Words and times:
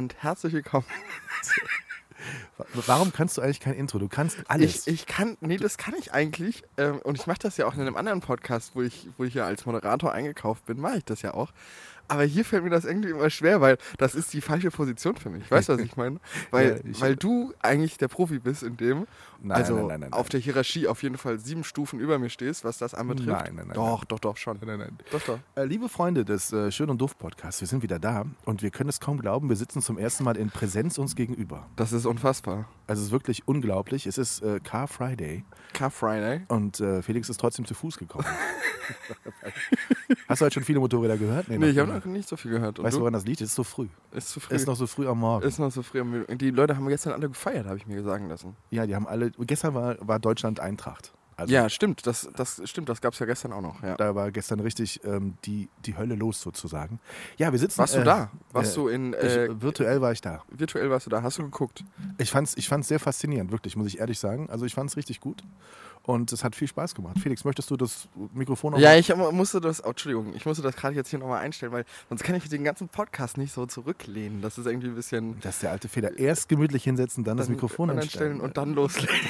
Und 0.00 0.22
herzlich 0.22 0.54
willkommen. 0.54 0.86
Warum 2.86 3.12
kannst 3.12 3.36
du 3.36 3.42
eigentlich 3.42 3.60
kein 3.60 3.74
Intro? 3.74 3.98
Du 3.98 4.08
kannst 4.08 4.38
alles. 4.48 4.86
Ich, 4.86 4.94
ich 4.94 5.06
kann, 5.06 5.36
nee, 5.40 5.58
das 5.58 5.76
kann 5.76 5.94
ich 5.98 6.14
eigentlich. 6.14 6.62
Ähm, 6.78 7.00
und 7.00 7.18
ich 7.18 7.26
mache 7.26 7.40
das 7.40 7.58
ja 7.58 7.66
auch 7.66 7.74
in 7.74 7.82
einem 7.82 7.96
anderen 7.96 8.20
Podcast, 8.20 8.74
wo 8.74 8.80
ich, 8.80 9.08
wo 9.18 9.24
ich 9.24 9.34
ja 9.34 9.44
als 9.44 9.66
Moderator 9.66 10.10
eingekauft 10.10 10.64
bin, 10.64 10.80
mache 10.80 10.98
ich 10.98 11.04
das 11.04 11.20
ja 11.20 11.34
auch. 11.34 11.52
Aber 12.10 12.24
hier 12.24 12.44
fällt 12.44 12.64
mir 12.64 12.70
das 12.70 12.84
irgendwie 12.84 13.10
immer 13.10 13.30
schwer, 13.30 13.60
weil 13.60 13.78
das 13.98 14.14
ist 14.14 14.32
die 14.34 14.40
falsche 14.40 14.70
Position 14.70 15.16
für 15.16 15.30
mich. 15.30 15.50
Weißt 15.50 15.68
du, 15.68 15.74
was 15.74 15.80
ich 15.80 15.96
meine? 15.96 16.18
Weil, 16.50 16.68
Ja, 16.84 16.90
ich- 16.90 17.00
weil 17.00 17.16
du 17.16 17.54
eigentlich 17.60 17.96
der 17.98 18.08
Profi 18.08 18.38
bist 18.38 18.62
in 18.62 18.76
dem. 18.76 19.06
Nein, 19.42 19.56
also 19.56 19.74
nein, 19.74 19.86
nein, 19.86 20.00
nein, 20.00 20.12
auf 20.12 20.28
der 20.28 20.38
Hierarchie 20.38 20.86
auf 20.86 21.02
jeden 21.02 21.16
Fall 21.16 21.38
sieben 21.38 21.64
Stufen 21.64 21.98
über 21.98 22.18
mir 22.18 22.28
stehst, 22.28 22.62
was 22.62 22.76
das 22.76 22.92
anbetrifft. 22.92 23.28
Nein, 23.30 23.54
nein, 23.54 23.66
nein, 23.68 23.74
Doch, 23.74 24.04
doch, 24.04 24.18
doch, 24.18 24.36
schon. 24.36 24.58
nein, 24.66 24.78
nein. 24.80 24.98
Doch, 25.10 25.22
doch. 25.22 25.38
Äh, 25.54 25.64
liebe 25.64 25.88
Freunde 25.88 26.26
des 26.26 26.52
äh, 26.52 26.70
Schön 26.70 26.90
und 26.90 27.00
Doof 27.00 27.16
Podcasts, 27.16 27.60
wir 27.62 27.68
sind 27.68 27.82
wieder 27.82 27.98
da 27.98 28.26
und 28.44 28.60
wir 28.62 28.70
können 28.70 28.90
es 28.90 29.00
kaum 29.00 29.18
glauben, 29.18 29.48
wir 29.48 29.56
sitzen 29.56 29.80
zum 29.80 29.96
ersten 29.96 30.24
Mal 30.24 30.36
in 30.36 30.50
Präsenz 30.50 30.98
uns 30.98 31.16
gegenüber. 31.16 31.66
Das 31.76 31.92
ist 31.92 32.04
unfassbar. 32.04 32.66
Also 32.86 33.00
es 33.00 33.06
ist 33.06 33.12
wirklich 33.12 33.48
unglaublich. 33.48 34.06
Es 34.06 34.18
ist 34.18 34.42
äh, 34.42 34.60
Car 34.60 34.88
Friday 34.88 35.42
Car 35.72 35.90
Friday. 35.90 36.42
und 36.48 36.80
äh, 36.80 37.00
Felix 37.00 37.30
ist 37.30 37.40
trotzdem 37.40 37.64
zu 37.64 37.72
Fuß 37.72 37.96
gekommen. 37.96 38.26
Hast 40.28 40.40
du 40.40 40.44
heute 40.44 40.54
schon 40.54 40.64
viele 40.64 40.80
Motorräder 40.80 41.16
gehört? 41.16 41.48
Nee, 41.48 41.58
noch 41.58 41.66
ich 41.66 41.78
habe. 41.78 41.99
Noch 42.06 42.12
nicht 42.12 42.28
so 42.28 42.36
viel 42.36 42.50
gehört. 42.50 42.78
Und 42.78 42.84
Weißt 42.84 42.96
du, 42.96 43.00
woran 43.00 43.12
das 43.12 43.24
liegt? 43.24 43.40
Es 43.40 43.50
ist 43.50 43.54
so 43.54 43.64
früh. 43.64 43.88
Ist 44.12 44.30
zu 44.30 44.40
früh. 44.40 44.54
Es 44.54 44.62
ist 44.62 44.66
noch 44.66 44.76
so 44.76 44.86
früh 44.86 45.06
am 45.08 45.18
Morgen. 45.18 45.46
Ist 45.46 45.58
noch 45.58 45.70
so 45.70 45.82
früh. 45.82 46.00
am. 46.00 46.26
Die 46.38 46.50
Leute 46.50 46.76
haben 46.76 46.86
gestern 46.88 47.12
alle 47.12 47.28
gefeiert, 47.28 47.66
habe 47.66 47.76
ich 47.76 47.86
mir 47.86 48.02
sagen 48.02 48.28
lassen. 48.28 48.56
ja, 48.70 48.86
die 48.86 48.94
haben 48.94 49.06
alle. 49.06 49.30
Gestern 49.32 49.74
war, 49.74 49.96
war 50.00 50.18
Deutschland 50.18 50.60
Eintracht. 50.60 51.12
Also 51.40 51.52
ja, 51.54 51.68
stimmt. 51.68 52.06
Das, 52.06 52.28
das 52.36 52.60
stimmt. 52.64 52.88
Das 52.88 53.00
gab 53.00 53.14
es 53.14 53.18
ja 53.18 53.26
gestern 53.26 53.52
auch 53.52 53.60
noch. 53.62 53.82
Ja. 53.82 53.96
Da 53.96 54.14
war 54.14 54.30
gestern 54.30 54.60
richtig 54.60 55.00
ähm, 55.04 55.34
die, 55.44 55.68
die 55.86 55.96
Hölle 55.96 56.14
los 56.14 56.40
sozusagen. 56.40 57.00
Ja, 57.38 57.50
wir 57.52 57.58
sitzen. 57.58 57.78
Warst 57.78 57.94
du 57.94 58.00
äh, 58.00 58.04
da? 58.04 58.30
Warst 58.52 58.72
äh, 58.72 58.80
du 58.80 58.88
in. 58.88 59.12
Ich, 59.14 59.18
Äh, 59.24 59.60
virtuell 59.62 60.00
war 60.00 60.12
ich 60.12 60.20
da. 60.20 60.42
virtuell 60.50 60.90
warst 60.90 61.06
du 61.06 61.10
da? 61.10 61.22
Hast 61.22 61.38
du 61.38 61.42
geguckt? 61.44 61.84
Ich 62.18 62.30
fand's, 62.30 62.56
ich 62.56 62.68
fand's 62.68 62.88
sehr 62.88 63.00
faszinierend, 63.00 63.50
wirklich, 63.52 63.76
muss 63.76 63.86
ich 63.88 63.98
ehrlich 64.00 64.18
sagen. 64.18 64.48
Also 64.50 64.64
ich 64.66 64.74
fand's 64.74 64.96
richtig 64.96 65.20
gut 65.20 65.42
und 66.02 66.32
es 66.32 66.42
hat 66.44 66.56
viel 66.56 66.66
Spaß 66.68 66.94
gemacht. 66.94 67.18
Felix, 67.22 67.44
möchtest 67.44 67.70
du 67.70 67.76
das 67.76 68.08
Mikrofon 68.32 68.72
noch 68.72 68.78
Ja, 68.80 68.94
ich 68.96 69.14
mu- 69.14 69.30
musste 69.32 69.60
das. 69.60 69.84
Oh, 69.84 69.88
Entschuldigung, 69.90 70.34
ich 70.34 70.46
musste 70.46 70.62
das 70.62 70.74
gerade 70.76 70.94
jetzt 70.94 71.08
hier 71.10 71.18
nochmal 71.18 71.40
einstellen, 71.40 71.72
weil 71.72 71.84
sonst 72.08 72.24
kann 72.24 72.34
ich 72.36 72.48
den 72.48 72.64
ganzen 72.64 72.88
Podcast 72.88 73.36
nicht 73.38 73.52
so 73.52 73.66
zurücklehnen. 73.66 74.40
Das 74.42 74.58
ist 74.58 74.66
irgendwie 74.66 74.88
ein 74.88 74.94
bisschen. 74.94 75.38
Das 75.40 75.56
ist 75.56 75.62
der 75.62 75.70
alte 75.72 75.88
Fehler. 75.88 76.18
Erst 76.18 76.48
gemütlich 76.48 76.84
hinsetzen, 76.84 77.24
dann, 77.24 77.36
das 77.36 77.48
Mikrofon 77.48 77.90
einstellen. 77.90 78.40
und 78.40 78.56
dann 78.56 78.74
loslegen. 78.74 79.14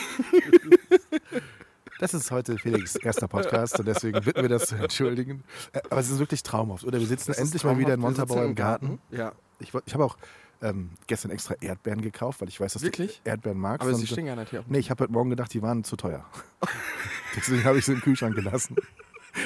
Das 2.00 2.14
ist 2.14 2.30
heute 2.30 2.56
Felix 2.56 2.96
erster 2.96 3.28
Podcast 3.28 3.78
und 3.78 3.84
deswegen 3.84 4.22
bitten 4.22 4.40
wir 4.40 4.48
das 4.48 4.68
zu 4.68 4.74
entschuldigen. 4.76 5.44
Äh, 5.74 5.80
Aber 5.90 6.00
es 6.00 6.08
ist 6.08 6.18
wirklich 6.18 6.42
traumhaft. 6.42 6.84
Oder 6.84 6.98
wir 6.98 7.06
sitzen 7.06 7.34
endlich 7.34 7.62
mal 7.62 7.76
wieder 7.78 7.92
in 7.92 8.00
Montabaur 8.00 8.42
im 8.42 8.54
Garten. 8.54 8.98
Ja, 9.10 9.32
Ich, 9.58 9.74
ich 9.84 9.92
habe 9.92 10.06
auch 10.06 10.16
ähm, 10.62 10.92
gestern 11.06 11.30
extra 11.30 11.56
Erdbeeren 11.60 12.00
gekauft, 12.00 12.40
weil 12.40 12.48
ich 12.48 12.58
weiß, 12.58 12.72
dass 12.72 12.80
Wirklich? 12.82 13.20
du 13.22 13.28
Erdbeeren 13.28 13.58
magst. 13.58 13.86
aber 13.86 13.94
sie 13.94 14.06
stehen 14.06 14.24
ja 14.24 14.34
nicht 14.34 14.48
hier. 14.48 14.64
Nee, 14.66 14.78
ich 14.78 14.90
habe 14.90 15.04
heute 15.04 15.12
Morgen 15.12 15.28
gedacht, 15.28 15.52
die 15.52 15.60
waren 15.60 15.84
zu 15.84 15.96
teuer. 15.96 16.24
Deswegen 17.36 17.64
habe 17.64 17.78
ich 17.78 17.84
sie 17.84 17.92
im 17.92 18.00
Kühlschrank 18.00 18.34
gelassen. 18.34 18.76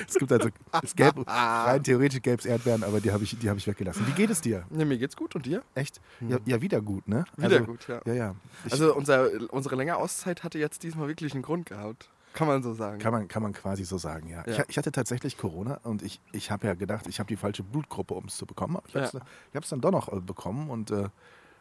Es 0.09 0.15
gibt 0.15 0.31
also, 0.31 0.49
es 0.83 0.95
gäbe, 0.95 1.27
rein 1.27 1.83
theoretisch 1.83 2.23
gäbe 2.23 2.37
es 2.39 2.47
Erdbeeren, 2.47 2.85
aber 2.85 3.01
die 3.01 3.11
habe 3.11 3.25
ich, 3.25 3.37
die 3.37 3.49
habe 3.49 3.59
ich 3.59 3.67
weggelassen. 3.67 4.07
Wie 4.07 4.13
geht 4.13 4.31
es 4.31 4.41
dir? 4.41 4.65
Ja, 4.71 4.85
mir 4.85 4.97
geht's 4.97 5.17
gut 5.17 5.35
und 5.35 5.45
dir? 5.45 5.63
Echt? 5.75 6.01
Ja, 6.21 6.39
ja 6.47 6.63
wieder 6.63 6.81
gut, 6.81 7.09
ne? 7.09 7.25
Wieder 7.37 7.49
also, 7.59 7.65
gut, 7.65 7.89
ja. 7.89 8.01
Ja, 8.07 8.15
ja. 8.15 8.35
Ich, 8.65 8.73
Also 8.73 8.95
unser, 8.95 9.29
unsere 9.53 9.75
längere 9.75 9.97
Auszeit 9.97 10.43
hatte 10.45 10.59
jetzt 10.59 10.85
diesmal 10.85 11.09
wirklich 11.09 11.35
einen 11.35 11.43
Grund 11.43 11.67
gehabt. 11.67 12.09
Kann 12.35 12.47
man 12.49 12.63
so 12.63 12.75
sagen. 12.75 12.99
kann, 12.99 13.13
man, 13.13 13.29
kann 13.29 13.43
man 13.43 13.53
quasi 13.55 13.85
so 13.85 13.97
sagen, 13.97 14.29
ja. 14.29 14.45
Ja. 14.47 14.53
Ich, 14.65 14.69
ich 14.71 14.77
hatte 14.79 14.93
tatsächlich 14.93 15.39
Corona 15.39 15.81
und 15.85 16.03
ich, 16.03 16.21
ich 16.33 16.51
habe 16.51 16.67
ja 16.67 16.75
gedacht, 16.75 17.07
ich 17.07 17.19
habe 17.21 17.29
die 17.29 17.37
falsche 17.37 17.63
Blutgruppe, 17.63 18.13
um 18.13 18.25
es 18.27 18.37
zu 18.37 18.45
bekommen. 18.45 18.77
Aber 18.77 18.87
ich 18.89 18.95
habe 18.97 19.07
es 19.07 19.13
Ja. 19.55 19.61
dann 19.71 19.81
doch 19.81 19.93
noch 19.93 20.13
äh, 20.13 20.21
bekommen 20.21 20.69
und 20.69 20.91
äh, 20.91 21.09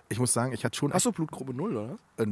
ich 0.10 0.20
muss 0.20 0.34
sagen, 0.34 0.52
ich 0.52 0.66
hatte 0.66 0.76
schon 0.78 0.92
Hast 0.92 1.06
du 1.06 1.12
Blutgruppe 1.12 1.54
0, 1.54 1.78
oder? 1.78 1.98
äh, 2.18 2.26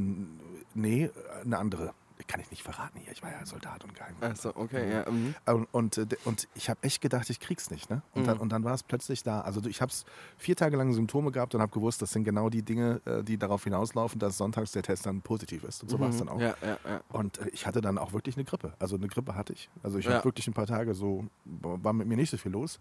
nee, 0.73 1.09
eine 1.45 1.57
andere. 1.57 1.93
Kann 2.27 2.39
ich 2.39 2.49
nicht 2.51 2.63
verraten 2.63 2.99
hier. 2.99 3.11
Ich 3.11 3.21
war 3.23 3.31
ja 3.31 3.45
Soldat 3.45 3.83
und 3.83 3.93
geheim. 3.95 4.15
Achso, 4.21 4.51
okay, 4.55 4.91
ja. 4.91 5.09
mhm. 5.09 5.35
Und, 5.45 5.67
und, 5.71 5.97
äh, 5.97 6.05
und 6.25 6.47
ich 6.55 6.69
habe 6.69 6.81
echt 6.83 7.01
gedacht, 7.01 7.29
ich 7.29 7.39
krieg's 7.39 7.69
nicht. 7.71 7.89
Ne? 7.89 8.01
Und, 8.13 8.21
Mhm. 8.23 8.25
dann, 8.27 8.37
und 8.39 8.49
dann 8.51 8.63
war 8.63 8.73
es 8.73 8.83
plötzlich 8.83 9.23
da. 9.23 9.41
Also 9.41 9.61
ich 9.69 9.81
habe 9.81 9.91
vier 10.37 10.55
Tage 10.55 10.77
lang 10.77 10.93
Symptome 10.93 11.31
gehabt 11.31 11.55
und 11.55 11.61
habe 11.61 11.71
gewusst, 11.71 12.01
das 12.01 12.11
sind 12.11 12.23
genau 12.23 12.49
die 12.49 12.61
Dinge, 12.63 13.01
äh, 13.05 13.23
die 13.23 13.37
darauf 13.37 13.63
hinauslaufen, 13.63 14.19
dass 14.19 14.37
sonntags 14.37 14.71
der 14.71 14.83
Test 14.83 15.05
dann 15.05 15.21
positiv 15.21 15.63
ist. 15.63 15.83
Und 15.83 15.89
so 15.89 15.99
war 15.99 16.09
es 16.09 16.17
dann 16.17 16.29
auch. 16.29 16.35
Mhm. 16.35 16.41
Ja, 16.41 16.55
ja, 16.61 16.77
ja. 16.87 17.01
Und 17.09 17.37
äh, 17.39 17.49
ich 17.49 17.65
hatte 17.65 17.81
dann 17.81 17.97
auch 17.97 18.13
wirklich 18.13 18.35
eine 18.35 18.45
Grippe. 18.45 18.73
Also 18.79 18.95
eine 18.95 19.07
Grippe 19.07 19.35
hatte 19.35 19.53
ich. 19.53 19.69
Also 19.83 19.97
ich 19.97 20.05
Ja. 20.05 20.13
habe 20.15 20.25
wirklich 20.25 20.47
ein 20.47 20.53
paar 20.53 20.67
Tage 20.67 20.93
so, 20.93 21.25
war 21.45 21.93
mit 21.93 22.07
mir 22.07 22.15
nicht 22.17 22.29
so 22.29 22.37
viel 22.37 22.51
los. 22.51 22.79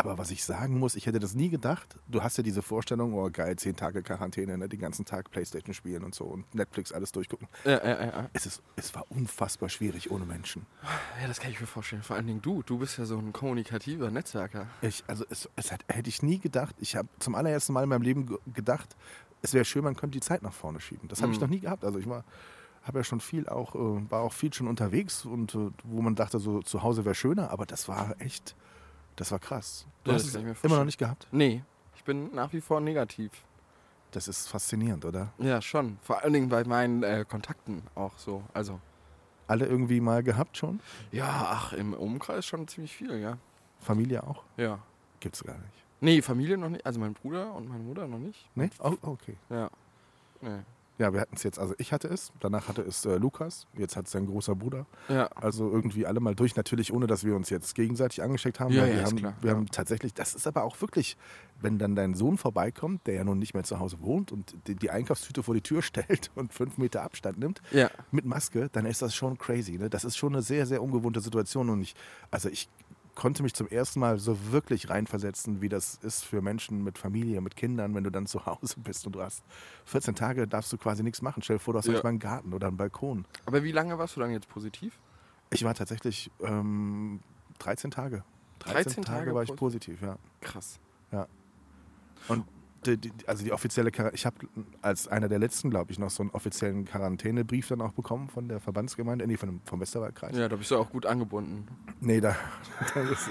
Aber 0.00 0.16
was 0.16 0.30
ich 0.30 0.44
sagen 0.44 0.78
muss, 0.78 0.94
ich 0.94 1.06
hätte 1.06 1.18
das 1.18 1.34
nie 1.34 1.48
gedacht. 1.48 1.96
Du 2.06 2.22
hast 2.22 2.36
ja 2.38 2.44
diese 2.44 2.62
Vorstellung, 2.62 3.14
oh 3.14 3.28
geil, 3.32 3.56
zehn 3.56 3.74
Tage 3.74 4.00
Quarantäne, 4.02 4.56
ne? 4.56 4.68
den 4.68 4.78
ganzen 4.78 5.04
Tag 5.04 5.28
Playstation 5.32 5.74
spielen 5.74 6.04
und 6.04 6.14
so 6.14 6.24
und 6.24 6.54
Netflix 6.54 6.92
alles 6.92 7.10
durchgucken. 7.10 7.48
Ja, 7.64 7.84
ja, 7.84 8.04
ja. 8.06 8.30
Es, 8.32 8.46
ist, 8.46 8.62
es 8.76 8.94
war 8.94 9.04
unfassbar 9.10 9.68
schwierig 9.68 10.12
ohne 10.12 10.24
Menschen. 10.24 10.66
Ja, 11.20 11.26
das 11.26 11.40
kann 11.40 11.50
ich 11.50 11.60
mir 11.60 11.66
vorstellen. 11.66 12.04
Vor 12.04 12.14
allen 12.14 12.28
Dingen 12.28 12.40
du. 12.40 12.62
Du 12.62 12.78
bist 12.78 12.96
ja 12.96 13.06
so 13.06 13.18
ein 13.18 13.32
kommunikativer 13.32 14.08
Netzwerker. 14.12 14.68
Ich, 14.82 15.02
also 15.08 15.24
es, 15.30 15.48
es 15.56 15.72
hat, 15.72 15.84
hätte 15.88 16.08
ich 16.08 16.22
nie 16.22 16.38
gedacht. 16.38 16.76
Ich 16.78 16.94
habe 16.94 17.08
zum 17.18 17.34
allerersten 17.34 17.72
Mal 17.72 17.82
in 17.82 17.88
meinem 17.88 18.02
Leben 18.02 18.26
ge- 18.26 18.38
gedacht, 18.54 18.94
es 19.42 19.52
wäre 19.52 19.64
schön, 19.64 19.82
man 19.82 19.96
könnte 19.96 20.16
die 20.16 20.24
Zeit 20.24 20.42
nach 20.42 20.52
vorne 20.52 20.80
schieben. 20.80 21.08
Das 21.08 21.22
habe 21.22 21.32
ich 21.32 21.38
Mhm. 21.38 21.42
noch 21.42 21.50
nie 21.50 21.60
gehabt. 21.60 21.84
Also 21.84 21.98
ich 21.98 22.08
war, 22.08 22.24
habe 22.84 23.00
ja 23.00 23.04
schon 23.04 23.18
viel 23.20 23.48
auch, 23.48 23.74
äh, 23.74 24.10
war 24.10 24.20
auch 24.22 24.32
viel 24.32 24.54
schon 24.54 24.68
unterwegs 24.68 25.24
und 25.24 25.56
äh, 25.56 25.70
wo 25.82 26.02
man 26.02 26.14
dachte, 26.14 26.38
so 26.38 26.62
zu 26.62 26.84
Hause 26.84 27.04
wäre 27.04 27.16
schöner, 27.16 27.50
aber 27.50 27.66
das 27.66 27.88
war 27.88 28.14
echt, 28.20 28.54
das 29.18 29.30
war 29.32 29.38
krass. 29.38 29.86
Du 30.04 30.10
Ja, 30.10 30.16
hast 30.16 30.34
das 30.34 30.42
es 30.42 30.64
immer 30.64 30.76
noch 30.78 30.84
nicht 30.84 30.98
gehabt. 30.98 31.26
Nee, 31.30 31.62
ich 31.96 32.04
bin 32.04 32.34
nach 32.34 32.52
wie 32.52 32.60
vor 32.60 32.80
negativ. 32.80 33.30
Das 34.12 34.26
ist 34.28 34.48
faszinierend, 34.48 35.04
oder? 35.04 35.32
Ja, 35.38 35.60
schon. 35.60 35.98
Vor 36.02 36.22
allen 36.22 36.32
Dingen 36.32 36.48
bei 36.48 36.64
meinen 36.64 37.02
äh, 37.02 37.24
Kontakten 37.28 37.82
auch 37.94 38.16
so. 38.16 38.42
Also, 38.54 38.80
Alle 39.46 39.66
irgendwie 39.66 40.00
mal 40.00 40.22
gehabt 40.22 40.56
schon? 40.56 40.80
ja, 41.12 41.28
ach, 41.50 41.72
im 41.74 41.92
Umkreis 41.92 42.46
schon 42.46 42.66
ziemlich 42.68 42.96
viel, 42.96 43.18
ja. 43.18 43.36
Familie 43.80 44.22
auch? 44.22 44.42
Ja. 44.56 44.78
Gibt's 45.20 45.44
gar 45.44 45.58
nicht. 45.58 45.84
Nee, 46.00 46.22
Familie 46.22 46.56
noch 46.56 46.68
nicht. 46.70 46.86
Also 46.86 47.00
mein 47.00 47.12
Bruder 47.12 47.52
und 47.54 47.68
meine 47.68 47.82
Mutter 47.82 48.06
noch 48.06 48.18
nicht. 48.18 48.48
Nee? 48.54 48.70
Oh, 48.78 48.94
okay. 49.02 49.36
Ja. 49.50 49.68
Nee. 50.40 50.60
Ja, 50.98 51.12
wir 51.12 51.20
hatten 51.20 51.36
es 51.36 51.44
jetzt, 51.44 51.58
also 51.60 51.74
ich 51.78 51.92
hatte 51.92 52.08
es, 52.08 52.32
danach 52.40 52.66
hatte 52.68 52.82
es 52.82 53.04
äh, 53.04 53.16
Lukas, 53.18 53.66
jetzt 53.76 53.96
hat 53.96 54.06
es 54.06 54.12
sein 54.12 54.26
großer 54.26 54.56
Bruder. 54.56 54.86
Ja. 55.08 55.26
Also 55.36 55.70
irgendwie 55.70 56.06
alle 56.06 56.18
mal 56.18 56.34
durch, 56.34 56.56
natürlich 56.56 56.92
ohne, 56.92 57.06
dass 57.06 57.22
wir 57.24 57.36
uns 57.36 57.50
jetzt 57.50 57.74
gegenseitig 57.76 58.20
angesteckt 58.22 58.58
haben. 58.58 58.72
Ja, 58.74 58.82
weil 58.82 58.88
ja, 58.88 58.94
wir, 58.96 59.02
ist 59.02 59.06
haben 59.10 59.16
klar. 59.18 59.34
wir 59.40 59.50
haben 59.52 59.66
tatsächlich, 59.70 60.12
das 60.14 60.34
ist 60.34 60.46
aber 60.48 60.64
auch 60.64 60.80
wirklich, 60.80 61.16
wenn 61.60 61.78
dann 61.78 61.94
dein 61.94 62.14
Sohn 62.14 62.36
vorbeikommt, 62.36 63.06
der 63.06 63.14
ja 63.14 63.24
nun 63.24 63.38
nicht 63.38 63.54
mehr 63.54 63.62
zu 63.62 63.78
Hause 63.78 64.00
wohnt 64.00 64.32
und 64.32 64.56
die, 64.66 64.74
die 64.74 64.90
Einkaufstüte 64.90 65.42
vor 65.44 65.54
die 65.54 65.60
Tür 65.62 65.82
stellt 65.88 66.30
und 66.34 66.52
fünf 66.52 66.78
Meter 66.78 67.02
Abstand 67.02 67.38
nimmt 67.38 67.62
Ja. 67.70 67.90
mit 68.10 68.24
Maske, 68.24 68.68
dann 68.72 68.84
ist 68.84 69.00
das 69.00 69.14
schon 69.14 69.38
crazy. 69.38 69.78
Ne? 69.78 69.88
Das 69.90 70.04
ist 70.04 70.16
schon 70.16 70.32
eine 70.32 70.42
sehr, 70.42 70.66
sehr 70.66 70.82
ungewohnte 70.82 71.20
Situation 71.20 71.70
und 71.70 71.80
ich, 71.80 71.94
also 72.32 72.48
ich 72.48 72.68
konnte 73.18 73.42
mich 73.42 73.52
zum 73.52 73.66
ersten 73.68 73.98
Mal 74.00 74.18
so 74.18 74.52
wirklich 74.52 74.88
reinversetzen, 74.90 75.60
wie 75.60 75.68
das 75.68 75.96
ist 75.96 76.24
für 76.24 76.40
Menschen 76.40 76.84
mit 76.84 76.98
Familie, 76.98 77.40
mit 77.40 77.56
Kindern, 77.56 77.94
wenn 77.94 78.04
du 78.04 78.10
dann 78.10 78.26
zu 78.26 78.46
Hause 78.46 78.76
bist 78.84 79.04
und 79.06 79.12
du 79.16 79.20
hast 79.22 79.42
14 79.86 80.14
Tage, 80.14 80.46
darfst 80.46 80.72
du 80.72 80.78
quasi 80.78 81.02
nichts 81.02 81.20
machen. 81.20 81.42
Stell 81.42 81.56
dir 81.56 81.60
vor, 81.60 81.74
du 81.74 81.78
hast 81.78 81.86
Ja. 81.86 81.92
manchmal 81.94 82.10
einen 82.10 82.18
Garten 82.20 82.52
oder 82.54 82.68
einen 82.68 82.76
Balkon. 82.76 83.24
Aber 83.44 83.64
wie 83.64 83.72
lange 83.72 83.98
warst 83.98 84.14
du 84.16 84.20
dann 84.20 84.30
jetzt 84.30 84.48
positiv? 84.48 84.98
Ich 85.50 85.64
war 85.64 85.74
tatsächlich 85.74 86.30
ähm, 86.40 87.20
13 87.58 87.90
Tage. 87.90 88.22
13 88.60 89.02
Tage 89.04 89.34
war 89.34 89.42
ich 89.42 89.50
posi- 89.50 89.56
positiv, 89.56 90.00
ja. 90.00 90.16
Krass. 90.40 90.78
Und 92.28 92.44
die, 92.86 93.10
also 93.26 93.44
die 93.44 93.52
offizielle 93.52 93.90
Quarantäne, 93.90 94.14
ich 94.14 94.24
habe 94.26 94.36
als 94.82 95.08
einer 95.08 95.28
der 95.28 95.38
letzten, 95.38 95.70
glaube 95.70 95.90
ich, 95.92 95.98
noch 95.98 96.10
so 96.10 96.22
einen 96.22 96.30
offiziellen 96.30 96.84
Quarantänebrief 96.84 97.68
dann 97.68 97.80
auch 97.80 97.92
bekommen 97.92 98.28
von 98.28 98.48
der 98.48 98.60
Verbandsgemeinde, 98.60 99.26
nee, 99.26 99.36
von 99.36 99.60
vom 99.64 99.80
Westerwaldkreis. 99.80 100.36
Ja, 100.36 100.48
da 100.48 100.56
bist 100.56 100.70
du 100.70 100.76
auch 100.78 100.90
gut 100.90 101.04
angebunden. 101.06 101.66
Nee, 102.00 102.20
da, 102.20 102.36
da 102.94 103.00
ist, 103.02 103.28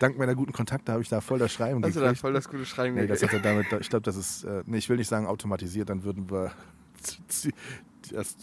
dank 0.00 0.16
meiner 0.18 0.34
guten 0.34 0.52
Kontakte 0.52 0.92
habe 0.92 1.02
ich 1.02 1.08
da 1.08 1.20
voll 1.20 1.38
das 1.38 1.52
Schreiben 1.52 1.82
Hast 1.84 1.96
du 1.96 2.00
da 2.00 2.06
gekriegt. 2.06 2.20
voll 2.20 2.32
das 2.32 2.48
gute 2.48 2.64
Schreiben 2.66 2.94
Nee, 2.96 3.06
das 3.06 3.20
gekriegt? 3.20 3.44
hat 3.44 3.50
er 3.50 3.62
damit, 3.62 3.80
ich 3.80 3.90
glaube, 3.90 4.02
das 4.04 4.16
ist, 4.16 4.44
äh, 4.44 4.62
nee, 4.66 4.78
ich 4.78 4.88
will 4.88 4.96
nicht 4.96 5.08
sagen 5.08 5.26
automatisiert, 5.26 5.88
dann 5.90 6.04
würden 6.04 6.30
wir 6.30 6.52
zu, 7.28 7.50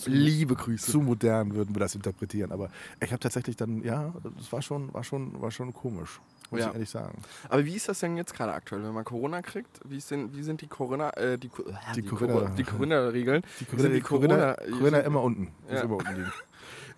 Liebe 0.08 0.56
Grüße. 0.56 0.92
zu 0.92 1.02
modern 1.02 1.54
würden 1.54 1.76
wir 1.76 1.80
das 1.80 1.94
interpretieren. 1.96 2.52
Aber 2.52 2.70
ich 3.00 3.12
habe 3.12 3.20
tatsächlich 3.20 3.56
dann, 3.56 3.84
ja, 3.84 4.14
das 4.38 4.52
war 4.52 4.62
schon, 4.62 4.94
war 4.94 5.04
schon, 5.04 5.40
war 5.42 5.52
schon 5.52 5.72
komisch. 5.74 6.20
Muss 6.52 6.60
Ja. 6.60 6.68
ich 6.68 6.74
ehrlich 6.74 6.90
sagen. 6.90 7.20
Aber 7.50 7.66
wie 7.66 7.76
ist 7.76 7.88
das 7.90 8.00
denn 8.00 8.18
jetzt 8.18 8.34
gerade 8.34 8.54
aktuell, 8.54 8.84
wenn 8.84 8.94
man 8.94 9.04
Corona 9.06 9.42
kriegt? 9.42 9.80
Wie, 9.86 9.98
denn, 9.98 10.36
wie 10.36 10.44
sind 10.44 10.62
die 10.62 10.68
Corona, 10.68 11.10
äh, 11.12 11.38
die, 11.40 11.50
Co- 11.50 11.64
Die 11.96 12.02
die, 12.02 12.08
Corona- 12.08 12.34
Corona- 12.34 12.56
die 12.56 12.64
Corona-Regeln? 12.64 13.42
Die 13.72 13.82
sind 13.82 13.94
die 13.94 14.02
Corona- 14.02 14.56
Corinna 14.78 15.00
immer 15.00 15.22
unten. 15.24 15.52
Ja. 15.70 15.82
immer 15.82 15.96
unten 15.98 16.32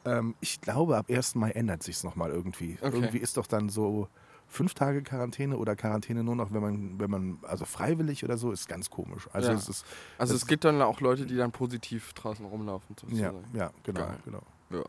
ähm, 0.05 0.35
ich 0.41 0.59
glaube, 0.59 0.97
ab 0.97 1.09
1. 1.09 1.35
Mai 1.35 1.51
ändert 1.51 1.81
sich 1.83 1.95
es 1.95 2.03
nochmal 2.03 2.31
irgendwie. 2.31 2.77
Okay. 2.81 2.93
Irgendwie 2.95 3.19
ist 3.19 3.37
doch 3.37 3.47
dann 3.47 3.69
so 3.69 4.09
fünf 4.47 4.73
Tage 4.73 5.01
Quarantäne 5.01 5.57
oder 5.57 5.75
Quarantäne 5.77 6.23
nur 6.23 6.35
noch, 6.35 6.51
wenn 6.51 6.61
man, 6.61 6.99
wenn 6.99 7.09
man, 7.09 7.39
also 7.43 7.63
freiwillig 7.65 8.23
oder 8.25 8.37
so, 8.37 8.51
ist 8.51 8.67
ganz 8.67 8.89
komisch. 8.89 9.29
Also 9.31 9.49
Ja. 9.51 9.55
es 9.55 9.69
ist, 9.69 9.85
Also 10.17 10.33
Das- 10.33 10.41
es 10.43 10.47
gibt 10.47 10.65
dann 10.65 10.81
auch 10.81 10.99
Leute, 10.99 11.25
die 11.25 11.35
dann 11.37 11.51
positiv 11.51 12.13
draußen 12.13 12.45
rumlaufen. 12.45 12.95
ja, 12.99 13.07
sozusagen. 13.07 13.43
ja, 13.53 13.71
genau, 13.83 13.99
Geil. 14.01 14.17
genau. 14.25 14.41
Ja. 14.71 14.83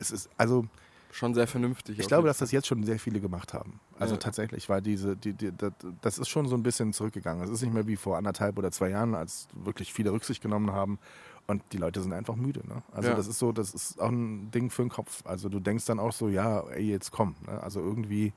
Es 0.00 0.10
ist, 0.10 0.28
also 0.36 0.66
Schon 1.10 1.34
sehr 1.34 1.46
vernünftig. 1.46 1.98
Ich 1.98 2.06
glaube, 2.06 2.28
dass 2.28 2.38
das 2.38 2.52
jetzt 2.52 2.66
schon 2.66 2.84
sehr 2.84 2.98
viele 2.98 3.20
gemacht 3.20 3.54
haben. 3.54 3.80
Also 3.98 4.14
Ja. 4.14 4.18
tatsächlich, 4.20 4.68
weil 4.68 4.82
diese, 4.82 5.16
die, 5.16 5.32
die, 5.32 5.52
das, 5.56 5.72
das 6.02 6.18
ist 6.18 6.28
schon 6.28 6.46
so 6.48 6.54
ein 6.56 6.62
bisschen 6.62 6.92
zurückgegangen. 6.92 7.42
Es 7.42 7.50
ist 7.50 7.62
nicht 7.62 7.72
mehr 7.72 7.86
wie 7.86 7.96
vor 7.96 8.16
anderthalb 8.18 8.58
oder 8.58 8.70
zwei 8.70 8.90
Jahren, 8.90 9.14
als 9.14 9.48
wirklich 9.54 9.92
viele 9.92 10.12
Rücksicht 10.12 10.42
genommen 10.42 10.72
haben. 10.72 10.98
Und 11.46 11.62
die 11.72 11.78
Leute 11.78 12.02
sind 12.02 12.12
einfach 12.12 12.36
müde. 12.36 12.60
Ne? 12.68 12.82
Also 12.92 13.10
Ja. 13.10 13.14
das 13.16 13.26
ist 13.26 13.38
so, 13.38 13.52
das 13.52 13.72
ist 13.72 13.98
auch 14.00 14.10
ein 14.10 14.50
Ding 14.50 14.70
für 14.70 14.82
den 14.82 14.90
Kopf. 14.90 15.24
Also 15.26 15.48
du 15.48 15.60
denkst 15.60 15.86
dann 15.86 15.98
auch 15.98 16.12
so, 16.12 16.28
ja, 16.28 16.60
ey, 16.68 16.90
jetzt 16.90 17.10
komm. 17.10 17.36
Ne? 17.46 17.62
Also 17.62 17.80
irgendwie 17.80 18.34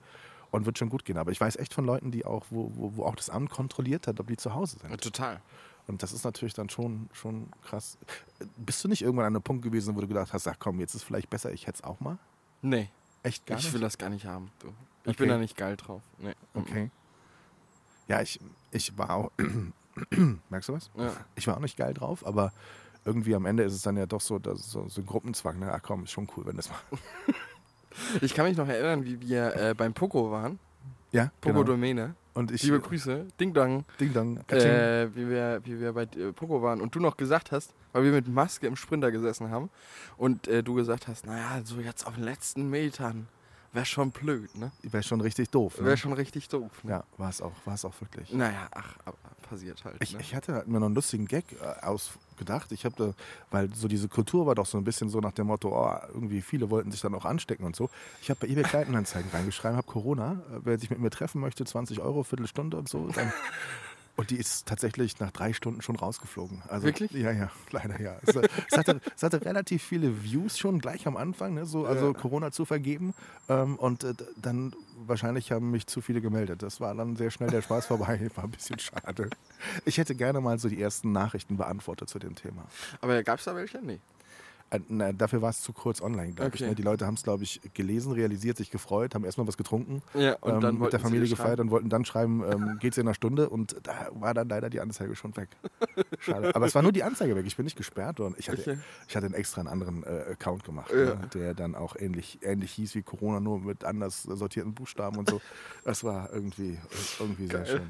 und 0.52 0.66
wird 0.66 0.78
schon 0.78 0.90
gut 0.90 1.04
gehen. 1.06 1.18
Aber 1.18 1.32
ich 1.32 1.40
weiß 1.42 1.58
echt 1.58 1.74
von 1.74 1.86
Leuten, 1.86 2.12
die 2.12 2.26
auch, 2.26 2.46
wo, 2.50 2.72
wo, 2.76 2.96
wo 2.98 3.04
auch 3.04 3.16
das 3.16 3.30
Amt 3.30 3.50
kontrolliert 3.50 4.08
hat, 4.08 4.20
ob 4.20 4.28
die 4.28 4.38
zu 4.38 4.54
Hause 4.54 4.78
Ja, 4.84 4.90
sind. 4.90 5.02
total. 5.02 5.42
Und 5.88 6.04
das 6.04 6.14
ist 6.14 6.24
natürlich 6.24 6.54
dann 6.54 6.70
schon, 6.70 7.10
schon 7.12 7.50
krass. 7.64 7.98
Bist 8.56 8.84
du 8.84 8.88
nicht 8.88 9.02
irgendwann 9.02 9.26
an 9.26 9.36
einem 9.36 9.44
Punkt 9.44 9.64
gewesen, 9.64 9.96
wo 9.96 10.02
du 10.02 10.08
gedacht 10.08 10.32
hast, 10.32 10.48
ach 10.48 10.56
komm, 10.60 10.80
jetzt 10.80 10.94
ist 10.94 11.04
vielleicht 11.04 11.30
besser, 11.30 11.52
ich 11.52 11.68
hätte 11.68 11.78
es 11.80 11.84
auch 11.84 12.00
mal? 12.00 12.18
Nee, 12.62 12.90
Echt 13.24 13.46
gar 13.46 13.58
ich 13.58 13.66
nicht? 13.66 13.74
will 13.74 13.82
das 13.82 13.98
gar 13.98 14.10
nicht 14.10 14.26
haben. 14.26 14.52
Du. 14.60 14.68
Ich 15.04 15.10
Okay. 15.10 15.18
bin 15.18 15.30
da 15.30 15.38
nicht 15.38 15.58
geil 15.58 15.78
drauf. 15.78 16.02
Nee. 16.20 16.34
Okay. 16.54 16.90
Ja, 18.08 18.22
ich, 18.22 18.40
ich 18.72 18.98
war 18.98 19.10
auch. 19.12 19.32
Merkst 20.50 20.70
du 20.70 20.74
was? 20.74 20.90
Ja. 20.96 21.14
Ich 21.36 21.48
war 21.48 21.58
auch 21.58 21.62
nicht 21.62 21.78
geil 21.78 21.94
drauf, 21.94 22.26
aber 22.26 22.52
irgendwie 23.06 23.36
am 23.36 23.46
Ende 23.46 23.64
ist 23.64 23.74
es 23.74 23.82
dann 23.82 23.98
ja 23.98 24.06
doch 24.06 24.22
so, 24.22 24.38
dass 24.40 24.70
so, 24.72 24.88
so 24.90 25.02
ein 25.02 25.06
Gruppenzwang. 25.08 25.60
Ne? 25.60 25.72
Ach 25.74 25.82
komm, 25.82 26.04
ist 26.04 26.12
schon 26.12 26.28
cool, 26.36 26.46
wenn 26.46 26.56
das 26.58 26.70
mal. 26.70 26.80
Ich 28.22 28.34
kann 28.34 28.46
mich 28.46 28.56
noch 28.56 28.70
erinnern, 28.70 29.04
wie 29.04 29.20
wir 29.20 29.54
äh, 29.54 29.74
beim 29.74 29.94
Poco 29.94 30.32
waren. 30.32 30.60
Ja, 31.12 31.30
Poco 31.42 31.56
genau. 31.56 31.64
Domäne. 31.66 32.16
Und 32.34 32.52
ich. 32.52 32.64
Liebe 32.64 32.80
Grüße. 32.80 33.28
Ding 33.40 33.54
Dong. 33.54 33.86
Ding 34.00 34.14
Dong. 34.14 34.38
Äh, 34.48 35.14
wie, 35.16 35.30
wir, 35.30 35.62
wie 35.64 35.80
wir 35.80 35.94
bei 35.94 36.04
äh, 36.04 36.32
Poco 36.32 36.62
waren 36.62 36.82
und 36.82 36.96
du 36.96 37.00
noch 37.00 37.18
gesagt 37.18 37.52
hast, 37.52 37.74
weil 37.92 38.04
wir 38.04 38.12
mit 38.12 38.28
Maske 38.28 38.68
im 38.68 38.76
Sprinter 38.76 39.12
gesessen 39.12 39.50
haben 39.50 39.70
und 40.18 40.48
äh, 40.48 40.64
du 40.64 40.74
gesagt 40.76 41.08
hast, 41.08 41.26
naja, 41.26 41.62
so 41.64 41.80
jetzt 41.80 42.08
auf 42.08 42.16
den 42.16 42.24
letzten 42.24 42.70
Metern 42.70 43.28
wäre 43.74 43.86
schon 43.86 44.12
blöd, 44.12 44.54
ne? 44.56 44.72
Wäre 44.82 45.04
schon 45.04 45.22
richtig 45.22 45.50
doof. 45.50 45.80
Ne? 45.80 45.86
Wäre 45.86 45.98
schon 45.98 46.14
richtig 46.14 46.50
doof. 46.50 46.84
Ne? 46.84 46.92
ja, 46.92 47.04
war 47.18 47.30
es 47.30 47.42
auch, 47.42 47.54
war 47.66 47.74
es 47.74 47.86
auch 47.86 48.00
wirklich. 48.00 48.32
Naja, 48.32 48.68
ach, 48.72 48.96
aber 49.06 49.18
passiert 49.50 49.84
halt. 49.84 49.98
Ich, 50.02 50.14
ne? 50.14 50.22
ich 50.22 50.36
hatte 50.36 50.64
mir 50.68 50.80
noch 50.80 50.88
einen 50.88 50.96
lustigen 50.96 51.26
Gag 51.26 51.46
äh, 51.62 51.86
ausgedacht. 52.42 52.72
Ich 52.72 52.86
habe 52.86 52.96
da, 52.98 53.14
weil 53.52 53.74
so 53.74 53.88
diese 53.88 54.08
Kultur 54.08 54.46
war 54.46 54.56
doch 54.56 54.66
so 54.66 54.78
ein 54.78 54.84
bisschen 54.84 55.10
so 55.10 55.20
nach 55.20 55.32
dem 55.32 55.48
Motto, 55.48 55.70
oh, 55.70 55.96
irgendwie 56.14 56.42
viele 56.42 56.70
wollten 56.70 56.92
sich 56.92 57.02
dann 57.02 57.14
auch 57.16 57.26
anstecken 57.26 57.66
und 57.66 57.76
so. 57.76 57.90
Ich 58.22 58.30
habe 58.30 58.40
bei 58.42 58.48
eBay 58.48 58.64
Kleinanzeigen 58.64 59.30
reingeschrieben, 59.32 59.78
habe 59.78 59.88
Corona, 59.88 60.42
äh, 60.52 60.60
wer 60.64 60.78
sich 60.78 60.90
mit 60.90 61.00
mir 61.00 61.10
treffen 61.10 61.42
möchte, 61.42 61.64
20 61.66 62.00
Euro, 62.02 62.24
Viertelstunde 62.24 62.78
und 62.78 62.90
so. 62.90 63.08
Dann, 63.14 63.32
und 64.18 64.30
die 64.30 64.36
ist 64.38 64.68
tatsächlich 64.68 65.20
nach 65.20 65.32
drei 65.32 65.54
Stunden 65.54 65.82
schon 65.82 65.96
rausgeflogen. 65.96 66.62
Also, 66.68 66.86
Wirklich? 66.86 67.12
Ja, 67.12 67.32
ja, 67.32 67.50
leider 67.72 68.00
ja. 68.02 68.18
Es, 68.22 68.36
es, 68.36 68.78
hatte, 68.78 69.02
es 69.16 69.24
hatte 69.24 69.44
relativ 69.46 69.84
viele 69.84 70.24
Views 70.24 70.58
schon 70.58 70.80
gleich 70.80 71.08
am 71.08 71.18
Anfang, 71.18 71.54
ne, 71.54 71.66
so, 71.66 71.86
also 71.86 72.08
Ja. 72.08 72.14
Corona 72.14 72.52
zu 72.52 72.66
vergeben. 72.66 73.14
Ähm, 73.50 73.76
und 73.78 74.04
äh, 74.04 74.14
dann 74.36 74.74
wahrscheinlich 75.06 75.52
haben 75.52 75.72
mich 75.72 75.88
zu 75.88 76.02
viele 76.02 76.22
gemeldet. 76.22 76.62
Das 76.62 76.80
war 76.80 76.94
dann 76.94 77.16
sehr 77.16 77.32
schnell 77.32 77.50
der 77.50 77.62
Spaß 77.62 77.88
vorbei. 77.88 78.30
War 78.36 78.44
ein 78.44 78.52
bisschen 78.52 78.78
schade. 78.80 79.30
Ich 79.86 79.98
hätte 79.98 80.14
gerne 80.16 80.42
mal 80.42 80.60
so 80.60 80.70
die 80.70 80.82
ersten 80.82 81.12
Nachrichten 81.12 81.58
beantwortet 81.58 82.10
zu 82.10 82.20
dem 82.20 82.36
Thema. 82.36 82.66
aber 83.02 83.22
gab 83.24 83.40
es 83.40 83.46
da 83.46 83.56
welche? 83.56 83.80
Nee. 83.80 84.00
Äh, 84.72 84.80
na, 84.88 85.12
dafür 85.12 85.42
war 85.42 85.50
es 85.50 85.62
zu 85.62 85.74
kurz 85.74 86.02
online, 86.02 86.34
glaube 86.34 86.56
ich. 86.56 86.62
Okay. 86.62 86.70
Ne? 86.70 86.76
Die 86.76 86.82
Leute 86.82 87.06
haben 87.06 87.16
es, 87.16 87.24
glaube 87.24 87.44
ich, 87.44 87.60
gelesen, 87.74 88.14
realisiert, 88.14 88.58
sich 88.58 88.72
gefreut, 88.72 89.14
haben 89.14 89.26
erstmal 89.26 89.46
was 89.46 89.58
getrunken, 89.58 90.02
Ja, 90.14 90.38
und 90.40 90.54
ähm, 90.56 90.62
dann 90.62 90.80
mit 90.80 90.94
der 90.94 91.00
Familie 91.02 91.28
gefeiert 91.28 91.60
und 91.60 91.72
wollten 91.72 91.90
dann 91.90 92.06
schreiben, 92.06 92.44
ähm, 92.50 92.78
geht's 92.80 92.98
in 92.98 93.06
einer 93.08 93.14
Stunde 93.14 93.50
und 93.50 93.76
da 93.84 94.10
war 94.14 94.34
dann 94.34 94.48
leider 94.50 94.70
die 94.70 94.80
Anzeige 94.80 95.16
schon 95.16 95.36
weg. 95.36 95.50
Schade. 96.20 96.56
Aber 96.56 96.66
es 96.66 96.74
war 96.74 96.82
nur 96.82 96.94
die 96.94 97.04
Anzeige 97.04 97.36
weg. 97.36 97.46
Ich 97.46 97.58
bin 97.58 97.66
nicht 97.66 97.76
gesperrt 97.78 98.20
worden. 98.20 98.36
Ich 98.38 98.50
hatte, 98.50 98.62
Okay. 98.62 98.78
ich 99.08 99.16
hatte 99.16 99.26
einen 99.26 99.36
extra 99.36 99.60
einen 99.62 99.68
anderen 99.70 100.04
äh, 100.04 100.32
Account 100.32 100.64
gemacht, 100.64 100.92
Ja. 100.92 101.16
ne? 101.16 101.30
der 101.34 101.54
dann 101.54 101.76
auch 101.76 101.96
ähnlich, 101.98 102.40
ähnlich 102.42 102.72
hieß 102.72 102.96
wie 102.96 103.02
Corona, 103.04 103.40
nur 103.42 103.60
mit 103.60 103.84
anders 103.84 104.24
sortierten 104.24 104.74
Buchstaben 104.74 105.18
und 105.18 105.30
so. 105.30 105.42
Das 105.84 106.04
war 106.04 106.32
irgendwie, 106.32 106.78
irgendwie 107.20 107.48
sehr 107.48 107.66
schön. 107.66 107.90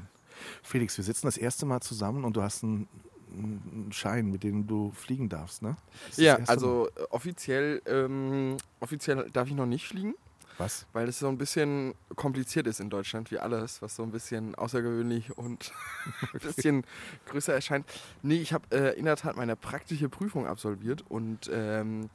Felix, 0.62 0.96
wir 0.96 1.04
sitzen 1.04 1.26
das 1.26 1.36
erste 1.36 1.66
Mal 1.66 1.80
zusammen 1.80 2.24
und 2.24 2.36
du 2.36 2.42
hast 2.42 2.64
einen, 2.64 2.88
einen 3.32 3.92
Schein, 3.92 4.30
mit 4.30 4.42
dem 4.42 4.66
du 4.66 4.92
fliegen 4.92 5.28
darfst, 5.28 5.62
ne? 5.62 5.76
Ja, 6.16 6.38
also 6.46 6.88
äh, 6.96 7.02
offiziell, 7.10 7.82
ähm, 7.86 8.56
offiziell 8.80 9.28
darf 9.32 9.48
ich 9.48 9.54
noch 9.54 9.66
nicht 9.66 9.86
fliegen, 9.86 10.10
Mal. 10.10 10.16
Was? 10.58 10.86
weil 10.92 11.08
es 11.08 11.18
so 11.18 11.28
ein 11.28 11.38
bisschen 11.38 11.94
kompliziert 12.14 12.66
ist 12.66 12.80
in 12.80 12.90
Deutschland, 12.90 13.30
wie 13.30 13.38
alles, 13.38 13.82
was 13.82 13.96
so 13.96 14.02
ein 14.02 14.10
bisschen 14.10 14.54
außergewöhnlich 14.54 15.36
und 15.36 15.72
ein 16.32 16.40
bisschen 16.40 16.84
größer 17.26 17.54
erscheint. 17.54 17.86
Nee, 18.22 18.40
ich 18.40 18.52
habe 18.52 18.64
äh, 18.70 18.98
in 18.98 19.06
der 19.06 19.16
Tat 19.16 19.36
meine 19.36 19.56
praktische 19.56 20.08
Prüfung 20.08 20.46
absolviert 20.46 21.04
und 21.08 21.50
ähm, 21.52 22.10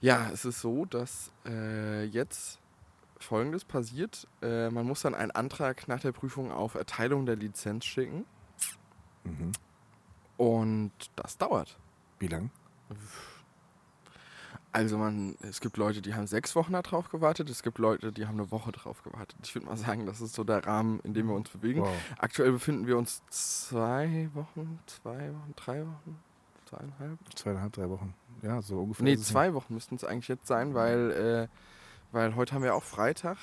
ja, 0.00 0.30
es 0.32 0.44
ist 0.44 0.60
so, 0.60 0.84
dass 0.84 1.30
äh, 1.46 2.04
jetzt 2.04 2.60
Folgendes 3.20 3.64
passiert. 3.64 4.28
Äh, 4.42 4.70
man 4.70 4.86
muss 4.86 5.02
dann 5.02 5.14
einen 5.14 5.32
Antrag 5.32 5.88
nach 5.88 6.00
der 6.00 6.12
Prüfung 6.12 6.52
auf 6.52 6.74
Erteilung 6.74 7.26
der 7.26 7.36
Lizenz 7.36 7.84
schicken 7.84 8.24
Mhm. 9.24 9.52
Und 10.38 10.92
das 11.16 11.36
dauert. 11.36 11.78
Wie 12.18 12.28
lang? 12.28 12.50
Also 14.72 14.96
man, 14.96 15.36
es 15.42 15.60
gibt 15.60 15.76
Leute, 15.76 16.00
die 16.00 16.14
haben 16.14 16.26
sechs 16.26 16.54
Wochen 16.54 16.72
darauf 16.72 17.10
gewartet, 17.10 17.50
es 17.50 17.62
gibt 17.62 17.78
Leute, 17.78 18.12
die 18.12 18.26
haben 18.26 18.38
eine 18.38 18.50
Woche 18.50 18.70
darauf 18.70 19.02
gewartet. 19.02 19.36
Ich 19.42 19.54
würde 19.54 19.66
mal 19.66 19.76
sagen, 19.76 20.06
das 20.06 20.20
ist 20.20 20.34
so 20.34 20.44
der 20.44 20.64
Rahmen, 20.64 21.00
in 21.00 21.14
dem 21.14 21.26
wir 21.26 21.34
uns 21.34 21.50
bewegen. 21.50 21.82
Wow. 21.82 21.94
Aktuell 22.18 22.52
befinden 22.52 22.86
wir 22.86 22.96
uns 22.96 23.22
zwei 23.28 24.30
Wochen, 24.34 24.78
zwei 24.86 25.32
Wochen, 25.34 25.54
drei 25.56 25.86
Wochen, 25.86 26.18
zweieinhalb? 26.66 27.18
Zweieinhalb, 27.34 27.72
drei 27.72 27.90
Wochen. 27.90 28.14
Ja, 28.42 28.62
so 28.62 28.80
ungefähr. 28.80 29.04
Nee, 29.04 29.16
zwei 29.16 29.54
Wochen 29.54 29.74
müssten 29.74 29.96
es 29.96 30.04
eigentlich 30.04 30.28
jetzt 30.28 30.46
sein, 30.46 30.74
weil, 30.74 31.10
äh, 31.10 31.48
weil 32.12 32.36
heute 32.36 32.54
haben 32.54 32.62
wir 32.62 32.74
auch 32.74 32.84
Freitag. 32.84 33.38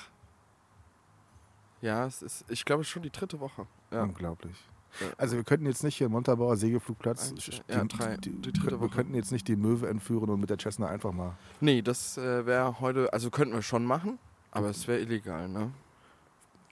Ja, 1.82 2.06
es 2.06 2.22
ist, 2.22 2.44
ich 2.48 2.64
glaube, 2.64 2.82
es 2.82 2.88
ist 2.88 2.92
schon 2.92 3.02
die 3.02 3.10
dritte 3.10 3.40
Woche. 3.40 3.66
Ja. 3.90 4.04
Unglaublich. 4.04 4.56
Ja. 5.00 5.06
Also 5.18 5.36
wir 5.36 5.44
könnten 5.44 5.66
jetzt 5.66 5.84
nicht 5.84 5.96
hier 5.96 6.06
im 6.06 6.12
Montabaur 6.12 6.56
Segelflugplatz, 6.56 7.30
Eins, 7.30 7.44
die, 7.44 7.72
ja, 7.72 7.84
drei, 7.84 8.16
die, 8.16 8.30
die 8.30 8.52
dritte 8.52 8.72
wir 8.72 8.80
Woche. 8.80 8.96
könnten 8.96 9.14
jetzt 9.14 9.32
nicht 9.32 9.46
die 9.48 9.56
Möwe 9.56 9.88
entführen 9.88 10.30
und 10.30 10.40
mit 10.40 10.50
der 10.50 10.58
Cessna 10.58 10.86
einfach 10.88 11.12
mal. 11.12 11.36
Nee, 11.60 11.82
das 11.82 12.16
äh, 12.18 12.46
wäre 12.46 12.80
heute, 12.80 13.12
also 13.12 13.30
könnten 13.30 13.54
wir 13.54 13.62
schon 13.62 13.84
machen, 13.84 14.18
aber 14.50 14.70
es 14.70 14.86
wäre 14.88 15.00
illegal, 15.00 15.48
ne? 15.48 15.70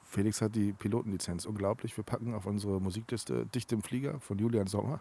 Felix 0.05 0.41
hat 0.41 0.55
die 0.55 0.73
Pilotenlizenz. 0.73 1.45
Unglaublich. 1.45 1.97
Wir 1.97 2.05
packen 2.05 2.35
auf 2.35 2.47
unsere 2.47 2.81
Musikliste 2.81 3.47
Dicht 3.47 3.73
im 3.73 3.83
Flieger 3.83 4.21
von 4.21 4.39
Julian 4.39 4.69
Sommer 4.69 5.01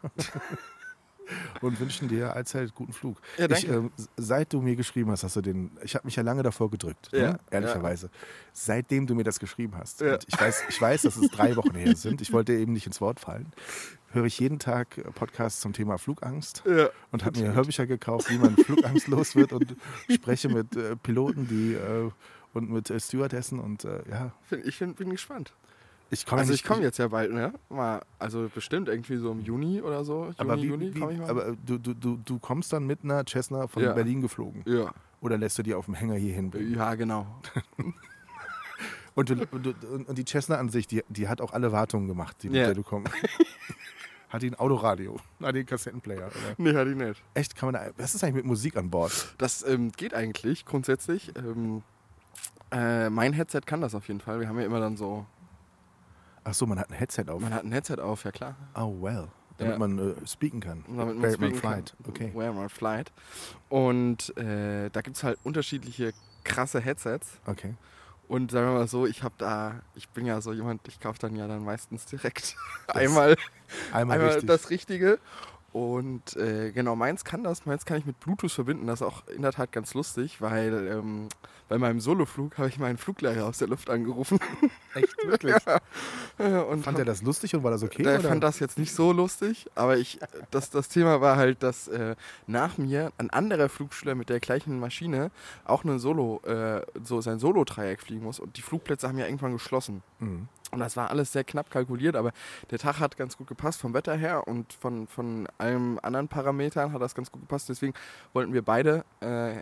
und 1.61 1.79
wünschen 1.79 2.07
dir 2.07 2.33
allzeit 2.33 2.73
guten 2.75 2.93
Flug. 2.93 3.17
Ja, 3.37 3.49
Ich, 3.49 3.67
s- 3.67 4.09
seit 4.17 4.53
du 4.53 4.61
mir 4.61 4.75
geschrieben 4.75 5.11
hast, 5.11 5.23
hast 5.23 5.35
du 5.35 5.41
den. 5.41 5.71
Ich 5.83 5.95
habe 5.95 6.05
mich 6.05 6.15
ja 6.15 6.23
lange 6.23 6.43
davor 6.43 6.69
gedrückt, 6.69 7.09
Ja, 7.11 7.33
ne? 7.33 7.39
ehrlicherweise. 7.51 8.09
Seitdem 8.51 9.07
du 9.07 9.15
mir 9.15 9.23
das 9.23 9.39
geschrieben 9.39 9.73
hast. 9.77 10.01
Ja. 10.01 10.17
Ich 10.27 10.39
weiß, 10.39 10.63
ich 10.69 10.81
weiß, 10.81 11.01
dass 11.03 11.17
es 11.17 11.29
drei 11.31 11.55
Wochen 11.55 11.75
her 11.75 11.95
sind. 11.95 12.21
Ich 12.21 12.31
wollte 12.33 12.53
eben 12.53 12.73
nicht 12.73 12.85
ins 12.87 13.01
Wort 13.01 13.19
fallen. 13.19 13.51
Höre 14.11 14.25
ich 14.25 14.39
jeden 14.39 14.59
Tag 14.59 14.97
äh, 14.99 15.01
Podcasts 15.11 15.59
zum 15.59 15.73
Thema 15.73 15.97
Flugangst 15.97 16.63
ja. 16.67 16.89
und 17.11 17.25
habe 17.25 17.39
mir 17.39 17.53
Hörbücher 17.53 17.87
gekauft, 17.87 18.29
wie 18.29 18.37
man 18.37 18.55
flugangstlos 18.55 19.35
wird 19.35 19.53
und 19.53 19.75
spreche 20.11 20.49
mit 20.49 20.75
äh, 20.75 20.95
Piloten, 20.97 21.47
die 21.47 21.73
äh, 21.73 22.11
und 22.53 22.69
mit 22.69 22.91
äh, 22.91 22.99
Stewardessen 22.99 23.57
und 23.59 23.85
äh, 23.85 24.03
ja, 24.09 24.31
Ich 24.63 24.75
find, 24.77 24.97
bin 24.97 25.09
gespannt. 25.09 25.53
Ich 26.13 26.25
komme 26.25 26.41
Also 26.41 26.53
ich 26.53 26.63
komme 26.63 26.81
jetzt 26.83 26.97
ja 26.99 27.07
bald, 27.07 27.31
ne? 27.33 27.53
Mal, 27.69 28.01
also 28.19 28.49
bestimmt 28.53 28.87
irgendwie 28.87 29.17
so 29.17 29.31
im 29.31 29.41
Juni 29.41 29.81
oder 29.81 30.05
so. 30.05 30.25
Juni, 30.25 30.35
Aber, 30.37 30.57
wie, 30.57 30.65
Juni 30.67 30.91
komme 30.91 31.13
ich 31.13 31.19
mal. 31.19 31.29
aber 31.29 31.55
du, 31.65 31.77
du, 31.77 31.93
du, 31.93 32.17
du 32.23 32.39
kommst 32.39 32.71
dann 32.71 32.85
mit 32.87 33.03
einer 33.03 33.23
Cessna 33.27 33.67
von 33.67 33.83
Ja. 33.83 33.93
Berlin 33.93 34.21
geflogen 34.21 34.61
ja, 34.65 34.93
oder 35.21 35.37
lässt 35.37 35.57
du 35.57 35.63
die 35.63 35.73
auf 35.73 35.85
dem 35.85 35.93
Hänger 35.95 36.15
hier 36.15 36.33
hinbringen? 36.33 36.73
ja, 36.75 36.95
genau. 36.95 37.25
Und, 39.15 39.29
du, 39.29 39.35
du, 39.35 39.73
und 40.07 40.17
die 40.17 40.25
Cessna 40.25 40.55
an 40.57 40.69
sich, 40.69 40.87
die, 40.87 41.03
die 41.07 41.27
hat 41.27 41.39
auch 41.39 41.53
alle 41.53 41.71
Wartungen 41.71 42.07
gemacht, 42.07 42.37
die, 42.41 42.47
mit 42.49 42.57
der 42.57 42.73
du 42.73 42.81
kommst. 42.81 43.13
hat 44.29 44.41
die 44.41 44.47
ein 44.49 44.55
Autoradio? 44.55 45.17
Hat 45.39 45.53
die 45.53 45.59
einen 45.59 45.67
Kassettenplayer? 45.67 46.25
Oder? 46.25 46.55
Nee, 46.57 46.73
hatte 46.73 46.89
ich 46.89 46.95
nicht. 46.97 47.21
Echt, 47.35 47.55
kann 47.55 47.71
man 47.71 47.75
da, 47.79 47.91
was 47.95 48.15
ist 48.15 48.23
eigentlich 48.23 48.37
mit 48.37 48.45
Musik 48.45 48.75
an 48.75 48.89
Bord? 48.89 49.35
Das 49.37 49.63
ähm, 49.67 49.91
geht 49.91 50.15
eigentlich 50.15 50.65
grundsätzlich. 50.65 51.31
Ähm, 51.37 51.83
äh, 52.71 53.11
mein 53.11 53.33
Headset 53.33 53.61
kann 53.67 53.81
das 53.81 53.93
auf 53.93 54.07
jeden 54.07 54.19
Fall. 54.19 54.39
Wir 54.39 54.47
haben 54.49 54.57
ja 54.57 54.65
immer 54.65 54.79
dann 54.79 54.97
so, 54.97 55.27
Ach 56.43 56.53
so, 56.53 56.65
man 56.65 56.79
hat 56.79 56.89
ein 56.89 56.93
Headset 56.95 57.25
auf. 57.29 57.41
man 57.41 57.53
hat 57.53 57.63
ein 57.63 57.71
Headset 57.71 57.99
auf, 57.99 58.23
ja 58.25 58.31
klar. 58.31 58.55
Oh 58.75 58.95
well, 59.01 59.27
damit 59.57 59.73
Ja. 59.73 59.79
man 59.79 59.99
äh, 59.99 60.27
speaken 60.27 60.59
kann. 60.59 60.83
Damit 60.87 61.17
man 61.17 61.31
speaken 61.33 61.55
flight. 61.55 61.95
kann. 62.03 62.11
Okay. 62.13 62.31
Where 62.33 62.51
man 62.53 62.69
flight. 62.69 63.11
Und 63.69 64.35
äh, 64.37 64.89
da 64.89 65.01
gibt 65.01 65.15
es 65.17 65.23
halt 65.23 65.39
unterschiedliche 65.43 66.13
krasse 66.43 66.79
Headsets. 66.81 67.39
Okay. 67.45 67.75
Und 68.27 68.51
sagen 68.51 68.67
wir 68.67 68.73
mal 68.73 68.87
so, 68.87 69.05
ich 69.05 69.21
habe 69.21 69.35
da, 69.37 69.81
ich 69.95 70.09
bin 70.09 70.25
ja 70.25 70.41
so 70.41 70.53
jemand, 70.53 70.87
ich 70.87 70.99
kaufe 70.99 71.19
dann 71.19 71.35
ja 71.35 71.47
dann 71.47 71.63
meistens 71.63 72.05
direkt 72.05 72.55
einmal, 72.87 73.35
Einmal, 73.91 74.15
einmal 74.17 74.27
richtig. 74.31 74.47
das 74.47 74.69
Richtige. 74.69 75.19
Und 75.73 76.37
äh, 76.37 76.71
genau, 76.71 76.95
meins 76.95 77.25
kann 77.25 77.43
das, 77.43 77.65
meins 77.65 77.83
kann 77.83 77.97
ich 77.97 78.05
mit 78.05 78.19
Bluetooth 78.19 78.51
verbinden. 78.51 78.85
Das 78.85 79.01
ist 79.01 79.07
auch 79.07 79.27
in 79.27 79.41
der 79.41 79.51
Tat 79.51 79.71
ganz 79.71 79.95
lustig, 79.95 80.39
weil 80.39 80.87
ähm, 80.87 81.29
bei 81.67 81.79
meinem 81.79 81.99
Soloflug 81.99 82.59
habe 82.59 82.69
ich 82.69 82.77
meinen 82.77 82.99
Fluglehrer 82.99 83.47
aus 83.47 83.57
der 83.57 83.69
Luft 83.69 83.89
angerufen. 83.89 84.39
Echt, 84.93 85.17
wirklich? 85.25 85.55
Ja, 86.37 86.61
und 86.61 86.83
Fand 86.83 86.99
er 86.99 87.05
das 87.05 87.23
lustig 87.23 87.55
und 87.55 87.63
war 87.63 87.71
das 87.71 87.81
okay? 87.81 88.03
oder? 88.03 88.21
fand 88.21 88.43
das 88.43 88.59
jetzt 88.59 88.77
nicht 88.77 88.93
so 88.93 89.11
lustig, 89.11 89.65
aber 89.73 89.97
ich, 89.97 90.19
das, 90.51 90.69
das 90.69 90.89
Thema 90.89 91.21
war 91.21 91.37
halt, 91.37 91.63
dass 91.63 91.87
äh, 91.87 92.15
nach 92.45 92.77
mir 92.77 93.11
ein 93.17 93.31
anderer 93.31 93.67
Flugschüler 93.67 94.13
mit 94.13 94.29
der 94.29 94.39
gleichen 94.39 94.79
Maschine 94.79 95.31
auch 95.65 95.83
einen 95.83 95.97
Solo, 95.97 96.39
äh, 96.45 96.81
so 97.03 97.19
sein 97.21 97.39
Solo-Dreieck 97.39 98.01
fliegen 98.01 98.23
muss 98.23 98.39
und 98.39 98.57
die 98.57 98.61
Flugplätze 98.61 99.07
haben 99.07 99.17
ja 99.17 99.25
irgendwann 99.25 99.53
geschlossen. 99.53 100.03
Mhm. 100.19 100.47
Und 100.73 100.79
das 100.79 100.97
war 100.97 101.11
alles 101.11 101.31
sehr 101.31 101.43
knapp 101.43 101.69
kalkuliert, 101.69 102.15
aber 102.15 102.31
der 102.71 102.79
Tag 102.79 102.99
hat 102.99 103.15
ganz 103.15 103.37
gut 103.37 103.47
gepasst 103.47 103.79
vom 103.79 103.93
Wetter 103.93 104.15
her 104.15 104.47
und 104.47 104.73
von, 104.73 105.07
von 105.07 105.47
allen 105.63 105.99
anderen 105.99 106.27
Parametern 106.27 106.91
hat 106.93 107.01
das 107.01 107.15
ganz 107.15 107.31
gut 107.31 107.41
gepasst. 107.41 107.69
Deswegen 107.69 107.93
wollten 108.33 108.53
wir 108.53 108.61
beide 108.61 109.05
äh, 109.21 109.61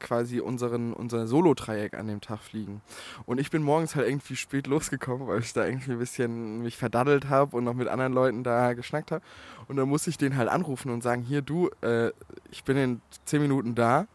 quasi 0.00 0.40
unseren, 0.40 0.92
unser 0.92 1.26
Solo-Dreieck 1.26 1.94
an 1.94 2.08
dem 2.08 2.20
Tag 2.20 2.40
fliegen. 2.40 2.82
Und 3.24 3.38
ich 3.38 3.50
bin 3.50 3.62
morgens 3.62 3.94
halt 3.94 4.08
irgendwie 4.08 4.36
spät 4.36 4.66
losgekommen, 4.66 5.26
weil 5.26 5.40
ich 5.40 5.52
da 5.52 5.64
irgendwie 5.64 5.92
ein 5.92 5.98
bisschen 5.98 6.62
mich 6.62 6.76
verdaddelt 6.76 7.28
habe 7.28 7.56
und 7.56 7.64
noch 7.64 7.74
mit 7.74 7.88
anderen 7.88 8.12
Leuten 8.12 8.44
da 8.44 8.74
geschnackt 8.74 9.12
habe. 9.12 9.24
Und 9.68 9.76
dann 9.76 9.88
musste 9.88 10.10
ich 10.10 10.18
den 10.18 10.36
halt 10.36 10.48
anrufen 10.48 10.90
und 10.90 11.02
sagen, 11.02 11.22
hier 11.22 11.42
du, 11.42 11.70
äh, 11.80 12.10
ich 12.50 12.64
bin 12.64 12.76
in 12.76 13.00
10 13.24 13.42
Minuten 13.42 13.74
da. 13.74 14.06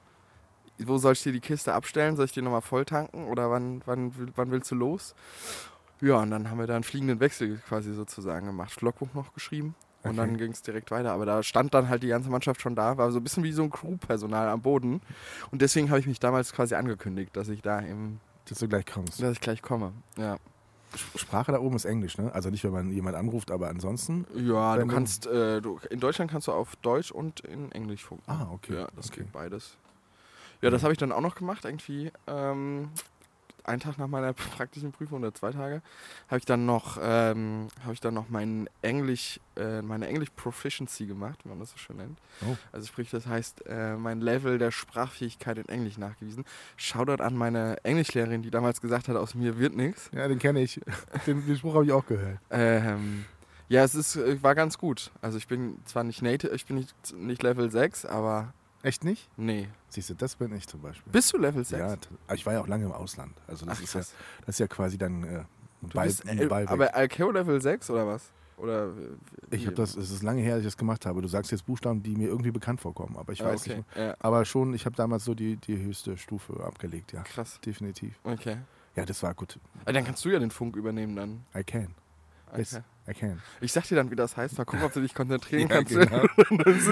Wo 0.83 0.97
soll 0.97 1.13
ich 1.13 1.23
dir 1.23 1.31
die 1.31 1.41
Kiste 1.41 1.73
abstellen? 1.73 2.15
Soll 2.15 2.25
ich 2.25 2.31
die 2.31 2.41
nochmal 2.41 2.61
voll 2.61 2.85
tanken? 2.85 3.27
Oder 3.27 3.51
wann, 3.51 3.83
wann, 3.85 4.13
wann 4.35 4.51
willst 4.51 4.71
du 4.71 4.75
los? 4.75 5.13
Ja, 6.01 6.15
und 6.15 6.31
dann 6.31 6.49
haben 6.49 6.57
wir 6.57 6.65
da 6.65 6.73
einen 6.73 6.83
fliegenden 6.83 7.19
Wechsel 7.19 7.57
quasi 7.67 7.93
sozusagen 7.93 8.47
gemacht. 8.47 8.81
Logbuch 8.81 9.13
noch 9.13 9.33
geschrieben 9.33 9.75
und 10.03 10.11
Okay. 10.11 10.17
dann 10.17 10.37
ging 10.37 10.51
es 10.51 10.61
direkt 10.61 10.89
weiter. 10.91 11.11
Aber 11.11 11.25
da 11.25 11.43
stand 11.43 11.73
dann 11.73 11.89
halt 11.89 12.03
die 12.03 12.07
ganze 12.07 12.29
Mannschaft 12.29 12.61
schon 12.61 12.75
da, 12.75 12.97
war 12.97 13.11
so 13.11 13.19
ein 13.19 13.23
bisschen 13.23 13.43
wie 13.43 13.51
so 13.51 13.63
ein 13.63 13.69
Crewpersonal 13.69 14.47
am 14.49 14.61
Boden. 14.61 15.01
Und 15.51 15.61
deswegen 15.61 15.89
habe 15.89 15.99
ich 15.99 16.07
mich 16.07 16.19
damals 16.19 16.53
quasi 16.53 16.75
angekündigt, 16.75 17.35
dass 17.35 17.49
ich 17.49 17.61
da 17.61 17.81
eben, 17.81 18.19
Dass 18.49 18.59
du 18.59 18.67
gleich 18.67 18.85
kommst. 18.85 19.21
dass 19.21 19.33
ich 19.33 19.41
gleich 19.41 19.61
komme. 19.61 19.93
Ja, 20.17 20.37
Sprache 21.15 21.53
da 21.53 21.59
oben 21.59 21.77
ist 21.77 21.85
Englisch, 21.85 22.17
ne? 22.17 22.33
Also 22.33 22.49
nicht, 22.49 22.63
wenn 22.65 22.71
man 22.73 22.91
jemand 22.91 23.15
anruft, 23.15 23.49
aber 23.49 23.69
ansonsten. 23.69 24.25
ja 24.35 24.75
du- 24.75 24.87
kannst, 24.87 25.25
äh, 25.25 25.61
du, 25.61 25.79
in 25.89 26.01
Deutschland 26.01 26.29
kannst 26.31 26.47
du 26.47 26.51
auf 26.51 26.75
Deutsch 26.77 27.11
und 27.11 27.39
in 27.41 27.71
Englisch 27.71 28.03
funken. 28.03 28.23
Ah, 28.29 28.47
okay. 28.51 28.73
Ja, 28.75 28.87
das 28.97 29.07
okay. 29.09 29.21
geht 29.21 29.31
beides. 29.31 29.77
Ja, 30.61 30.69
das 30.69 30.83
habe 30.83 30.91
ich 30.91 30.99
dann 30.99 31.11
auch 31.13 31.21
noch 31.21 31.35
gemacht, 31.35 31.63
irgendwie. 31.63 32.11
Ähm, 32.27 32.89
einen 33.65 33.79
Tag 33.79 33.97
nach 33.97 34.07
meiner 34.07 34.33
praktischen 34.57 34.91
Prüfung 34.91 35.19
oder 35.19 35.33
zwei 35.33 35.51
Tage 35.51 35.81
habe 36.27 36.39
ich 36.39 36.45
dann 36.45 36.65
noch 36.65 36.97
ähm, 37.01 37.67
habe 37.83 37.93
ich 37.93 37.99
dann 37.99 38.13
noch 38.13 38.29
mein 38.29 38.69
Englisch 38.81 39.39
äh, 39.55 39.81
meine 39.81 40.07
English 40.07 40.29
Proficiency 40.35 41.05
gemacht, 41.05 41.39
wie 41.43 41.49
man 41.49 41.59
das 41.59 41.71
so 41.71 41.77
schön 41.77 41.97
nennt. 41.97 42.19
Oh. 42.41 42.55
Also 42.71 42.87
sprich, 42.87 43.09
das 43.09 43.27
heißt 43.27 43.65
äh, 43.67 43.95
mein 43.95 44.21
Level 44.21 44.57
der 44.57 44.71
Sprachfähigkeit 44.71 45.57
in 45.57 45.67
Englisch 45.69 45.97
nachgewiesen. 45.97 46.45
Shoutout 46.77 47.21
an 47.23 47.35
meine 47.35 47.83
Englischlehrerin, 47.83 48.41
die 48.41 48.51
damals 48.51 48.81
gesagt 48.81 49.07
hat, 49.07 49.15
aus 49.15 49.35
mir 49.35 49.57
wird 49.59 49.75
nichts. 49.75 50.09
Ja, 50.13 50.27
den 50.27 50.39
kenne 50.39 50.61
ich. 50.61 50.79
Den, 51.27 51.45
den 51.45 51.57
Spruch 51.57 51.75
habe 51.75 51.85
ich 51.85 51.91
auch 51.91 52.05
gehört. 52.05 52.39
Ähm, 52.49 53.25
ja, 53.71 53.85
es 53.85 53.95
ist, 53.95 54.17
äh, 54.17 54.41
war 54.43 54.53
ganz 54.53 54.77
gut. 54.77 55.11
Also 55.21 55.37
ich 55.37 55.47
bin 55.47 55.79
zwar 55.85 56.03
nicht 56.03 56.21
Native, 56.21 56.53
ich 56.53 56.65
bin 56.65 56.75
nicht, 56.77 56.93
nicht 57.15 57.41
Level 57.41 57.71
6, 57.71 58.05
aber 58.05 58.53
Echt 58.83 59.03
nicht? 59.03 59.29
nee. 59.37 59.67
Siehst 59.89 60.09
du, 60.09 60.13
das 60.15 60.35
bin 60.35 60.55
ich 60.55 60.67
zum 60.67 60.81
Beispiel. 60.81 61.11
Bist 61.11 61.33
du 61.33 61.37
Level 61.37 61.63
6? 61.65 61.79
Ja, 61.79 61.97
aber 62.27 62.35
ich 62.35 62.45
war 62.45 62.53
ja 62.53 62.61
auch 62.61 62.67
lange 62.67 62.85
im 62.85 62.91
Ausland. 62.93 63.33
Also 63.47 63.65
das, 63.65 63.77
Ach, 63.79 63.83
ist, 63.83 63.93
ja, 63.93 63.99
das 63.99 64.13
ist 64.47 64.59
ja 64.59 64.67
quasi 64.67 64.97
dann 64.97 65.23
äh, 65.23 65.27
ein 65.83 65.89
Ball, 65.93 66.07
bist, 66.07 66.27
ein 66.27 66.39
äh, 66.39 66.45
Ball 66.45 66.63
weg. 66.63 66.71
aber 66.71 66.95
Alkeo 66.95 67.29
Level 67.31 67.61
6 67.61 67.89
oder 67.89 68.07
was? 68.07 68.31
Oder 68.57 68.85
äh, 68.89 69.55
Ich 69.55 69.63
wie? 69.63 69.65
habe 69.65 69.75
das, 69.75 69.95
es 69.95 70.11
ist 70.11 70.23
lange 70.23 70.41
her, 70.41 70.51
dass 70.55 70.61
ich 70.61 70.67
das 70.67 70.77
gemacht 70.77 71.05
habe. 71.05 71.21
Du 71.21 71.27
sagst 71.27 71.51
jetzt 71.51 71.65
Buchstaben, 71.65 72.01
die 72.01 72.15
mir 72.15 72.27
irgendwie 72.29 72.51
bekannt 72.51 72.79
vorkommen, 72.79 73.17
aber 73.17 73.33
ich 73.33 73.43
Ah, 73.43 73.47
weiß 73.47 73.61
okay. 73.61 73.77
nicht. 73.77 73.97
Ja, 73.97 74.15
Aber 74.19 74.45
schon, 74.45 74.73
ich 74.73 74.85
habe 74.85 74.95
damals 74.95 75.25
so 75.25 75.33
die, 75.35 75.57
die 75.57 75.77
höchste 75.77 76.17
Stufe 76.17 76.63
abgelegt, 76.63 77.11
ja. 77.11 77.21
krass. 77.23 77.59
Definitiv. 77.65 78.17
Okay. 78.23 78.57
Ja, 78.95 79.05
das 79.05 79.21
war 79.23 79.33
gut. 79.33 79.59
Aber 79.81 79.93
dann 79.93 80.05
kannst 80.05 80.23
du 80.25 80.29
ja 80.29 80.39
den 80.39 80.51
Funk 80.51 80.75
übernehmen 80.75 81.15
dann. 81.15 81.45
I 81.55 81.63
can. 81.63 81.93
Yes, 82.55 82.75
Okay. 82.75 82.83
I 83.09 83.13
can. 83.13 83.41
Ich 83.61 83.73
sag 83.73 83.83
dir 83.87 83.95
dann, 83.95 84.11
wie 84.11 84.15
das 84.15 84.37
heißt. 84.37 84.57
Mal 84.59 84.65
gucken, 84.65 84.85
ob 84.85 84.93
du 84.93 85.01
dich 85.01 85.15
konzentrieren 85.15 85.61
Ja, 85.69 85.75
kannst. 85.83 85.89
genau. 85.91 86.23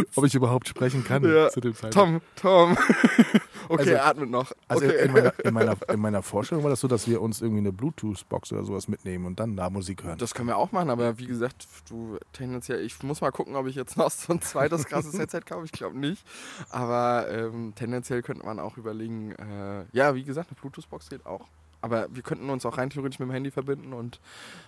Ob 0.15 0.25
ich 0.25 0.33
überhaupt 0.33 0.67
sprechen 0.67 1.03
kann 1.03 1.23
Ja. 1.23 1.49
zu 1.49 1.61
dem 1.61 1.75
Zeitpunkt. 1.75 2.25
Tom, 2.35 2.75
Tom. 2.75 2.77
okay, 3.69 3.95
Also- 3.95 3.97
atmet 3.97 4.29
noch. 4.31 4.51
Also 4.67 4.85
okay. 4.85 5.05
in, 5.05 5.11
meiner, 5.11 5.33
in, 5.45 5.53
meiner, 5.53 5.77
in 5.87 5.99
meiner 5.99 6.23
Vorstellung 6.23 6.63
war 6.63 6.71
das 6.71 6.79
so, 6.79 6.87
dass 6.87 7.07
wir 7.07 7.21
uns 7.21 7.41
irgendwie 7.41 7.59
eine 7.59 7.71
Bluetooth-Box 7.71 8.51
oder 8.53 8.63
sowas 8.65 8.87
mitnehmen 8.87 9.25
und 9.27 9.39
dann 9.39 9.55
da 9.55 9.69
Musik 9.69 10.03
hören. 10.03 10.17
Das 10.17 10.33
können 10.33 10.47
wir 10.47 10.57
auch 10.57 10.71
machen, 10.71 10.89
aber 10.89 11.19
wie 11.19 11.27
gesagt, 11.27 11.67
du 11.89 12.17
tendenziell, 12.33 12.81
ich 12.83 13.01
muss 13.03 13.21
mal 13.21 13.31
gucken, 13.31 13.55
ob 13.55 13.67
ich 13.67 13.75
jetzt 13.75 13.95
noch 13.95 14.09
so 14.09 14.33
ein 14.33 14.41
zweites 14.41 14.85
krasses 14.85 15.17
Headset 15.17 15.41
kaufe. 15.45 15.65
Ich 15.65 15.71
glaube 15.71 15.97
nicht. 15.97 16.25
Aber 16.71 17.27
ähm, 17.31 17.73
tendenziell 17.75 18.23
könnte 18.23 18.45
man 18.45 18.59
auch 18.59 18.77
überlegen, 18.77 19.33
äh, 19.33 19.85
ja, 19.91 20.15
wie 20.15 20.23
gesagt, 20.23 20.49
eine 20.49 20.59
Bluetooth-Box 20.59 21.09
geht 21.09 21.25
auch. 21.27 21.47
Aber 21.81 22.07
wir 22.13 22.23
könnten 22.23 22.49
uns 22.49 22.65
auch 22.65 22.77
rein 22.77 22.89
theoretisch 22.89 23.19
mit 23.19 23.29
dem 23.29 23.31
Handy 23.31 23.51
verbinden 23.51 23.93
und 23.93 24.19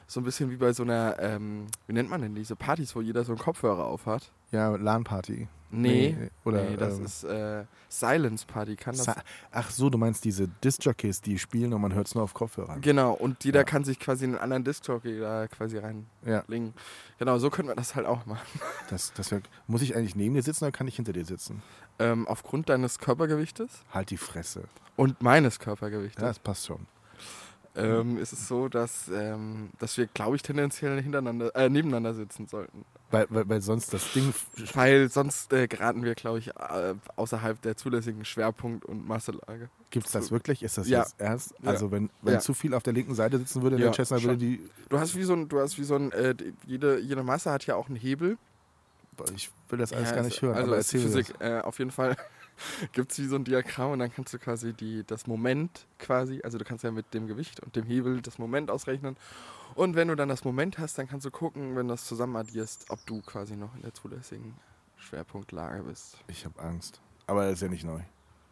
so 0.07 0.19
ein 0.19 0.23
bisschen 0.23 0.49
wie 0.49 0.55
bei 0.57 0.71
so 0.73 0.83
einer, 0.83 1.17
ähm, 1.19 1.67
wie 1.87 1.93
nennt 1.93 2.09
man 2.09 2.21
denn 2.21 2.35
diese 2.35 2.55
Partys, 2.55 2.95
wo 2.95 3.01
jeder 3.01 3.23
so 3.23 3.33
einen 3.33 3.39
Kopfhörer 3.41 3.85
auf 3.85 4.05
hat? 4.05 4.31
ja, 4.51 4.75
LAN-Party. 4.75 5.47
Nee, 5.73 6.17
Nee, 6.19 6.29
oder, 6.43 6.63
nee 6.69 6.75
das 6.75 6.97
ähm, 6.97 7.05
ist 7.05 7.23
äh, 7.23 7.63
Silence 7.87 8.45
Party. 8.45 8.75
Kann 8.75 8.93
das 8.97 9.07
Ach 9.53 9.71
so, 9.71 9.89
du 9.89 9.97
meinst 9.97 10.25
diese 10.25 10.49
Disc-Jockeys, 10.61 11.21
die 11.21 11.39
spielen 11.39 11.71
und 11.73 11.79
man 11.81 11.93
hört 11.93 12.07
es 12.07 12.15
nur 12.15 12.25
auf 12.25 12.33
Kopfhörern. 12.33 12.81
Genau, 12.81 13.13
und 13.13 13.41
jeder 13.45 13.61
Ja. 13.61 13.63
kann 13.63 13.85
sich 13.85 13.97
quasi 13.97 14.25
in 14.25 14.31
einen 14.31 14.41
anderen 14.41 14.65
Disc-Jockey 14.65 15.19
da 15.21 15.47
quasi 15.47 15.77
reinlegen. 15.77 16.07
Ja, 16.25 16.43
Genau, 17.19 17.37
so 17.37 17.49
könnten 17.49 17.69
wir 17.71 17.75
das 17.75 17.95
halt 17.95 18.05
auch 18.05 18.25
machen. 18.25 18.45
das, 18.89 19.13
das 19.13 19.31
wär, 19.31 19.41
muss 19.67 19.81
ich 19.81 19.95
eigentlich 19.95 20.15
neben 20.17 20.35
dir 20.35 20.43
sitzen 20.43 20.65
oder 20.65 20.73
kann 20.73 20.89
ich 20.89 20.97
hinter 20.97 21.13
dir 21.13 21.23
sitzen? 21.23 21.63
Ähm, 21.99 22.27
aufgrund 22.27 22.67
deines 22.67 22.99
Körpergewichtes 22.99 23.83
Halt 23.93 24.09
die 24.09 24.17
Fresse. 24.17 24.65
und 24.97 25.21
meines 25.21 25.55
Ja, 25.59 25.63
Körpergewichtes 25.63 26.21
das 26.21 26.39
passt 26.39 26.65
schon. 26.67 26.85
Ähm, 27.75 28.17
ist 28.17 28.33
es 28.33 28.47
so, 28.47 28.67
dass, 28.69 29.09
ähm, 29.13 29.69
dass 29.79 29.97
wir, 29.97 30.07
glaube 30.07 30.35
ich, 30.35 30.41
tendenziell 30.41 31.01
hintereinander, 31.01 31.55
äh, 31.55 31.69
nebeneinander 31.69 32.13
sitzen 32.13 32.47
sollten. 32.47 32.85
Weil, 33.11 33.27
weil, 33.29 33.47
weil 33.49 33.61
sonst 33.61 33.93
das 33.93 34.11
Ding. 34.13 34.33
Weil 34.73 35.09
sonst 35.09 35.51
äh, 35.51 35.67
geraten 35.67 36.03
wir, 36.03 36.15
glaube 36.15 36.39
ich, 36.39 36.49
äh, 36.49 36.93
außerhalb 37.15 37.61
der 37.61 37.75
zulässigen 37.75 38.23
Schwerpunkt- 38.25 38.85
und 38.85 39.07
Masselage. 39.07 39.69
Gibt 39.89 40.05
es 40.05 40.13
das 40.13 40.31
wirklich? 40.31 40.63
Ist 40.63 40.77
das 40.77 40.87
Ja. 40.87 40.99
jetzt 40.99 41.15
ernst? 41.19 41.53
Ja. 41.61 41.69
Also, 41.71 41.91
wenn, 41.91 42.09
wenn 42.21 42.35
Ja. 42.35 42.39
zu 42.39 42.53
viel 42.53 42.73
auf 42.73 42.83
der 42.83 42.93
linken 42.93 43.15
Seite 43.15 43.37
sitzen 43.37 43.61
würde 43.61 43.75
in 43.75 43.81
Ja, 43.81 43.87
der 43.89 43.95
Cessna, 43.95 44.21
würde 44.23 44.37
die. 44.37 44.61
Du 44.89 44.97
hast 44.99 45.15
wie 45.15 45.23
so 45.23 45.33
ein, 45.33 45.49
du 45.49 45.59
hast 45.59 45.77
wie 45.77 45.83
so 45.83 45.95
ein, 45.95 46.11
äh, 46.13 46.35
jede, 46.65 46.99
jede 46.99 47.23
Masse 47.23 47.51
hat 47.51 47.65
ja 47.65 47.75
auch 47.75 47.87
einen 47.87 47.97
Hebel. 47.97 48.37
Ich 49.35 49.51
will 49.69 49.77
das 49.77 49.91
alles 49.93 50.09
Ja, 50.09 50.15
gar 50.15 50.23
nicht 50.23 50.41
hören. 50.41 50.55
Also 50.55 50.67
aber 50.67 50.77
ist 50.77 50.93
erzähl 50.93 51.01
mir 51.09 51.15
Physik, 51.17 51.35
äh, 51.39 51.59
auf 51.59 51.77
jeden 51.79 51.91
Fall 51.91 52.15
gibt 52.93 53.11
es 53.11 53.19
wie 53.19 53.25
so 53.25 53.35
ein 53.35 53.43
Diagramm 53.43 53.91
und 53.91 53.99
dann 53.99 54.13
kannst 54.13 54.33
du 54.33 54.39
quasi 54.39 54.73
die, 54.73 55.03
das 55.05 55.27
Moment 55.27 55.85
quasi, 55.99 56.41
also 56.43 56.57
du 56.57 56.65
kannst 56.65 56.83
ja 56.83 56.91
mit 56.91 57.13
dem 57.13 57.27
Gewicht 57.27 57.59
und 57.59 57.75
dem 57.75 57.85
Hebel 57.85 58.21
das 58.21 58.37
Moment 58.37 58.69
ausrechnen. 58.69 59.17
Und 59.75 59.95
wenn 59.95 60.09
du 60.09 60.15
dann 60.15 60.29
das 60.29 60.43
Moment 60.43 60.77
hast, 60.77 60.97
dann 60.97 61.07
kannst 61.07 61.25
du 61.25 61.31
gucken, 61.31 61.75
wenn 61.75 61.87
du 61.87 61.93
das 61.93 62.05
zusammen 62.05 62.35
addierst, 62.35 62.89
ob 62.89 63.05
du 63.05 63.21
quasi 63.21 63.55
noch 63.55 63.73
in 63.75 63.81
der 63.81 63.93
zulässigen 63.93 64.55
Schwerpunktlage 64.97 65.83
bist. 65.83 66.17
Ich 66.27 66.45
habe 66.45 66.59
Angst. 66.61 67.01
Aber 67.27 67.45
das 67.45 67.53
ist 67.53 67.61
ja 67.61 67.67
nicht 67.69 67.85
neu. 67.85 68.01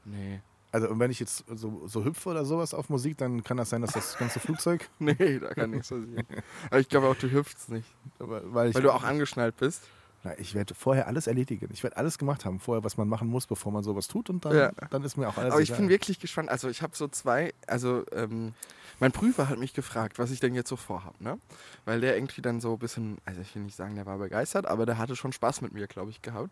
Nee. 0.06 0.42
Also, 0.72 0.88
und 0.90 1.00
wenn 1.00 1.10
ich 1.10 1.20
jetzt 1.20 1.46
so, 1.48 1.88
so 1.88 2.06
hüpfe 2.06 2.30
oder 2.30 2.46
sowas 2.46 2.74
auf 2.74 2.90
Musik, 2.90 3.18
dann 3.18 3.44
kann 3.44 3.58
das 3.58 3.72
sein, 3.72 3.82
dass 3.82 3.94
das 3.94 4.18
ganze 4.18 4.40
Flugzeug. 4.40 4.88
Nee, 5.00 5.40
da 5.40 5.54
kann 5.54 5.72
nichts 5.72 5.90
passieren. 5.90 6.26
Aber 6.70 6.80
ich 6.80 6.90
glaube 6.90 7.08
auch, 7.08 7.16
du 7.16 7.30
hüpfst 7.32 7.70
nicht. 7.70 7.88
Aber, 8.20 8.54
weil 8.54 8.74
Weil 8.74 8.82
du 8.82 8.92
auch 8.92 9.04
angeschnallt 9.04 9.58
bist. 9.58 9.84
Na, 10.24 10.38
ich 10.38 10.54
werde 10.54 10.76
vorher 10.76 11.08
alles 11.08 11.28
erledigen. 11.28 11.70
Ich 11.72 11.82
werde 11.84 11.96
alles 11.96 12.18
gemacht 12.18 12.44
haben, 12.44 12.60
vorher, 12.60 12.84
was 12.84 12.98
man 12.98 13.08
machen 13.08 13.30
muss, 13.30 13.48
bevor 13.48 13.72
man 13.72 13.84
sowas 13.84 14.08
tut. 14.10 14.30
Und 14.30 14.44
dann, 14.44 14.54
Ja. 14.56 14.72
dann 14.90 15.04
ist 15.04 15.16
mir 15.16 15.30
auch 15.30 15.38
alles 15.38 15.54
Aber 15.54 15.62
ich 15.62 15.70
egal. 15.70 15.82
bin 15.82 15.90
wirklich 15.90 16.20
gespannt. 16.20 16.50
Also 16.50 16.68
ich 16.68 16.82
habe 16.82 16.94
so 16.96 17.08
zwei, 17.08 17.54
also 17.68 18.04
ähm, 18.12 18.54
mein 19.00 19.14
Prüfer 19.14 19.48
hat 19.48 19.58
mich 19.60 19.74
gefragt, 19.74 20.20
was 20.20 20.30
ich 20.32 20.42
denn 20.42 20.54
jetzt 20.56 20.68
so 20.68 20.76
vorhabe, 20.76 21.16
ne? 21.24 21.40
Weil 21.86 22.02
der 22.02 22.18
irgendwie 22.18 22.42
dann 22.42 22.60
so 22.60 22.74
ein 22.74 22.80
bisschen, 22.80 23.18
also 23.24 23.40
ich 23.40 23.56
will 23.56 23.62
nicht 23.64 23.78
sagen, 23.78 23.96
der 23.96 24.06
war 24.06 24.18
begeistert, 24.18 24.66
aber 24.66 24.86
der 24.86 24.98
hatte 24.98 25.16
schon 25.16 25.32
Spaß 25.32 25.62
mit 25.62 25.72
mir, 25.72 25.88
glaube 25.88 26.12
ich, 26.12 26.22
gehabt. 26.22 26.50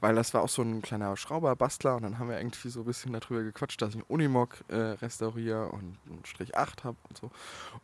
Weil 0.00 0.14
das 0.14 0.34
war 0.34 0.42
auch 0.42 0.50
so 0.50 0.60
ein 0.60 0.82
kleiner 0.82 1.16
Schrauber, 1.16 1.56
Bastler 1.56 1.96
und 1.96 2.02
dann 2.02 2.18
haben 2.18 2.28
wir 2.28 2.36
irgendwie 2.38 2.68
so 2.68 2.80
ein 2.80 2.84
bisschen 2.86 3.14
darüber 3.14 3.42
gequatscht, 3.42 3.80
dass 3.80 3.90
ich 3.90 3.94
einen 3.94 4.04
Unimog 4.08 4.56
äh, 4.68 4.74
restauriere 4.76 5.70
und 5.70 5.96
einen 6.06 6.20
Strich 6.26 6.54
8 6.54 6.84
habe 6.84 6.98
und 7.08 7.16
so. 7.16 7.30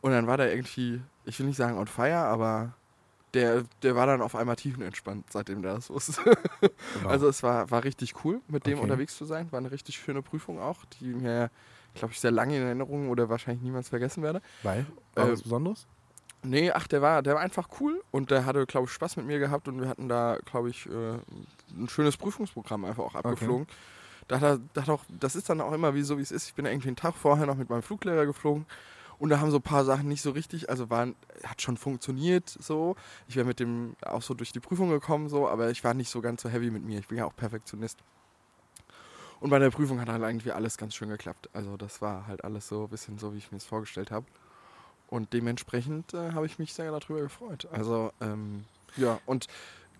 Und 0.02 0.10
dann 0.10 0.26
war 0.26 0.36
der 0.36 0.54
irgendwie, 0.54 1.00
ich 1.24 1.38
will 1.38 1.46
nicht 1.46 1.56
sagen 1.56 1.78
on 1.78 1.86
fire, 1.86 2.16
aber 2.18 2.74
der, 3.34 3.64
der 3.82 3.96
war 3.96 4.06
dann 4.06 4.20
auf 4.20 4.34
einmal 4.34 4.56
tiefenentspannt, 4.56 5.32
seitdem 5.32 5.62
der 5.62 5.74
das 5.74 5.90
wusste. 5.90 6.20
Wow. 7.02 7.06
Also 7.10 7.28
es 7.28 7.42
war, 7.42 7.70
war 7.70 7.84
richtig 7.84 8.24
cool, 8.24 8.40
mit 8.48 8.66
dem 8.66 8.74
Okay. 8.74 8.82
unterwegs 8.82 9.16
zu 9.16 9.24
sein. 9.24 9.50
War 9.50 9.58
eine 9.58 9.70
richtig 9.70 9.96
schöne 9.96 10.22
Prüfung 10.22 10.60
auch, 10.60 10.84
die 11.00 11.06
mir, 11.06 11.50
glaube 11.94 12.12
ich, 12.12 12.20
sehr 12.20 12.30
lange 12.30 12.56
in 12.56 12.62
Erinnerung 12.62 13.08
oder 13.08 13.28
wahrscheinlich 13.28 13.62
niemals 13.62 13.88
vergessen 13.88 14.22
werde. 14.22 14.42
Weil? 14.62 14.86
War 15.14 15.28
Äh, 15.28 15.32
was 15.32 15.42
Besonderes? 15.42 15.86
Nee, 16.44 16.72
ach, 16.72 16.88
der 16.88 17.00
war, 17.02 17.22
der 17.22 17.34
war 17.34 17.40
einfach 17.40 17.68
cool 17.80 18.02
und 18.10 18.30
der 18.32 18.44
hatte, 18.44 18.66
glaube 18.66 18.86
ich, 18.86 18.92
Spaß 18.92 19.16
mit 19.16 19.26
mir 19.26 19.38
gehabt 19.38 19.68
und 19.68 19.80
wir 19.80 19.88
hatten 19.88 20.08
da, 20.08 20.38
glaube 20.44 20.70
ich, 20.70 20.86
äh, 20.86 20.90
ein 20.90 21.88
schönes 21.88 22.16
Prüfungsprogramm 22.16 22.84
einfach 22.84 23.04
auch 23.04 23.14
abgeflogen. 23.14 23.68
da 24.26 24.36
hat 24.36 24.42
er, 24.42 24.58
da 24.74 24.82
hat 24.82 24.88
auch, 24.88 25.04
das 25.08 25.36
ist 25.36 25.48
dann 25.48 25.60
auch 25.60 25.72
immer 25.72 25.94
wie 25.94 26.02
so, 26.02 26.18
wie 26.18 26.22
es 26.22 26.32
ist. 26.32 26.48
Ich 26.48 26.54
bin 26.54 26.66
irgendwie 26.66 26.88
einen 26.88 26.96
Tag 26.96 27.14
vorher 27.14 27.46
noch 27.46 27.54
mit 27.56 27.70
meinem 27.70 27.82
Fluglehrer 27.82 28.26
geflogen 28.26 28.66
und 29.22 29.28
da 29.28 29.38
haben 29.38 29.52
so 29.52 29.58
ein 29.58 29.62
paar 29.62 29.84
Sachen 29.84 30.08
nicht 30.08 30.20
so 30.20 30.32
richtig, 30.32 30.68
also 30.68 30.90
waren, 30.90 31.14
hat 31.44 31.62
schon 31.62 31.76
funktioniert 31.76 32.48
so. 32.48 32.96
Ich 33.28 33.36
wäre 33.36 33.46
mit 33.46 33.60
dem 33.60 33.94
auch 34.04 34.20
so 34.20 34.34
durch 34.34 34.50
die 34.50 34.58
Prüfung 34.58 34.90
gekommen, 34.90 35.28
so, 35.28 35.48
aber 35.48 35.70
ich 35.70 35.84
war 35.84 35.94
nicht 35.94 36.10
so 36.10 36.20
ganz 36.20 36.42
so 36.42 36.48
heavy 36.48 36.72
mit 36.72 36.82
mir. 36.82 36.98
Ich 36.98 37.06
bin 37.06 37.18
ja 37.18 37.24
auch 37.24 37.36
Perfektionist. 37.36 38.00
Und 39.38 39.50
bei 39.50 39.60
der 39.60 39.70
Prüfung 39.70 40.00
hat 40.00 40.08
halt 40.08 40.24
irgendwie 40.24 40.50
alles 40.50 40.76
ganz 40.76 40.96
schön 40.96 41.08
geklappt. 41.08 41.48
Also 41.52 41.76
das 41.76 42.02
war 42.02 42.26
halt 42.26 42.42
alles 42.42 42.66
so 42.66 42.82
ein 42.82 42.88
bisschen 42.88 43.16
so, 43.20 43.32
wie 43.32 43.38
ich 43.38 43.52
mir 43.52 43.58
es 43.58 43.64
vorgestellt 43.64 44.10
habe. 44.10 44.26
Und 45.06 45.32
dementsprechend 45.32 46.14
äh, 46.14 46.32
habe 46.32 46.46
ich 46.46 46.58
mich 46.58 46.74
sehr 46.74 46.90
darüber 46.90 47.20
gefreut. 47.20 47.68
Also, 47.70 48.10
ähm, 48.20 48.64
ja, 48.96 49.20
und 49.24 49.46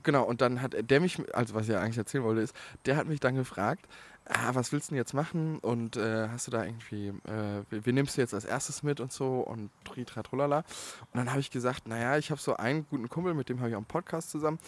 genau, 0.02 0.24
und 0.24 0.40
dann 0.40 0.62
hat 0.62 0.74
der 0.78 1.00
mich, 1.00 1.18
also 1.34 1.54
was 1.54 1.62
ich 1.62 1.70
ja 1.70 1.80
eigentlich 1.80 1.98
erzählen 1.98 2.24
wollte, 2.24 2.42
ist, 2.42 2.54
der 2.86 2.96
hat 2.96 3.06
mich 3.06 3.20
dann 3.20 3.34
gefragt, 3.34 3.86
ah, 4.26 4.54
was 4.54 4.72
willst 4.72 4.88
du 4.88 4.92
denn 4.92 4.98
jetzt 4.98 5.14
machen? 5.14 5.58
Und 5.58 5.96
äh, 5.96 6.28
hast 6.28 6.46
du 6.46 6.50
da 6.50 6.64
irgendwie, 6.64 7.08
äh, 7.08 7.62
wie 7.70 7.92
nimmst 7.92 8.16
du 8.16 8.20
jetzt 8.20 8.34
als 8.34 8.44
erstes 8.44 8.82
mit 8.82 9.00
und 9.00 9.12
so 9.12 9.40
und 9.40 9.70
tritra 9.84 10.22
trolala. 10.22 10.58
Und 10.58 11.18
dann 11.18 11.30
habe 11.30 11.40
ich 11.40 11.50
gesagt, 11.50 11.88
naja, 11.88 12.18
ich 12.18 12.30
habe 12.30 12.40
so 12.40 12.56
einen 12.56 12.86
guten 12.88 13.08
Kumpel, 13.08 13.34
mit 13.34 13.48
dem 13.48 13.58
habe 13.60 13.70
ich 13.70 13.74
auch 13.74 13.80
einen 13.80 13.86
Podcast 13.86 14.30
zusammen. 14.30 14.58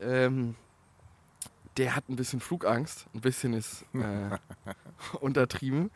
Ähm, 0.00 0.54
der 1.76 1.96
hat 1.96 2.08
ein 2.08 2.16
bisschen 2.16 2.40
Flugangst, 2.40 3.06
ein 3.14 3.20
bisschen 3.20 3.52
ist 3.52 3.84
äh, 3.94 4.36
untertrieben. 5.20 5.90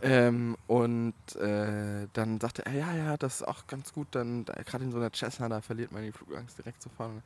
Ähm, 0.00 0.56
und 0.66 1.14
äh, 1.36 2.06
dann 2.12 2.40
sagte 2.40 2.64
er, 2.64 2.72
ja, 2.72 2.94
ja, 2.94 3.16
das 3.16 3.40
ist 3.40 3.48
auch 3.48 3.66
ganz 3.66 3.92
gut, 3.92 4.08
dann 4.12 4.44
gerade 4.44 4.84
in 4.84 4.92
so 4.92 4.98
einer 4.98 5.10
Cessna, 5.12 5.48
da 5.48 5.60
verliert 5.60 5.92
man 5.92 6.02
die 6.02 6.12
Flugangst 6.12 6.58
direkt 6.58 6.80
zu 6.80 6.88
fahren. 6.88 7.22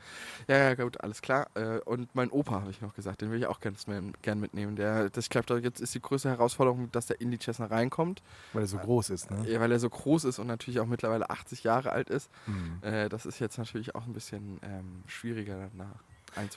Ja, 0.49 0.57
ja, 0.57 0.75
gut, 0.75 1.01
alles 1.01 1.23
klar. 1.23 1.49
Äh, 1.55 1.79
und 1.81 2.15
mein 2.15 2.31
Opa, 2.31 2.61
habe 2.61 2.71
ich 2.71 2.81
noch 2.81 2.95
gesagt, 2.95 3.21
den 3.21 3.31
will 3.31 3.39
ich 3.39 3.47
auch 3.47 3.61
ganz 3.61 3.87
gern 4.23 4.41
mitnehmen. 4.41 4.75
Der, 4.75 5.11
das, 5.11 5.25
ich 5.25 5.31
glaube, 5.31 5.61
jetzt 5.61 5.81
ist 5.81 5.95
die 5.95 6.01
größte 6.01 6.31
Herausforderung, 6.31 6.91
dass 6.93 7.07
der 7.07 7.21
in 7.21 7.31
die 7.31 7.39
Cessna 7.39 7.67
reinkommt. 7.67 8.23
Weil 8.53 8.63
er 8.63 8.69
so 8.69 8.79
groß 8.79 9.11
ist, 9.11 9.31
ne? 9.31 9.49
Ja, 9.49 9.61
weil 9.61 9.71
er 9.71 9.79
so 9.79 9.91
groß 9.91 10.25
ist 10.25 10.39
und 10.39 10.47
natürlich 10.47 10.81
auch 10.81 10.87
mittlerweile 10.87 11.31
80 11.31 11.63
Jahre 11.63 11.93
alt 11.93 12.11
ist. 12.11 12.31
Mhm. 12.47 12.79
Äh, 12.83 13.09
das 13.09 13.27
ist 13.27 13.39
jetzt 13.39 13.59
natürlich 13.59 13.95
auch 13.95 14.07
ein 14.07 14.13
bisschen 14.13 14.59
ähm, 14.63 15.05
schwieriger 15.07 15.71
danach. 15.77 16.03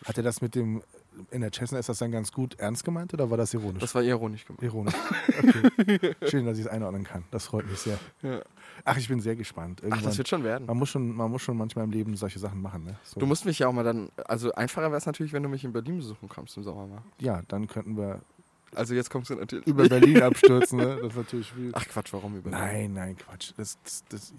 Hat 0.06 0.18
er 0.18 0.24
das 0.24 0.42
mit 0.42 0.56
dem, 0.56 0.82
in 1.32 1.42
der 1.42 1.52
Cessna, 1.52 1.80
ist 1.80 1.90
das 1.90 1.98
dann 2.00 2.12
ganz 2.12 2.32
gut 2.32 2.56
ernst 2.60 2.84
gemeint 2.84 3.14
oder 3.14 3.30
war 3.30 3.38
das 3.38 3.54
ironisch? 3.54 3.82
Das 3.82 3.96
war 3.96 4.04
ironisch 4.04 4.46
gemeint. 4.46 4.64
ironisch. 4.64 4.94
Okay. 5.38 6.16
Schön, 6.30 6.46
dass 6.46 6.58
ich 6.58 6.66
es 6.66 6.72
einordnen 6.72 7.04
kann. 7.04 7.24
Das 7.32 7.46
freut 7.48 7.70
mich 7.70 7.80
sehr. 7.80 7.98
Ja. 8.22 8.42
Ach, 8.84 8.98
ich 8.98 9.08
bin 9.08 9.20
sehr 9.20 9.36
gespannt. 9.36 9.80
Ach, 9.82 9.86
Irgendwann, 9.86 10.04
das 10.06 10.18
wird 10.18 10.28
schon 10.28 10.44
werden. 10.44 10.66
man, 10.68 10.78
muss 10.78 10.90
schon, 10.90 11.16
man 11.16 11.30
muss 11.32 11.42
schon 11.42 11.58
manchmal 11.58 11.86
im 11.86 11.92
Leben 11.92 12.16
solche 12.16 12.40
Sachen 12.40 12.62
machen. 12.62 12.84
Ne? 12.86 12.96
So. 13.04 13.20
Du 13.20 13.26
musst 13.26 13.46
mich 13.46 13.60
ja 13.60 13.68
auch 13.68 13.74
mal 13.74 13.84
dann, 13.84 14.10
also 14.26 14.52
einfacher 14.54 14.88
wäre 14.88 14.98
es 14.98 15.06
natürlich, 15.06 15.34
wenn 15.34 15.44
du 15.44 15.50
mich 15.50 15.64
in 15.64 15.74
Berlin 15.74 15.98
besuchen 15.98 16.28
kommst 16.30 16.58
im 16.58 16.64
Sommer 16.64 16.88
mal. 16.88 17.02
ja, 17.20 17.42
dann 17.48 17.68
könnten 17.68 17.98
wir 17.98 18.22
Also 18.74 18.94
jetzt 18.94 19.10
kommst 19.10 19.30
du 19.30 19.36
natürlich. 19.36 19.66
über 19.68 19.88
Berlin 19.88 20.22
abstürzen. 20.22 20.80
Ne? 20.80 20.98
Das 21.02 21.12
ist 21.12 21.18
natürlich 21.18 21.52
viel. 21.52 21.72
Ach 21.74 21.86
Quatsch, 21.88 22.12
warum 22.14 22.36
über 22.38 22.50
Nein, 22.50 22.94
nein, 22.94 23.16
Quatsch. 23.18 23.54
Das, 23.58 23.78
das, 23.84 24.04
das, 24.10 24.34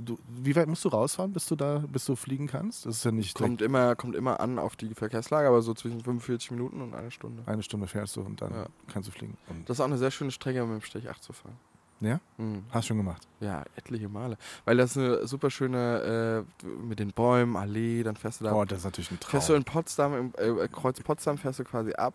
du, 0.00 0.18
wie 0.28 0.54
weit 0.56 0.68
musst 0.68 0.84
du 0.84 0.88
rausfahren, 0.88 1.32
bis 1.32 1.46
du 1.46 1.56
da, 1.56 1.78
bis 1.90 2.04
du 2.06 2.16
fliegen 2.16 2.46
kannst? 2.46 2.86
Das 2.86 2.96
ist 2.96 3.04
ja 3.04 3.10
nicht 3.12 3.36
Kommt 3.36 3.62
immer, 3.62 3.94
kommt 3.96 4.14
immer 4.16 4.40
an 4.40 4.58
auf 4.58 4.76
die 4.76 4.94
Verkehrslage, 4.94 5.48
aber 5.48 5.62
so 5.62 5.74
zwischen 5.74 6.00
45 6.00 6.50
Minuten 6.52 6.80
und 6.80 6.94
einer 6.94 7.10
Stunde. 7.10 7.42
eine 7.46 7.62
Stunde 7.62 7.86
fährst 7.86 8.16
du 8.16 8.22
und 8.22 8.40
dann 8.40 8.52
Ja. 8.52 8.66
kannst 8.92 9.08
du 9.08 9.12
fliegen. 9.12 9.36
Und 9.48 9.68
Das 9.68 9.76
ist 9.76 9.80
auch 9.80 9.86
eine 9.86 9.98
sehr 9.98 10.10
schöne 10.10 10.30
Strecke, 10.30 10.64
mit 10.64 10.82
dem 10.82 10.84
Stich 10.84 11.08
8 11.08 11.22
zu 11.22 11.32
fahren. 11.32 11.56
Ja? 12.00 12.20
Mhm. 12.36 12.62
Hast 12.70 12.86
schon 12.86 12.96
gemacht. 12.96 13.26
Ja, 13.40 13.64
etliche 13.74 14.08
Male. 14.08 14.36
Weil 14.64 14.76
das 14.76 14.96
eine 14.96 15.26
super 15.26 15.50
schöne, 15.50 16.44
äh, 16.62 16.66
mit 16.86 17.00
den 17.00 17.10
Bäumen, 17.12 17.56
Allee, 17.56 18.04
dann 18.04 18.14
fährst 18.16 18.40
du 18.40 18.44
da 18.44 18.52
Oh, 18.54 18.64
das 18.64 18.78
ist 18.80 18.84
natürlich 18.84 19.10
ein 19.10 19.18
Fährst 19.18 19.48
du 19.48 19.52
Traum. 19.54 19.58
in 19.60 19.64
Potsdam, 19.64 20.14
im 20.14 20.32
äh, 20.58 20.68
Kreuz 20.68 21.00
Potsdam, 21.00 21.38
fährst 21.38 21.58
du 21.58 21.64
quasi 21.64 21.92
ab. 21.94 22.14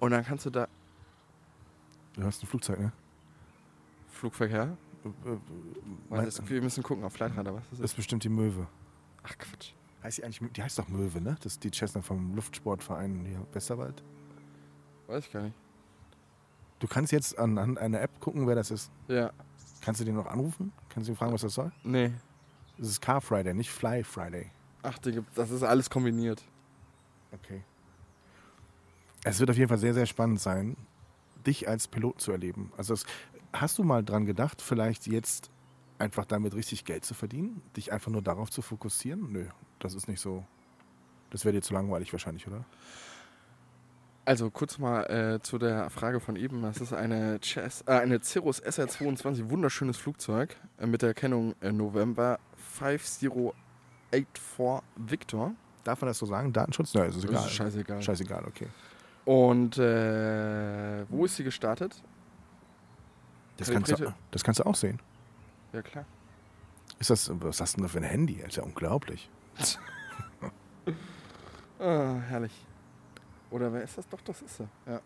Und 0.00 0.10
dann 0.10 0.24
kannst 0.24 0.44
du 0.46 0.50
da. 0.50 0.66
Du 2.14 2.24
hast 2.24 2.42
ein 2.42 2.46
Flugzeug, 2.46 2.80
ne? 2.80 2.92
Flugverkehr? 4.10 4.76
Weil 6.08 6.24
das, 6.24 6.46
wir 6.48 6.62
müssen 6.62 6.82
gucken 6.82 7.04
auf 7.04 7.12
Flightradar, 7.12 7.54
was 7.54 7.62
das 7.64 7.70
Das 7.70 7.78
ist. 7.80 7.84
ist 7.92 7.96
bestimmt 7.96 8.24
die 8.24 8.28
Möwe. 8.28 8.66
Ach 9.22 9.36
Quatsch. 9.38 9.72
Heißt 10.02 10.18
die 10.18 10.24
eigentlich, 10.24 10.52
die 10.52 10.62
heißt 10.62 10.78
doch 10.78 10.88
Möwe, 10.88 11.20
ne? 11.20 11.36
Das 11.42 11.52
ist 11.54 11.64
die 11.64 11.70
Cessna 11.70 12.02
vom 12.02 12.34
Luftsportverein 12.34 13.24
hier 13.26 13.46
Westerwald. 13.52 14.02
Weiß 15.06 15.26
ich 15.26 15.32
gar 15.32 15.42
nicht. 15.42 15.54
Du 16.78 16.86
kannst 16.86 17.12
jetzt 17.12 17.38
anhand 17.38 17.78
einer 17.78 18.00
App 18.00 18.20
gucken, 18.20 18.46
wer 18.46 18.54
das 18.54 18.70
ist. 18.70 18.90
Ja. 19.08 19.32
Kannst 19.80 20.00
du 20.00 20.04
den 20.04 20.14
noch 20.14 20.26
anrufen? 20.26 20.72
Kannst 20.88 21.08
du 21.08 21.12
ihn 21.12 21.16
fragen, 21.16 21.32
was 21.32 21.42
das 21.42 21.54
soll? 21.54 21.72
Nee. 21.82 22.12
Das 22.78 22.88
ist 22.88 23.00
Car 23.00 23.20
Friday, 23.20 23.54
nicht 23.54 23.70
Fly 23.70 24.02
Friday. 24.04 24.50
Ach, 24.82 24.98
das 25.34 25.50
ist 25.50 25.62
alles 25.62 25.88
kombiniert. 25.88 26.42
Okay. 27.32 27.62
Es 29.22 29.40
wird 29.40 29.50
auf 29.50 29.56
jeden 29.56 29.68
Fall 29.68 29.78
sehr, 29.78 29.94
sehr 29.94 30.06
spannend 30.06 30.40
sein, 30.40 30.76
dich 31.46 31.66
als 31.68 31.88
Pilot 31.88 32.20
zu 32.20 32.32
erleben. 32.32 32.72
Also 32.76 32.92
das, 32.94 33.06
hast 33.54 33.78
du 33.78 33.84
mal 33.84 34.04
dran 34.04 34.26
gedacht, 34.26 34.60
vielleicht 34.60 35.06
jetzt 35.06 35.50
einfach 35.98 36.24
damit 36.26 36.54
richtig 36.54 36.84
Geld 36.84 37.04
zu 37.04 37.14
verdienen? 37.14 37.62
Dich 37.76 37.92
einfach 37.92 38.10
nur 38.10 38.22
darauf 38.22 38.50
zu 38.50 38.60
fokussieren? 38.62 39.32
Nö, 39.32 39.46
das 39.78 39.94
ist 39.94 40.08
nicht 40.08 40.20
so. 40.20 40.44
Das 41.30 41.44
wäre 41.44 41.54
dir 41.54 41.62
zu 41.62 41.72
langweilig 41.72 42.12
wahrscheinlich, 42.12 42.46
oder? 42.46 42.64
Also 44.26 44.50
kurz 44.50 44.78
mal 44.78 45.02
äh, 45.04 45.42
zu 45.42 45.58
der 45.58 45.90
Frage 45.90 46.18
von 46.18 46.36
eben. 46.36 46.62
Das 46.62 46.80
ist 46.80 46.92
eine, 46.92 47.38
Chess, 47.40 47.84
äh, 47.86 47.92
eine 47.92 48.22
Cirrus 48.22 48.62
SR22, 48.62 49.50
wunderschönes 49.50 49.98
Flugzeug 49.98 50.56
äh, 50.78 50.86
mit 50.86 51.02
der 51.02 51.12
Kennung 51.14 51.54
äh, 51.60 51.72
November 51.72 52.38
5084 52.56 53.54
Victor. 54.96 55.54
Darf 55.84 56.00
man 56.00 56.08
das 56.08 56.18
so 56.18 56.26
sagen? 56.26 56.52
Datenschutz? 56.52 56.94
Nein, 56.94 57.10
ist 57.10 57.16
es 57.16 57.24
egal. 57.24 57.44
Ist 57.44 57.52
scheißegal. 57.52 58.02
Scheißegal, 58.02 58.44
okay. 58.46 58.68
Und 59.26 59.78
äh, 59.78 61.04
wo 61.10 61.26
ist 61.26 61.36
sie 61.36 61.44
gestartet? 61.44 62.02
Das 63.56 63.70
kannst, 63.70 63.92
du, 63.92 64.14
das 64.30 64.42
kannst 64.44 64.60
du 64.60 64.66
auch 64.66 64.74
sehen. 64.74 65.00
Ja 65.72 65.82
klar. 65.82 66.04
Ist 66.98 67.10
das, 67.10 67.30
was 67.32 67.60
hast 67.60 67.74
du 67.74 67.76
denn 67.78 67.82
da 67.84 67.88
für 67.88 67.98
ein 67.98 68.04
Handy? 68.04 68.36
Das 68.38 68.48
ist 68.48 68.56
ja 68.56 68.62
unglaublich. 68.62 69.30
Ah, 71.78 72.14
herrlich. 72.28 72.52
Oder 73.50 73.72
wer 73.72 73.82
ist 73.82 73.98
das? 73.98 74.08
Doch, 74.08 74.20
das 74.22 74.40
ist 74.42 74.56
sie. 74.56 74.68
Ja. 74.86 75.00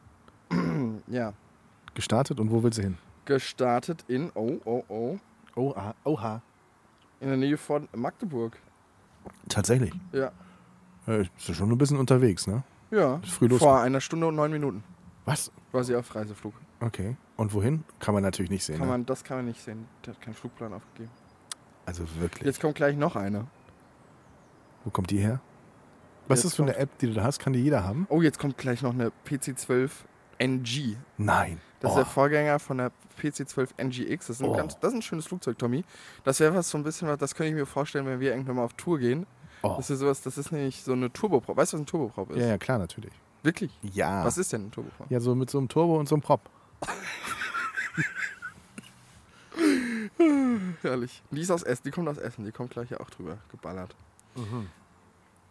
ja. 1.08 1.32
Gestartet 1.94 2.38
und 2.38 2.50
wo 2.50 2.62
will 2.62 2.72
sie 2.72 2.82
hin? 2.82 2.98
Gestartet 3.24 4.04
in, 4.06 4.30
oh, 4.34 4.58
oh, 4.64 4.84
oh, 4.88 5.18
Oha. 5.56 5.94
Oha. 6.04 6.42
in 7.20 7.28
der 7.28 7.37
Nähe 7.37 7.56
von 7.56 7.88
Magdeburg. 7.96 8.56
Tatsächlich. 9.48 9.92
Ja. 10.12 10.30
Äh, 11.06 11.22
Ist 11.22 11.48
ja 11.48 11.54
schon 11.54 11.70
ein 11.72 11.78
bisschen 11.78 11.98
unterwegs, 11.98 12.46
ne? 12.46 12.62
Ja. 12.90 13.16
Ist 13.16 13.32
früh 13.32 13.48
los. 13.48 13.58
Vor 13.58 13.80
einer 13.80 14.00
Stunde 14.00 14.26
und 14.26 14.37
neun 14.37 14.52
Minuten 14.52 14.84
Was? 15.24 15.50
war 15.72 15.82
sie 15.84 15.96
auf 15.96 16.14
Reiseflug. 16.14 16.54
Okay. 16.80 17.16
Und 17.36 17.52
wohin? 17.54 17.84
Kann 17.98 18.14
man 18.14 18.22
natürlich 18.22 18.50
nicht 18.50 18.64
sehen. 18.64 18.78
Kann 18.78 18.86
ne? 18.86 18.92
man, 18.92 19.06
das 19.06 19.24
kann 19.24 19.38
man 19.38 19.46
nicht 19.46 19.60
sehen. 19.62 19.86
Der 20.04 20.14
hat 20.14 20.20
keinen 20.20 20.34
Flugplan 20.34 20.72
aufgegeben. 20.72 21.10
Also 21.86 22.04
wirklich. 22.20 22.44
Jetzt 22.44 22.60
kommt 22.60 22.74
gleich 22.74 22.96
noch 22.96 23.16
eine. 23.16 23.46
Wo 24.84 24.90
kommt 24.90 25.10
die 25.10 25.18
her? 25.18 25.40
Was 26.28 26.40
Jetzt 26.40 26.44
ist 26.44 26.52
das 26.52 26.56
für 26.56 26.62
eine 26.62 26.76
App, 26.76 26.98
die 26.98 27.06
du 27.06 27.14
da 27.14 27.24
hast? 27.24 27.38
Kann 27.38 27.52
die 27.52 27.60
jeder 27.62 27.84
haben? 27.84 28.06
Oh, 28.10 28.20
jetzt 28.20 28.38
kommt 28.38 28.58
gleich 28.58 28.82
noch 28.82 28.92
eine 28.92 29.10
PC12 29.26 29.90
NG. 30.38 30.96
Nein. 31.16 31.60
Das 31.80 31.90
oh. 31.90 31.94
ist 31.94 31.98
der 31.98 32.06
Vorgänger 32.06 32.58
von 32.58 32.78
der 32.78 32.92
PC12 33.20 33.70
NGX. 33.78 34.26
Das 34.26 34.36
ist 34.36 34.42
ein, 34.42 34.50
Oh. 34.50 34.56
ganz, 34.56 34.78
das 34.78 34.92
ist 34.92 34.98
ein 34.98 35.02
schönes 35.02 35.26
Flugzeug, 35.26 35.58
Tommy. 35.58 35.84
Das 36.24 36.40
wäre 36.40 36.54
was 36.54 36.68
so 36.68 36.78
ein 36.78 36.84
bisschen, 36.84 37.08
was- 37.08 37.18
das 37.18 37.34
könnte 37.34 37.50
ich 37.50 37.54
mir 37.54 37.66
vorstellen, 37.66 38.06
wenn 38.06 38.20
wir 38.20 38.30
irgendwann 38.32 38.56
mal 38.56 38.64
auf 38.64 38.74
Tour 38.74 38.98
gehen. 38.98 39.26
oh. 39.62 39.74
Das 39.76 39.90
ist 39.90 39.98
sowas, 40.00 40.20
das 40.22 40.38
ist 40.38 40.52
nämlich 40.52 40.82
so 40.82 40.92
eine 40.92 41.12
Turboprop. 41.12 41.56
Weißt 41.56 41.72
du, 41.72 41.76
was 41.76 41.82
ein 41.82 41.86
Turboprop 41.86 42.30
ist? 42.30 42.38
Ja, 42.38 42.46
ja, 42.46 42.58
klar, 42.58 42.78
natürlich. 42.78 43.12
Wirklich? 43.42 43.76
Ja. 43.82 44.24
Was 44.24 44.38
ist 44.38 44.52
denn 44.52 44.66
ein 44.66 44.70
Turboprop? 44.70 45.10
Ja, 45.10 45.20
so 45.20 45.34
mit 45.34 45.50
so 45.50 45.58
einem 45.58 45.68
Turbo 45.68 45.98
und 45.98 46.08
so 46.08 46.14
einem 46.14 46.22
Prop. 46.22 46.48
Herrlich. 50.82 51.22
Die 51.30 51.40
ist 51.40 51.50
aus 51.50 51.62
Essen, 51.62 51.82
die 51.84 51.90
kommt 51.90 52.08
aus 52.08 52.18
Essen, 52.18 52.44
die 52.44 52.52
kommt 52.52 52.70
gleich 52.70 52.90
ja 52.90 53.00
auch 53.00 53.10
drüber 53.10 53.38
geballert. 53.50 53.94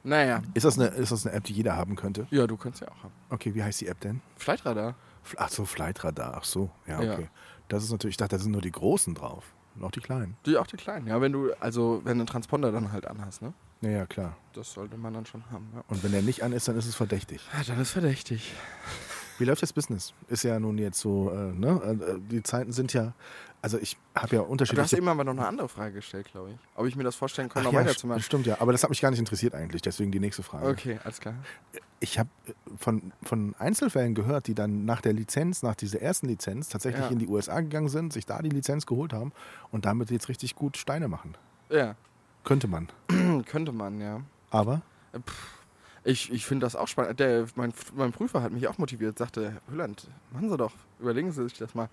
Naja. 0.03 0.41
Ist 0.53 0.63
das, 0.63 0.79
eine, 0.79 0.87
ist 0.89 1.11
das 1.11 1.25
eine 1.25 1.35
App, 1.35 1.43
die 1.43 1.53
jeder 1.53 1.75
haben 1.75 1.95
könnte? 1.95 2.27
Ja, 2.31 2.47
du 2.47 2.55
könntest 2.55 2.83
ja 2.83 2.87
auch 2.89 3.03
haben. 3.03 3.13
Okay, 3.29 3.53
wie 3.53 3.63
heißt 3.63 3.81
die 3.81 3.87
App 3.87 3.99
denn? 3.99 4.21
Flightradar. 4.37 4.95
Ach 5.35 5.49
so, 5.49 5.65
Flightradar. 5.65 6.35
Ach 6.37 6.43
so, 6.45 6.69
ja, 6.85 7.01
Ja. 7.01 7.13
okay. 7.13 7.29
Das 7.67 7.83
ist 7.83 7.91
natürlich, 7.91 8.13
ich 8.13 8.17
dachte, 8.17 8.37
da 8.37 8.41
sind 8.41 8.53
nur 8.53 8.61
die 8.61 8.71
Großen 8.71 9.13
drauf. 9.13 9.43
Noch 9.75 9.91
die 9.91 9.99
Kleinen. 9.99 10.37
Die 10.45 10.57
auch 10.57 10.65
die 10.65 10.77
kleinen. 10.77 11.05
Ja, 11.07 11.19
wenn 11.21 11.33
du, 11.33 11.51
also 11.59 11.99
wenn 12.05 12.17
du 12.17 12.21
einen 12.21 12.27
Transponder 12.27 12.71
dann 12.71 12.91
halt 12.93 13.05
anhast, 13.05 13.41
ne? 13.41 13.53
Ja, 13.81 13.89
ja, 13.89 14.05
klar. 14.07 14.35
Das 14.53 14.71
sollte 14.73 14.97
man 14.97 15.13
dann 15.13 15.25
schon 15.27 15.43
haben, 15.51 15.67
ja. 15.75 15.83
Und 15.89 16.01
wenn 16.03 16.13
der 16.13 16.21
nicht 16.23 16.41
an 16.43 16.51
ist, 16.53 16.67
dann 16.67 16.77
ist 16.77 16.87
es 16.87 16.95
verdächtig. 16.95 17.41
Ja, 17.55 17.63
dann 17.63 17.79
ist 17.79 17.91
verdächtig. 17.91 18.53
Wie 19.39 19.45
läuft 19.45 19.61
das 19.61 19.73
Business? 19.73 20.13
Ist 20.27 20.43
ja 20.43 20.59
nun 20.59 20.77
jetzt 20.77 20.99
so, 20.99 21.31
äh, 21.31 21.51
ne? 21.53 21.97
Äh, 21.99 22.19
Die 22.31 22.41
Zeiten 22.43 22.71
sind 22.71 22.93
ja, 22.93 23.13
also 23.61 23.77
ich 23.77 23.97
habe 24.15 24.35
ja 24.35 24.41
Du 24.41 24.45
hast 24.45 24.51
unterschiedliche... 24.51 24.97
eben 24.97 25.07
aber 25.07 25.23
noch 25.23 25.33
eine 25.33 25.45
andere 25.47 25.69
Frage 25.69 25.93
gestellt, 25.95 26.29
glaube 26.31 26.51
ich. 26.51 26.57
Ob 26.75 26.85
ich 26.87 26.95
mir 26.95 27.03
das 27.03 27.15
vorstellen 27.15 27.49
kann, 27.49 27.63
noch 27.63 27.73
ja, 27.73 27.81
weiterzumachen. 27.81 28.21
stimmt 28.23 28.45
ja, 28.47 28.59
aber 28.59 28.71
das 28.71 28.83
hat 28.83 28.89
mich 28.89 29.01
gar 29.01 29.09
nicht 29.11 29.19
interessiert 29.19 29.53
eigentlich, 29.55 29.81
deswegen 29.81 30.11
die 30.11 30.19
nächste 30.19 30.43
Frage. 30.43 30.67
Okay, 30.67 30.99
alles 31.03 31.19
klar. 31.19 31.35
Ich 31.99 32.19
habe 32.19 32.29
von, 32.77 33.11
von 33.23 33.55
Einzelfällen 33.57 34.13
gehört, 34.15 34.47
die 34.47 34.53
dann 34.55 34.85
nach 34.85 35.01
der 35.01 35.13
Lizenz, 35.13 35.63
nach 35.63 35.75
dieser 35.75 35.99
ersten 36.01 36.27
Lizenz, 36.27 36.69
tatsächlich 36.69 37.03
Ja. 37.05 37.09
in 37.09 37.17
die 37.19 37.27
USA 37.27 37.59
gegangen 37.61 37.89
sind, 37.89 38.13
sich 38.13 38.25
da 38.25 38.41
die 38.41 38.49
Lizenz 38.49 38.85
geholt 38.85 39.13
haben 39.13 39.31
und 39.71 39.85
damit 39.85 40.11
jetzt 40.11 40.29
richtig 40.29 40.55
gut 40.55 40.77
Steine 40.77 41.07
machen. 41.07 41.35
Ja, 41.69 41.95
Könnte 42.43 42.67
man. 42.67 42.87
könnte 43.45 43.71
man, 43.71 43.99
ja. 43.99 44.21
Aber 44.51 44.81
Pff, 45.13 45.56
Ich, 46.07 46.31
ich 46.31 46.45
finde 46.45 46.65
das 46.65 46.77
auch 46.77 46.87
spannend. 46.87 47.19
Der, 47.19 47.47
mein, 47.55 47.73
mein 47.93 48.13
Prüfer 48.13 48.41
hat 48.41 48.53
mich 48.53 48.67
auch 48.69 48.77
motiviert, 48.77 49.17
sagte, 49.17 49.59
Hülland, 49.69 50.07
machen 50.31 50.49
Sie 50.49 50.55
doch, 50.55 50.71
überlegen 50.99 51.33
Sie 51.33 51.43
sich 51.43 51.57
das 51.57 51.75
mal. 51.75 51.89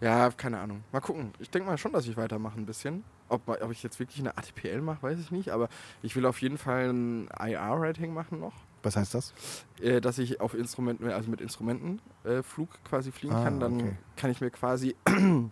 Ja, 0.00 0.30
keine 0.30 0.60
Ahnung. 0.60 0.84
Mal 0.92 1.00
gucken. 1.00 1.32
Ich 1.40 1.50
denke 1.50 1.68
mal 1.68 1.76
schon, 1.76 1.92
dass 1.92 2.06
ich 2.06 2.16
weitermache 2.16 2.56
ein 2.58 2.64
bisschen. 2.64 3.02
Ob, 3.28 3.48
ob 3.48 3.70
ich 3.72 3.82
jetzt 3.82 3.98
wirklich 3.98 4.20
eine 4.20 4.38
ATPL 4.38 4.80
mache, 4.80 5.02
weiß 5.02 5.18
ich 5.18 5.32
nicht. 5.32 5.50
Aber 5.50 5.68
ich 6.00 6.14
will 6.14 6.26
auf 6.26 6.40
jeden 6.40 6.58
Fall 6.58 6.90
ein 6.92 7.28
IR-Rating 7.38 8.14
machen 8.14 8.38
noch. 8.38 8.54
Was 8.84 8.94
heißt 8.94 9.14
das? 9.14 9.34
Äh, 9.80 10.00
dass 10.00 10.18
ich 10.18 10.40
auf 10.40 10.54
Instrumenten, 10.54 11.10
also 11.10 11.28
mit 11.28 11.40
Instrumenten 11.40 12.00
äh, 12.22 12.42
Flug 12.44 12.68
quasi 12.84 13.10
fliegen 13.10 13.34
Ah, 13.34 13.42
kann. 13.44 13.58
Dann 13.58 13.74
okay. 13.74 13.96
kann 14.16 14.30
ich 14.30 14.40
mir 14.40 14.50
quasi, 14.50 14.94
dann 15.04 15.50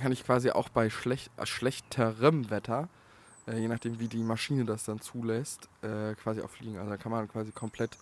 kann 0.00 0.12
ich 0.12 0.24
quasi 0.24 0.50
auch 0.50 0.68
bei 0.68 0.88
schlecht, 0.88 1.30
äh, 1.36 1.46
schlechterem 1.46 2.48
Wetter, 2.48 2.88
äh, 3.50 3.58
je 3.58 3.68
nachdem 3.68 3.98
wie 3.98 4.08
die 4.08 4.22
Maschine 4.22 4.64
das 4.64 4.84
dann 4.84 5.00
zulässt, 5.00 5.68
äh, 5.82 6.14
quasi 6.14 6.40
auch 6.40 6.50
fliegen. 6.50 6.78
Also 6.78 6.90
da 6.90 6.96
kann 6.96 7.10
man 7.12 7.28
quasi 7.28 7.50
komplett 7.52 7.96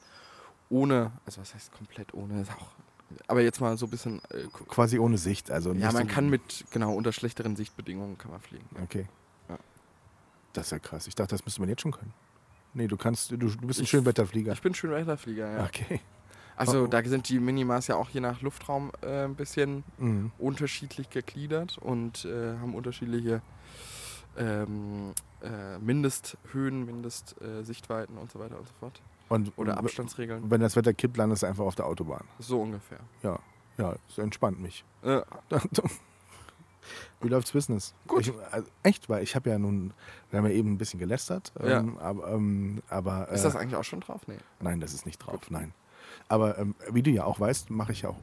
ohne, 0.71 1.13
also 1.25 1.41
was 1.41 1.55
heißt 1.55 1.73
komplett 1.73 2.13
ohne, 2.15 2.43
ist 2.43 2.51
auch, 2.53 2.69
aber 3.27 3.41
jetzt 3.41 3.61
mal 3.61 3.77
so 3.79 3.87
ein 3.87 3.91
bisschen, 3.91 4.21
äh, 4.31 4.45
Quasi 4.69 4.99
ohne 4.99 5.17
Sicht. 5.19 5.51
Also 5.51 5.73
ja, 5.73 5.93
man 5.93 6.07
kann 6.09 6.29
mit, 6.29 6.65
genau, 6.71 6.93
unter 6.95 7.13
schlechteren 7.13 7.57
Sichtbedingungen 7.57 8.19
kann 8.19 8.31
man 8.31 8.41
fliegen. 8.41 8.67
Okay. 8.83 9.07
Ja. 9.49 9.57
Das 10.53 10.67
ist 10.67 10.71
ja 10.73 10.79
krass. 10.79 11.07
Ich 11.07 11.15
dachte, 11.15 11.35
das 11.35 11.45
müsste 11.45 11.61
man 11.61 11.71
jetzt 11.71 11.81
schon 11.83 11.93
können. 11.93 12.13
Nee, 12.75 12.87
du 12.87 12.97
kannst, 12.99 13.31
du, 13.31 13.37
du 13.39 13.47
bist 13.67 13.81
ein 13.81 13.85
Ich- 13.85 13.91
Schönwetterflieger. 13.91 14.53
Ich 14.53 14.61
bin 14.63 14.75
schön 14.75 14.91
Wetterflieger, 14.91 15.51
ja. 15.51 15.65
Okay. 15.65 16.01
Also 16.55 16.83
oh. 16.83 16.87
da 16.89 17.03
sind 17.05 17.29
die 17.29 17.39
Minimas 17.39 17.87
ja 17.87 17.95
auch 17.97 18.11
je 18.11 18.21
nach 18.21 18.43
Luftraum 18.43 18.91
äh, 19.01 19.25
ein 19.25 19.37
bisschen 19.37 19.85
Mhm. 19.97 20.33
unterschiedlich 20.39 21.09
gegliedert 21.09 21.79
und 21.79 22.25
äh, 22.25 22.59
haben 22.59 22.75
unterschiedliche 22.75 23.41
ähm, 24.37 25.13
äh, 25.43 25.79
Mindesthöhen, 25.79 26.85
Mindestsichtweiten 26.85 28.17
äh, 28.17 28.21
und 28.21 28.31
so 28.31 28.39
weiter 28.39 28.59
und 28.59 28.67
so 28.67 28.75
fort. 28.81 29.01
Und 29.29 29.53
Oder 29.57 29.79
Abstandsregeln. 29.79 30.51
Wenn 30.51 30.61
das 30.61 30.75
Wetter 30.77 30.95
kippt, 30.95 31.17
landest 31.17 31.43
du 31.43 31.47
einfach 31.47 31.65
auf 31.65 31.75
der 31.75 31.87
Autobahn. 31.87 32.25
So 32.39 32.63
ungefähr. 32.63 33.01
Ja, 33.23 33.39
ja, 33.77 33.95
das 34.09 34.19
entspannt 34.19 34.61
mich. 34.61 34.85
Äh, 35.03 35.21
Wie 37.21 37.29
läuft's 37.29 37.53
Business? 37.53 37.95
Gut. 38.07 38.29
Ich, 38.29 38.33
also 38.51 38.67
echt, 38.83 39.09
weil 39.09 39.23
ich 39.23 39.35
habe 39.35 39.51
ja 39.51 39.59
nun, 39.59 39.93
wir 40.31 40.39
haben 40.39 40.47
ja 40.47 40.53
eben 40.53 40.73
ein 40.73 40.79
bisschen 40.79 40.99
gelästert, 41.01 41.53
Ja. 41.63 41.81
ähm, 41.81 41.99
aber, 41.99 42.29
ähm, 42.33 42.83
aber 42.89 43.29
ist 43.29 43.41
äh, 43.41 43.45
das 43.45 43.57
eigentlich 43.57 43.77
auch 43.77 43.85
schon 43.85 44.01
drauf? 44.01 44.23
Nee. 44.27 44.39
nein, 44.61 44.81
das 44.81 44.95
ist 44.95 45.05
nicht 45.05 45.19
drauf, 45.19 45.51
nein. 45.51 45.75
Aber 46.29 46.59
ähm, 46.59 46.75
wie 46.91 47.03
du 47.03 47.11
ja 47.11 47.25
auch 47.25 47.41
weißt, 47.41 47.71
mache 47.71 47.93
ich 47.93 48.03
ja 48.03 48.11
auch. 48.11 48.17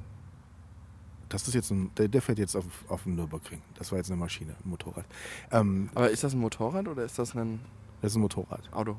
Das 1.30 1.48
ist 1.48 1.54
jetzt 1.54 1.72
ein, 1.72 1.92
der, 1.98 2.08
der 2.08 2.22
fährt 2.22 2.40
jetzt 2.40 2.56
auf, 2.56 2.66
auf 2.88 3.04
dem 3.04 3.16
Nürburgring. 3.16 3.62
Das 3.78 3.92
war 3.92 3.98
jetzt 3.98 4.12
eine 4.12 4.20
Maschine, 4.20 4.56
ein 4.64 4.70
Motorrad. 4.70 5.06
Ähm, 5.52 5.90
Aber 5.96 6.10
ist 6.10 6.24
das 6.24 6.34
ein 6.34 6.40
Motorrad 6.40 6.88
oder 6.88 7.04
ist 7.04 7.18
das 7.18 7.36
ein 7.36 7.60
das 8.02 8.12
ist 8.12 8.18
ein 8.18 8.22
Motorrad. 8.22 8.72
Auto? 8.72 8.98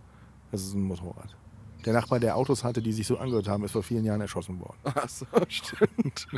Das 0.51 0.63
ist 0.63 0.75
ein 0.75 0.83
Motorrad. 0.83 1.37
Der 1.85 1.93
Nachbar, 1.93 2.19
der 2.19 2.37
Autos 2.37 2.65
hatte, 2.65 2.83
die 2.83 2.93
sich 2.93 3.07
so 3.07 3.19
angehört 3.19 3.47
haben, 3.47 3.65
ist 3.65 3.71
vor 3.71 3.85
vielen 3.85 4.05
Jahren 4.05 4.21
erschossen 4.21 4.59
worden. 4.59 4.77
Ach 4.85 5.09
so, 5.09 5.27
stimmt. 5.49 6.27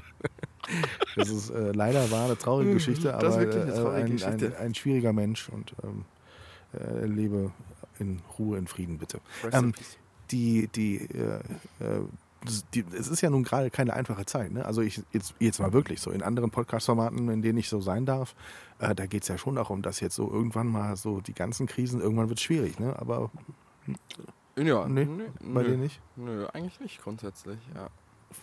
Das 1.16 1.30
ist 1.30 1.48
äh, 1.48 1.72
leider 1.72 2.10
war 2.10 2.26
eine 2.26 2.36
traurige 2.36 2.74
Geschichte, 2.74 3.14
aber 3.14 3.40
äh, 3.40 3.72
traurige 3.72 4.04
ein, 4.04 4.10
Geschichte. 4.10 4.58
Ein, 4.58 4.66
ein 4.66 4.74
schwieriger 4.74 5.14
Mensch 5.14 5.48
und 5.48 5.74
ähm, 5.82 6.04
äh, 6.74 7.06
lebe 7.06 7.52
in 7.98 8.20
Ruhe, 8.38 8.58
in 8.58 8.66
Frieden, 8.66 8.98
bitte. 8.98 9.20
Ähm. 9.50 9.72
Die, 10.30 10.68
die, 10.68 10.96
äh, 10.98 11.40
äh, 11.80 12.02
die, 12.74 12.84
es 12.96 13.08
ist 13.08 13.20
ja 13.20 13.30
nun 13.30 13.42
gerade 13.42 13.70
keine 13.70 13.94
einfache 13.94 14.24
Zeit. 14.24 14.52
Ne? 14.52 14.64
Also 14.64 14.80
ich 14.82 15.02
jetzt, 15.12 15.34
jetzt 15.38 15.60
mal 15.60 15.72
wirklich 15.72 16.00
so 16.00 16.10
in 16.10 16.22
anderen 16.22 16.50
Podcast-Formaten, 16.50 17.28
in 17.28 17.42
denen 17.42 17.58
ich 17.58 17.68
so 17.68 17.80
sein 17.80 18.06
darf, 18.06 18.34
äh, 18.78 18.94
da 18.94 19.06
geht 19.06 19.22
es 19.22 19.28
ja 19.28 19.38
schon 19.38 19.56
darum, 19.56 19.82
dass 19.82 20.00
jetzt 20.00 20.14
so 20.14 20.30
irgendwann 20.30 20.68
mal 20.68 20.96
so 20.96 21.20
die 21.20 21.34
ganzen 21.34 21.66
Krisen, 21.66 22.00
irgendwann 22.00 22.28
wird 22.28 22.38
es 22.38 22.44
schwierig. 22.44 22.78
Ne? 22.78 22.94
Aber 22.98 23.30
ja, 24.56 24.88
nee, 24.88 25.04
nö, 25.04 25.26
bei 25.40 25.62
nö. 25.62 25.70
dir 25.70 25.76
nicht? 25.76 26.00
Nö, 26.16 26.46
eigentlich 26.52 26.80
nicht 26.80 27.02
grundsätzlich, 27.02 27.58
ja. 27.74 27.88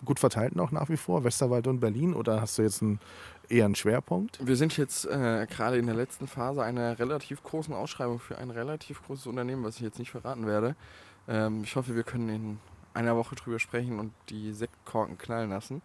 Gut 0.04 0.18
verteilt 0.18 0.56
noch 0.56 0.72
nach 0.72 0.88
wie 0.88 0.96
vor, 0.96 1.22
Westerwald 1.22 1.68
und 1.68 1.78
Berlin? 1.78 2.12
Oder 2.12 2.40
hast 2.40 2.58
du 2.58 2.62
jetzt 2.62 2.82
einen, 2.82 2.98
eher 3.48 3.66
einen 3.66 3.76
Schwerpunkt? 3.76 4.44
Wir 4.44 4.56
sind 4.56 4.76
jetzt 4.76 5.04
äh, 5.06 5.46
gerade 5.48 5.78
in 5.78 5.86
der 5.86 5.94
letzten 5.94 6.26
Phase 6.26 6.64
einer 6.64 6.98
relativ 6.98 7.42
großen 7.44 7.72
Ausschreibung 7.72 8.18
für 8.18 8.36
ein 8.36 8.50
relativ 8.50 9.04
großes 9.06 9.28
Unternehmen, 9.28 9.62
was 9.62 9.76
ich 9.76 9.82
jetzt 9.82 10.00
nicht 10.00 10.10
verraten 10.10 10.44
werde. 10.44 10.74
Ähm, 11.28 11.62
ich 11.62 11.76
hoffe, 11.76 11.94
wir 11.94 12.02
können 12.02 12.28
in 12.28 12.58
einer 12.96 13.16
Woche 13.16 13.34
drüber 13.36 13.58
sprechen 13.58 14.00
und 14.00 14.12
die 14.30 14.52
Sektkorken 14.52 15.16
knallen 15.18 15.50
lassen. 15.50 15.82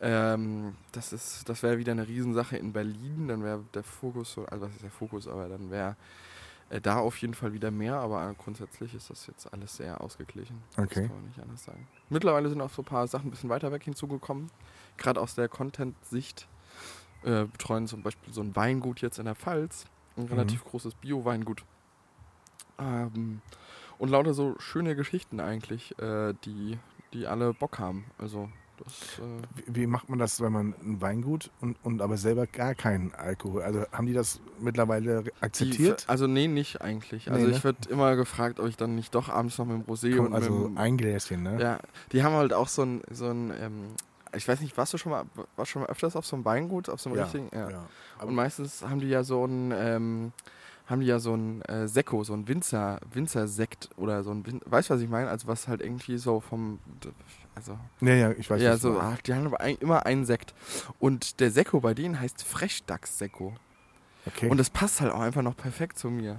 Ähm, 0.00 0.74
das 0.92 1.12
ist, 1.12 1.48
das 1.48 1.62
wäre 1.62 1.78
wieder 1.78 1.92
eine 1.92 2.06
Riesensache 2.08 2.56
in 2.56 2.72
Berlin. 2.72 3.28
Dann 3.28 3.42
wäre 3.42 3.62
der 3.74 3.84
Fokus, 3.84 4.32
so- 4.32 4.46
also 4.46 4.66
was 4.66 4.72
ist 4.72 4.82
der 4.82 4.90
Fokus, 4.90 5.28
aber 5.28 5.48
dann 5.48 5.70
wäre 5.70 5.96
äh, 6.70 6.80
da 6.80 6.98
auf 6.98 7.16
jeden 7.18 7.34
Fall 7.34 7.52
wieder 7.52 7.70
mehr. 7.70 7.96
Aber 7.96 8.28
äh, 8.28 8.34
grundsätzlich 8.34 8.94
ist 8.94 9.10
das 9.10 9.26
jetzt 9.26 9.52
alles 9.52 9.76
sehr 9.76 10.00
ausgeglichen. 10.00 10.62
Das 10.76 10.84
Okay. 10.86 11.06
kann 11.08 11.16
man 11.16 11.26
nicht 11.26 11.38
anders 11.40 11.64
sagen. 11.64 11.86
Mittlerweile 12.08 12.48
sind 12.48 12.60
auch 12.60 12.70
so 12.70 12.82
ein 12.82 12.86
paar 12.86 13.06
Sachen 13.06 13.28
ein 13.28 13.30
bisschen 13.30 13.50
weiter 13.50 13.70
weg 13.72 13.82
hinzugekommen. 13.84 14.50
Gerade 14.96 15.20
aus 15.20 15.34
der 15.34 15.48
Content-Sicht 15.48 16.48
äh, 17.22 17.44
betreuen 17.44 17.86
zum 17.86 18.02
Beispiel 18.02 18.32
so 18.32 18.40
ein 18.42 18.54
Weingut 18.56 19.00
jetzt 19.00 19.18
in 19.18 19.24
der 19.26 19.34
Pfalz. 19.34 19.86
Ein 20.16 20.26
relativ 20.26 20.64
großes 20.64 20.94
Bio-Weingut. 20.96 21.64
Ähm, 22.78 23.40
und 23.98 24.08
lauter 24.10 24.34
so 24.34 24.54
schöne 24.58 24.94
Geschichten 24.96 25.40
eigentlich, 25.40 25.98
äh, 25.98 26.34
die, 26.44 26.78
die 27.12 27.26
alle 27.26 27.54
Bock 27.54 27.78
haben. 27.78 28.04
Also 28.18 28.48
das, 28.84 29.20
äh, 29.20 29.66
Wie, 29.66 29.82
wie 29.82 29.86
macht 29.86 30.08
man 30.08 30.18
das, 30.18 30.40
wenn 30.40 30.52
man 30.52 30.74
ein 30.82 31.00
Weingut 31.00 31.50
und, 31.60 31.76
und 31.84 32.02
aber 32.02 32.16
selber 32.16 32.46
gar 32.46 32.74
keinen 32.74 33.14
Alkohol? 33.14 33.62
Also 33.62 33.84
haben 33.92 34.06
die 34.06 34.12
das 34.12 34.40
mittlerweile 34.58 35.22
die, 35.22 35.32
akzeptiert? 35.40 36.04
also 36.08 36.26
nee, 36.26 36.48
nicht 36.48 36.80
eigentlich. 36.80 37.26
Nee, 37.26 37.32
Also 37.32 37.46
ne? 37.46 37.52
ich 37.52 37.62
werde 37.62 37.88
immer 37.88 38.16
gefragt, 38.16 38.58
ob 38.58 38.66
ich 38.66 38.76
dann 38.76 38.96
nicht 38.96 39.14
doch 39.14 39.28
abends 39.28 39.58
noch 39.58 39.66
mit 39.66 39.76
dem 39.76 39.84
Rosé 39.84 40.16
Komm, 40.16 40.26
und 40.26 40.34
also 40.34 40.50
mit 40.52 40.66
dem, 40.70 40.78
ein 40.78 40.96
Gläschen, 40.96 41.42
ne? 41.44 41.60
Ja, 41.60 41.78
die 42.12 42.22
haben 42.24 42.34
halt 42.34 42.52
auch 42.52 42.68
so 42.68 42.82
ein, 42.82 43.02
so 43.10 43.26
ein 43.28 43.52
ähm, 43.60 43.94
ich 44.36 44.48
weiß 44.48 44.60
nicht, 44.60 44.76
warst 44.76 44.92
du 44.92 44.98
schon 44.98 45.12
mal, 45.12 45.24
warst 45.54 45.70
schon 45.70 45.82
mal 45.82 45.88
öfters 45.88 46.16
auf 46.16 46.26
so 46.26 46.34
einem 46.34 46.44
Weingut, 46.44 46.88
auf 46.88 47.00
so 47.00 47.08
einem 47.10 47.18
Ja, 47.18 47.24
richtigen? 47.24 47.48
Ja. 47.54 47.70
ja. 47.70 47.86
Und 48.20 48.34
meistens 48.34 48.82
haben 48.82 48.98
die 48.98 49.08
ja 49.08 49.22
so 49.22 49.44
ein, 49.44 49.72
ähm, 49.76 50.32
haben 50.86 51.00
die 51.00 51.06
ja 51.06 51.18
so 51.18 51.34
ein 51.34 51.62
äh, 51.62 51.88
Sekko, 51.88 52.24
so 52.24 52.34
ein 52.34 52.46
Winzer, 52.46 53.00
Winzersekt 53.12 53.88
oder 53.96 54.22
so 54.22 54.30
ein, 54.32 54.44
Win 54.46 54.60
weißt 54.66 54.90
du, 54.90 54.94
was 54.94 55.00
ich 55.00 55.08
meine? 55.08 55.30
Also 55.30 55.46
was 55.46 55.66
halt 55.66 55.80
irgendwie 55.80 56.18
so 56.18 56.40
vom, 56.40 56.78
also 57.54 57.78
Ja, 58.00 58.14
ja, 58.14 58.30
ich 58.32 58.50
weiß 58.50 58.60
ja, 58.60 58.76
so, 58.76 58.98
ah, 59.00 59.16
die 59.26 59.32
haben 59.32 59.46
aber 59.46 59.60
ein, 59.60 59.76
immer 59.76 60.04
einen 60.04 60.24
Sekt. 60.26 60.54
Und 60.98 61.40
der 61.40 61.50
Sekko 61.50 61.80
bei 61.80 61.94
denen 61.94 62.20
heißt 62.20 62.42
Frechdachs-Sekko. 62.44 63.54
Okay, 64.26 64.48
Und 64.48 64.58
das 64.58 64.70
passt 64.70 65.00
halt 65.00 65.12
auch 65.12 65.20
einfach 65.20 65.42
noch 65.42 65.56
perfekt 65.56 65.98
zu 65.98 66.08
mir. 66.10 66.38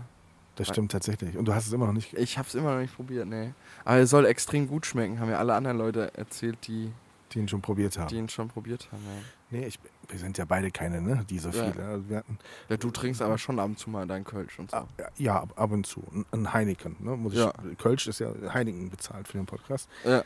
das 0.56 0.68
stimmt 0.68 0.92
tatsächlich. 0.92 1.36
Und 1.38 1.46
du 1.48 1.54
hast 1.54 1.68
es 1.68 1.74
immer 1.74 1.88
noch 1.88 1.94
nicht. 1.94 2.14
Ich 2.14 2.38
hab's 2.38 2.56
immer 2.56 2.74
noch 2.74 2.82
nicht 2.82 2.96
probiert, 2.96 3.28
nee. 3.28 3.54
Aber 3.84 3.98
es 3.98 4.10
soll 4.10 4.26
extrem 4.26 4.68
gut 4.68 4.86
schmecken, 4.86 5.20
haben 5.20 5.30
ja 5.30 5.38
alle 5.38 5.54
anderen 5.54 5.78
Leute 5.78 6.12
erzählt, 6.16 6.58
die, 6.68 6.92
die 7.32 7.40
ihn 7.40 7.48
schon 7.48 7.62
probiert 7.62 7.98
haben. 7.98 8.08
die 8.08 8.16
ihn 8.18 8.30
schon 8.30 8.48
probiert 8.48 8.88
haben. 8.92 9.04
Ja. 9.04 9.22
Nee, 9.52 9.66
ich, 9.68 9.80
wir 10.10 10.18
sind 10.20 10.38
ja 10.38 10.46
beide 10.46 10.72
keine, 10.72 11.02
ne? 11.02 11.24
Die 11.30 11.38
so 11.40 11.50
Ja. 11.50 11.72
viele. 11.72 11.86
Also 11.86 12.16
hatten, 12.16 12.38
Ja, 12.68 12.78
du 12.78 12.90
trinkst 12.90 13.22
aber 13.22 13.38
schon 13.38 13.60
ab 13.60 13.66
und 13.68 13.80
zu 13.80 13.90
mal 13.90 14.08
dein 14.08 14.24
Kölsch 14.24 14.58
und 14.60 14.72
so. 14.72 14.78
ah, 14.78 14.88
ja, 15.18 15.40
ab, 15.42 15.54
ab 15.56 15.72
und 15.72 15.86
zu. 15.86 16.02
Ein- 16.12 16.26
Ein 16.32 16.54
Heineken, 16.54 16.96
ne? 17.00 17.12
Muss 17.16 17.34
ich, 17.34 17.40
Ja. 17.40 17.54
Kölsch 17.78 18.08
ist 18.08 18.20
ja 18.20 18.32
Heineken 18.54 18.90
bezahlt 18.90 19.28
für 19.28 19.38
den 19.38 19.46
Podcast. 19.46 19.88
Ja. 20.04 20.24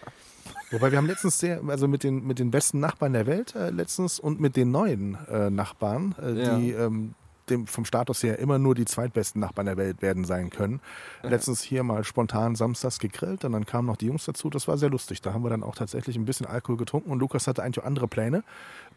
Wobei 0.71 0.91
wir 0.91 0.97
haben 0.97 1.05
letztens 1.07 1.37
sehr, 1.39 1.61
also 1.67 1.87
mit 1.87 2.03
den, 2.03 2.25
mit 2.25 2.39
den 2.39 2.49
besten 2.49 2.79
Nachbarn 2.79 3.13
der 3.13 3.27
Welt 3.27 3.55
äh, 3.55 3.69
letztens 3.71 4.19
und 4.19 4.39
mit 4.39 4.55
den 4.55 4.71
neuen 4.71 5.17
äh, 5.27 5.49
Nachbarn, 5.49 6.15
äh, 6.21 6.31
Ja. 6.41 6.57
die 6.57 6.71
ähm, 6.71 7.13
dem, 7.49 7.67
vom 7.67 7.85
Status 7.85 8.23
her 8.23 8.39
immer 8.39 8.59
nur 8.59 8.75
die 8.75 8.85
zweitbesten 8.85 9.39
Nachbarn 9.41 9.65
der 9.65 9.77
Welt 9.77 10.01
werden 10.01 10.25
sein 10.25 10.49
können. 10.49 10.79
Ja. 11.23 11.29
Letztens 11.29 11.61
hier 11.61 11.83
mal 11.83 12.03
spontan 12.03 12.55
samstags 12.55 12.99
gegrillt 12.99 13.45
und 13.45 13.51
dann 13.53 13.65
kamen 13.65 13.87
noch 13.87 13.97
die 13.97 14.07
Jungs 14.07 14.25
dazu. 14.25 14.49
Das 14.49 14.67
war 14.67 14.77
sehr 14.77 14.89
lustig. 14.89 15.21
Da 15.21 15.33
haben 15.33 15.43
wir 15.43 15.49
dann 15.49 15.63
auch 15.63 15.75
tatsächlich 15.75 16.15
ein 16.15 16.25
bisschen 16.25 16.45
Alkohol 16.45 16.77
getrunken 16.77 17.11
und 17.11 17.19
Lukas 17.19 17.47
hatte 17.47 17.63
eigentlich 17.63 17.83
auch 17.83 17.87
andere 17.87 18.07
Pläne. 18.07 18.43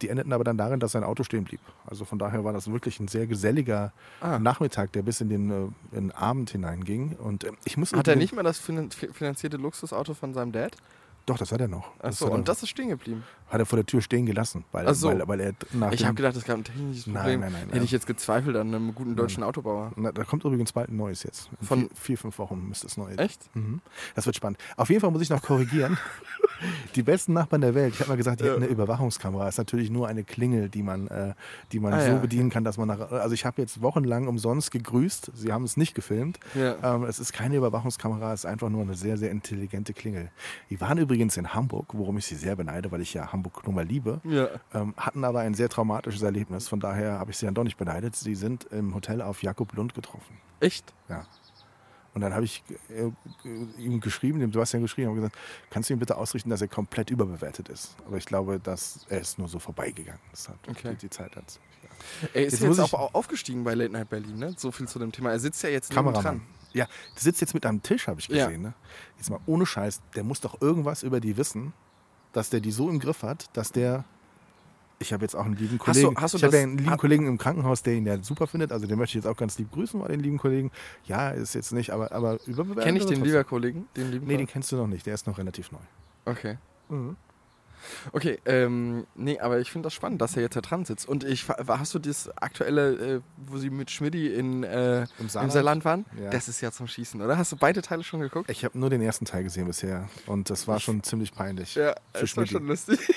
Die 0.00 0.08
endeten 0.08 0.32
aber 0.32 0.44
dann 0.44 0.56
darin, 0.58 0.80
dass 0.80 0.92
sein 0.92 1.04
Auto 1.04 1.22
stehen 1.22 1.44
blieb. 1.44 1.60
Also 1.86 2.04
von 2.04 2.18
daher 2.18 2.44
war 2.44 2.52
das 2.52 2.70
wirklich 2.70 2.98
ein 3.00 3.08
sehr 3.08 3.26
geselliger 3.26 3.92
Ah. 4.20 4.38
Nachmittag, 4.38 4.92
der 4.92 5.02
bis 5.02 5.20
in 5.20 5.28
den, 5.28 5.50
äh, 5.50 5.54
in 5.96 6.08
den 6.08 6.12
Abend 6.12 6.50
hineinging. 6.50 7.16
Und 7.22 7.44
äh, 7.44 7.52
ich 7.64 7.76
muss 7.76 7.92
Hat 7.92 8.08
er 8.08 8.16
nicht 8.16 8.32
mehr 8.34 8.42
das 8.44 8.58
finan- 8.58 8.90
finanzierte 8.90 9.56
Luxusauto 9.56 10.14
von 10.14 10.34
seinem 10.34 10.52
Dad? 10.52 10.76
Doch, 11.26 11.38
das 11.38 11.52
hat 11.52 11.60
er 11.60 11.68
noch. 11.68 11.92
Achso, 12.00 12.26
er 12.26 12.32
und 12.32 12.48
das 12.48 12.62
ist 12.62 12.70
stehen 12.70 12.88
geblieben. 12.88 13.22
hat 13.48 13.60
er 13.60 13.66
vor 13.66 13.76
der 13.76 13.86
Tür 13.86 14.00
stehen 14.02 14.26
gelassen, 14.26 14.64
weil, 14.72 14.92
so. 14.94 15.08
weil, 15.08 15.28
weil 15.28 15.40
er 15.40 15.52
nach 15.72 15.92
Ich 15.92 16.04
habe 16.04 16.14
gedacht, 16.14 16.34
es 16.34 16.44
gab 16.44 16.56
ein 16.58 16.64
technisches 16.64 17.06
Nein, 17.06 17.14
Problem. 17.16 17.40
nein, 17.40 17.52
nein, 17.52 17.62
Hätte 17.66 17.76
ja. 17.78 17.82
ich 17.84 17.90
jetzt 17.92 18.06
gezweifelt 18.08 18.56
an 18.56 18.74
einem 18.74 18.92
guten 18.94 19.14
deutschen 19.14 19.42
Autobauer. 19.44 19.92
Na, 19.96 20.10
da 20.10 20.24
kommt 20.24 20.44
übrigens 20.44 20.72
bald 20.72 20.88
ein 20.88 20.96
neues 20.96 21.22
jetzt. 21.22 21.48
In 21.60 21.66
Von- 21.66 21.78
vier, 21.80 21.88
vier, 21.94 22.18
fünf 22.18 22.38
Wochen 22.38 22.66
müsste 22.68 22.86
es 22.88 22.96
neu. 22.96 23.12
Echt? 23.14 23.54
Mhm. 23.54 23.80
Das 24.16 24.26
wird 24.26 24.34
spannend. 24.36 24.58
Auf 24.76 24.88
jeden 24.88 25.00
Fall 25.00 25.10
muss 25.12 25.22
ich 25.22 25.30
noch 25.30 25.42
korrigieren. 25.42 25.96
die 26.96 27.02
besten 27.02 27.32
Nachbarn 27.34 27.60
der 27.60 27.74
Welt, 27.74 27.94
ich 27.94 28.00
habe 28.00 28.10
mal 28.10 28.16
gesagt, 28.16 28.40
die 28.40 28.44
Ja. 28.44 28.52
hätten 28.52 28.62
eine 28.64 28.70
Überwachungskamera. 28.72 29.48
ist 29.48 29.58
natürlich 29.58 29.90
nur 29.90 30.08
eine 30.08 30.24
Klingel, 30.24 30.68
die 30.68 30.82
man, 30.82 31.06
äh, 31.08 31.34
die 31.72 31.78
man 31.80 31.92
Ah, 31.92 32.00
so 32.00 32.06
ja. 32.12 32.18
bedienen 32.18 32.50
kann, 32.50 32.64
dass 32.64 32.78
man 32.78 32.88
nach. 32.88 33.12
Also 33.12 33.34
ich 33.34 33.44
habe 33.44 33.60
jetzt 33.62 33.80
wochenlang 33.82 34.26
umsonst 34.28 34.70
gegrüßt. 34.70 35.30
Sie 35.34 35.52
haben 35.52 35.64
es 35.64 35.76
nicht 35.76 35.94
gefilmt. 35.94 36.38
Ja. 36.54 36.96
Ähm, 36.96 37.04
es 37.04 37.18
ist 37.18 37.32
keine 37.32 37.56
Überwachungskamera, 37.56 38.32
es 38.32 38.40
ist 38.40 38.46
einfach 38.46 38.68
nur 38.70 38.82
eine 38.82 38.94
sehr, 38.94 39.16
sehr 39.18 39.30
intelligente 39.30 39.92
Klingel. 39.94 40.30
Die 40.70 40.80
waren 40.80 40.98
übrigens 40.98 41.11
in 41.20 41.52
Hamburg, 41.54 41.88
worum 41.92 42.18
ich 42.18 42.26
sie 42.26 42.34
sehr 42.36 42.56
beneide, 42.56 42.90
weil 42.92 43.00
ich 43.00 43.14
ja 43.14 43.32
Hamburg 43.32 43.64
nun 43.66 43.74
mal 43.74 43.84
liebe. 43.84 44.20
Ja. 44.24 44.48
ähm, 44.74 44.94
hatten 44.96 45.24
aber 45.24 45.40
ein 45.40 45.54
sehr 45.54 45.68
traumatisches 45.68 46.22
Erlebnis. 46.22 46.68
Von 46.68 46.80
daher 46.80 47.18
habe 47.18 47.30
ich 47.30 47.36
sie 47.38 47.46
dann 47.46 47.54
doch 47.54 47.64
nicht 47.64 47.76
beneidet. 47.76 48.16
Sie 48.16 48.34
sind 48.34 48.64
im 48.66 48.94
Hotel 48.94 49.20
auf 49.22 49.42
Jakob 49.42 49.72
Lund 49.74 49.94
getroffen. 49.94 50.36
Echt? 50.60 50.92
Ja. 51.08 51.26
Und 52.14 52.20
dann 52.20 52.34
habe 52.34 52.44
ich 52.44 52.62
äh, 52.90 53.10
ihm 53.80 54.00
geschrieben, 54.00 54.38
dem 54.40 54.52
Sebastian 54.52 54.82
geschrieben, 54.82 55.08
habe 55.08 55.16
gesagt, 55.16 55.36
kannst 55.70 55.88
du 55.88 55.94
ihm 55.94 55.98
bitte 55.98 56.16
ausrichten, 56.18 56.50
dass 56.50 56.60
er 56.60 56.68
komplett 56.68 57.08
überbewertet 57.10 57.70
ist. 57.70 57.96
Aber 58.06 58.18
ich 58.18 58.26
glaube, 58.26 58.60
dass 58.60 59.06
er 59.08 59.20
ist 59.20 59.38
nur 59.38 59.48
so 59.48 59.58
vorbeigegangen. 59.58 60.20
Das 60.30 60.48
hat 60.48 60.56
Okay. 60.68 60.90
die, 60.90 60.96
die 60.96 61.10
Zeit 61.10 61.34
hat. 61.36 61.58
Ja. 61.82 62.28
Er 62.34 62.44
ist 62.46 62.60
Jetzt 62.60 62.78
jetzt, 62.78 62.80
auch 62.94 63.14
aufgestiegen 63.14 63.64
bei 63.64 63.74
Late 63.74 63.92
Night 63.92 64.10
Berlin, 64.10 64.36
ne? 64.36 64.54
So 64.58 64.70
viel 64.70 64.86
zu 64.88 64.98
dem 64.98 65.10
Thema. 65.10 65.30
Er 65.30 65.38
sitzt 65.40 65.62
ja 65.62 65.70
jetzt 65.70 65.90
Kameramann. 65.90 66.22
dran. 66.22 66.40
Ja, 66.74 66.86
der 67.14 67.22
sitzt 67.22 67.40
jetzt 67.40 67.54
mit 67.54 67.66
am 67.66 67.82
Tisch, 67.82 68.06
habe 68.08 68.20
ich 68.20 68.28
Ja. 68.28 68.46
gesehen. 68.46 68.62
Ne? 68.62 68.74
Jetzt 69.18 69.30
mal 69.30 69.40
ohne 69.46 69.66
Scheiß, 69.66 70.00
der 70.14 70.24
muss 70.24 70.40
doch 70.40 70.60
irgendwas 70.60 71.02
über 71.02 71.20
die 71.20 71.36
wissen, 71.36 71.72
dass 72.32 72.50
der 72.50 72.60
die 72.60 72.70
so 72.72 72.88
im 72.88 72.98
Griff 72.98 73.22
hat, 73.22 73.50
dass 73.56 73.72
der. 73.72 74.04
Ich 74.98 75.12
habe 75.12 75.24
jetzt 75.24 75.34
auch 75.34 75.44
einen 75.44 75.56
lieben 75.56 75.80
Hast 75.84 75.96
du- 75.98 76.02
Kollegen. 76.04 76.20
hast 76.22 76.34
du 76.34 76.38
ich 76.38 76.44
habe 76.44 76.56
ja 76.56 76.62
einen 76.62 76.78
lieben 76.78 76.96
Kollegen 76.96 77.26
im 77.26 77.36
Krankenhaus, 77.36 77.82
der 77.82 77.94
ihn 77.94 78.06
ja 78.06 78.22
super 78.22 78.46
findet. 78.46 78.70
Also 78.70 78.86
den 78.86 78.96
möchte 78.98 79.18
ich 79.18 79.24
jetzt 79.24 79.30
auch 79.30 79.36
ganz 79.36 79.58
lieb 79.58 79.72
grüßen, 79.72 79.98
mal 79.98 80.06
den 80.06 80.20
lieben 80.20 80.38
Kollegen. 80.38 80.70
Ja, 81.06 81.30
ist 81.30 81.54
jetzt 81.56 81.72
nicht, 81.72 81.90
aber, 81.90 82.12
aber 82.12 82.38
überbewertet. 82.46 82.84
Kenn 82.84 82.94
ich 82.96 83.06
den 83.06 83.24
lieber 83.24 83.42
Kollegen? 83.42 83.88
Den 83.96 84.12
lieben 84.12 84.26
Nee, 84.26 84.34
den 84.34 84.36
Kollegen? 84.36 84.46
kennst 84.52 84.70
du 84.70 84.76
noch 84.76 84.86
nicht. 84.86 85.04
Der 85.04 85.14
ist 85.14 85.26
noch 85.26 85.38
relativ 85.38 85.72
neu. 85.72 85.78
Okay. 86.24 86.56
Okay, 88.12 88.38
ähm, 88.44 89.06
nee, 89.14 89.38
aber 89.38 89.60
ich 89.60 89.70
finde 89.70 89.86
das 89.86 89.94
spannend, 89.94 90.20
dass 90.20 90.36
er 90.36 90.42
jetzt 90.42 90.56
da 90.56 90.60
dran 90.60 90.84
sitzt. 90.84 91.08
Und 91.08 91.24
ich, 91.24 91.46
hast 91.48 91.94
du 91.94 91.98
das 91.98 92.30
aktuelle, 92.36 93.16
äh, 93.16 93.20
wo 93.46 93.58
sie 93.58 93.70
mit 93.70 93.90
Schmidti 93.90 94.28
in, 94.28 94.62
äh, 94.62 95.02
Im 95.02 95.06
im 95.18 95.28
Saarland? 95.28 95.52
Saarland 95.52 95.84
waren? 95.84 96.06
Ja. 96.20 96.30
Das 96.30 96.48
ist 96.48 96.60
ja 96.60 96.72
zum 96.72 96.86
Schießen, 96.86 97.20
oder? 97.20 97.38
Hast 97.38 97.52
du 97.52 97.56
beide 97.56 97.82
Teile 97.82 98.02
schon 98.04 98.20
geguckt? 98.20 98.50
Ich 98.50 98.64
habe 98.64 98.78
nur 98.78 98.90
den 98.90 99.02
ersten 99.02 99.24
Teil 99.24 99.44
gesehen 99.44 99.66
bisher 99.66 100.08
und 100.26 100.50
das 100.50 100.68
war 100.68 100.80
schon 100.80 101.02
ziemlich 101.02 101.32
peinlich. 101.32 101.74
Ja, 101.74 101.94
das 102.12 102.36
war 102.36 102.46
schon 102.46 102.66
lustig. 102.66 102.98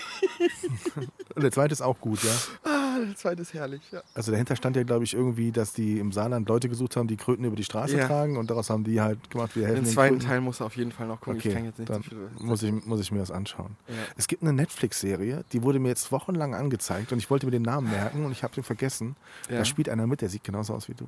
Und 1.36 1.42
der 1.42 1.52
zweite 1.52 1.74
ist 1.74 1.82
auch 1.82 2.00
gut, 2.00 2.20
ja. 2.24 2.32
Ah, 3.02 3.06
der 3.06 3.16
zweite 3.16 3.42
ist 3.42 3.54
herrlich, 3.54 3.82
ja. 3.92 4.02
Also 4.14 4.32
dahinter 4.32 4.56
stand 4.56 4.76
ja, 4.78 4.84
glaube 4.84 5.04
ich, 5.04 5.14
irgendwie, 5.14 5.52
dass 5.52 5.74
die 5.74 6.00
im 6.00 6.12
Saarland 6.12 6.48
Leute 6.48 6.70
gesucht 6.70 6.96
haben, 6.96 7.08
die 7.08 7.18
Kröten 7.18 7.44
über 7.44 7.56
die 7.56 7.64
Straße 7.64 7.98
Ja. 7.98 8.08
tragen 8.08 8.38
und 8.38 8.50
daraus 8.50 8.70
haben 8.70 8.84
die 8.84 9.02
halt 9.02 9.30
gemacht, 9.30 9.56
wir 9.56 9.64
helfen 9.68 9.82
Den 9.82 9.84
den 9.86 9.94
zweiten 9.94 10.16
Kröten. 10.16 10.28
Teil 10.30 10.42
muss 10.42 10.60
er 10.62 10.68
auf 10.68 10.78
jeden 10.78 10.92
Fall 10.92 11.08
noch 11.08 11.20
gucken. 11.20 11.40
Okay, 11.40 11.50
ich 11.50 11.56
kann 11.56 11.66
jetzt 11.66 11.80
nicht 11.80 11.90
dann 11.90 12.04
so 12.04 12.10
viel. 12.10 12.30
muss 12.40 12.64
ich, 12.64 12.86
muss 12.86 13.00
ich 13.02 13.12
mir 13.12 13.20
das 13.20 13.32
anschauen. 13.32 13.76
Ja. 13.88 13.96
Es 14.16 14.28
gibt 14.28 14.44
eine 14.44 14.54
Netflix-Serie, 14.54 15.44
die 15.52 15.64
wurde 15.64 15.80
mir 15.80 15.90
jetzt 15.90 16.12
wochenlang 16.12 16.56
angezeigt 16.56 17.12
und 17.12 17.18
ich 17.18 17.30
wollte 17.30 17.46
mir 17.48 17.52
den 17.52 17.64
Namen 17.64 17.90
merken 17.90 18.24
und 18.26 18.32
ich 18.32 18.44
habe 18.44 18.54
den 18.56 18.64
vergessen. 18.64 19.16
Ja. 19.50 19.58
Da 19.58 19.66
spielt 19.66 19.90
einer 19.90 20.08
mit, 20.08 20.22
der 20.22 20.30
sieht 20.30 20.44
genauso 20.44 20.74
aus 20.74 20.88
wie 20.88 20.94
du. 20.94 21.06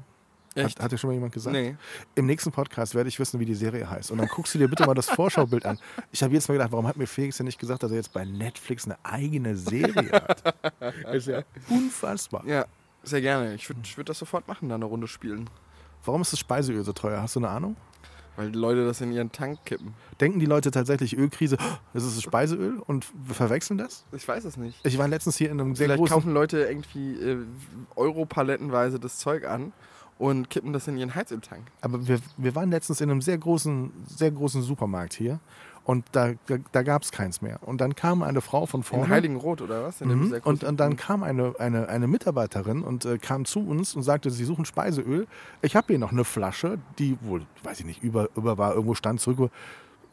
Echt? 0.58 0.78
Hat, 0.78 0.86
hat 0.86 0.92
dir 0.92 0.98
schon 0.98 1.10
mal 1.10 1.14
jemand 1.14 1.34
gesagt? 1.34 1.54
Nee. 1.56 1.76
Im 2.16 2.26
nächsten 2.26 2.52
Podcast 2.52 2.96
werde 2.96 3.08
ich 3.10 3.20
wissen, 3.20 3.40
wie 3.40 3.46
die 3.46 3.56
Serie 3.56 3.90
heißt. 3.90 4.12
Und 4.12 4.18
dann 4.18 4.28
guckst 4.28 4.54
du 4.54 4.60
dir 4.60 4.68
bitte 4.68 4.86
mal 4.86 4.94
das 4.94 5.10
Vorschaubild 5.10 5.66
an. 5.66 5.80
Ich 6.12 6.24
habe 6.24 6.34
jetzt 6.34 6.48
mal 6.48 6.54
gedacht, 6.54 6.72
warum 6.72 6.88
hat 6.88 6.98
mir 6.98 7.08
Felix 7.08 7.38
denn 7.38 7.46
nicht 7.46 7.60
gesagt, 7.60 7.84
dass 7.84 7.92
er 7.92 7.98
jetzt 7.98 8.14
bei 8.14 8.26
Netflix 8.26 8.86
eine 8.86 8.98
eigene 9.04 9.56
Serie 9.56 10.12
hat? 10.12 10.56
Das 10.80 10.94
ist 11.16 11.28
ja 11.28 11.44
unfassbar. 11.70 12.44
Ja, 12.46 12.66
sehr 13.04 13.22
gerne. 13.22 13.56
Ich 13.56 13.70
würde 13.70 13.82
würd 13.96 14.10
das 14.10 14.20
sofort 14.20 14.48
machen, 14.48 14.70
da 14.70 14.76
eine 14.76 14.86
Runde 14.86 15.08
spielen. 15.08 15.50
Warum 16.06 16.22
ist 16.22 16.32
das 16.32 16.40
Speiseöl 16.40 16.84
so 16.84 16.94
teuer? 16.94 17.22
Hast 17.22 17.36
du 17.36 17.40
eine 17.40 17.50
Ahnung? 17.50 17.76
Weil 18.38 18.52
die 18.52 18.60
Leute 18.60 18.86
das 18.86 19.02
in 19.02 19.12
ihren 19.12 19.32
Tank 19.32 19.66
kippen. 19.66 19.96
Denken 20.22 20.40
die 20.40 20.46
Leute 20.46 20.70
tatsächlich 20.70 21.18
Ölkrise, 21.18 21.58
"Oh, 21.60 21.78
das 21.94 22.04
ist 22.04 22.18
das 22.18 22.24
Speiseöl 22.24 22.78
und 22.86 23.08
verwechseln 23.34 23.80
das? 23.80 24.06
Ich 24.12 24.28
weiß 24.28 24.46
es 24.46 24.58
nicht. 24.58 24.80
Ich 24.86 24.98
war 25.00 25.08
letztens 25.08 25.38
hier 25.38 25.50
in 25.50 25.60
einem 25.60 25.76
sehr 25.76 25.88
Vielleicht 25.88 26.00
großen... 26.00 26.14
kaufen 26.14 26.34
Leute 26.34 26.60
irgendwie 26.60 27.16
äh, 27.20 27.38
Europalettenweise 27.96 29.00
das 29.00 29.18
Zeug 29.18 29.48
an 29.48 29.74
und 30.20 30.50
kippen 30.50 30.74
das 30.74 30.88
in 30.88 30.98
ihren 30.98 31.16
Heizöltank. 31.16 31.68
Aber 31.82 32.08
wir, 32.08 32.20
wir 32.38 32.56
waren 32.56 32.72
letztens 32.72 33.02
in 33.02 33.10
einem 33.10 33.22
sehr 33.22 33.38
großen, 33.38 33.92
sehr 34.08 34.32
großen 34.32 34.62
Supermarkt 34.62 35.14
hier 35.14 35.40
und 35.88 36.04
da, 36.12 36.34
da, 36.48 36.58
da 36.74 36.84
gab 36.84 37.04
es 37.04 37.14
keins 37.14 37.42
mehr. 37.42 37.60
Und 37.62 37.80
dann 37.80 37.96
kam 37.96 38.22
eine 38.22 38.42
Frau 38.42 38.66
von 38.66 38.84
vorne. 38.84 39.06
In 39.06 39.10
Heiligenrot 39.10 39.62
oder 39.62 39.86
was? 39.86 40.02
In 40.02 40.10
Mhm. 40.10 40.30
sehr 40.30 40.46
Und, 40.46 40.66
und 40.66 40.80
dann 40.82 40.98
kam 40.98 41.24
eine, 41.24 41.56
eine, 41.60 41.88
eine 41.88 42.08
Mitarbeiterin 42.08 42.82
und 42.82 43.06
äh, 43.06 43.18
kam 43.18 43.46
zu 43.46 43.62
uns 43.62 43.96
und 43.96 44.04
sagte, 44.04 44.30
sie 44.30 44.44
suchen 44.44 44.66
Speiseöl. 44.66 45.28
Ich 45.62 45.78
habe 45.78 45.88
hier 45.88 45.98
noch 45.98 46.12
eine 46.12 46.26
Flasche, 46.26 46.78
die 47.00 47.18
wohl, 47.22 47.44
weiß 47.64 47.80
ich 47.80 47.86
nicht, 47.86 48.04
über, 48.04 48.28
über 48.36 48.58
war, 48.58 48.74
irgendwo 48.74 48.96
stand 48.96 49.22
zurück. 49.22 49.50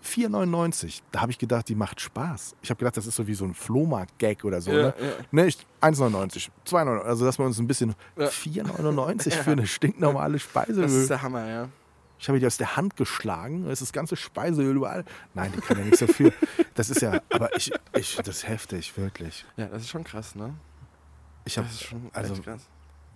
4,99. 0.05 1.01
Da 1.12 1.21
habe 1.23 1.33
ich 1.33 1.38
gedacht, 1.38 1.69
die 1.69 1.75
macht 1.75 2.01
Spaß. 2.01 2.57
Ich 2.62 2.71
habe 2.71 2.79
gedacht, 2.79 2.97
das 2.97 3.07
ist 3.07 3.17
so 3.17 3.27
wie 3.27 3.35
so 3.35 3.45
ein 3.45 3.55
Flohmarkt-Gag 3.55 4.45
oder 4.45 4.61
so. 4.61 4.71
Ja, 4.71 4.77
ne? 4.88 4.95
ja. 5.01 5.07
Ne, 5.31 5.47
ich- 5.47 5.59
1,99, 5.81 6.49
2,99. 6.67 7.03
Also, 7.03 7.25
dass 7.25 7.38
wir 7.38 7.45
uns 7.47 7.59
ein 7.59 7.67
bisschen. 7.67 7.95
Ja. 8.17 8.27
4,99 8.29 9.31
für 9.43 9.53
eine 9.53 9.67
stinknormale 9.67 10.35
Das 10.35 10.43
Speiseöl. 10.43 10.85
ist 10.85 11.11
der 11.11 11.23
Hammer, 11.23 11.47
ja. 11.49 11.69
Ich 12.19 12.29
habe 12.29 12.38
die 12.40 12.47
aus 12.47 12.57
der 12.57 12.77
Hand 12.77 12.97
geschlagen. 12.97 13.64
Es 13.67 13.73
ist 13.83 13.88
das 13.88 13.93
ganze 13.93 14.17
Speiseöl 14.17 14.77
überall. 14.77 15.05
Nein, 15.35 15.53
die 15.55 15.61
kann 15.61 15.77
ja 15.79 15.85
nichts 15.85 16.01
dafür. 16.01 16.33
Das 16.75 16.88
ist 16.88 17.03
ja, 17.03 17.21
aber 17.31 17.55
ich, 17.57 17.71
ich 17.95 18.17
das 18.17 18.29
ist 18.29 18.49
heftig, 18.49 18.97
wirklich. 18.97 19.45
Ja, 19.57 19.67
das 19.67 19.83
ist 19.83 19.88
schon 19.90 20.05
krass, 20.05 20.35
ne? 20.35 20.55
Ich 21.45 21.59
habe, 21.59 21.67
Das 21.67 21.83
schon 21.83 22.09
also, 22.14 22.35
krass. 22.40 22.62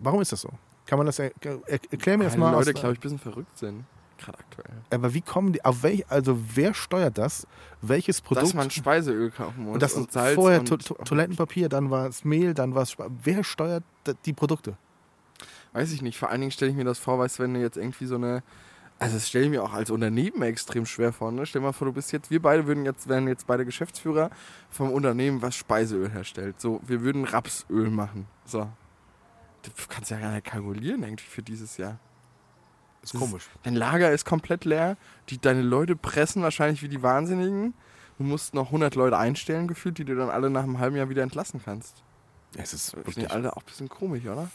warum 0.00 0.20
ist 0.20 0.32
das 0.32 0.42
so? 0.42 0.50
Kann 0.84 0.98
man 0.98 1.06
das, 1.06 1.18
er, 1.18 1.30
er, 1.40 1.60
erklär 1.90 2.18
mir 2.18 2.24
das 2.24 2.36
mal. 2.36 2.50
die 2.50 2.56
Leute, 2.56 2.74
glaube 2.74 2.92
ich, 2.94 2.98
ein 2.98 3.02
bisschen 3.02 3.18
verrückt 3.18 3.56
sind. 3.56 3.84
Gerade 4.18 4.38
aktuell. 4.38 4.76
aber 4.90 5.14
wie 5.14 5.20
kommen 5.20 5.52
die, 5.52 5.64
auf 5.64 5.82
welch, 5.84 6.04
also 6.08 6.38
wer 6.54 6.74
steuert 6.74 7.18
das? 7.18 7.46
Welches 7.80 8.20
Produkt? 8.20 8.46
Dass 8.46 8.54
man 8.54 8.70
Speiseöl 8.70 9.30
kaufen 9.30 9.64
muss 9.64 9.74
und 9.74 9.82
das 9.82 9.94
und 9.94 10.10
Salz 10.10 10.34
vorher 10.34 10.60
und 10.60 10.66
to 10.66 10.76
to 10.76 10.94
Toilettenpapier, 10.94 11.68
dann 11.68 11.90
war 11.90 12.06
es 12.08 12.24
Mehl, 12.24 12.52
dann 12.52 12.74
war 12.74 12.82
es. 12.82 12.96
Wer 13.22 13.44
steuert 13.44 13.84
die 14.26 14.32
Produkte? 14.32 14.76
Weiß 15.72 15.92
ich 15.92 16.02
nicht. 16.02 16.18
Vor 16.18 16.30
allen 16.30 16.40
Dingen 16.40 16.50
stelle 16.50 16.72
ich 16.72 16.76
mir 16.76 16.84
das 16.84 16.98
vor, 16.98 17.18
weißt 17.18 17.38
du, 17.38 17.44
wenn 17.44 17.54
du 17.54 17.60
jetzt 17.60 17.76
irgendwie 17.76 18.06
so 18.06 18.16
eine. 18.16 18.42
Also 19.00 19.14
das 19.14 19.28
stelle 19.28 19.44
ich 19.44 19.50
mir 19.50 19.62
auch 19.62 19.72
als 19.72 19.90
Unternehmen 19.90 20.42
extrem 20.42 20.84
schwer 20.84 21.12
vor. 21.12 21.30
Ne? 21.30 21.46
Stell 21.46 21.60
dir 21.60 21.66
mal 21.66 21.72
vor, 21.72 21.86
du 21.86 21.92
bist 21.92 22.10
jetzt, 22.10 22.32
wir 22.32 22.42
beide 22.42 22.66
würden 22.66 22.84
jetzt, 22.84 23.08
wären 23.08 23.28
jetzt 23.28 23.46
beide 23.46 23.64
Geschäftsführer 23.64 24.30
vom 24.70 24.90
Unternehmen, 24.90 25.40
was 25.40 25.54
Speiseöl 25.54 26.10
herstellt. 26.10 26.60
So, 26.60 26.80
wir 26.84 27.02
würden 27.02 27.24
Rapsöl 27.24 27.90
machen. 27.90 28.26
So. 28.44 28.68
Du 29.62 29.70
kannst 29.88 30.10
ja 30.10 30.18
gar 30.18 30.32
nicht 30.32 30.46
kalkulieren 30.46 31.04
irgendwie 31.04 31.26
für 31.26 31.42
dieses 31.42 31.76
Jahr. 31.76 32.00
Ist 33.02 33.14
Das 33.14 33.20
komisch. 33.20 33.48
Dein 33.62 33.74
Lager 33.76 34.10
ist 34.12 34.24
komplett 34.24 34.64
leer. 34.64 34.96
Die, 35.28 35.38
deine 35.40 35.62
Leute 35.62 35.96
pressen 35.96 36.42
wahrscheinlich 36.42 36.82
wie 36.82 36.88
die 36.88 37.02
Wahnsinnigen. 37.02 37.74
Du 38.18 38.24
musst 38.24 38.54
noch 38.54 38.66
100 38.66 38.94
Leute 38.96 39.16
einstellen, 39.16 39.68
gefühlt, 39.68 39.98
die 39.98 40.04
du 40.04 40.16
dann 40.16 40.28
alle 40.30 40.50
nach 40.50 40.64
einem 40.64 40.78
halben 40.80 40.96
Jahr 40.96 41.08
wieder 41.08 41.22
entlassen 41.22 41.60
kannst. 41.64 42.02
Es 42.56 42.72
ist 42.72 42.72
Das 42.72 42.90
sind 42.90 43.06
wirklich. 43.06 43.30
alle 43.30 43.52
auch 43.56 43.58
ein 43.62 43.66
bisschen 43.66 43.88
komisch, 43.88 44.24
oder? 44.24 44.50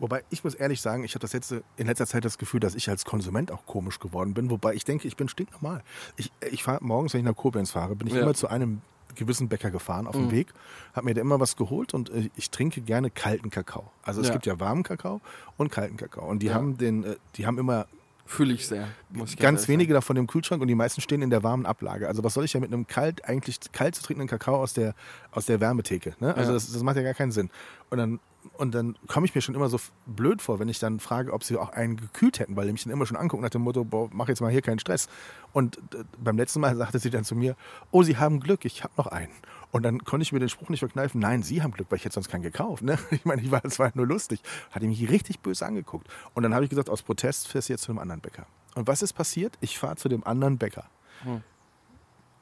Wobei 0.00 0.22
ich 0.30 0.44
muss 0.44 0.54
ehrlich 0.54 0.80
sagen, 0.80 1.02
ich 1.04 1.12
habe 1.14 1.20
das 1.20 1.32
letzte, 1.32 1.64
in 1.76 1.86
letzter 1.86 2.06
Zeit 2.06 2.24
das 2.24 2.38
Gefühl, 2.38 2.60
dass 2.60 2.74
ich 2.74 2.88
als 2.90 3.04
Konsument 3.04 3.50
auch 3.50 3.64
komisch 3.66 3.98
geworden 3.98 4.34
bin. 4.34 4.50
Wobei 4.50 4.74
ich 4.74 4.84
denke, 4.84 5.08
ich 5.08 5.16
bin 5.16 5.28
stinknormal. 5.28 5.82
Ich, 6.16 6.30
ich 6.50 6.62
fahre 6.62 6.84
morgens, 6.84 7.14
wenn 7.14 7.20
ich 7.20 7.26
nach 7.26 7.34
Koblenz 7.34 7.70
fahre, 7.72 7.96
bin 7.96 8.06
ich 8.06 8.14
Ja. 8.14 8.20
immer 8.22 8.34
zu 8.34 8.46
einem 8.48 8.80
gewissen 9.18 9.48
Bäcker 9.48 9.70
gefahren 9.70 10.06
auf 10.06 10.16
dem 10.16 10.26
Mhm. 10.26 10.30
Weg, 10.30 10.48
habe 10.94 11.04
mir 11.06 11.14
da 11.14 11.20
immer 11.20 11.38
was 11.40 11.56
geholt 11.56 11.92
und 11.94 12.08
äh, 12.10 12.30
ich 12.36 12.50
trinke 12.50 12.80
gerne 12.80 13.10
kalten 13.10 13.50
Kakao. 13.50 13.90
Also 14.02 14.20
es 14.22 14.28
Ja. 14.28 14.32
gibt 14.32 14.46
ja 14.46 14.58
warmen 14.58 14.82
Kakao 14.82 15.20
und 15.58 15.70
kalten 15.70 15.96
Kakao. 15.98 16.26
Und 16.26 16.40
die 16.40 16.46
Ja. 16.46 16.54
haben 16.54 16.78
den, 16.78 17.04
äh, 17.04 17.16
die 17.36 17.46
haben 17.46 17.58
immer 17.58 17.86
Fühle 18.30 18.52
ich 18.52 18.66
sehr. 18.68 18.88
Muss 19.08 19.30
ich 19.30 19.38
ganz 19.38 19.60
ehrlich 19.60 19.68
wenige 19.68 19.94
davon 19.94 20.16
im 20.16 20.26
Kühlschrank 20.26 20.60
und 20.60 20.68
die 20.68 20.74
meisten 20.74 21.00
stehen 21.00 21.22
in 21.22 21.30
der 21.30 21.42
warmen 21.42 21.64
Ablage. 21.64 22.06
Also 22.06 22.22
was 22.24 22.34
soll 22.34 22.44
ich 22.44 22.52
ja 22.52 22.60
mit 22.60 22.70
einem 22.70 22.86
kalt, 22.86 23.24
eigentlich 23.24 23.58
kalt 23.72 23.94
zu 23.94 24.02
trinkenden 24.02 24.28
Kakao 24.28 24.60
aus 24.60 24.74
der, 24.74 24.94
aus 25.30 25.46
der 25.46 25.60
Wärmetheke? 25.60 26.14
Ne? 26.20 26.34
Also 26.36 26.50
Ja. 26.50 26.54
das, 26.54 26.70
das 26.70 26.82
macht 26.82 26.96
ja 26.96 27.02
gar 27.02 27.14
keinen 27.14 27.32
Sinn. 27.32 27.48
Und 27.88 27.96
dann, 27.96 28.20
und 28.58 28.74
dann 28.74 28.96
komme 29.06 29.24
ich 29.24 29.34
mir 29.34 29.40
schon 29.40 29.54
immer 29.54 29.70
so 29.70 29.80
blöd 30.04 30.42
vor, 30.42 30.58
wenn 30.58 30.68
ich 30.68 30.78
dann 30.78 31.00
frage, 31.00 31.32
ob 31.32 31.42
sie 31.42 31.56
auch 31.56 31.70
einen 31.70 31.96
gekühlt 31.96 32.38
hätten, 32.38 32.54
weil 32.54 32.66
die 32.66 32.72
mich 32.72 32.84
dann 32.84 32.92
immer 32.92 33.06
schon 33.06 33.16
angucken 33.16 33.42
nach 33.42 33.48
dem 33.48 33.62
Motto, 33.62 33.82
boah, 33.86 34.10
mach 34.12 34.28
jetzt 34.28 34.42
mal 34.42 34.52
hier 34.52 34.60
keinen 34.60 34.78
Stress. 34.78 35.08
Und 35.54 35.78
äh, 35.78 36.04
beim 36.22 36.36
letzten 36.36 36.60
Mal 36.60 36.76
sagte 36.76 36.98
sie 36.98 37.08
dann 37.08 37.24
zu 37.24 37.34
mir, 37.34 37.56
oh, 37.92 38.02
Sie 38.02 38.18
haben 38.18 38.40
Glück, 38.40 38.66
ich 38.66 38.84
habe 38.84 38.92
noch 38.98 39.06
einen. 39.06 39.32
Und 39.70 39.82
dann 39.82 40.04
konnte 40.04 40.22
ich 40.22 40.32
mir 40.32 40.38
den 40.38 40.48
Spruch 40.48 40.70
nicht 40.70 40.80
verkneifen, 40.80 41.20
nein, 41.20 41.42
Sie 41.42 41.62
haben 41.62 41.72
Glück, 41.72 41.88
weil 41.90 41.98
ich 41.98 42.04
hätte 42.04 42.14
sonst 42.14 42.28
keinen 42.28 42.42
gekauft. 42.42 42.82
Ne? 42.82 42.98
Ich 43.10 43.24
meine, 43.24 43.42
ich 43.42 43.50
war, 43.50 43.60
das 43.60 43.78
war 43.78 43.90
nur 43.94 44.06
lustig. 44.06 44.40
Hat 44.70 44.82
die 44.82 44.88
mich 44.88 45.08
richtig 45.10 45.40
böse 45.40 45.66
angeguckt. 45.66 46.08
Und 46.34 46.42
dann 46.42 46.54
habe 46.54 46.64
ich 46.64 46.70
gesagt, 46.70 46.88
aus 46.88 47.02
Protest 47.02 47.48
fährst 47.48 47.68
du 47.68 47.74
jetzt 47.74 47.82
zu 47.82 47.92
einem 47.92 47.98
anderen 47.98 48.20
Bäcker. 48.20 48.46
Und 48.74 48.86
was 48.86 49.02
ist 49.02 49.12
passiert? 49.12 49.58
Ich 49.60 49.78
fahre 49.78 49.96
zu 49.96 50.08
dem 50.08 50.24
anderen 50.24 50.56
Bäcker. 50.58 50.84
Hm. 51.22 51.42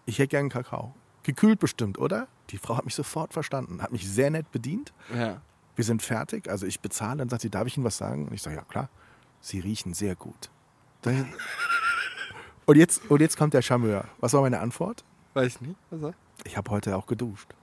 Ich 0.04 0.18
hätte 0.18 0.28
gern 0.28 0.48
Kakao. 0.48 0.94
Gekühlt 1.24 1.58
bestimmt, 1.58 1.98
oder? 1.98 2.28
Die 2.50 2.58
Frau 2.58 2.76
hat 2.76 2.84
mich 2.84 2.94
sofort 2.94 3.32
verstanden, 3.32 3.82
hat 3.82 3.90
mich 3.90 4.08
sehr 4.08 4.30
nett 4.30 4.52
bedient. 4.52 4.92
Ja. 5.12 5.40
Wir 5.74 5.84
sind 5.84 6.02
fertig, 6.02 6.48
also 6.48 6.66
ich 6.66 6.80
bezahle. 6.80 7.18
Dann 7.18 7.28
sagt 7.28 7.42
sie, 7.42 7.50
darf 7.50 7.66
ich 7.66 7.76
Ihnen 7.76 7.84
was 7.84 7.96
sagen? 7.96 8.28
Und 8.28 8.34
ich 8.34 8.42
sage, 8.42 8.56
ja 8.56 8.62
klar, 8.62 8.88
Sie 9.40 9.58
riechen 9.58 9.94
sehr 9.94 10.14
gut. 10.14 10.50
Und, 12.66 12.76
jetzt, 12.76 13.08
und 13.08 13.20
jetzt 13.20 13.36
kommt 13.36 13.54
der 13.54 13.62
Charmeur. 13.62 14.06
Was 14.18 14.32
war 14.32 14.40
meine 14.40 14.58
Antwort? 14.58 15.04
Weiß 15.36 15.56
ich 15.56 15.60
nicht. 15.60 15.76
Was 15.90 16.02
er? 16.02 16.14
Ich 16.44 16.56
habe 16.56 16.70
heute 16.70 16.96
auch 16.96 17.06
geduscht. 17.06 17.54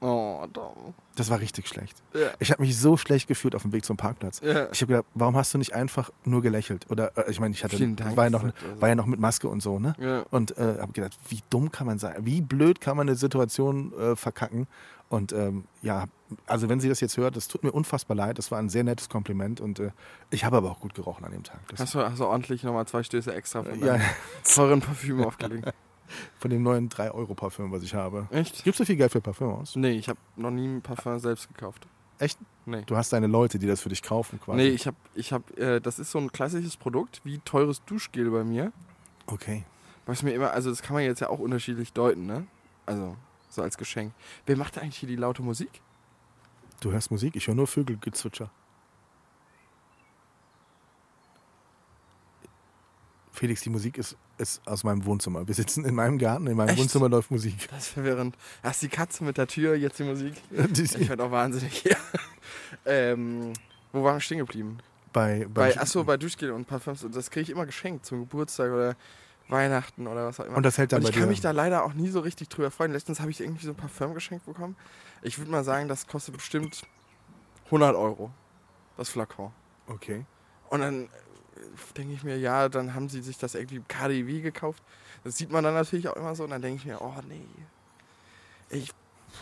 Oh, 0.00 0.46
dumm. 0.50 0.94
Das 1.16 1.28
war 1.28 1.38
richtig 1.38 1.68
schlecht. 1.68 2.02
Ja. 2.14 2.30
Ich 2.38 2.50
habe 2.50 2.62
mich 2.62 2.78
so 2.78 2.96
schlecht 2.96 3.28
gefühlt 3.28 3.54
auf 3.54 3.62
dem 3.62 3.72
Weg 3.72 3.84
zum 3.84 3.98
Parkplatz. 3.98 4.40
Ja. 4.42 4.70
Ich 4.72 4.80
habe 4.80 4.92
gedacht, 4.92 5.06
warum 5.14 5.36
hast 5.36 5.52
du 5.52 5.58
nicht 5.58 5.74
einfach 5.74 6.10
nur 6.24 6.40
gelächelt? 6.40 6.90
Oder 6.90 7.16
äh, 7.16 7.30
ich 7.30 7.40
meine, 7.40 7.54
ich 7.54 7.62
hatte 7.62 7.78
Dank, 7.78 8.16
war 8.16 8.24
ja, 8.24 8.30
noch, 8.30 8.42
sagt 8.42 8.62
er 8.62 8.74
so. 8.74 8.80
war 8.80 8.88
ja 8.88 8.94
noch 8.94 9.04
mit 9.04 9.20
Maske 9.20 9.48
und 9.48 9.62
so, 9.62 9.78
ne? 9.78 9.94
Ja. 9.98 10.24
Und 10.30 10.56
äh, 10.56 10.78
habe 10.80 10.92
gedacht, 10.92 11.16
wie 11.28 11.40
dumm 11.50 11.70
kann 11.70 11.86
man 11.86 11.98
sein? 11.98 12.16
Wie 12.20 12.40
blöd 12.40 12.80
kann 12.80 12.96
man 12.96 13.06
eine 13.06 13.16
Situation 13.16 13.92
äh, 13.98 14.16
verkacken? 14.16 14.66
Und 15.10 15.32
ähm, 15.32 15.64
ja, 15.82 16.06
also 16.46 16.70
wenn 16.70 16.80
sie 16.80 16.88
das 16.88 17.00
jetzt 17.00 17.18
hört, 17.18 17.36
das 17.36 17.48
tut 17.48 17.64
mir 17.64 17.72
unfassbar 17.72 18.16
leid. 18.16 18.38
Das 18.38 18.50
war 18.50 18.58
ein 18.58 18.70
sehr 18.70 18.84
nettes 18.84 19.10
Kompliment 19.10 19.60
und 19.60 19.78
äh, 19.78 19.90
ich 20.30 20.44
habe 20.44 20.56
aber 20.56 20.70
auch 20.70 20.80
gut 20.80 20.94
gerochen 20.94 21.24
an 21.24 21.32
dem 21.32 21.44
Tag. 21.44 21.60
Das, 21.68 21.80
Hast 21.80 21.94
du, 21.94 22.00
hast 22.00 22.18
du 22.18 22.24
ordentlich 22.24 22.62
nochmal 22.62 22.86
zwei 22.86 23.02
Stöße 23.02 23.34
extra 23.34 23.62
von 23.62 23.78
ja, 23.78 23.98
deinem 23.98 24.02
teuren 24.54 24.80
Parfüm 24.80 25.22
aufgelegt? 25.22 25.72
Von 26.38 26.50
dem 26.50 26.62
neuen 26.62 26.88
3-Euro-Parfüm, 26.88 27.72
was 27.72 27.82
ich 27.82 27.94
habe. 27.94 28.28
Echt? 28.30 28.64
Gibst 28.64 28.80
du 28.80 28.84
viel 28.84 28.96
Geld 28.96 29.12
für 29.12 29.20
Parfüm 29.20 29.48
aus? 29.48 29.76
Nee, 29.76 29.92
ich 29.92 30.08
habe 30.08 30.18
noch 30.36 30.50
nie 30.50 30.66
ein 30.66 30.82
Parfum 30.82 31.18
selbst 31.18 31.48
gekauft. 31.48 31.86
Echt? 32.18 32.38
Nee. 32.66 32.82
Du 32.86 32.96
hast 32.96 33.12
deine 33.12 33.26
Leute, 33.26 33.58
die 33.58 33.66
das 33.66 33.80
für 33.80 33.88
dich 33.88 34.02
kaufen 34.02 34.40
quasi. 34.40 34.56
Nee, 34.56 34.68
ich 34.68 34.86
habe, 34.86 34.96
ich 35.14 35.32
hab, 35.32 35.56
äh, 35.58 35.80
das 35.80 35.98
ist 35.98 36.10
so 36.10 36.18
ein 36.18 36.32
klassisches 36.32 36.76
Produkt, 36.76 37.20
wie 37.24 37.38
teures 37.38 37.84
Duschgel 37.84 38.30
bei 38.30 38.44
mir. 38.44 38.72
Okay. 39.26 39.64
Was 40.06 40.22
mir 40.22 40.32
immer, 40.32 40.52
also 40.52 40.70
das 40.70 40.82
kann 40.82 40.94
man 40.94 41.02
jetzt 41.02 41.20
ja 41.20 41.28
auch 41.28 41.38
unterschiedlich 41.38 41.92
deuten, 41.92 42.26
ne? 42.26 42.46
Also, 42.86 43.16
so 43.48 43.62
als 43.62 43.78
Geschenk. 43.78 44.12
Wer 44.46 44.56
macht 44.56 44.78
eigentlich 44.78 44.96
hier 44.96 45.08
die 45.08 45.16
laute 45.16 45.42
Musik? 45.42 45.80
Du 46.80 46.92
hörst 46.92 47.10
Musik, 47.10 47.36
ich 47.36 47.46
höre 47.46 47.54
nur 47.54 47.66
Vögelgezwitscher. 47.66 48.50
Felix, 53.34 53.60
die 53.62 53.70
Musik 53.70 53.98
ist, 53.98 54.16
ist 54.38 54.66
aus 54.66 54.84
meinem 54.84 55.04
Wohnzimmer. 55.04 55.46
Wir 55.46 55.54
sitzen 55.54 55.84
in 55.84 55.94
meinem 55.94 56.18
Garten, 56.18 56.46
in 56.46 56.56
meinem 56.56 56.68
Echt? 56.70 56.78
Wohnzimmer 56.78 57.08
läuft 57.08 57.30
Musik. 57.32 57.68
Das 57.70 57.80
ist 57.80 57.88
verwirrend. 57.88 58.36
Erst 58.62 58.80
die 58.82 58.88
Katze 58.88 59.24
mit 59.24 59.36
der 59.36 59.46
Tür, 59.48 59.74
jetzt 59.74 59.98
die 59.98 60.04
Musik. 60.04 60.34
Die- 60.50 60.82
Ich 60.82 61.08
werde 61.08 61.24
auch 61.24 61.30
wahnsinnig 61.32 61.76
hier. 61.82 61.96
ähm, 62.86 63.52
wo 63.92 64.02
waren 64.04 64.16
wir 64.16 64.20
stehen 64.20 64.38
geblieben? 64.38 64.78
bei, 65.12 65.46
Bei, 65.52 65.78
achso, 65.78 66.02
bei 66.04 66.16
Duschgel 66.16 66.50
und 66.50 66.66
Parfums. 66.66 67.06
Das 67.12 67.30
kriege 67.30 67.42
ich 67.42 67.50
immer 67.50 67.66
geschenkt 67.66 68.04
zum 68.06 68.20
Geburtstag 68.20 68.72
oder 68.72 68.96
Weihnachten 69.48 70.06
oder 70.06 70.26
was 70.26 70.40
auch 70.40 70.46
immer. 70.46 70.56
Und 70.56 70.62
das 70.64 70.78
hält 70.78 70.92
dann 70.92 70.98
Und 70.98 71.02
bei 71.04 71.08
ich 71.10 71.14
kann 71.14 71.24
dir. 71.24 71.30
mich 71.30 71.40
da 71.40 71.50
leider 71.52 71.84
auch 71.84 71.92
nie 71.94 72.08
so 72.08 72.20
richtig 72.20 72.48
drüber 72.48 72.70
freuen. 72.70 72.92
Letztens 72.92 73.20
habe 73.20 73.30
ich 73.30 73.40
irgendwie 73.40 73.64
so 73.66 73.72
ein 73.72 73.76
Parfum 73.76 74.14
geschenkt 74.14 74.46
bekommen. 74.46 74.74
Ich 75.22 75.38
würde 75.38 75.50
mal 75.50 75.62
sagen, 75.64 75.86
das 75.88 76.06
kostet 76.06 76.34
bestimmt 76.36 76.82
100 77.66 77.94
Euro. 77.94 78.30
Das 78.96 79.08
Flakon. 79.08 79.52
okay. 79.88 80.24
Und 80.70 80.80
dann 80.80 81.08
denke 81.96 82.14
ich 82.14 82.22
mir, 82.22 82.38
ja, 82.38 82.68
dann 82.68 82.94
haben 82.94 83.08
sie 83.08 83.22
sich 83.22 83.38
das 83.38 83.54
irgendwie 83.54 83.76
im 83.76 83.88
KDW 83.88 84.40
gekauft. 84.40 84.82
Das 85.24 85.36
sieht 85.36 85.50
man 85.50 85.64
dann 85.64 85.74
natürlich 85.74 86.08
auch 86.08 86.16
immer 86.16 86.34
so. 86.34 86.44
Und 86.44 86.50
dann 86.50 86.62
denke 86.62 86.78
ich 86.78 86.86
mir, 86.86 87.00
oh 87.00 87.14
nee. 87.28 87.46
Ich, 88.70 88.90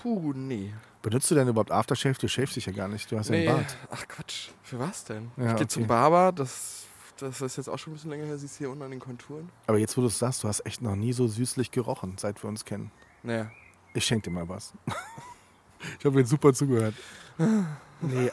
puh, 0.03 0.33
nee. 0.35 0.73
Benutzt 1.03 1.31
du 1.31 1.35
denn 1.35 1.49
überhaupt 1.49 1.73
Aftershave? 1.73 2.19
Du 2.19 2.29
shavest 2.29 2.57
dich 2.57 2.67
ja 2.67 2.73
gar 2.73 2.89
nicht. 2.89 3.11
Du 3.11 3.19
hast 3.19 3.29
ja 3.29 3.37
nee. 3.37 3.49
einen 3.49 3.59
Bart. 3.59 3.77
Ach 3.91 4.07
Quatsch. 4.07 4.51
Für 4.63 4.79
was 4.79 5.05
denn? 5.05 5.33
Ja, 5.37 5.45
ich 5.45 5.49
gehe 5.49 5.55
okay. 5.55 5.69
zum 5.69 5.87
Barber. 5.87 6.33
Das, 6.33 6.85
das 7.19 7.41
ist 7.41 7.57
jetzt 7.57 7.69
auch 7.69 7.79
schon 7.79 7.93
ein 7.93 7.97
bisschen 7.97 8.11
länger 8.11 8.27
her. 8.27 8.39
Siehst 8.39 8.55
du 8.55 8.59
hier 8.59 8.71
unten 8.71 8.83
an 8.83 8.91
den 8.91 9.01
Konturen? 9.01 9.49
Aber 9.67 9.79
jetzt, 9.79 9.97
wo 9.97 10.01
du 10.01 10.07
es 10.07 10.19
sagst, 10.19 10.45
du 10.45 10.49
hast 10.49 10.65
echt 10.65 10.81
noch 10.83 10.95
nie 10.95 11.13
so 11.13 11.27
süßlich 11.27 11.73
gerochen, 11.73 12.15
seit 12.19 12.43
wir 12.43 12.49
uns 12.49 12.65
kennen. 12.65 12.93
Naja. 13.23 13.51
Ich 13.95 14.05
schenke 14.05 14.31
dir 14.31 14.35
mal 14.35 14.49
was. 14.49 14.73
ich 15.99 16.05
habe 16.05 16.21
jetzt 16.21 16.31
super 16.31 16.55
zugehört. 16.55 16.95
Nee, 18.03 18.31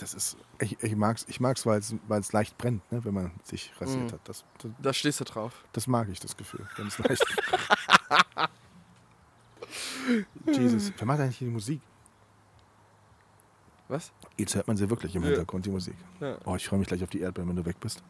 das 0.00 0.14
ist. 0.14 0.36
Ich, 0.60 0.82
ich 0.82 0.94
mag's, 0.96 1.24
ich 1.28 1.40
mag's 1.40 1.66
weil 1.66 1.80
es 2.20 2.32
leicht 2.32 2.56
brennt, 2.56 2.90
ne, 2.92 3.04
wenn 3.04 3.14
man 3.14 3.32
sich 3.44 3.72
rasiert 3.80 4.04
Mhm. 4.10 4.12
hat. 4.12 4.20
Das, 4.24 4.44
das, 4.62 4.70
Da 4.80 4.92
stehst 4.92 5.20
du 5.20 5.24
drauf. 5.24 5.64
das 5.72 5.86
mag 5.86 6.08
ich, 6.08 6.20
das 6.20 6.36
Gefühl. 6.36 6.66
Wenn 6.76 6.86
es 6.86 6.98
leicht. 6.98 7.24
Jesus. 10.46 10.92
Wer 10.96 11.06
macht 11.06 11.20
eigentlich 11.20 11.38
die 11.38 11.44
Musik? 11.46 11.80
Was? 13.88 14.12
Jetzt 14.36 14.54
hört 14.54 14.66
man 14.68 14.76
sie 14.76 14.88
wirklich 14.90 15.14
im 15.16 15.22
Ja. 15.22 15.28
Hintergrund, 15.28 15.64
die 15.66 15.70
Musik. 15.70 15.96
Ja. 16.20 16.36
Oh, 16.44 16.56
ich 16.56 16.66
freue 16.68 16.78
mich 16.78 16.88
gleich 16.88 17.02
auf 17.02 17.10
die 17.10 17.20
Erdbeeren, 17.20 17.48
wenn 17.48 17.56
du 17.56 17.64
weg 17.64 17.80
bist. 17.80 18.02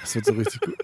Das 0.00 0.14
wird 0.14 0.24
so 0.26 0.32
richtig 0.32 0.60
gut. 0.62 0.76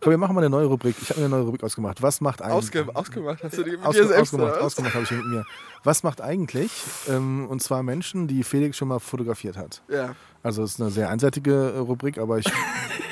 Komm, 0.00 0.10
wir 0.10 0.18
machen 0.18 0.34
mal 0.34 0.40
eine 0.40 0.50
neue 0.50 0.66
Rubrik. 0.66 0.96
Ich 1.00 1.10
habe 1.10 1.20
mir 1.20 1.26
eine 1.26 1.36
neue 1.36 1.44
Rubrik 1.44 1.62
ausgemacht. 1.62 2.02
Was 2.02 2.20
macht 2.20 2.42
eigentlich. 2.42 2.54
Ausge 2.54 2.86
ausgemacht 2.94 3.42
hast 3.42 3.58
du 3.58 3.62
die 3.62 3.70
mit 3.72 3.84
Ausge 3.84 4.02
dir 4.02 4.08
selbst, 4.08 4.34
ausgemacht, 4.34 4.60
ausgemacht 4.60 4.94
habe 4.94 5.04
ich 5.04 5.10
mit 5.10 5.26
mir. 5.26 5.44
Was 5.84 6.02
macht 6.02 6.20
eigentlich, 6.20 6.70
ähm, 7.08 7.46
und 7.48 7.62
zwar 7.62 7.82
Menschen, 7.82 8.26
die 8.26 8.44
Felix 8.44 8.76
schon 8.76 8.88
mal 8.88 8.98
fotografiert 8.98 9.56
hat? 9.56 9.82
Ja. 9.88 10.14
Also 10.42 10.62
es 10.62 10.72
ist 10.72 10.80
eine 10.80 10.90
sehr 10.90 11.10
einseitige 11.10 11.72
äh, 11.74 11.78
Rubrik, 11.78 12.18
aber 12.18 12.38
ich, 12.38 12.46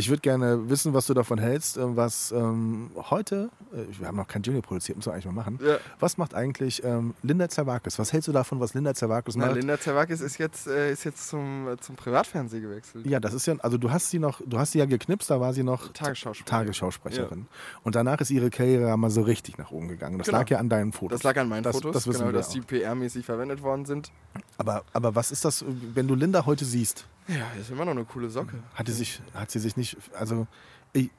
ich 0.00 0.08
würde 0.08 0.20
gerne 0.22 0.68
wissen, 0.68 0.92
was 0.94 1.06
du 1.06 1.14
davon 1.14 1.38
hältst, 1.38 1.76
äh, 1.76 1.96
was 1.96 2.32
ähm, 2.32 2.90
heute, 3.10 3.50
äh, 3.72 3.98
wir 3.98 4.08
haben 4.08 4.16
noch 4.16 4.26
kein 4.26 4.42
Jingle 4.42 4.62
produziert, 4.62 4.96
müssen 4.96 5.08
wir 5.10 5.12
eigentlich 5.14 5.26
mal 5.26 5.32
machen. 5.32 5.58
ja. 5.64 5.76
Was 6.00 6.18
macht 6.18 6.34
eigentlich 6.34 6.82
ähm, 6.84 7.14
Linda 7.22 7.48
Zerwakis? 7.48 7.98
Was 7.98 8.12
hältst 8.12 8.26
du 8.28 8.32
davon, 8.32 8.58
was 8.60 8.74
Linda 8.74 8.94
Zerwakis 8.94 9.36
Na, 9.36 9.46
macht? 9.46 9.56
Linda 9.56 9.78
Zerwakis 9.78 10.20
ist 10.20 10.38
jetzt, 10.38 10.66
äh, 10.66 10.90
ist 10.92 11.04
jetzt 11.04 11.28
zum, 11.28 11.68
äh, 11.68 11.76
zum 11.78 11.94
Privatfernsehen 11.96 12.62
gewechselt. 12.62 13.06
ja, 13.06 13.20
das 13.20 13.32
ist 13.34 13.46
ja, 13.46 13.54
also 13.60 13.78
du 13.78 13.90
hast 13.90 14.10
sie 14.10 14.18
noch, 14.18 14.40
du 14.44 14.58
hast 14.58 14.72
sie 14.72 14.78
ja 14.78 14.86
geknipst, 14.86 15.30
da 15.30 15.40
war 15.40 15.52
sie 15.52 15.62
noch 15.62 15.92
Tagesschausprecherin. 15.92 16.46
Tagesschausprecherin. 16.46 17.46
Und 17.84 17.94
danach 17.94 18.20
ist 18.20 18.30
ihre 18.30 18.50
Karriere 18.50 18.88
ja 18.88 18.96
mal 18.96 19.10
so 19.10 19.22
richtig 19.22 19.58
nach 19.58 19.70
oben 19.70 19.88
gegangen. 19.88 20.18
Das 20.18 20.26
Genau. 20.26 20.38
lag 20.38 20.48
ja 20.50 20.58
an 20.58 20.68
deinen 20.68 20.92
Fotos. 20.92 21.20
Das 21.20 21.22
lag 21.24 21.40
an 21.40 21.48
meinen 21.48 21.62
Das- 21.62 21.76
Fotos, 21.76 21.92
das 21.92 22.06
wissen 22.06 22.20
genau, 22.20 22.28
wir 22.32 22.38
dass 22.38 22.48
auch. 22.48 22.52
die 22.54 22.60
PR-mäßig 22.62 23.24
verwendet 23.24 23.62
worden 23.62 23.84
sind. 23.84 24.10
Aber, 24.58 24.84
aber 24.92 25.14
was 25.14 25.30
ist 25.30 25.44
das, 25.44 25.64
wenn 25.94 26.06
du 26.08 26.14
Linda 26.14 26.46
heute 26.46 26.64
siehst? 26.64 27.06
Ja, 27.32 27.46
das 27.54 27.62
ist 27.66 27.70
immer 27.70 27.84
noch 27.84 27.92
eine 27.92 28.04
coole 28.04 28.28
Socke. 28.30 28.62
Hat, 28.74 28.88
die 28.88 28.92
sich, 28.92 29.20
hat 29.34 29.50
sie 29.50 29.58
sich 29.58 29.76
nicht, 29.76 29.96
also 30.18 30.46
ich, 30.92 31.10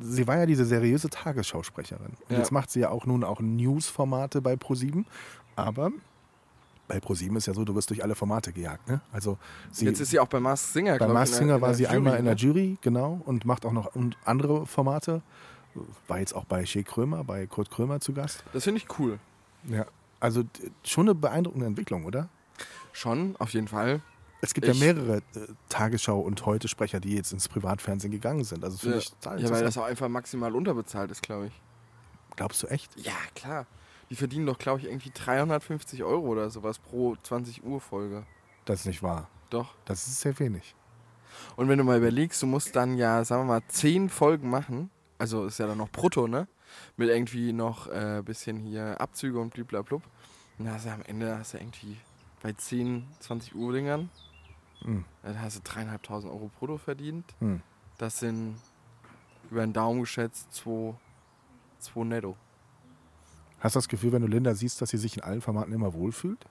sie 0.00 0.26
war 0.26 0.36
ja 0.38 0.46
diese 0.46 0.64
seriöse 0.64 1.08
Tagesschausprecherin. 1.10 2.06
Und 2.06 2.30
Ja. 2.30 2.38
jetzt 2.38 2.50
macht 2.52 2.70
sie 2.70 2.80
ja 2.80 2.90
auch 2.90 3.06
nun 3.06 3.22
auch 3.24 3.40
News-Formate 3.40 4.40
bei 4.42 4.56
ProSieben. 4.56 5.06
Aber 5.56 5.90
bei 6.88 6.98
ProSieben 7.00 7.36
ist 7.36 7.46
ja 7.46 7.54
so, 7.54 7.64
du 7.64 7.74
wirst 7.74 7.90
durch 7.90 8.02
alle 8.02 8.14
Formate 8.14 8.52
gejagt. 8.52 8.88
Ne? 8.88 9.00
Also 9.12 9.38
sie, 9.70 9.84
Jetzt 9.84 10.00
ist 10.00 10.10
sie 10.10 10.18
auch 10.18 10.26
bei 10.28 10.40
Mars 10.40 10.72
Singer, 10.72 10.98
bei 10.98 11.06
Mars 11.06 11.30
der- 11.30 11.38
Singer 11.38 11.54
in 11.56 11.60
war 11.60 11.74
sie 11.74 11.86
einmal 11.86 12.18
in 12.18 12.24
der 12.24 12.34
ne? 12.34 12.40
Jury, 12.40 12.78
genau, 12.80 13.20
und 13.26 13.44
macht 13.44 13.64
auch 13.64 13.72
noch 13.72 13.92
andere 14.24 14.66
Formate. 14.66 15.22
War 16.08 16.18
jetzt 16.18 16.34
auch 16.34 16.44
bei 16.46 16.66
Shea 16.66 16.82
Krömer, 16.82 17.22
bei 17.22 17.46
Kurt 17.46 17.70
Krömer 17.70 18.00
zu 18.00 18.12
Gast. 18.12 18.42
Das 18.52 18.64
finde 18.64 18.78
ich 18.80 18.98
cool. 18.98 19.20
Ja. 19.68 19.86
Also 20.18 20.42
schon 20.82 21.06
eine 21.08 21.14
beeindruckende 21.14 21.66
Entwicklung, 21.66 22.04
oder? 22.04 22.28
Schon, 22.92 23.36
auf 23.38 23.50
jeden 23.50 23.68
Fall. 23.68 24.00
Es 24.42 24.54
gibt 24.54 24.66
Ich- 24.66 24.78
ja 24.80 24.92
mehrere 24.94 25.16
äh, 25.18 25.22
Tagesschau- 25.68 26.20
und 26.20 26.46
Heute-Sprecher, 26.46 27.00
die 27.00 27.14
jetzt 27.14 27.32
ins 27.32 27.48
Privatfernsehen 27.48 28.10
gegangen 28.10 28.44
sind. 28.44 28.64
Also 28.64 28.78
finde 28.78 28.96
Ja. 28.96 29.00
ich 29.02 29.10
total 29.10 29.40
Ja, 29.42 29.50
weil 29.50 29.62
das 29.64 29.76
auch 29.78 29.84
einfach 29.84 30.08
maximal 30.08 30.54
unterbezahlt 30.54 31.10
ist, 31.10 31.22
glaube 31.22 31.48
ich. 31.48 31.52
Glaubst 32.36 32.62
du 32.62 32.66
echt? 32.68 32.98
Ja, 33.00 33.12
klar. 33.34 33.66
Die 34.08 34.16
verdienen 34.16 34.46
doch, 34.46 34.58
glaube 34.58 34.80
ich, 34.80 34.86
irgendwie 34.86 35.10
350 35.12 36.02
Euro 36.02 36.26
oder 36.28 36.50
sowas 36.50 36.78
pro 36.78 37.16
20 37.22 37.62
Uhr 37.64 37.80
Folge. 37.80 38.24
Das 38.64 38.80
ist 38.80 38.86
nicht 38.86 39.02
wahr. 39.02 39.28
Doch. 39.50 39.74
Das 39.84 40.06
ist 40.06 40.20
sehr 40.20 40.38
wenig. 40.38 40.74
Und 41.56 41.68
wenn 41.68 41.78
du 41.78 41.84
mal 41.84 41.98
überlegst, 41.98 42.40
du 42.42 42.46
musst 42.46 42.74
dann 42.74 42.96
ja, 42.96 43.24
sagen 43.24 43.42
wir 43.42 43.54
mal, 43.60 43.62
10 43.68 44.08
Folgen 44.08 44.48
machen. 44.50 44.90
Also 45.18 45.44
ist 45.46 45.58
ja 45.58 45.66
dann 45.66 45.78
noch 45.78 45.90
brutto, 45.90 46.26
ne? 46.26 46.48
Mit 46.96 47.08
irgendwie 47.10 47.52
noch 47.52 47.88
ein 47.88 48.18
äh, 48.20 48.22
bisschen 48.22 48.58
hier 48.58 49.00
Abzüge 49.00 49.38
und 49.38 49.52
bliblablub. 49.52 50.02
Und 50.58 50.64
da 50.64 50.72
hast 50.72 50.86
du 50.86 50.90
am 50.90 51.02
Ende 51.02 51.36
hast 51.38 51.54
du 51.54 51.58
irgendwie 51.58 51.96
bei 52.42 52.52
10, 52.52 53.06
20 53.20 53.54
Uhr 53.54 53.72
Dingern, 53.72 54.08
Hm. 54.84 55.04
da 55.22 55.34
hast 55.38 55.58
du 55.58 55.60
dreieinhalbtausend 55.62 56.32
Euro 56.32 56.50
brutto 56.58 56.78
verdient. 56.78 57.24
Hm. 57.38 57.60
Das 57.98 58.20
sind 58.20 58.56
über 59.50 59.60
den 59.60 59.72
Daumen 59.72 60.00
geschätzt 60.00 60.52
2 60.52 60.94
netto. 62.04 62.36
Hast 63.60 63.74
du 63.74 63.78
das 63.78 63.88
Gefühl, 63.88 64.12
wenn 64.12 64.22
du 64.22 64.28
Linda 64.28 64.54
siehst, 64.54 64.80
dass 64.80 64.90
sie 64.90 64.96
sich 64.96 65.16
in 65.16 65.22
allen 65.22 65.42
Formaten 65.42 65.72
immer 65.72 65.92
wohlfühlt? 65.92 66.46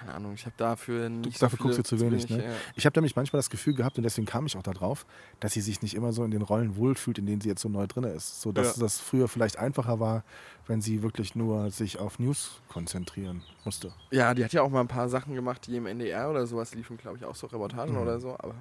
Keine 0.00 0.14
Ahnung, 0.14 0.32
ich 0.32 0.46
habe 0.46 0.54
dafür 0.56 1.10
nicht 1.10 1.42
dafür 1.42 1.58
so 1.58 1.62
guckst 1.64 1.78
du 1.78 1.82
zu 1.82 2.00
wenig, 2.00 2.26
ne? 2.30 2.42
ja. 2.44 2.50
Ich 2.74 2.86
habe 2.86 2.98
nämlich 2.98 3.16
manchmal 3.16 3.38
das 3.38 3.50
Gefühl 3.50 3.74
gehabt, 3.74 3.98
und 3.98 4.02
deswegen 4.04 4.26
kam 4.26 4.46
ich 4.46 4.56
auch 4.56 4.62
darauf, 4.62 5.04
dass 5.40 5.52
sie 5.52 5.60
sich 5.60 5.82
nicht 5.82 5.94
immer 5.94 6.12
so 6.14 6.24
in 6.24 6.30
den 6.30 6.40
Rollen 6.40 6.76
wohlfühlt, 6.76 7.18
in 7.18 7.26
denen 7.26 7.42
sie 7.42 7.48
jetzt 7.50 7.60
so 7.60 7.68
neu 7.68 7.86
drin 7.86 8.04
ist. 8.04 8.40
So 8.40 8.50
dass 8.50 8.76
Ja. 8.76 8.82
das 8.82 8.98
früher 8.98 9.28
vielleicht 9.28 9.58
einfacher 9.58 10.00
war, 10.00 10.24
wenn 10.66 10.80
sie 10.80 11.02
wirklich 11.02 11.34
nur 11.34 11.70
sich 11.70 11.98
auf 11.98 12.18
News 12.18 12.62
konzentrieren 12.68 13.42
musste. 13.64 13.92
Ja, 14.10 14.32
die 14.32 14.42
hat 14.42 14.52
ja 14.54 14.62
auch 14.62 14.70
mal 14.70 14.80
ein 14.80 14.88
paar 14.88 15.10
Sachen 15.10 15.34
gemacht, 15.34 15.66
die 15.66 15.76
im 15.76 15.84
NDR 15.86 16.30
oder 16.30 16.46
sowas 16.46 16.74
liefen, 16.74 16.96
glaube 16.96 17.18
ich, 17.18 17.24
auch 17.26 17.36
so 17.36 17.46
Reportagen 17.48 17.92
Mhm. 17.94 18.00
oder 18.02 18.20
so. 18.20 18.30
Aber 18.38 18.54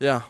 ja, 0.00 0.24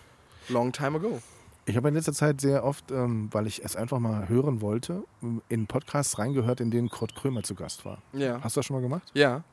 long 0.49 0.71
time 0.73 0.99
ago. 0.99 1.21
Ich 1.65 1.77
habe 1.77 1.89
in 1.89 1.95
letzter 1.95 2.13
Zeit 2.13 2.41
sehr 2.41 2.65
oft, 2.65 2.91
ähm, 2.91 3.29
weil 3.33 3.47
ich 3.47 3.65
es 3.65 3.77
einfach 3.77 4.01
mal 4.01 4.29
hören 4.29 4.61
wollte, 4.61 5.05
in 5.49 5.67
Podcasts 5.69 6.19
reingehört, 6.19 6.61
in 6.61 6.71
denen 6.73 6.89
Kurt 6.89 7.15
Krömer 7.15 7.43
zu 7.45 7.55
Gast 7.55 7.85
war. 7.85 7.99
Ja. 8.13 8.41
Hast 8.43 8.57
du 8.57 8.59
das 8.61 8.67
schon 8.67 8.75
mal 8.77 8.81
gemacht? 8.83 9.09
Ja. 9.15 9.45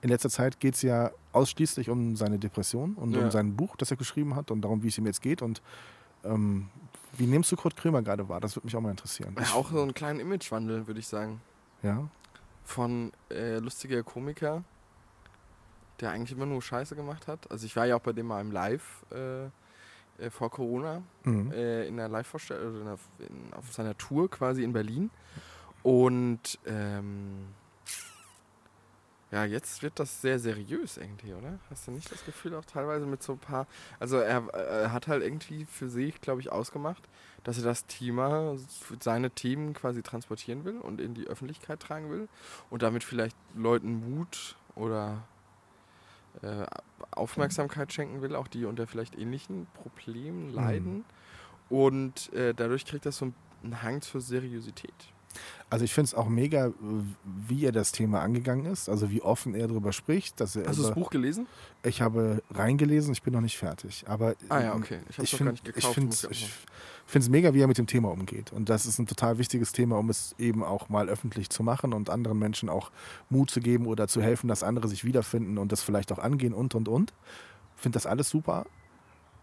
In 0.00 0.08
letzter 0.08 0.28
Zeit 0.28 0.58
geht 0.58 0.74
es 0.74 0.82
ja 0.82 1.12
ausschließlich 1.32 1.88
um 1.88 2.16
seine 2.16 2.38
Depression 2.38 2.94
und 2.94 3.14
Ja. 3.14 3.22
um 3.22 3.30
sein 3.30 3.54
Buch, 3.54 3.76
das 3.76 3.90
er 3.92 3.96
geschrieben 3.96 4.34
hat 4.34 4.50
und 4.50 4.62
darum, 4.62 4.82
wie 4.82 4.88
es 4.88 4.98
ihm 4.98 5.06
jetzt 5.06 5.22
geht. 5.22 5.40
Und 5.40 5.62
ähm, 6.24 6.68
wie 7.16 7.26
nimmst 7.26 7.52
du 7.52 7.56
Kurt 7.56 7.76
Krömer 7.76 8.02
gerade 8.02 8.28
wahr? 8.28 8.40
Das 8.40 8.56
würde 8.56 8.66
mich 8.66 8.74
auch 8.76 8.80
mal 8.80 8.90
interessieren. 8.90 9.36
ja. 9.38 9.54
Auch 9.54 9.70
so 9.70 9.80
einen 9.82 9.94
kleinen 9.94 10.18
Imagewandel, 10.18 10.86
würde 10.88 10.98
ich 10.98 11.06
sagen. 11.06 11.40
Ja. 11.84 12.08
Von 12.64 13.12
äh, 13.30 13.58
lustiger 13.58 14.02
Komiker, 14.02 14.64
der 16.00 16.10
eigentlich 16.10 16.32
immer 16.36 16.46
nur 16.46 16.60
Scheiße 16.60 16.96
gemacht 16.96 17.28
hat. 17.28 17.48
Also 17.52 17.66
ich 17.66 17.76
war 17.76 17.86
ja 17.86 17.94
auch 17.96 18.00
bei 18.00 18.12
dem 18.12 18.26
mal 18.26 18.40
im 18.40 18.50
Live 18.50 19.04
äh, 19.12 19.48
äh, 20.18 20.30
vor 20.30 20.50
Corona. 20.50 21.02
Mhm. 21.24 21.52
äh, 21.52 21.86
in 21.86 21.96
der 21.96 22.08
Live-Vorstellung, 22.08 22.86
also 22.88 23.02
auf 23.52 23.72
seiner 23.72 23.96
Tour 23.96 24.30
quasi 24.30 24.64
in 24.64 24.72
Berlin. 24.72 25.10
Und 25.82 26.58
ähm, 26.66 27.48
ja, 29.32 29.46
jetzt 29.46 29.82
wird 29.82 29.98
das 29.98 30.20
sehr 30.20 30.38
seriös 30.38 30.98
irgendwie, 30.98 31.32
oder? 31.32 31.58
Hast 31.70 31.88
du 31.88 31.90
nicht 31.90 32.12
das 32.12 32.22
Gefühl 32.26 32.54
auch 32.54 32.66
teilweise 32.66 33.06
mit 33.06 33.22
so 33.22 33.32
ein 33.32 33.38
paar. 33.38 33.66
Also 33.98 34.18
er, 34.18 34.46
er 34.48 34.92
hat 34.92 35.08
halt 35.08 35.22
irgendwie 35.22 35.64
für 35.64 35.88
sich, 35.88 36.20
glaube 36.20 36.42
ich, 36.42 36.52
ausgemacht, 36.52 37.02
dass 37.42 37.56
er 37.56 37.64
das 37.64 37.86
Thema, 37.86 38.56
seine 39.00 39.30
Themen 39.30 39.72
quasi 39.72 40.02
transportieren 40.02 40.66
will 40.66 40.78
und 40.78 41.00
in 41.00 41.14
die 41.14 41.26
Öffentlichkeit 41.26 41.80
tragen 41.80 42.10
will 42.10 42.28
und 42.68 42.82
damit 42.82 43.04
vielleicht 43.04 43.36
Leuten 43.54 44.14
Mut 44.14 44.56
oder 44.74 45.22
äh, 46.40 46.66
Aufmerksamkeit 47.10 47.92
schenken 47.92 48.22
will, 48.22 48.34
auch 48.34 48.48
die 48.48 48.64
unter 48.64 48.86
vielleicht 48.86 49.18
ähnlichen 49.18 49.66
Problemen 49.74 50.50
leiden. 50.52 51.04
Und 51.68 52.32
äh, 52.32 52.54
dadurch 52.54 52.84
kriegt 52.84 53.06
das 53.06 53.18
so 53.18 53.32
einen 53.62 53.82
Hang 53.82 54.00
zur 54.00 54.20
Seriosität. 54.20 55.11
Also 55.70 55.84
ich 55.84 55.94
finde 55.94 56.06
es 56.06 56.14
auch 56.14 56.28
mega, 56.28 56.66
äh, 56.66 56.72
wie 57.48 57.64
er 57.64 57.72
das 57.72 57.92
Thema 57.92 58.20
angegangen 58.20 58.66
ist, 58.66 58.88
also 58.88 59.10
wie 59.10 59.22
offen 59.22 59.54
er 59.54 59.68
darüber 59.68 59.92
spricht. 59.92 60.38
Dass 60.40 60.56
er 60.56 60.66
Hast 60.66 60.78
du 60.78 60.82
das 60.82 60.92
Buch 60.94 61.10
gelesen? 61.10 61.46
Ich 61.82 62.02
habe 62.02 62.42
reingelesen, 62.52 63.12
ich 63.12 63.22
bin 63.22 63.32
noch 63.32 63.40
nicht 63.40 63.56
fertig. 63.58 64.04
Aber 64.06 64.34
Ah 64.48 64.60
ja, 64.60 64.74
okay. 64.74 65.00
Ich 65.08 65.18
ich 65.18 65.32
noch 65.32 65.38
find- 65.38 65.46
gar 65.48 65.52
nicht 65.52 65.64
gekauft, 65.64 65.86
Ich 65.86 65.94
finde 65.94 66.16
ich 66.30 66.42
ich 67.08 67.16
es 67.16 67.28
mega, 67.28 67.52
wie 67.52 67.60
er 67.60 67.66
mit 67.66 67.78
dem 67.78 67.86
Thema 67.86 68.10
umgeht. 68.10 68.52
Und 68.52 68.68
das 68.68 68.86
ist 68.86 68.98
ein 68.98 69.06
total 69.06 69.36
wichtiges 69.38 69.72
Thema, 69.72 69.98
um 69.98 70.08
es 70.10 70.34
eben 70.38 70.62
auch 70.62 70.88
mal 70.88 71.08
öffentlich 71.08 71.50
zu 71.50 71.62
machen 71.62 71.92
und 71.92 72.08
anderen 72.10 72.38
Menschen 72.38 72.68
auch 72.68 72.90
Mut 73.28 73.50
zu 73.50 73.60
geben 73.60 73.86
oder 73.86 74.08
zu 74.08 74.22
helfen, 74.22 74.48
dass 74.48 74.62
andere 74.62 74.88
sich 74.88 75.04
wiederfinden 75.04 75.58
und 75.58 75.72
das 75.72 75.82
vielleicht 75.82 76.12
auch 76.12 76.18
angehen 76.18 76.54
und, 76.54 76.74
und, 76.74 76.88
und. 76.88 77.12
Finde 77.76 77.96
das 77.96 78.06
alles 78.06 78.28
super. 78.30 78.66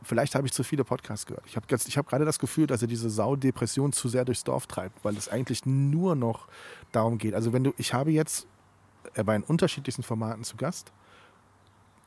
Vielleicht 0.02 0.36
habe 0.36 0.48
ich 0.48 0.54
zu 0.54 0.64
viele 0.64 0.84
Podcasts 0.84 1.26
gehört. 1.26 1.44
Ich 1.46 1.56
habe 1.56 1.66
ich 1.70 1.98
hab 1.98 2.08
gerade 2.08 2.26
das 2.26 2.40
Gefühl, 2.40 2.68
dass 2.68 2.82
er 2.82 2.88
diese 2.88 3.10
Sau-Depression 3.10 3.92
zu 3.92 4.08
sehr 4.08 4.24
durchs 4.26 4.44
Dorf 4.44 4.66
treibt, 4.66 5.04
weil 5.04 5.18
es 5.18 5.28
eigentlich 5.28 5.66
nur 5.66 6.16
noch 6.16 6.48
darum 6.92 7.18
geht. 7.18 7.34
Also 7.34 7.52
wenn 7.52 7.64
du, 7.64 7.74
ich 7.78 7.94
habe 7.94 8.12
jetzt, 8.12 8.48
er 9.14 9.28
war 9.28 9.36
in 9.36 9.44
unterschiedlichsten 9.44 10.04
Formaten 10.04 10.44
zu 10.44 10.56
Gast. 10.56 10.94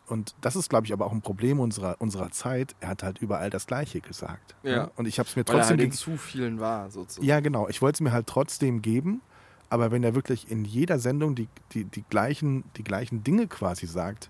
Und 0.07 0.34
das 0.40 0.57
ist, 0.57 0.68
glaube 0.68 0.86
ich, 0.86 0.93
aber 0.93 1.07
auch 1.07 1.12
ein 1.12 1.22
Problem 1.22 1.61
unserer, 1.61 1.97
unserer 1.99 2.30
Zeit. 2.30 2.74
Er 2.80 2.88
hat 2.88 3.03
halt 3.03 3.18
überall 3.18 3.51
das 3.51 3.66
Gleiche 3.66 4.01
gesagt. 4.01 4.57
Ja. 4.62 4.84
ne? 4.84 4.90
Und 4.97 5.07
ich 5.07 5.18
habe 5.18 5.28
es 5.28 5.36
mir 5.36 5.47
Weil 5.47 5.57
er 5.57 5.61
trotzdem. 5.61 5.78
halt 5.78 5.95
zu 5.95 6.16
vielen 6.16 6.61
war, 6.61 6.90
sozusagen. 6.90 7.26
ja, 7.26 7.40
genau. 7.40 7.68
Ich 7.68 7.80
wollte 7.82 7.97
es 7.97 8.01
mir 8.01 8.12
halt 8.12 8.26
trotzdem 8.26 8.82
geben. 8.82 9.22
Aber 9.70 9.90
wenn 9.90 10.05
er 10.05 10.14
wirklich 10.14 10.51
in 10.51 10.66
jeder 10.66 10.99
Sendung 10.99 11.34
die, 11.34 11.49
die, 11.72 11.84
die, 11.84 12.03
gleichen, 12.03 12.64
die 12.76 12.84
gleichen 12.84 13.24
Dinge 13.24 13.47
quasi 13.47 13.86
sagt, 13.86 14.28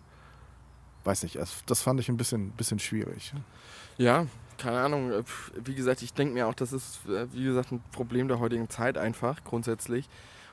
weiß 1.04 1.22
nicht, 1.24 1.36
das, 1.36 1.62
das 1.66 1.82
fand 1.82 2.00
ich 2.00 2.08
ein 2.08 2.16
bisschen, 2.16 2.50
bisschen 2.52 2.78
schwierig. 2.78 3.32
Ja, 3.98 4.26
keine 4.58 4.80
Ahnung. 4.80 5.12
Äh, 5.12 5.22
Wie 5.64 5.74
gesagt, 5.74 6.02
ich 6.02 6.14
denke 6.14 6.34
mir 6.34 6.46
auch, 6.46 6.54
das 6.54 6.72
ist, 6.72 7.06
äh, 7.06 7.26
wie 7.32 7.44
gesagt, 7.44 7.72
ein 7.72 7.82
Problem 7.92 8.28
der 8.28 8.38
heutigen 8.38 8.68
Zeit 8.68 8.96
einfach, 8.96 9.42
grundsätzlich. 9.44 10.08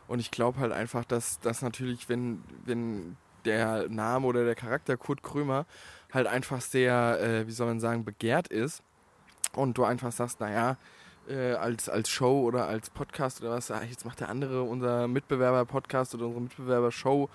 Und 0.08 0.20
ich 0.20 0.32
glaube 0.32 0.60
halt 0.60 0.72
einfach, 0.72 1.06
dass, 1.06 1.40
dass 1.40 1.62
natürlich, 1.62 2.10
wenn, 2.10 2.44
wenn 2.66 3.16
der 3.46 3.88
Name 3.90 4.26
oder 4.26 4.44
der 4.44 4.56
Charakter 4.56 4.98
Kurt 4.98 5.24
Krömer 5.24 5.66
halt 6.12 6.28
einfach 6.28 6.62
sehr, 6.62 7.20
äh, 7.22 7.48
wie 7.48 7.52
soll 7.52 7.68
man 7.68 7.80
sagen, 7.80 8.04
begehrt 8.04 8.48
ist 8.48 8.82
und 9.54 9.78
du 9.78 9.84
einfach 9.84 10.12
sagst, 10.12 10.40
naja, 10.40 10.78
äh, 11.28 11.54
als, 11.54 11.88
als 11.90 12.10
Show 12.10 12.42
oder 12.42 12.68
als 12.68 12.90
Podcast 12.90 13.42
oder 13.42 13.52
was, 13.52 13.70
ah, 13.70 13.84
jetzt 13.88 14.06
macht 14.06 14.20
der 14.20 14.30
andere, 14.30 14.64
unser 14.64 15.08
Mitbewerber-Podcast 15.08 16.16
oder 16.16 16.26
unsere 16.26 16.42
Mitbewerber-Show, 16.42 17.30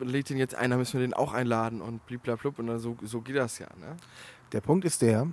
lädt 0.00 0.30
den 0.30 0.38
jetzt 0.38 0.54
ein, 0.54 0.70
dann 0.70 0.78
müssen 0.78 0.94
wir 0.98 1.06
den 1.06 1.14
auch 1.14 1.32
einladen 1.32 1.80
und 1.80 2.04
bliblablub 2.06 2.58
und 2.58 2.66
dann 2.66 2.78
so, 2.78 2.96
so 3.02 3.20
geht 3.20 3.36
das 3.36 3.58
ja, 3.58 3.66
ne? 3.78 3.96
Der 4.52 4.60
Punkt 4.60 4.84
ist 4.84 5.02
der, 5.02 5.28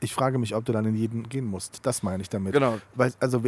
ich 0.00 0.14
frage 0.14 0.38
mich, 0.38 0.54
ob 0.54 0.64
du 0.64 0.72
dann 0.72 0.84
in 0.86 0.96
jeden 0.96 1.28
gehen 1.28 1.44
musst. 1.44 1.84
Das 1.84 2.02
meine 2.02 2.22
ich 2.22 2.28
damit. 2.28 2.52
Genau, 2.52 2.78
Weil, 2.94 3.12
also, 3.20 3.42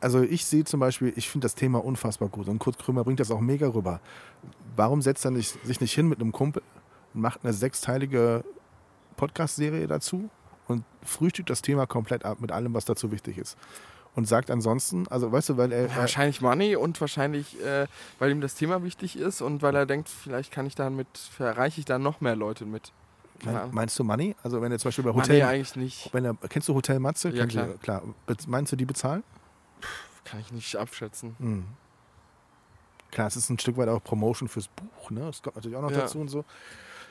also 0.00 0.22
ich 0.22 0.44
sehe 0.44 0.64
zum 0.64 0.80
Beispiel, 0.80 1.12
ich 1.16 1.28
finde 1.28 1.44
das 1.44 1.54
Thema 1.54 1.84
unfassbar 1.84 2.28
gut 2.28 2.48
und 2.48 2.58
Kurt 2.58 2.78
Krömer 2.78 3.04
bringt 3.04 3.20
das 3.20 3.30
auch 3.30 3.40
mega 3.40 3.68
rüber. 3.68 4.00
Warum 4.76 5.02
setzt 5.02 5.24
er 5.24 5.30
nicht, 5.30 5.64
sich 5.64 5.80
nicht 5.80 5.94
hin 5.94 6.08
mit 6.08 6.20
einem 6.20 6.32
Kumpel 6.32 6.62
und 7.14 7.20
macht 7.20 7.44
eine 7.44 7.52
sechsteilige 7.52 8.44
Podcast-Serie 9.16 9.86
dazu 9.86 10.28
und 10.66 10.84
frühstückt 11.02 11.50
das 11.50 11.62
Thema 11.62 11.86
komplett 11.86 12.24
ab 12.24 12.40
mit 12.40 12.50
allem, 12.50 12.74
was 12.74 12.84
dazu 12.84 13.12
wichtig 13.12 13.38
ist? 13.38 13.56
Und 14.16 14.26
sagt 14.28 14.50
ansonsten, 14.50 15.08
also 15.08 15.32
weißt 15.32 15.48
du, 15.50 15.56
weil 15.56 15.72
er, 15.72 15.88
Ja, 15.88 15.96
wahrscheinlich 15.96 16.40
Money 16.40 16.76
und 16.76 17.00
wahrscheinlich, 17.00 17.60
äh, 17.60 17.86
weil 18.20 18.30
ihm 18.30 18.40
das 18.40 18.54
Thema 18.54 18.84
wichtig 18.84 19.16
ist 19.16 19.40
und 19.40 19.60
weil 19.62 19.74
er 19.74 19.86
denkt, 19.86 20.08
vielleicht 20.08 20.52
kann 20.52 20.66
ich 20.66 20.76
damit, 20.76 21.08
erreiche 21.40 21.80
ich 21.80 21.84
da 21.84 21.98
noch 21.98 22.20
mehr 22.20 22.36
Leute 22.36 22.64
mit. 22.64 22.92
Ahnung. 23.44 23.70
meinst 23.74 23.98
du 23.98 24.04
Money? 24.04 24.36
Also 24.42 24.62
wenn 24.62 24.70
er 24.72 24.78
zum 24.78 24.88
Beispiel 24.88 25.04
bei 25.04 25.10
Money 25.10 25.22
Hotel, 25.24 25.42
eigentlich 25.42 25.76
nicht. 25.76 26.10
wenn 26.14 26.24
er, 26.24 26.34
kennst 26.48 26.68
du 26.68 26.74
Hotel 26.74 27.00
Matze? 27.00 27.30
Ja, 27.30 27.44
klar. 27.46 27.66
Du, 27.66 27.78
klar. 27.78 28.02
Meinst 28.46 28.72
du 28.72 28.76
die 28.76 28.84
bezahlen? 28.86 29.24
Kann 30.24 30.40
ich 30.40 30.52
nicht 30.52 30.76
abschätzen. 30.76 31.34
Mhm. 31.40 31.64
Klar, 33.10 33.26
es 33.26 33.36
ist 33.36 33.50
ein 33.50 33.58
Stück 33.58 33.76
weit 33.76 33.88
auch 33.88 34.02
Promotion 34.02 34.48
fürs 34.48 34.68
Buch, 34.68 35.10
ne? 35.10 35.20
Das 35.26 35.42
kommt 35.42 35.56
natürlich 35.56 35.76
auch 35.76 35.82
noch 35.82 35.90
Ja. 35.90 35.98
dazu 36.02 36.18
und 36.20 36.28
so. 36.28 36.44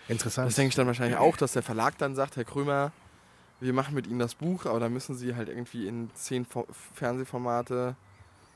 Interessant. 0.08 0.48
Das 0.48 0.56
denke 0.56 0.70
ich 0.70 0.76
dann 0.76 0.88
wahrscheinlich 0.88 1.18
auch, 1.18 1.38
dass 1.38 1.54
der 1.54 1.64
Verlag 1.64 1.98
dann 1.98 2.16
sagt, 2.16 2.36
Herr 2.36 2.44
Krömer, 2.46 2.92
wir 3.60 3.74
machen 3.74 3.96
mit 3.96 4.08
Ihnen 4.08 4.20
das 4.20 4.36
Buch, 4.36 4.66
aber 4.66 4.80
da 4.80 4.90
müssen 4.90 5.16
Sie 5.16 5.36
halt 5.36 5.50
irgendwie 5.50 5.88
in 5.88 6.10
zehn 6.16 6.46
Fo- 6.46 6.68
Fernsehformate, 6.94 7.96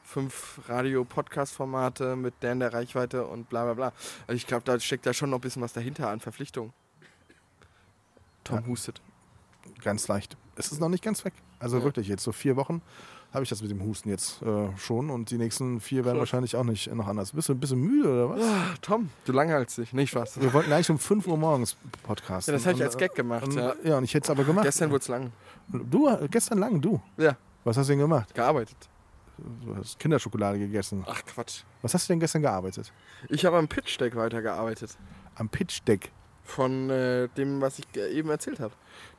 fünf 0.03 0.59
Radio-Podcast-Formate 0.67 2.15
mit 2.15 2.33
der 2.41 2.53
in 2.53 2.59
der 2.59 2.73
Reichweite 2.73 3.25
und 3.25 3.49
bla 3.49 3.63
bla 3.65 3.73
bla. 3.73 3.93
Also 4.27 4.33
ich 4.37 4.47
glaube, 4.47 4.63
da 4.63 4.79
steckt 4.79 5.05
da 5.05 5.13
schon 5.13 5.29
noch 5.29 5.37
ein 5.39 5.41
bisschen 5.41 5.61
was 5.61 5.73
dahinter 5.73 6.09
an 6.09 6.19
Verpflichtung. 6.19 6.73
Tom 8.43 8.59
Ja. 8.61 8.65
hustet. 8.67 9.01
Ganz 9.83 10.07
leicht. 10.07 10.37
Es 10.55 10.71
ist 10.71 10.79
noch 10.79 10.89
nicht 10.89 11.03
ganz 11.03 11.23
weg. 11.25 11.33
Also 11.59 11.77
Ja. 11.79 11.83
wirklich, 11.83 12.07
jetzt 12.07 12.23
so 12.23 12.31
vier 12.31 12.55
Wochen 12.55 12.81
habe 13.37 13.43
ich 13.43 13.49
das 13.49 13.61
mit 13.61 13.69
dem 13.71 13.83
Husten 13.83 14.09
jetzt 14.09 14.41
äh, 14.41 14.69
schon 14.77 15.09
und 15.09 15.29
die 15.29 15.37
nächsten 15.37 15.79
vier 15.79 16.03
werden 16.03 16.15
Krass. 16.17 16.21
wahrscheinlich 16.33 16.55
auch 16.55 16.63
nicht 16.63 16.93
noch 16.93 17.07
anders. 17.07 17.31
Bist 17.31 17.47
du 17.49 17.53
ein 17.53 17.59
bisschen 17.59 17.79
müde 17.79 18.09
oder 18.11 18.29
was? 18.31 18.41
Ah, 18.41 18.73
Tom, 18.81 19.09
du 19.25 19.31
langheilst 19.31 19.77
dich. 19.77 19.93
Nicht 19.93 20.09
Spaß. 20.09 20.41
Wir 20.41 20.51
wollten 20.53 20.71
eigentlich 20.73 20.89
um 20.89 20.97
5 20.99 21.27
Uhr 21.27 21.37
morgens 21.37 21.77
Podcast. 22.03 22.47
Ja, 22.47 22.53
das 22.55 22.65
habe 22.65 22.75
ich 22.77 22.83
als 22.83 22.97
Gag 22.97 23.13
gemacht. 23.15 23.43
Und, 23.47 23.55
Ja. 23.55 23.73
ja, 23.83 23.97
und 23.99 24.03
ich 24.03 24.13
hätte 24.13 24.25
es 24.25 24.29
aber 24.31 24.43
gemacht. 24.43 24.65
Gestern 24.65 24.89
wurde 24.89 25.01
es 25.01 25.07
lang. 25.07 25.31
Du, 25.69 26.07
äh, 26.07 26.27
gestern 26.29 26.57
lang, 26.57 26.81
du. 26.81 26.99
Ja. 27.17 27.37
Was 27.63 27.77
hast 27.77 27.87
du 27.87 27.91
denn 27.91 27.99
gemacht? 27.99 28.33
Gearbeitet. 28.33 28.77
Du 29.37 29.75
hast 29.75 29.99
Kinderschokolade 29.99 30.57
gegessen. 30.57 31.03
Ach 31.07 31.21
Quatsch. 31.23 31.61
Was 31.83 31.93
hast 31.93 32.09
du 32.09 32.13
denn 32.13 32.19
gestern 32.19 32.41
gearbeitet? 32.41 32.91
Ich 33.29 33.45
habe 33.45 33.57
am 33.57 33.67
Pitch-Deck 33.67 34.15
weitergearbeitet. 34.15 34.97
Am 35.35 35.47
Pitch-Deck. 35.47 36.11
Von 36.47 36.89
äh, 36.89 37.27
dem, 37.37 37.61
was 37.61 37.77
ich 37.77 37.85
eben 37.95 38.29
erzählt 38.29 38.59
habe. 38.59 38.73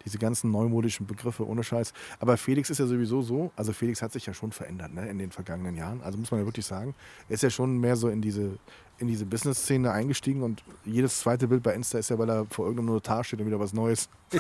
Diese 0.05 0.19
ganzen 0.19 0.51
neumodischen 0.51 1.07
Begriffe, 1.07 1.47
ohne 1.47 1.63
Scheiß. 1.63 1.93
Aber 2.19 2.37
Felix 2.37 2.71
ist 2.71 2.79
ja 2.79 2.87
sowieso 2.87 3.21
so, 3.23 3.53
also 3.55 3.73
Felix 3.73 4.01
hat 4.01 4.13
sich 4.13 4.27
ja 4.27 4.33
schon 4.33 4.51
verändert 4.51 4.95
ne, 4.95 5.09
in 5.09 5.19
den 5.19 5.31
vergangenen 5.31 5.77
Jahren. 5.77 6.03
Also 6.03 6.19
muss 6.19 6.31
man 6.31 6.41
ja 6.41 6.47
wirklich 6.47 6.67
sagen, 6.67 6.95
er 7.29 7.35
ist 7.35 7.43
ja 7.43 7.51
schon 7.51 7.79
mehr 7.79 7.97
so 7.97 8.09
in 8.09 8.23
diese, 8.23 8.59
in 8.99 9.07
diese 9.07 9.27
Business-Szene 9.27 9.93
eingestiegen 9.93 10.43
und 10.43 10.65
jedes 10.85 11.21
zweite 11.21 11.47
Bild 11.49 11.63
bei 11.63 11.75
Insta 11.75 11.99
ist 11.99 12.09
ja, 12.09 12.19
weil 12.19 12.31
er 12.31 12.47
vor 12.47 12.65
irgendeinem 12.65 12.95
Notar 12.95 13.23
steht 13.23 13.41
und 13.41 13.47
wieder 13.47 13.61
was 13.61 13.73
Neues. 13.73 14.09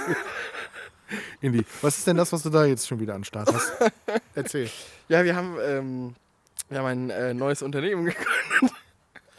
in 1.41 1.53
die. 1.53 1.65
Was 1.83 1.99
ist 1.99 2.07
denn 2.07 2.17
das, 2.17 2.33
was 2.33 2.43
du 2.43 2.51
da 2.51 2.65
jetzt 2.65 2.87
schon 2.87 3.01
wieder 3.01 3.15
an 3.15 3.25
Start 3.25 3.53
hast? 3.53 3.73
Erzähl. 4.35 4.71
Ja, 5.09 5.25
wir 5.25 5.37
haben, 5.37 5.57
ähm, 5.63 6.15
wir 6.69 6.79
haben 6.79 6.87
ein 6.87 7.11
äh, 7.11 7.35
neues 7.35 7.63
Unternehmen 7.63 8.05
gegründet. 8.07 8.78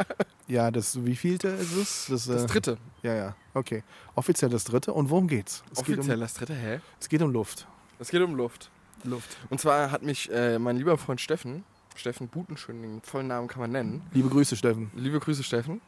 Ja, 0.47 0.71
das 0.71 1.05
wievielte 1.05 1.47
ist 1.49 1.75
es? 1.75 2.07
Das, 2.09 2.25
Das 2.25 2.43
äh, 2.43 2.47
dritte. 2.47 2.77
Ja, 3.03 3.13
ja, 3.13 3.35
okay. 3.53 3.83
Offiziell 4.15 4.49
das 4.49 4.63
dritte. 4.63 4.91
Und 4.93 5.11
worum 5.11 5.27
geht's? 5.27 5.63
Es 5.71 5.79
Offiziell 5.79 5.97
Geht 6.05 6.13
um, 6.15 6.19
das 6.21 6.33
dritte, 6.33 6.55
hä? 6.55 6.79
es 6.99 7.07
geht 7.07 7.21
um 7.21 7.31
Luft. 7.31 7.67
Es 7.99 8.09
geht 8.09 8.21
um 8.23 8.35
Luft. 8.35 8.71
Luft. 9.03 9.37
Und 9.51 9.61
zwar 9.61 9.91
hat 9.91 10.01
mich 10.01 10.31
äh, 10.31 10.57
mein 10.57 10.77
lieber 10.77 10.97
Freund 10.97 11.21
Steffen, 11.21 11.63
Steffen 11.95 12.29
Butenschön, 12.29 12.81
den 12.81 13.01
vollen 13.03 13.27
Namen 13.27 13.47
kann 13.47 13.61
man 13.61 13.71
nennen. 13.71 14.01
Liebe 14.11 14.27
Grüße, 14.27 14.55
Steffen. 14.55 14.89
Liebe 14.95 15.19
Grüße, 15.19 15.43
Steffen. 15.43 15.81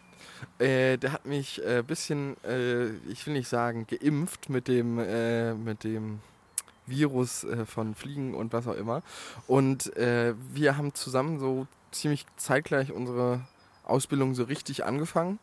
Äh, 0.59 0.97
der 0.97 1.13
hat 1.13 1.25
mich 1.25 1.61
ein 1.63 1.79
äh, 1.79 1.83
bisschen, 1.83 2.35
äh, 2.43 2.89
ich 3.09 3.25
will 3.25 3.33
nicht 3.33 3.47
sagen, 3.47 3.87
geimpft 3.87 4.49
mit 4.49 4.67
dem, 4.67 4.99
äh, 4.99 5.53
mit 5.53 5.83
dem 5.83 6.19
Virus 6.85 7.47
von 7.65 7.95
Fliegen 7.95 8.33
und 8.33 8.53
was 8.53 8.67
auch 8.67 8.75
immer. 8.75 9.01
Und 9.47 9.91
wir 9.95 10.77
haben 10.77 10.93
zusammen 10.93 11.39
so 11.39 11.67
ziemlich 11.91 12.25
zeitgleich 12.35 12.91
unsere 12.91 13.41
Ausbildung 13.83 14.35
so 14.35 14.43
richtig 14.43 14.85
angefangen. 14.85 15.39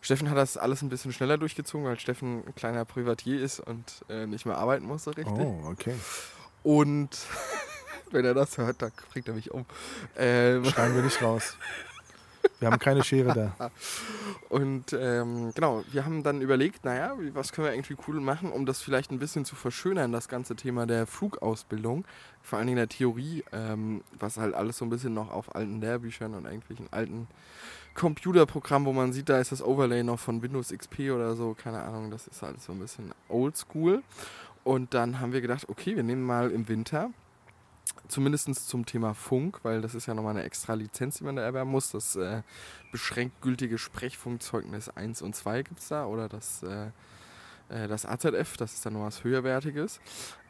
Steffen 0.00 0.28
hat 0.28 0.36
das 0.36 0.56
alles 0.56 0.82
ein 0.82 0.88
bisschen 0.88 1.12
schneller 1.12 1.38
durchgezogen, 1.38 1.86
weil 1.86 1.98
Steffen 1.98 2.44
ein 2.46 2.54
kleiner 2.54 2.84
Privatier 2.84 3.40
ist 3.40 3.60
und 3.60 4.04
äh, 4.08 4.26
nicht 4.26 4.46
mehr 4.46 4.58
arbeiten 4.58 4.84
muss 4.84 5.04
so 5.04 5.12
richtig. 5.12 5.34
Oh, 5.38 5.62
okay. 5.70 5.94
Und 6.64 7.10
wenn 8.10 8.24
er 8.24 8.34
das 8.34 8.58
hört, 8.58 8.82
dann 8.82 8.92
bringt 9.12 9.28
er 9.28 9.34
mich 9.34 9.50
um. 9.52 9.64
Ähm, 10.16 10.64
Schreiben 10.64 10.96
wir 10.96 11.02
nicht 11.02 11.22
raus. 11.22 11.56
Wir 12.58 12.70
haben 12.70 12.78
keine 12.78 13.02
Schere 13.04 13.32
da. 13.56 13.70
Und 14.48 14.92
ähm, 14.92 15.52
genau, 15.54 15.84
wir 15.90 16.04
haben 16.04 16.22
dann 16.22 16.40
überlegt, 16.40 16.84
naja, 16.84 17.16
was 17.32 17.52
können 17.52 17.66
wir 17.66 17.74
irgendwie 17.74 17.96
cool 18.06 18.20
machen, 18.20 18.50
um 18.50 18.66
das 18.66 18.80
vielleicht 18.80 19.10
ein 19.10 19.18
bisschen 19.18 19.44
zu 19.44 19.54
verschönern, 19.54 20.12
das 20.12 20.28
ganze 20.28 20.56
Thema 20.56 20.86
der 20.86 21.06
Flugausbildung. 21.06 22.04
Vor 22.42 22.58
allen 22.58 22.66
Dingen 22.66 22.76
der 22.76 22.88
Theorie, 22.88 23.44
ähm, 23.52 24.02
was 24.18 24.38
halt 24.38 24.54
alles 24.54 24.78
so 24.78 24.84
ein 24.84 24.90
bisschen 24.90 25.14
noch 25.14 25.30
auf 25.30 25.54
alten 25.54 25.80
Lehrbüchern 25.80 26.34
und 26.34 26.44
irgendwelchen 26.44 26.88
alten 26.92 27.28
Computerprogrammen, 27.94 28.86
wo 28.86 28.92
man 28.92 29.12
sieht, 29.12 29.28
da 29.28 29.38
ist 29.38 29.52
das 29.52 29.62
Overlay 29.62 30.02
noch 30.02 30.18
von 30.18 30.42
Windows 30.42 30.70
XP 30.70 31.10
oder 31.10 31.34
so, 31.34 31.54
keine 31.54 31.82
Ahnung, 31.82 32.10
das 32.10 32.26
ist 32.26 32.42
alles 32.42 32.64
so 32.64 32.72
ein 32.72 32.78
bisschen 32.78 33.12
oldschool. 33.28 34.02
Und 34.64 34.94
dann 34.94 35.20
haben 35.20 35.32
wir 35.32 35.40
gedacht, 35.40 35.68
okay, 35.68 35.96
wir 35.96 36.02
nehmen 36.02 36.22
mal 36.22 36.50
im 36.50 36.68
Winter 36.68 37.10
zumindest 38.08 38.54
zum 38.68 38.86
Thema 38.86 39.14
Funk, 39.14 39.60
weil 39.62 39.80
das 39.80 39.94
ist 39.94 40.06
ja 40.06 40.14
nochmal 40.14 40.36
eine 40.36 40.44
extra 40.44 40.74
Lizenz, 40.74 41.18
die 41.18 41.24
man 41.24 41.36
da 41.36 41.42
erwerben 41.42 41.70
muss. 41.70 41.90
Das 41.90 42.14
äh, 42.16 42.42
beschränkt 42.92 43.40
gültige 43.40 43.78
Sprechfunkzeugnis 43.78 44.90
1 44.90 45.22
und 45.22 45.34
2 45.34 45.62
gibt 45.62 45.80
es 45.80 45.88
da 45.88 46.06
oder 46.06 46.28
das, 46.28 46.62
äh, 46.62 46.86
äh, 47.68 47.88
das 47.88 48.06
AZF, 48.06 48.56
das 48.56 48.74
ist 48.74 48.86
dann 48.86 48.94
noch 48.94 49.02
was 49.02 49.24
höherwertiges. 49.24 50.00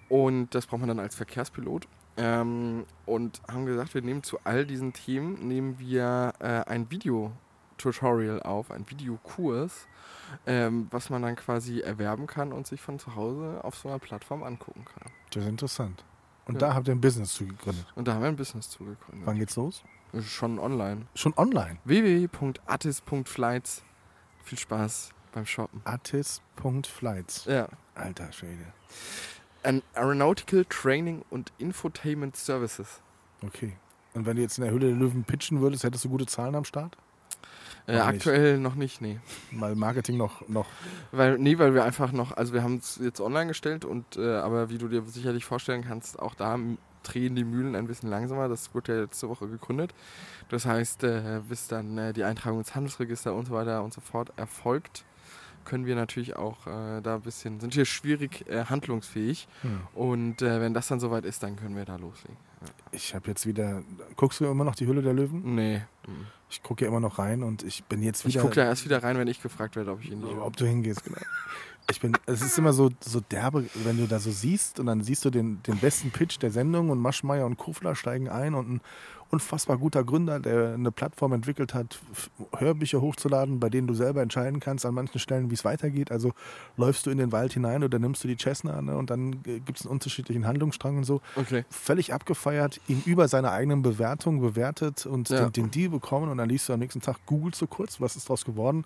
Und 0.09 0.55
das 0.55 0.67
braucht 0.67 0.81
man 0.81 0.89
dann 0.89 1.01
als 1.01 1.15
Verkehrspilot. 1.15 1.87
Ähm, 2.17 2.85
und 3.07 3.41
haben 3.51 3.65
gesagt, 3.67 3.95
wir 3.95 4.03
nehmen 4.03 4.23
zu 4.23 4.39
all 4.45 4.67
diesen 4.67 4.93
Themen 4.93 5.49
nehmen 5.49 5.79
wir 5.79 6.35
äh, 6.41 6.63
ein 6.71 6.91
Video-Tutorial 6.91 8.43
auf, 8.43 8.71
ein 8.71 8.89
Videokurs, 8.91 9.87
ähm, 10.47 10.89
was 10.91 11.09
man 11.11 11.23
dann 11.23 11.37
quasi 11.37 11.81
erwerben 11.81 12.27
kann 12.27 12.53
und 12.53 12.67
sich 12.67 12.81
von 12.81 12.99
zu 12.99 13.15
Hause 13.17 13.61
auf 13.65 13.77
so 13.77 13.89
einer 13.89 13.99
Plattform 13.99 14.43
angucken 14.43 14.85
kann. 14.85 15.11
Das 15.31 15.43
ist 15.45 15.49
interessant. 15.49 16.05
Und 16.47 16.55
Ja. 16.61 16.69
da 16.69 16.75
habt 16.75 16.89
ihr 16.89 16.95
ein 16.95 17.01
Business 17.01 17.33
zugegründet. 17.35 17.87
Und 17.95 18.07
da 18.09 18.15
haben 18.15 18.23
wir 18.23 18.29
ein 18.29 18.37
Business 18.37 18.69
zugegründet. 18.69 19.27
Wann 19.27 19.39
geht's 19.39 19.57
los? 19.57 19.83
Schon 20.21 20.59
online. 20.59 21.07
Schon 21.15 21.33
online. 21.39 21.79
www.artist.flights. 21.85 23.83
Viel 24.45 24.59
Spaß 24.59 25.11
beim 25.33 25.47
Shoppen. 25.47 25.81
Artist.flights. 25.85 27.45
Ja. 27.47 27.69
Alter 27.95 28.31
Schwede. 28.33 28.67
An 29.63 29.83
Aeronautical 29.95 30.65
Training 30.65 31.23
und 31.31 31.53
Infotainment 31.59 32.37
Services. 32.37 33.01
Okay. 33.45 33.75
Und 34.15 34.27
wenn 34.27 34.37
du 34.37 34.43
jetzt 34.43 34.59
in 34.59 34.65
der 34.65 34.73
Höhle 34.73 34.89
der 34.89 34.97
Löwen 34.97 35.25
pitchen 35.25 35.61
würdest, 35.61 35.85
hättest 35.85 36.05
du 36.05 36.09
gute 36.09 36.27
Zahlen 36.27 36.55
am 36.55 36.65
Start? 36.65 36.97
Äh, 37.87 37.97
Noch 37.99 38.07
nicht. 38.07 38.15
aktuell 38.17 38.59
noch 38.59 38.75
nicht, 38.77 39.01
nee. 39.01 39.19
Weil 39.51 39.75
Marketing 39.75 40.17
noch, 40.17 40.47
noch 40.49 40.67
Weil, 41.11 41.39
nee, 41.39 41.59
weil 41.59 41.75
wir 41.75 41.83
einfach 41.85 42.13
noch, 42.13 42.37
also 42.37 42.53
wir 42.53 42.63
haben 42.63 42.77
es 42.77 43.01
jetzt 43.03 43.21
online 43.21 43.49
gestellt 43.49 43.85
und 43.85 44.17
äh, 44.17 44.37
aber 44.37 44.71
wie 44.71 44.79
du 44.79 44.87
dir 44.89 45.03
sicherlich 45.03 45.45
vorstellen 45.45 45.83
kannst, 45.83 46.19
auch 46.19 46.35
da 46.35 46.59
drehen 47.03 47.35
die 47.35 47.43
Mühlen 47.43 47.75
ein 47.75 47.89
bisschen 47.89 48.09
langsamer. 48.09 48.49
Das 48.49 48.73
wurde 48.75 48.95
ja 48.95 49.01
letzte 49.03 49.29
Woche 49.29 49.49
gegründet. 49.49 49.93
Das 50.49 50.67
heißt, 50.67 51.03
äh, 51.03 51.41
bis 51.49 51.67
dann 51.67 51.99
äh, 51.99 52.13
die 52.13 52.23
Eintragung 52.23 52.61
ins 52.61 52.75
Handelsregister 52.77 53.35
und 53.35 53.47
so 53.47 53.53
weiter 53.55 53.83
und 53.83 53.93
so 53.93 54.01
fort 54.01 54.33
erfolgt, 54.37 55.05
können 55.65 55.87
wir 55.87 55.95
natürlich 55.95 56.37
auch 56.37 56.67
äh, 56.67 57.01
da 57.01 57.17
ein 57.17 57.21
bisschen, 57.23 57.61
sind 57.61 57.75
wir 57.77 57.85
schwierig 57.85 58.49
äh, 58.49 58.65
handlungsfähig. 58.65 59.49
Hm. 59.63 59.81
Und 59.95 60.43
äh, 60.43 60.61
wenn 60.61 60.75
das 60.75 60.89
dann 60.89 61.01
soweit 61.01 61.25
ist, 61.25 61.43
dann 61.43 61.57
können 61.57 61.77
wir 61.77 61.85
da 61.85 61.97
loslegen. 61.97 62.37
Ich 62.93 63.15
habe 63.15 63.29
jetzt 63.29 63.47
wieder. 63.47 63.83
Guckst 64.17 64.41
du 64.41 64.45
immer 64.45 64.65
noch 64.65 64.75
die 64.75 64.87
Höhle 64.87 65.03
der 65.03 65.13
Löwen? 65.13 65.55
Nee. 65.55 65.83
Ich 66.49 66.63
gucke 66.63 66.85
ja 66.85 66.91
immer 66.91 67.01
noch 67.01 67.19
rein 67.19 67.43
und 67.43 67.63
ich 67.63 67.85
bin 67.85 68.03
jetzt 68.03 68.21
Ich 68.21 68.35
wieder. 68.35 68.43
gucke 68.43 68.57
da 68.57 68.65
erst 68.65 68.85
wieder 68.85 69.03
rein, 69.03 69.19
wenn 69.19 69.27
ich 69.29 69.43
gefragt 69.43 69.75
werde, 69.77 69.91
ob 69.91 70.03
ich 70.03 70.11
ihn 70.11 70.21
nicht 70.21 70.37
ob 70.37 70.57
du 70.57 70.67
hingehst, 70.67 71.03
genau. 71.05 71.19
Ich 71.91 72.01
bin, 72.01 72.17
es 72.27 72.43
ist 72.43 72.57
immer 72.59 72.73
so, 72.73 72.91
so 73.01 73.21
derbe, 73.21 73.67
wenn 73.85 73.97
du 73.97 74.07
da 74.07 74.21
so 74.21 74.31
siehst 74.31 74.79
und 74.79 74.87
dann 74.87 75.03
siehst 75.03 75.25
du 75.25 75.31
den, 75.31 75.63
den 75.65 75.79
besten 75.79 76.11
Pitch 76.11 76.39
der 76.41 76.53
Sendung 76.53 76.91
und 76.91 77.01
Maschmeyer 77.01 77.45
und 77.45 77.57
Kufler 77.57 77.97
steigen 77.97 78.29
ein 78.29 78.55
und 78.55 78.71
ein 78.71 78.81
unfassbar 79.37 79.79
guter 79.79 80.05
Gründer, 80.05 80.39
der 80.41 80.75
eine 80.75 80.93
Plattform 80.93 81.33
entwickelt 81.33 81.73
hat, 81.73 81.99
Hörbücher 82.59 83.01
hochzuladen, 83.01 83.61
bei 83.61 83.71
denen 83.71 83.87
du 83.87 83.95
selber 83.95 84.21
entscheiden 84.21 84.61
kannst 84.61 84.85
an 84.85 84.93
manchen 84.93 85.19
Stellen, 85.19 85.49
wie 85.51 85.55
es 85.55 85.65
weitergeht. 85.65 86.13
Also 86.13 86.33
läufst 86.77 87.07
du 87.07 87.11
in 87.11 87.17
den 87.17 87.33
Wald 87.33 87.55
hinein 87.55 87.83
oder 87.83 87.99
nimmst 87.99 88.23
du 88.23 88.29
die 88.29 88.37
Cessna 88.37 88.83
ne, 88.83 88.95
und 88.95 89.09
dann 89.09 89.43
gibt 89.43 89.81
es 89.81 89.87
einen 89.87 89.93
unterschiedlichen 89.93 90.47
Handlungsstrang 90.47 90.99
und 90.99 91.05
so. 91.05 91.23
Okay. 91.37 91.65
Völlig 91.71 92.13
abgefeiert, 92.13 92.79
ihn 92.89 93.03
über 93.07 93.27
seine 93.27 93.51
eigenen 93.53 93.81
Bewertungen 93.81 94.41
bewertet 94.41 95.07
und 95.07 95.31
Ja. 95.31 95.49
den, 95.49 95.53
den 95.53 95.71
Deal 95.71 95.89
bekommen 95.89 96.29
und 96.29 96.37
dann 96.37 96.51
liest 96.51 96.69
du 96.69 96.75
am 96.75 96.81
nächsten 96.81 97.01
Tag, 97.01 97.25
googelst 97.25 97.63
du 97.63 97.67
kurz, 97.67 98.03
was 98.03 98.17
ist 98.17 98.29
daraus 98.29 98.45
geworden? 98.45 98.85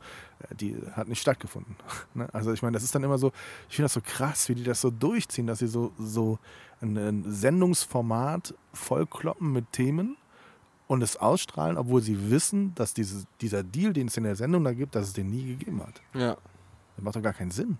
Äh, 0.48 0.54
Die 0.54 0.76
hat 0.92 1.08
nicht 1.08 1.20
stattgefunden. 1.20 1.74
Ne? 2.14 2.28
Also 2.32 2.52
ich 2.52 2.62
meine, 2.62 2.74
das 2.74 2.84
ist 2.84 2.94
dann 2.94 3.02
immer 3.02 3.18
so, 3.18 3.32
ich 3.68 3.74
finde 3.76 3.86
das 3.86 3.94
so 3.94 4.00
krass, 4.00 4.48
wie 4.48 4.54
die 4.54 4.62
das 4.62 4.80
so 4.80 4.90
durchziehen, 4.90 5.46
dass 5.48 5.58
sie 5.58 5.66
so, 5.66 5.90
so 5.98 6.38
ein, 6.80 6.96
ein 6.96 7.24
Sendungsformat 7.26 8.54
vollkloppen 8.72 9.52
mit 9.52 9.72
Themen 9.72 10.16
und 10.88 11.02
es 11.02 11.16
ausstrahlen, 11.16 11.76
obwohl 11.76 12.00
sie 12.00 12.30
wissen, 12.30 12.74
dass 12.74 12.94
diese, 12.94 13.24
dieser 13.40 13.62
Deal, 13.62 13.92
den 13.92 14.08
es 14.08 14.16
in 14.16 14.24
der 14.24 14.36
Sendung 14.36 14.64
da 14.64 14.72
gibt, 14.72 14.94
dass 14.94 15.08
es 15.08 15.12
den 15.12 15.30
nie 15.30 15.56
gegeben 15.56 15.82
hat. 15.82 16.00
Ja. 16.14 16.36
Das 16.96 17.04
macht 17.04 17.16
doch 17.16 17.22
gar 17.22 17.34
keinen 17.34 17.50
Sinn. 17.50 17.78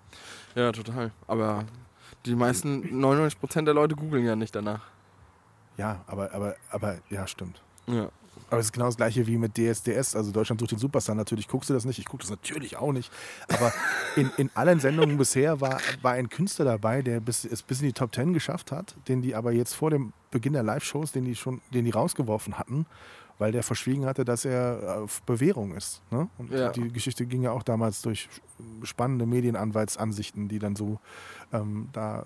Ja, 0.55 0.73
total. 0.73 1.13
Aber 1.27 1.65
die 2.25 2.35
meisten, 2.35 2.83
99% 3.03 3.65
der 3.65 3.75
Leute 3.75 3.95
googeln 3.95 4.25
ja 4.25 4.37
nicht 4.37 4.55
danach. 4.55 4.83
Ja, 5.77 6.03
aber, 6.07 6.33
aber, 6.33 6.57
aber, 6.71 6.99
ja, 7.11 7.27
stimmt. 7.27 7.63
Ja. 7.87 8.11
Aber 8.49 8.61
es 8.61 8.67
ist 8.67 8.73
genau 8.73 8.87
das 8.87 8.97
gleiche 8.97 9.27
wie 9.27 9.39
mit 9.39 9.57
DSDS, 9.57 10.15
also 10.15 10.31
Deutschland 10.31 10.61
sucht 10.61 10.73
den 10.73 10.79
Superstar. 10.79 11.15
Natürlich 11.15 11.49
guckst 11.49 11.69
du 11.69 11.75
das 11.75 11.85
nicht, 11.85 11.99
ich 11.99 12.05
gucke 12.05 12.23
das 12.23 12.31
natürlich 12.31 12.77
auch 12.77 12.93
nicht. 12.93 13.11
Aber 13.49 13.73
in, 14.15 14.31
in 14.37 14.51
allen 14.55 14.79
Sendungen 14.79 15.19
bisher 15.19 15.61
war, 15.61 15.81
war 16.03 16.13
ein 16.13 16.29
Künstler 16.29 16.65
dabei, 16.65 17.03
der 17.03 17.21
bis, 17.21 17.45
es 17.45 17.63
bis 17.63 17.81
in 17.81 17.87
die 17.87 17.93
Top 17.93 18.13
Ten 18.13 18.33
geschafft 18.33 18.71
hat, 18.71 18.95
den 19.09 19.21
die 19.23 19.35
aber 19.35 19.53
jetzt 19.53 19.75
vor 19.75 19.91
dem 19.91 20.13
Beginn 20.31 20.53
der 20.53 20.63
Live-Shows, 20.63 21.13
den 21.13 21.25
die 21.25 21.35
schon, 21.35 21.61
den 21.73 21.85
die 21.85 21.91
rausgeworfen 21.91 22.59
hatten, 22.59 22.87
weil 23.39 23.53
der 23.53 23.63
verschwiegen 23.63 24.07
hatte, 24.07 24.25
dass 24.25 24.45
er 24.45 25.03
auf 25.03 25.23
Bewährung 25.23 25.75
ist. 25.75 26.03
Ne? 26.11 26.29
Und 26.39 26.51
Ja. 26.51 26.71
die 26.73 26.89
Geschichte 26.89 27.27
ging 27.27 27.43
ja 27.43 27.51
auch 27.53 27.63
damals 27.63 28.03
durch 28.03 28.29
spannende 28.83 29.27
Medienanwaltsansichten, 29.27 30.49
die 30.49 30.59
dann 30.59 30.77
so 30.77 30.99
ähm, 31.53 31.89
da 31.93 32.21
äh, 32.23 32.25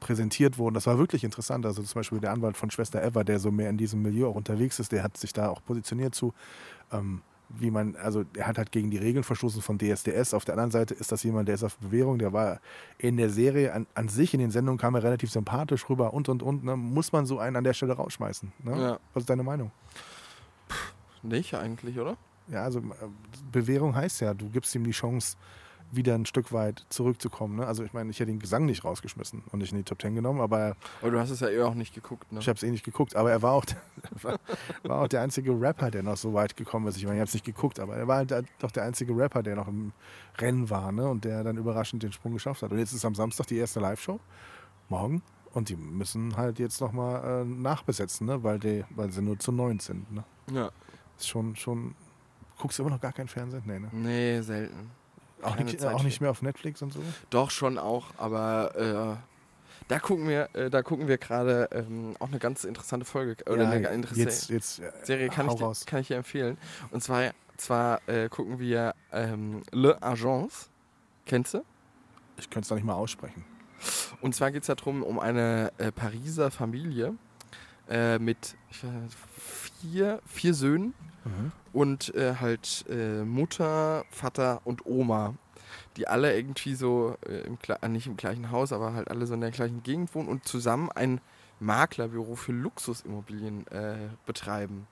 präsentiert 0.00 0.58
wurden. 0.58 0.74
Das 0.74 0.86
war 0.86 0.98
wirklich 0.98 1.24
interessant. 1.24 1.64
Also 1.64 1.82
zum 1.82 2.00
Beispiel 2.00 2.20
der 2.20 2.32
Anwalt 2.32 2.56
von 2.56 2.70
Schwester 2.70 3.02
Eva, 3.02 3.24
der 3.24 3.38
so 3.38 3.50
mehr 3.50 3.70
in 3.70 3.78
diesem 3.78 4.02
Milieu 4.02 4.28
auch 4.28 4.34
unterwegs 4.34 4.78
ist, 4.78 4.92
der 4.92 5.02
hat 5.02 5.16
sich 5.16 5.32
da 5.32 5.48
auch 5.48 5.62
positioniert 5.64 6.14
zu, 6.14 6.32
ähm, 6.92 7.22
wie 7.50 7.70
man, 7.70 7.96
also 7.96 8.24
er 8.36 8.46
hat 8.46 8.58
halt 8.58 8.72
gegen 8.72 8.90
die 8.90 8.98
Regeln 8.98 9.24
verstoßen 9.24 9.62
von 9.62 9.78
DSDS. 9.78 10.34
Auf 10.34 10.44
der 10.44 10.54
anderen 10.54 10.70
Seite 10.70 10.92
ist 10.92 11.10
das 11.12 11.22
jemand, 11.22 11.48
der 11.48 11.54
ist 11.54 11.64
auf 11.64 11.78
Bewährung, 11.78 12.18
der 12.18 12.34
war 12.34 12.60
in 12.98 13.16
der 13.16 13.30
Serie 13.30 13.72
an, 13.72 13.86
an 13.94 14.08
sich, 14.08 14.34
in 14.34 14.40
den 14.40 14.50
Sendungen 14.50 14.78
kam 14.78 14.94
er 14.96 15.02
relativ 15.02 15.30
sympathisch 15.30 15.88
rüber 15.88 16.12
und 16.12 16.28
und 16.28 16.42
und. 16.42 16.64
Ne? 16.64 16.76
Muss 16.76 17.10
man 17.12 17.24
so 17.24 17.38
einen 17.38 17.56
an 17.56 17.64
der 17.64 17.72
Stelle 17.72 17.94
rausschmeißen? 17.94 18.52
Ne? 18.64 18.72
Ja. 18.78 18.98
Was 19.14 19.22
ist 19.22 19.30
deine 19.30 19.44
Meinung? 19.44 19.70
Nicht 21.22 21.54
eigentlich, 21.54 21.98
oder? 21.98 22.16
Ja, 22.48 22.64
also 22.64 22.80
äh, 22.80 22.82
Bewährung 23.52 23.94
heißt 23.94 24.20
ja, 24.20 24.34
du 24.34 24.48
gibst 24.48 24.74
ihm 24.74 24.84
die 24.84 24.92
Chance, 24.92 25.36
wieder 25.90 26.14
ein 26.14 26.26
Stück 26.26 26.52
weit 26.52 26.84
zurückzukommen. 26.90 27.56
Ne? 27.56 27.66
Also 27.66 27.84
ich 27.84 27.92
meine, 27.92 28.10
ich 28.10 28.20
hätte 28.20 28.30
den 28.30 28.38
Gesang 28.38 28.66
nicht 28.66 28.84
rausgeschmissen 28.84 29.42
und 29.50 29.60
nicht 29.60 29.72
in 29.72 29.78
die 29.78 29.84
Top 29.84 29.98
Ten 29.98 30.14
genommen, 30.14 30.40
aber 30.40 30.76
Aber 31.00 31.10
du 31.10 31.18
hast 31.18 31.30
es 31.30 31.40
ja 31.40 31.48
eh 31.48 31.62
auch 31.62 31.74
nicht 31.74 31.94
geguckt, 31.94 32.30
ne? 32.32 32.40
ich 32.40 32.48
habe 32.48 32.56
es 32.56 32.62
eh 32.62 32.70
nicht 32.70 32.84
geguckt. 32.84 33.16
Aber 33.16 33.30
er 33.30 33.42
war 33.42 33.52
auch, 33.52 33.64
war, 34.22 34.38
war 34.82 35.02
auch 35.02 35.08
der 35.08 35.22
einzige 35.22 35.58
Rapper, 35.58 35.90
der 35.90 36.02
noch 36.02 36.16
so 36.16 36.34
weit 36.34 36.56
gekommen 36.56 36.86
ist. 36.88 36.96
Ich 36.96 37.04
meine, 37.04 37.16
ich 37.16 37.20
habe 37.20 37.28
es 37.28 37.34
nicht 37.34 37.46
geguckt, 37.46 37.80
aber 37.80 37.96
er 37.96 38.06
war 38.06 38.18
halt 38.18 38.46
doch 38.58 38.70
der 38.70 38.84
einzige 38.84 39.16
Rapper, 39.16 39.42
der 39.42 39.56
noch 39.56 39.68
im 39.68 39.92
Rennen 40.38 40.68
war 40.68 40.92
ne? 40.92 41.08
und 41.08 41.24
der 41.24 41.42
dann 41.44 41.56
überraschend 41.56 42.02
den 42.02 42.12
Sprung 42.12 42.34
geschafft 42.34 42.62
hat. 42.62 42.70
Und 42.70 42.78
jetzt 42.78 42.92
ist 42.92 43.04
am 43.04 43.14
Samstag 43.14 43.46
die 43.46 43.56
erste 43.56 43.80
Live-Show, 43.80 44.20
morgen. 44.88 45.22
Und 45.54 45.70
die 45.70 45.76
müssen 45.76 46.36
halt 46.36 46.58
jetzt 46.58 46.80
nochmal 46.80 47.42
äh, 47.42 47.44
nachbesetzen, 47.44 48.26
ne? 48.26 48.42
weil, 48.44 48.58
die, 48.58 48.84
weil 48.90 49.10
sie 49.10 49.22
nur 49.22 49.38
zu 49.38 49.50
neun 49.50 49.78
sind. 49.78 50.12
Ne? 50.12 50.24
Ja. 50.52 50.70
Ist 51.18 51.28
schon, 51.28 51.56
schon. 51.56 51.94
Guckst 52.58 52.78
du 52.78 52.82
immer 52.82 52.90
noch 52.90 53.00
gar 53.00 53.12
kein 53.12 53.28
Fernsehen? 53.28 53.62
Nee, 53.66 53.78
ne? 53.78 53.88
Nee, 53.92 54.40
selten. 54.40 54.90
Auch 55.42 55.56
nicht, 55.56 55.84
auch 55.84 56.02
nicht 56.02 56.20
mehr 56.20 56.30
auf 56.30 56.42
Netflix 56.42 56.82
und 56.82 56.92
so? 56.92 57.00
Doch, 57.30 57.50
schon 57.50 57.78
auch, 57.78 58.06
aber 58.16 59.20
äh, 59.20 59.28
da 59.86 59.98
gucken 60.00 60.28
wir, 60.28 60.48
äh, 60.54 60.68
da 60.68 60.82
gucken 60.82 61.06
wir 61.06 61.16
gerade 61.16 61.68
ähm, 61.72 62.16
auch 62.18 62.28
eine 62.28 62.38
ganz 62.38 62.64
interessante 62.64 63.06
Folge 63.06 63.36
oder 63.48 63.70
eine 63.70 63.88
interessante 63.88 64.20
jetzt, 64.20 64.50
jetzt 64.50 64.80
äh, 64.80 64.90
Serie 65.02 65.28
kann 65.28 65.48
ich, 65.48 65.54
dir, 65.54 65.64
raus. 65.64 65.86
kann 65.86 66.00
ich 66.00 66.08
dir 66.08 66.16
empfehlen. 66.16 66.58
Und 66.90 67.02
zwar, 67.02 67.30
zwar 67.56 68.06
äh, 68.08 68.28
gucken 68.28 68.58
wir 68.58 68.94
ähm, 69.12 69.62
Le 69.70 70.00
Agence. 70.02 70.70
Kennst 71.24 71.54
du? 71.54 71.64
Ich 72.36 72.50
könnte 72.50 72.64
es 72.64 72.68
doch 72.68 72.76
nicht 72.76 72.84
mal 72.84 72.94
aussprechen. 72.94 73.44
Und 74.20 74.34
zwar 74.34 74.50
geht 74.50 74.62
es 74.62 74.66
darum, 74.66 75.02
um 75.02 75.20
eine 75.20 75.72
äh, 75.78 75.92
Pariser 75.92 76.50
Familie 76.50 77.14
äh, 77.88 78.18
mit 78.18 78.56
weiß 78.82 79.16
vier, 79.80 80.20
vier 80.26 80.54
Söhnen 80.54 80.94
und 81.72 82.14
äh, 82.14 82.36
halt 82.36 82.84
äh, 82.88 83.22
Mutter, 83.22 84.04
Vater 84.10 84.60
und 84.64 84.86
Oma, 84.86 85.34
die 85.96 86.08
alle 86.08 86.34
irgendwie 86.34 86.74
so, 86.74 87.16
äh, 87.26 87.40
im, 87.40 87.58
äh, 87.80 87.88
nicht 87.88 88.06
im 88.06 88.16
gleichen 88.16 88.50
Haus, 88.50 88.72
aber 88.72 88.94
halt 88.94 89.10
alle 89.10 89.26
so 89.26 89.34
in 89.34 89.40
der 89.40 89.50
gleichen 89.50 89.82
Gegend 89.82 90.14
wohnen 90.14 90.28
und 90.28 90.46
zusammen 90.46 90.90
ein 90.90 91.20
Maklerbüro 91.60 92.36
für 92.36 92.52
Luxusimmobilien 92.52 93.66
äh, 93.68 93.96
betreiben. 94.26 94.86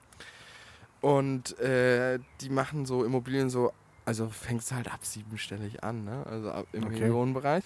Und 1.01 1.57
äh, 1.59 2.19
die 2.41 2.49
machen 2.49 2.85
so 2.85 3.03
Immobilien 3.03 3.49
so, 3.49 3.71
also 4.05 4.29
fängst 4.29 4.71
du 4.71 4.75
halt 4.75 4.91
ab 4.91 4.99
siebenstellig 5.03 5.83
an, 5.83 6.03
ne? 6.03 6.25
also 6.29 6.51
ab, 6.51 6.67
im 6.73 6.83
Okay. 6.85 6.99
Millionenbereich. 7.01 7.63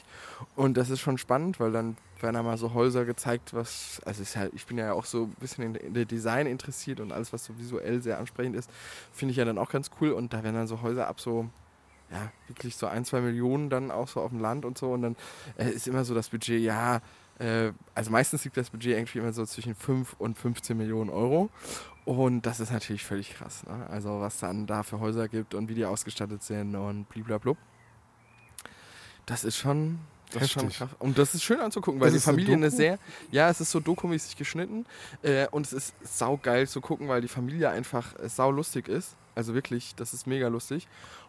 Und 0.55 0.77
das 0.77 0.89
ist 0.89 0.99
schon 0.99 1.17
spannend, 1.17 1.59
weil 1.59 1.71
dann 1.71 1.97
werden 2.23 2.35
da 2.35 2.43
mal 2.43 2.57
so 2.57 2.73
Häuser 2.73 3.05
gezeigt, 3.05 3.53
was, 3.53 4.01
also 4.05 4.23
halt, 4.39 4.53
ich 4.53 4.65
bin 4.65 4.77
ja 4.77 4.93
auch 4.93 5.05
so 5.05 5.23
ein 5.23 5.35
bisschen 5.39 5.63
in, 5.63 5.75
in 5.75 5.93
der 5.93 6.05
Design 6.05 6.47
interessiert 6.47 6.99
und 6.99 7.11
alles, 7.11 7.33
was 7.33 7.45
so 7.45 7.57
visuell 7.57 8.01
sehr 8.01 8.17
ansprechend 8.19 8.55
ist, 8.55 8.69
finde 9.11 9.31
ich 9.31 9.37
ja 9.37 9.45
dann 9.45 9.57
auch 9.57 9.69
ganz 9.69 9.91
cool. 9.99 10.11
Und 10.11 10.33
da 10.33 10.43
werden 10.43 10.55
dann 10.55 10.67
so 10.67 10.81
Häuser 10.81 11.07
ab 11.07 11.19
so, 11.19 11.49
ja, 12.11 12.31
wirklich 12.47 12.75
so 12.75 12.87
ein, 12.87 13.05
zwei 13.05 13.21
Millionen 13.21 13.69
dann 13.69 13.91
auch 13.91 14.07
so 14.07 14.21
auf 14.21 14.31
dem 14.31 14.39
Land 14.39 14.65
und 14.65 14.77
so. 14.77 14.91
Und 14.91 15.01
dann 15.01 15.15
äh, 15.57 15.69
ist 15.69 15.87
immer 15.87 16.03
so 16.05 16.13
das 16.13 16.29
Budget, 16.29 16.61
ja, 16.61 17.01
äh, 17.39 17.71
also 17.95 18.11
meistens 18.11 18.43
liegt 18.43 18.57
das 18.57 18.69
Budget 18.69 18.97
irgendwie 18.97 19.19
immer 19.19 19.33
so 19.33 19.45
zwischen 19.45 19.75
5 19.75 20.15
und 20.19 20.37
15 20.37 20.77
Millionen 20.77 21.09
Euro. 21.09 21.49
Und 22.05 22.45
das 22.45 22.59
ist 22.59 22.71
natürlich 22.71 23.03
völlig 23.03 23.33
krass. 23.33 23.63
Ne? 23.65 23.87
Also 23.89 24.19
was 24.19 24.39
dann 24.39 24.67
da 24.67 24.83
für 24.83 24.99
Häuser 24.99 25.27
gibt 25.27 25.53
und 25.53 25.69
wie 25.69 25.75
die 25.75 25.85
ausgestattet 25.85 26.43
sind 26.43 26.75
und 26.75 27.07
blablabla. 27.09 27.53
Das 29.25 29.43
ist 29.43 29.57
schon, 29.57 29.99
das 30.31 30.43
ist 30.43 30.51
schon 30.51 30.63
Heftig. 30.63 30.77
krass. 30.79 30.89
Und 30.99 31.17
das 31.17 31.35
ist 31.35 31.43
schön 31.43 31.59
anzugucken, 31.59 31.99
weil 32.01 32.07
Ist 32.13 32.25
die 32.25 32.29
eine 32.29 32.37
Familie 32.37 32.55
eine 32.55 32.65
Doku? 32.67 32.77
sehr, 32.77 32.99
ja, 33.31 33.49
es 33.49 33.61
ist 33.61 33.71
so 33.71 33.79
dokumäßig 33.79 34.35
geschnitten 34.37 34.85
äh, 35.21 35.47
und 35.49 35.65
es 35.65 35.73
ist 35.73 35.93
saugeil 36.03 36.67
zu 36.67 36.81
gucken, 36.81 37.07
weil 37.07 37.21
die 37.21 37.27
Familie 37.27 37.69
einfach 37.69 38.17
äh, 38.19 38.27
saulustig 38.29 38.87
ist. 38.87 39.15
Also 39.35 39.53
wirklich, 39.53 39.95
das 39.95 40.13
ist 40.13 40.27
mega 40.27 40.47
lustig. 40.49 40.87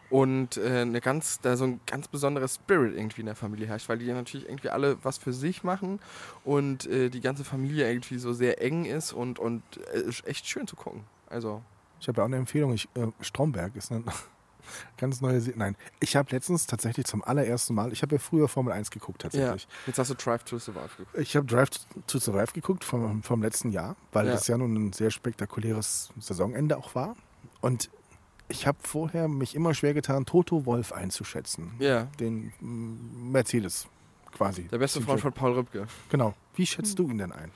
Und 0.09 0.57
äh, 0.57 0.81
eine 0.81 1.01
ganz, 1.01 1.39
da 1.41 1.55
so 1.57 1.63
ein 1.63 1.79
ganz 1.87 2.07
besonderer 2.07 2.47
Spirit 2.47 2.95
irgendwie 2.95 3.21
in 3.21 3.25
der 3.25 3.35
Familie 3.35 3.65
herrscht, 3.67 3.89
weil 3.89 3.97
die 3.97 4.11
natürlich 4.11 4.47
irgendwie 4.47 4.69
alle 4.69 4.97
was 5.03 5.17
für 5.17 5.33
sich 5.33 5.63
machen 5.63 5.99
und 6.43 6.85
äh, 6.85 7.09
die 7.09 7.21
ganze 7.21 7.43
Familie 7.43 7.89
irgendwie 7.89 8.19
so 8.19 8.31
sehr 8.33 8.61
eng 8.61 8.85
ist 8.85 9.13
und, 9.13 9.39
und 9.39 9.63
äh, 9.93 9.99
ist 10.01 10.27
echt 10.27 10.45
schön 10.47 10.67
zu 10.67 10.75
gucken. 10.75 11.03
Also, 11.29 11.63
Ich 11.99 12.07
habe 12.07 12.17
ja 12.17 12.23
auch 12.23 12.27
eine 12.27 12.35
Empfehlung. 12.37 12.73
Ich, 12.73 12.87
äh, 12.95 13.07
Stromberg 13.21 13.75
ist 13.75 13.91
eine, 13.91 14.03
Ganz 14.97 15.21
neue 15.21 15.41
Se 15.41 15.53
Nein, 15.55 15.75
ich 15.99 16.15
habe 16.15 16.31
letztens 16.31 16.67
tatsächlich 16.67 17.05
zum 17.05 17.23
allerersten 17.23 17.73
Mal, 17.73 17.91
ich 17.93 18.01
habe 18.01 18.15
ja 18.15 18.19
früher 18.19 18.47
Formel 18.47 18.73
1 18.73 18.91
geguckt 18.91 19.21
tatsächlich. 19.21 19.67
Jetzt 19.87 19.99
hast 19.99 20.09
du 20.09 20.15
Drive 20.15 20.43
to 20.43 20.59
Survive 20.59 20.89
geguckt. 20.97 21.17
Ich 21.17 21.35
habe 21.35 21.45
Drive 21.45 21.69
to 22.07 22.19
Survive 22.19 22.53
geguckt 22.53 22.83
vom, 22.83 23.23
vom 23.23 23.41
letzten 23.41 23.71
Jahr, 23.71 23.95
weil 24.11 24.25
Ja. 24.27 24.33
das 24.33 24.47
ja 24.47 24.57
nun 24.57 24.73
ein 24.75 24.93
sehr 24.93 25.11
spektakuläres 25.11 26.09
Saisonende 26.19 26.77
auch 26.77 26.95
war. 26.95 27.15
Und 27.61 27.89
ich 28.49 28.67
habe 28.67 28.77
vorher 28.81 29.27
mich 29.27 29.55
immer 29.55 29.73
schwer 29.73 29.93
getan, 29.93 30.25
Toto 30.25 30.65
Wolf 30.65 30.91
einzuschätzen. 30.91 31.73
Ja. 31.79 32.03
Den 32.19 32.53
Mercedes 32.59 33.87
quasi. 34.31 34.63
Der 34.63 34.77
beste 34.79 35.01
Freund 35.01 35.21
von 35.21 35.31
Paul 35.33 35.53
Rübke. 35.53 35.87
Genau. 36.09 36.33
Wie 36.55 36.65
schätzt 36.65 36.99
du 36.99 37.09
ihn 37.09 37.17
denn 37.17 37.31
ein? 37.31 37.51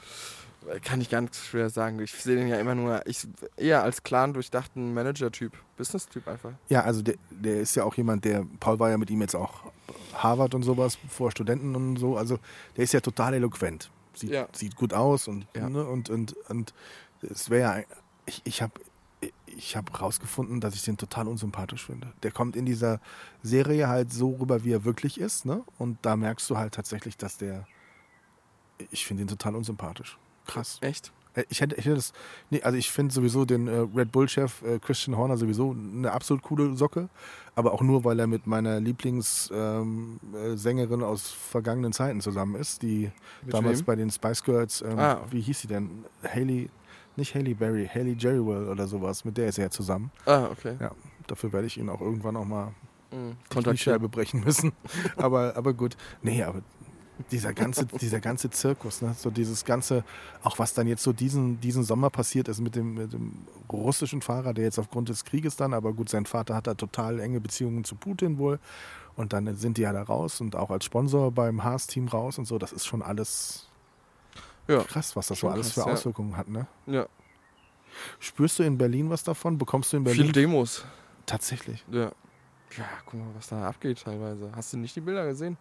Kann 0.84 1.00
ich 1.00 1.10
ganz 1.10 1.38
schwer 1.38 1.70
sagen. 1.70 2.00
Ich 2.00 2.12
sehe 2.12 2.36
den 2.36 2.48
ja 2.50 2.60
immer 2.60 2.76
nur, 2.76 3.06
ich 3.08 3.26
eher 3.56 3.84
als 3.84 4.04
clan 4.04 4.34
durchdachten 4.34 4.94
Manager-Typ, 4.94 5.54
Business-Typ 5.78 6.28
einfach. 6.28 6.52
Ja, 6.68 6.82
also 6.82 7.02
der, 7.02 7.16
der 7.30 7.62
ist 7.62 7.76
ja 7.76 7.84
auch 7.86 7.96
jemand, 7.96 8.26
der, 8.26 8.46
Paul 8.60 8.78
war 8.80 8.90
ja 8.90 8.98
mit 8.98 9.10
ihm 9.10 9.22
jetzt 9.22 9.36
auch 9.36 9.72
Harvard 10.14 10.56
und 10.56 10.64
sowas 10.64 10.98
vor 11.10 11.32
Studenten 11.32 11.76
und 11.76 11.98
so, 11.98 12.18
also 12.18 12.40
der 12.76 12.84
ist 12.84 12.94
ja 12.94 13.00
total 13.00 13.36
eloquent. 13.36 13.90
Sieht, 14.14 14.32
Ja. 14.32 14.48
sieht 14.52 14.76
gut 14.76 14.94
aus 14.94 15.28
und, 15.28 15.46
Ja. 15.56 15.70
ne, 15.70 15.86
und, 15.86 16.10
und, 16.10 16.36
und 16.50 16.74
es 17.22 17.50
wäre 17.50 17.62
ja, 17.62 17.84
ich, 18.26 18.42
ich 18.44 18.62
habe 18.62 18.74
ich 19.46 19.76
hab 19.78 20.02
rausgefunden, 20.02 20.60
dass 20.60 20.76
ich 20.76 20.84
den 20.84 20.98
total 20.98 21.28
unsympathisch 21.28 21.86
finde. 21.86 22.12
Der 22.24 22.32
kommt 22.32 22.56
in 22.56 22.66
dieser 22.66 23.00
Serie 23.42 23.88
halt 23.88 24.12
so 24.12 24.36
rüber, 24.36 24.64
wie 24.64 24.74
er 24.74 24.84
wirklich 24.86 25.20
ist, 25.20 25.46
ne? 25.46 25.64
Und 25.80 25.98
da 26.04 26.16
merkst 26.16 26.48
du 26.50 26.58
halt 26.58 26.74
tatsächlich, 26.76 27.18
dass 27.18 27.38
der, 27.38 27.66
ich 28.92 29.08
finde 29.08 29.24
ihn 29.24 29.28
total 29.28 29.56
unsympathisch. 29.56 30.18
Krass. 30.48 30.78
Echt? 30.82 31.12
Äh, 31.36 31.44
Ich 31.50 31.62
hätte, 31.62 31.76
ich 31.76 31.86
hätte 31.86 31.96
das. 31.96 32.14
Nee, 32.50 32.62
also 32.64 32.78
ich 32.78 32.90
finde 32.92 33.14
sowieso 33.14 33.46
den 33.46 33.68
äh, 33.68 33.86
Red 33.96 34.12
Bull-Chef 34.12 34.62
äh, 34.64 34.80
Christian 34.80 35.16
Horner 35.18 35.38
sowieso 35.38 35.72
eine 35.72 36.12
absolut 36.12 36.42
coole 36.44 36.76
Socke. 36.76 37.10
Aber 37.56 37.74
auch 37.74 37.82
nur, 37.82 38.04
weil 38.04 38.20
er 38.20 38.28
mit 38.28 38.46
meiner 38.48 38.80
Lieblingssängerin 38.80 40.20
äh, 40.34 40.58
Sängerin 40.58 41.04
aus 41.04 41.32
vergangenen 41.32 41.92
Zeiten 41.94 42.22
zusammen 42.22 42.56
ist, 42.56 42.82
die 42.82 43.12
Mit 43.44 43.54
damals 43.54 43.80
wem? 43.80 43.86
bei 43.86 43.96
den 43.96 44.10
Spice 44.12 44.44
Girls, 44.44 44.82
ähm, 44.82 44.98
Ah. 45.00 45.22
wie 45.30 45.42
hieß 45.42 45.62
sie 45.62 45.68
denn? 45.68 46.06
Haley, 46.24 46.70
nicht 47.16 47.34
Haley 47.36 47.54
Berry, 47.56 47.90
Haley 47.92 48.16
Jerrywell 48.18 48.68
oder 48.70 48.88
sowas, 48.88 49.26
mit 49.26 49.38
der 49.38 49.48
ist 49.48 49.58
er 49.58 49.66
ja 49.66 49.70
zusammen. 49.72 50.12
Ah, 50.28 50.46
okay. 50.52 50.76
Ja, 50.80 50.92
dafür 51.26 51.52
werde 51.52 51.66
ich 51.68 51.78
ihn 51.78 51.90
auch 51.90 52.02
irgendwann 52.02 52.36
auch 52.36 52.46
mal 52.46 52.74
Mhm. 53.10 53.38
Kniescheibe 53.50 54.10
brechen 54.10 54.44
müssen. 54.44 54.74
aber, 55.16 55.56
aber 55.56 55.74
gut. 55.74 55.96
Nee, 56.22 56.44
aber 56.44 56.60
dieser 57.32 57.54
ganze, 57.54 57.86
dieser 57.86 58.20
ganze 58.20 58.50
Zirkus, 58.50 59.02
ne? 59.02 59.16
so 59.18 59.30
dieses 59.30 59.66
ganze, 59.66 60.04
auch 60.44 60.60
was 60.60 60.74
dann 60.74 60.88
jetzt 60.88 61.04
so 61.04 61.14
diesen, 61.14 61.60
diesen 61.60 61.84
Sommer 61.84 62.10
passiert 62.10 62.48
ist 62.48 62.60
mit 62.62 62.76
dem, 62.76 62.94
mit 62.94 63.14
dem 63.14 63.46
russischen 63.72 64.22
Fahrer, 64.22 64.54
der 64.54 64.66
jetzt 64.66 64.80
aufgrund 64.80 65.10
des 65.10 65.26
Krieges 65.26 65.56
dann, 65.56 65.74
aber 65.74 65.94
gut, 65.94 66.10
sein 66.10 66.26
Vater 66.26 66.56
hat 66.56 66.68
da 66.68 66.74
total 66.76 67.20
enge 67.20 67.40
Beziehungen 67.40 67.84
zu 67.84 67.96
Putin 67.96 68.38
wohl 68.38 68.60
und 69.16 69.34
dann 69.34 69.56
sind 69.56 69.78
die 69.78 69.82
ja 69.82 69.94
da 69.94 70.04
raus 70.04 70.42
und 70.42 70.56
auch 70.56 70.70
als 70.70 70.86
Sponsor 70.86 71.32
beim 71.32 71.64
Haas-Team 71.64 72.08
raus 72.08 72.38
und 72.38 72.46
so, 72.46 72.58
das 72.60 72.72
ist 72.72 72.86
schon 72.86 73.02
alles 73.02 73.68
Ja. 74.68 74.84
krass, 74.84 75.16
was 75.16 75.28
das 75.28 75.40
so 75.40 75.50
alles 75.50 75.74
krass, 75.74 75.84
für 75.84 75.90
ja. 75.90 75.94
Auswirkungen 75.96 76.38
hat. 76.38 76.48
Ne? 76.50 76.68
Ja. 76.86 77.08
Spürst 78.20 78.60
du 78.60 78.64
in 78.64 78.78
Berlin 78.78 79.10
was 79.10 79.24
davon? 79.24 79.58
Bekommst 79.58 79.92
du 79.92 79.98
in 79.98 80.04
Berlin 80.04 80.22
Viele 80.22 80.34
Demos. 80.34 80.86
tatsächlich? 81.26 81.84
Ja. 81.92 82.12
Ja, 82.78 82.84
guck 83.06 83.14
mal, 83.16 83.28
was 83.36 83.48
da 83.48 83.66
abgeht 83.68 84.04
teilweise. 84.04 84.52
Hast 84.56 84.74
du 84.74 84.78
nicht 84.78 84.96
die 84.96 85.02
Bilder 85.02 85.26
gesehen? 85.26 85.58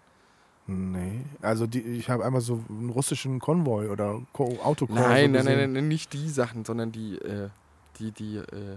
Nee, 0.68 1.24
also 1.42 1.66
die, 1.68 1.80
ich 1.80 2.10
habe 2.10 2.24
einmal 2.24 2.40
so 2.40 2.60
einen 2.68 2.90
russischen 2.90 3.38
Konvoi 3.38 3.88
oder 3.88 4.20
Ko 4.32 4.58
Autokorso 4.64 5.00
Nein, 5.00 5.30
nein, 5.30 5.44
nein, 5.44 5.72
nein, 5.72 5.88
nicht 5.88 6.12
die 6.12 6.28
Sachen, 6.28 6.64
sondern 6.64 6.90
die, 6.90 7.16
äh, 7.18 7.50
die, 7.98 8.10
die, 8.10 8.36
äh, 8.38 8.76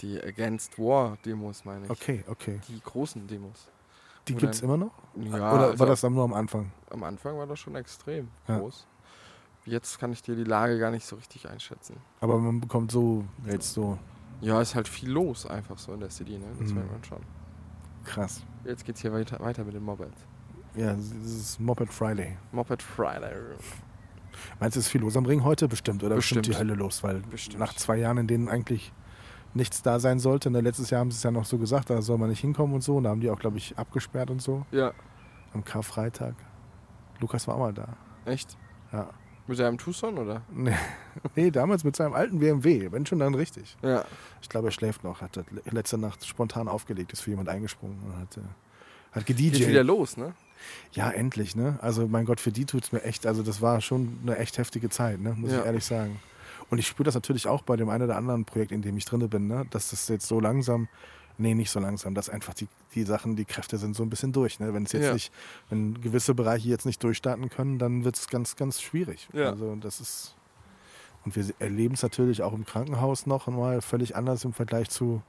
die 0.00 0.22
Against 0.22 0.78
War 0.78 1.16
Demos, 1.24 1.64
meine 1.64 1.86
ich. 1.86 1.90
Okay, 1.90 2.22
okay. 2.28 2.60
Die 2.68 2.80
großen 2.80 3.26
Demos. 3.26 3.66
Die 4.28 4.34
gibt 4.34 4.54
es 4.54 4.60
immer 4.60 4.76
noch? 4.76 4.92
Ja, 5.16 5.54
Oder 5.54 5.66
also 5.68 5.78
war 5.78 5.86
das 5.86 6.02
dann 6.02 6.12
nur 6.12 6.24
am 6.24 6.34
Anfang? 6.34 6.70
am 6.90 7.02
Anfang 7.02 7.38
war 7.38 7.46
das 7.46 7.58
schon 7.58 7.74
extrem 7.74 8.28
Ja. 8.46 8.58
groß. 8.58 8.86
Jetzt 9.64 9.98
kann 9.98 10.12
ich 10.12 10.22
dir 10.22 10.36
die 10.36 10.44
Lage 10.44 10.78
gar 10.78 10.90
nicht 10.90 11.06
so 11.06 11.16
richtig 11.16 11.48
einschätzen. 11.48 11.96
Aber 12.20 12.38
man 12.38 12.60
bekommt 12.60 12.90
so 12.92 13.24
jetzt 13.46 13.72
so 13.72 13.98
Ja, 14.40 14.60
ist 14.60 14.74
halt 14.74 14.86
viel 14.86 15.10
los 15.10 15.46
einfach 15.46 15.78
so 15.78 15.92
in 15.94 16.00
der 16.00 16.10
City, 16.10 16.38
ne? 16.38 16.46
Das 16.60 16.68
Mhm. 16.70 16.74
merkt 16.76 16.92
man 16.92 17.04
schon. 17.04 17.18
krass. 18.04 18.42
Jetzt 18.64 18.84
geht's 18.84 19.00
hier 19.00 19.12
weiter, 19.12 19.40
weiter 19.40 19.64
mit 19.64 19.74
den 19.74 19.82
Mopeds. 19.82 20.26
Ja, 20.78 20.94
das 20.94 21.10
ist 21.12 21.60
Moped 21.60 21.92
Friday. 21.92 22.36
Moped 22.52 22.82
Friday. 22.82 23.34
Meinst 24.60 24.76
du, 24.76 24.80
ist 24.80 24.88
viel 24.88 25.00
los 25.00 25.16
am 25.16 25.26
Ring 25.26 25.42
heute? 25.44 25.66
Bestimmt, 25.68 26.04
oder? 26.04 26.14
Bestimmt. 26.16 26.46
die 26.46 26.56
Hölle 26.56 26.74
los, 26.74 27.02
weil 27.02 27.20
Bestimmt. 27.30 27.58
nach 27.58 27.74
zwei 27.74 27.96
Jahren, 27.96 28.18
in 28.18 28.26
denen 28.28 28.48
eigentlich 28.48 28.92
nichts 29.54 29.82
da 29.82 29.98
sein 29.98 30.20
sollte, 30.20 30.50
ne, 30.50 30.60
letztes 30.60 30.90
Jahr 30.90 31.00
haben 31.00 31.10
sie 31.10 31.16
es 31.16 31.22
ja 31.22 31.30
noch 31.30 31.44
so 31.46 31.58
gesagt, 31.58 31.90
da 31.90 32.00
soll 32.02 32.18
man 32.18 32.28
nicht 32.30 32.40
hinkommen 32.40 32.74
und 32.74 32.82
so. 32.82 32.96
Und 32.96 33.04
da 33.04 33.10
haben 33.10 33.20
die 33.20 33.30
auch, 33.30 33.38
glaube 33.38 33.58
ich, 33.58 33.76
abgesperrt 33.76 34.30
und 34.30 34.40
so. 34.40 34.64
Ja, 34.70 34.92
Am 35.54 35.64
Karfreitag. 35.64 36.34
Lukas 37.20 37.48
war 37.48 37.54
auch 37.56 37.60
mal 37.60 37.72
da. 37.72 37.96
echt? 38.26 38.56
Ja. 38.92 39.08
Mit 39.48 39.58
deinem 39.58 39.78
Tucson, 39.78 40.18
oder? 40.18 40.42
Nee, 40.52 40.76
nee, 41.34 41.50
damals 41.50 41.82
mit 41.82 41.96
seinem 41.96 42.12
alten 42.12 42.38
BMW. 42.38 42.92
Wenn 42.92 43.06
schon, 43.06 43.18
dann 43.18 43.34
richtig. 43.34 43.76
Ja. 43.82 44.04
Ich 44.42 44.48
glaube, 44.50 44.68
er 44.68 44.72
schläft 44.72 45.02
noch. 45.02 45.22
Hat 45.22 45.36
le- 45.36 45.44
letzte 45.70 45.96
Nacht 45.98 46.24
spontan 46.26 46.68
aufgelegt, 46.68 47.12
ist 47.14 47.22
für 47.22 47.30
jemand 47.30 47.48
eingesprungen 47.48 47.98
und 48.04 48.16
hat, 48.18 48.36
äh, 48.36 48.40
hat 49.12 49.24
Geht 49.26 49.38
wieder 49.38 49.58
gedjed. 49.58 49.86
los, 49.86 50.18
ne? 50.18 50.34
Ja, 50.92 51.10
endlich, 51.10 51.54
ne? 51.56 51.78
Also, 51.82 52.06
mein 52.08 52.24
Gott, 52.24 52.40
für 52.40 52.52
die 52.52 52.64
tut 52.64 52.84
es 52.84 52.92
mir 52.92 53.02
echt, 53.02 53.26
also 53.26 53.42
das 53.42 53.60
war 53.62 53.80
schon 53.80 54.18
eine 54.22 54.36
echt 54.38 54.58
heftige 54.58 54.88
Zeit, 54.90 55.20
ne? 55.20 55.34
Muss 55.36 55.52
Ja. 55.52 55.60
ich 55.60 55.66
ehrlich 55.66 55.84
sagen. 55.84 56.20
Und 56.70 56.78
ich 56.78 56.86
spüre 56.86 57.04
das 57.04 57.14
natürlich 57.14 57.46
auch 57.46 57.62
bei 57.62 57.76
dem 57.76 57.88
einen 57.88 58.04
oder 58.04 58.16
anderen 58.16 58.44
Projekt, 58.44 58.72
in 58.72 58.82
dem 58.82 58.96
ich 58.96 59.04
drin 59.04 59.28
bin, 59.28 59.46
ne? 59.46 59.64
Dass 59.70 59.90
das 59.90 60.08
jetzt 60.08 60.26
so 60.26 60.40
langsam, 60.40 60.88
nee, 61.38 61.54
nicht 61.54 61.70
so 61.70 61.80
langsam, 61.80 62.14
dass 62.14 62.28
einfach 62.28 62.52
die, 62.54 62.68
die 62.94 63.04
Sachen, 63.04 63.36
die 63.36 63.44
Kräfte 63.44 63.78
sind 63.78 63.94
so 63.96 64.02
ein 64.02 64.10
bisschen 64.10 64.32
durch, 64.32 64.60
ne? 64.60 64.74
Wenn 64.74 64.84
es 64.84 64.92
jetzt 64.92 65.04
Ja. 65.06 65.12
nicht, 65.14 65.32
wenn 65.70 66.00
gewisse 66.00 66.34
Bereiche 66.34 66.68
jetzt 66.68 66.84
nicht 66.86 67.02
durchstarten 67.02 67.48
können, 67.48 67.78
dann 67.78 68.04
wird 68.04 68.16
es 68.16 68.28
ganz, 68.28 68.56
ganz 68.56 68.80
schwierig. 68.80 69.28
Ja. 69.32 69.50
Also, 69.50 69.76
das 69.76 70.00
ist. 70.00 70.34
Und 71.24 71.36
wir 71.36 71.44
erleben 71.58 71.94
es 71.94 72.02
natürlich 72.02 72.42
auch 72.42 72.52
im 72.52 72.64
Krankenhaus 72.64 73.26
noch 73.26 73.46
mal 73.48 73.80
völlig 73.82 74.16
anders 74.16 74.44
im 74.44 74.52
Vergleich 74.52 74.88
zu, 74.88 75.20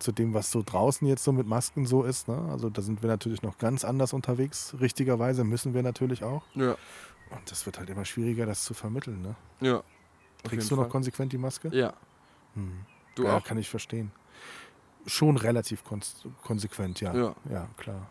zu 0.00 0.12
dem, 0.12 0.34
was 0.34 0.50
so 0.50 0.62
draußen 0.64 1.06
jetzt 1.06 1.22
so 1.24 1.32
mit 1.32 1.46
Masken 1.46 1.86
so 1.86 2.02
ist. 2.02 2.28
Ne? 2.28 2.48
Also 2.50 2.70
da 2.70 2.82
sind 2.82 3.02
wir 3.02 3.08
natürlich 3.08 3.42
noch 3.42 3.58
ganz 3.58 3.84
anders 3.84 4.12
unterwegs. 4.12 4.74
Richtigerweise 4.80 5.44
müssen 5.44 5.74
wir 5.74 5.82
natürlich 5.82 6.24
auch. 6.24 6.42
Ja. 6.54 6.76
Und 7.30 7.50
das 7.50 7.66
wird 7.66 7.78
halt 7.78 7.88
immer 7.90 8.04
schwieriger, 8.04 8.46
das 8.46 8.64
zu 8.64 8.74
vermitteln. 8.74 9.22
Ne? 9.22 9.36
Ja. 9.60 9.82
Trägst 10.42 10.70
du 10.70 10.76
noch 10.76 10.84
Fall. 10.84 10.90
konsequent 10.90 11.32
die 11.32 11.38
Maske? 11.38 11.68
Ja. 11.72 11.92
Hm. 12.54 12.80
Du 13.14 13.24
ja, 13.24 13.36
auch? 13.36 13.44
kann 13.44 13.58
ich 13.58 13.68
verstehen. 13.68 14.10
Schon 15.06 15.36
relativ 15.36 15.84
konsequent, 16.42 17.00
ja. 17.00 17.14
Ja. 17.14 17.34
Ja, 17.50 17.68
klar. 17.76 18.08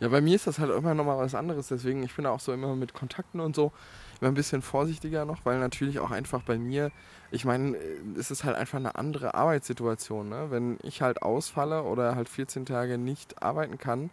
Ja, 0.00 0.08
bei 0.08 0.20
mir 0.20 0.34
ist 0.36 0.46
das 0.46 0.58
halt 0.58 0.70
immer 0.70 0.94
nochmal 0.94 1.18
was 1.18 1.34
anderes. 1.34 1.68
Deswegen, 1.68 2.02
ich 2.02 2.14
bin 2.14 2.26
auch 2.26 2.40
so 2.40 2.52
immer 2.52 2.74
mit 2.76 2.94
Kontakten 2.94 3.40
und 3.40 3.54
so 3.54 3.72
immer 4.20 4.30
ein 4.30 4.34
bisschen 4.34 4.62
vorsichtiger 4.62 5.24
noch, 5.24 5.44
weil 5.44 5.58
natürlich 5.58 5.98
auch 5.98 6.10
einfach 6.10 6.42
bei 6.42 6.58
mir, 6.58 6.90
ich 7.30 7.44
meine, 7.44 7.76
äh, 7.76 8.00
es 8.18 8.30
ist 8.30 8.44
halt 8.44 8.56
einfach 8.56 8.78
eine 8.78 8.94
andere 8.96 9.34
Arbeitssituation. 9.34 10.28
Ne? 10.28 10.46
Wenn 10.50 10.78
ich 10.82 11.02
halt 11.02 11.22
ausfalle 11.22 11.82
oder 11.84 12.16
halt 12.16 12.28
14 12.28 12.66
Tage 12.66 12.98
nicht 12.98 13.42
arbeiten 13.42 13.78
kann, 13.78 14.10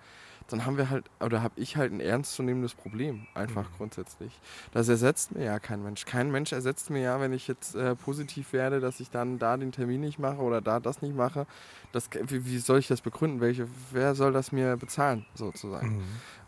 dann 0.50 0.66
haben 0.66 0.78
wir 0.78 0.90
halt, 0.90 1.04
oder 1.20 1.44
habe 1.44 1.56
ich 1.58 1.76
halt 1.76 1.92
ein 1.92 2.00
ernstzunehmendes 2.00 2.74
Problem, 2.74 3.28
einfach 3.34 3.70
Mhm. 3.70 3.76
grundsätzlich. 3.80 4.40
Das 4.72 4.88
ersetzt 4.88 5.36
mir 5.36 5.44
ja 5.44 5.60
kein 5.60 5.84
Mensch. 5.84 6.06
Kein 6.06 6.32
Mensch 6.32 6.54
ersetzt 6.54 6.90
mir 6.90 7.02
ja, 7.02 7.20
wenn 7.20 7.34
ich 7.34 7.50
jetzt 7.50 7.76
äh, 7.76 7.96
positiv 7.96 8.54
werde, 8.54 8.80
dass 8.80 9.02
ich 9.02 9.10
dann 9.10 9.40
da 9.40 9.58
den 9.58 9.74
Termin 9.74 10.00
nicht 10.00 10.20
mache 10.20 10.38
oder 10.38 10.62
da 10.62 10.80
das 10.80 11.02
nicht 11.02 11.16
mache. 11.16 11.48
Das, 11.92 12.10
wie, 12.28 12.46
wie 12.46 12.60
soll 12.60 12.80
ich 12.80 12.88
das 12.88 13.02
begründen? 13.02 13.42
Welche, 13.42 13.68
wer 13.92 14.16
soll 14.16 14.32
das 14.32 14.54
mir 14.54 14.78
bezahlen, 14.78 15.26
sozusagen? 15.34 15.98
Mhm. 15.98 16.06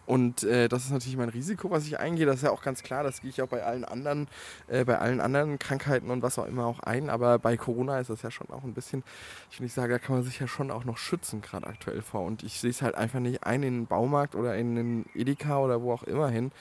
Und 0.09 0.41
äh, 0.41 0.67
das 0.67 0.85
ist 0.85 0.89
natürlich 0.89 1.17
mein 1.17 1.29
Risiko, 1.29 1.69
was 1.69 1.85
ich 1.85 1.99
eingehe. 1.99 2.25
Das 2.25 2.37
ist 2.37 2.41
ja 2.41 2.49
auch 2.49 2.63
ganz 2.63 2.81
klar. 2.81 3.03
Das 3.03 3.21
gehe 3.21 3.29
ich 3.29 3.43
auch 3.43 3.47
bei 3.47 3.63
allen 3.63 3.85
anderen, 3.85 4.27
äh, 4.67 4.83
bei 4.83 4.97
allen 4.97 5.21
anderen 5.21 5.59
Krankheiten 5.59 6.09
und 6.09 6.23
was 6.23 6.39
auch 6.39 6.47
immer 6.47 6.65
auch 6.65 6.79
ein. 6.79 7.11
Aber 7.11 7.37
bei 7.37 7.57
Corona 7.57 7.99
ist 7.99 8.09
das 8.09 8.23
ja 8.23 8.31
schon 8.31 8.49
auch 8.49 8.63
ein 8.63 8.73
bisschen, 8.73 9.03
ich 9.51 9.61
will 9.61 9.69
sagen, 9.69 9.91
da 9.91 9.99
kann 9.99 10.15
man 10.15 10.25
sich 10.25 10.39
ja 10.39 10.47
schon 10.47 10.71
auch 10.71 10.83
noch 10.83 10.97
schützen, 10.97 11.41
gerade 11.41 11.67
aktuell 11.67 12.01
vor. 12.01 12.21
Und 12.23 12.41
ich 12.41 12.59
sehe 12.59 12.71
es 12.71 12.81
halt 12.81 12.95
einfach 12.95 13.19
nicht 13.19 13.43
ein 13.43 13.61
in 13.61 13.81
den 13.81 13.85
Baumarkt 13.85 14.33
oder 14.33 14.55
in 14.55 14.75
den 14.75 15.05
Edeka 15.13 15.59
oder 15.59 15.83
wo 15.83 15.93
auch 15.93 16.01
immer 16.01 16.29
hin. 16.29 16.51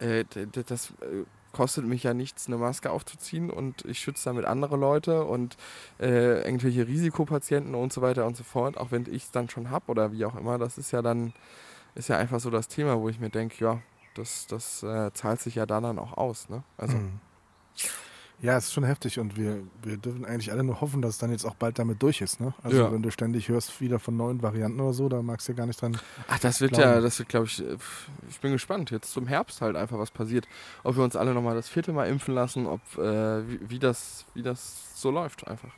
Äh, 0.00 0.26
das 0.66 0.90
äh, 1.00 1.24
kostet 1.52 1.86
mich 1.86 2.02
ja 2.02 2.12
nichts, 2.12 2.46
eine 2.46 2.58
Maske 2.58 2.90
aufzuziehen 2.90 3.48
und 3.48 3.86
ich 3.86 4.00
schütze 4.00 4.26
damit 4.26 4.44
andere 4.44 4.76
Leute 4.76 5.24
und 5.24 5.56
äh, 5.98 6.42
irgendwelche 6.42 6.86
Risikopatienten 6.86 7.74
und 7.74 7.90
so 7.90 8.02
weiter 8.02 8.26
und 8.26 8.36
so 8.36 8.44
fort. 8.44 8.76
Auch 8.76 8.90
wenn 8.90 9.06
ich 9.06 9.22
es 9.22 9.30
dann 9.30 9.48
schon 9.48 9.70
habe 9.70 9.86
oder 9.86 10.12
wie 10.12 10.26
auch 10.26 10.36
immer. 10.36 10.58
Das 10.58 10.76
ist 10.76 10.90
ja 10.90 11.00
dann 11.00 11.32
ist 11.98 12.08
ja 12.08 12.16
einfach 12.16 12.40
so 12.40 12.48
das 12.50 12.68
Thema, 12.68 12.98
wo 12.98 13.08
ich 13.08 13.20
mir 13.20 13.28
denke, 13.30 13.62
ja, 13.62 13.82
das, 14.14 14.46
das 14.46 14.82
äh, 14.82 15.12
zahlt 15.12 15.40
sich 15.40 15.56
ja 15.56 15.66
da 15.66 15.80
dann 15.80 15.98
auch 15.98 16.16
aus. 16.16 16.48
Ne? 16.48 16.62
Also, 16.78 16.96
Mhm. 16.96 17.20
Ja, 18.40 18.56
es 18.56 18.66
ist 18.66 18.72
schon 18.72 18.84
heftig 18.84 19.18
und 19.18 19.36
wir, 19.36 19.64
wir 19.82 19.96
dürfen 19.96 20.24
eigentlich 20.24 20.52
alle 20.52 20.62
nur 20.62 20.80
hoffen, 20.80 21.02
dass 21.02 21.14
es 21.14 21.18
dann 21.18 21.32
jetzt 21.32 21.44
auch 21.44 21.56
bald 21.56 21.76
damit 21.80 22.00
durch 22.00 22.20
ist. 22.20 22.38
Ne? 22.38 22.54
Also 22.62 22.76
Ja. 22.84 22.92
wenn 22.92 23.02
du 23.02 23.10
ständig 23.10 23.48
hörst 23.48 23.80
wieder 23.80 23.98
von 23.98 24.16
neuen 24.16 24.42
Varianten 24.42 24.78
oder 24.80 24.92
so, 24.92 25.08
da 25.08 25.22
magst 25.22 25.48
du 25.48 25.52
ja 25.52 25.56
gar 25.58 25.66
nicht 25.66 25.82
dran. 25.82 25.98
ach, 26.28 26.38
das 26.38 26.60
wird 26.60 26.70
Glauben. 26.74 26.84
ja, 26.88 27.00
das 27.00 27.18
wird, 27.18 27.28
glaube 27.30 27.46
ich, 27.46 27.60
äh, 27.60 27.76
ich 28.30 28.38
bin 28.38 28.52
gespannt, 28.52 28.92
jetzt 28.92 29.10
zum 29.10 29.26
Herbst 29.26 29.60
halt 29.60 29.74
einfach 29.74 29.98
was 29.98 30.12
passiert. 30.12 30.46
Ob 30.84 30.94
wir 30.96 31.02
uns 31.02 31.16
alle 31.16 31.34
nochmal 31.34 31.56
das 31.56 31.68
vierte 31.68 31.92
Mal 31.92 32.06
impfen 32.08 32.32
lassen, 32.32 32.66
ob, 32.68 32.80
äh, 32.96 33.48
wie, 33.48 33.70
wie, 33.70 33.78
das, 33.80 34.24
wie 34.34 34.42
das 34.44 34.92
so 34.94 35.10
läuft 35.10 35.48
einfach. 35.48 35.72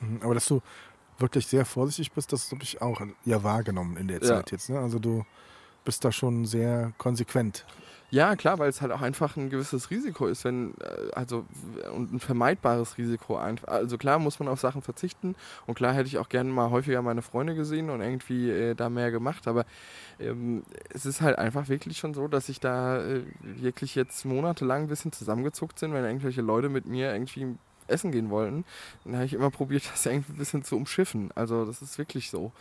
Mhm. 0.00 0.18
Aber 0.24 0.34
dass 0.34 0.46
du 0.46 0.62
wirklich 1.18 1.46
sehr 1.46 1.64
vorsichtig 1.64 2.10
bist, 2.10 2.32
das 2.32 2.50
habe 2.50 2.64
ich 2.64 2.82
auch 2.82 3.00
ja 3.24 3.44
wahrgenommen 3.44 3.96
in 3.96 4.08
der 4.08 4.16
Ja. 4.18 4.26
Zeit 4.26 4.50
jetzt. 4.50 4.68
Ne? 4.68 4.80
Also 4.80 4.98
du 4.98 5.24
bist 5.84 6.04
da 6.04 6.12
schon 6.12 6.44
sehr 6.44 6.92
konsequent. 6.98 7.64
Ja, 8.12 8.34
klar, 8.34 8.58
weil 8.58 8.68
es 8.68 8.80
halt 8.80 8.90
auch 8.90 9.02
einfach 9.02 9.36
ein 9.36 9.50
gewisses 9.50 9.90
Risiko 9.90 10.26
ist, 10.26 10.44
wenn, 10.44 10.74
äh, 10.80 11.12
also 11.12 11.46
und 11.94 12.12
ein 12.12 12.18
vermeidbares 12.18 12.98
Risiko 12.98 13.36
einfach. 13.36 13.68
Also 13.68 13.98
klar 13.98 14.18
muss 14.18 14.40
man 14.40 14.48
auf 14.48 14.58
Sachen 14.58 14.82
verzichten 14.82 15.36
und 15.66 15.74
klar 15.74 15.94
hätte 15.94 16.08
ich 16.08 16.18
auch 16.18 16.28
gerne 16.28 16.50
mal 16.50 16.70
häufiger 16.70 17.02
meine 17.02 17.22
Freunde 17.22 17.54
gesehen 17.54 17.88
und 17.88 18.00
irgendwie 18.00 18.50
äh, 18.50 18.74
da 18.74 18.88
mehr 18.88 19.12
gemacht, 19.12 19.46
aber 19.46 19.64
ähm, 20.18 20.64
es 20.92 21.06
ist 21.06 21.20
halt 21.20 21.38
einfach 21.38 21.68
wirklich 21.68 21.98
schon 21.98 22.12
so, 22.12 22.26
dass 22.26 22.48
ich 22.48 22.58
da 22.58 23.00
äh, 23.00 23.22
wirklich 23.42 23.94
jetzt 23.94 24.24
monatelang 24.24 24.82
ein 24.82 24.88
bisschen 24.88 25.12
zusammengezuckt 25.12 25.78
sind, 25.78 25.92
wenn 25.94 26.04
irgendwelche 26.04 26.42
Leute 26.42 26.68
mit 26.68 26.86
mir 26.86 27.12
irgendwie 27.12 27.54
essen 27.86 28.10
gehen 28.10 28.30
wollten, 28.30 28.64
dann 29.04 29.14
habe 29.14 29.24
ich 29.26 29.34
immer 29.34 29.50
probiert, 29.50 29.84
das 29.90 30.04
irgendwie 30.06 30.32
ein 30.32 30.38
bisschen 30.38 30.64
zu 30.64 30.76
umschiffen. 30.76 31.30
Also 31.36 31.64
das 31.64 31.80
ist 31.80 31.96
wirklich 31.96 32.30
so. 32.30 32.52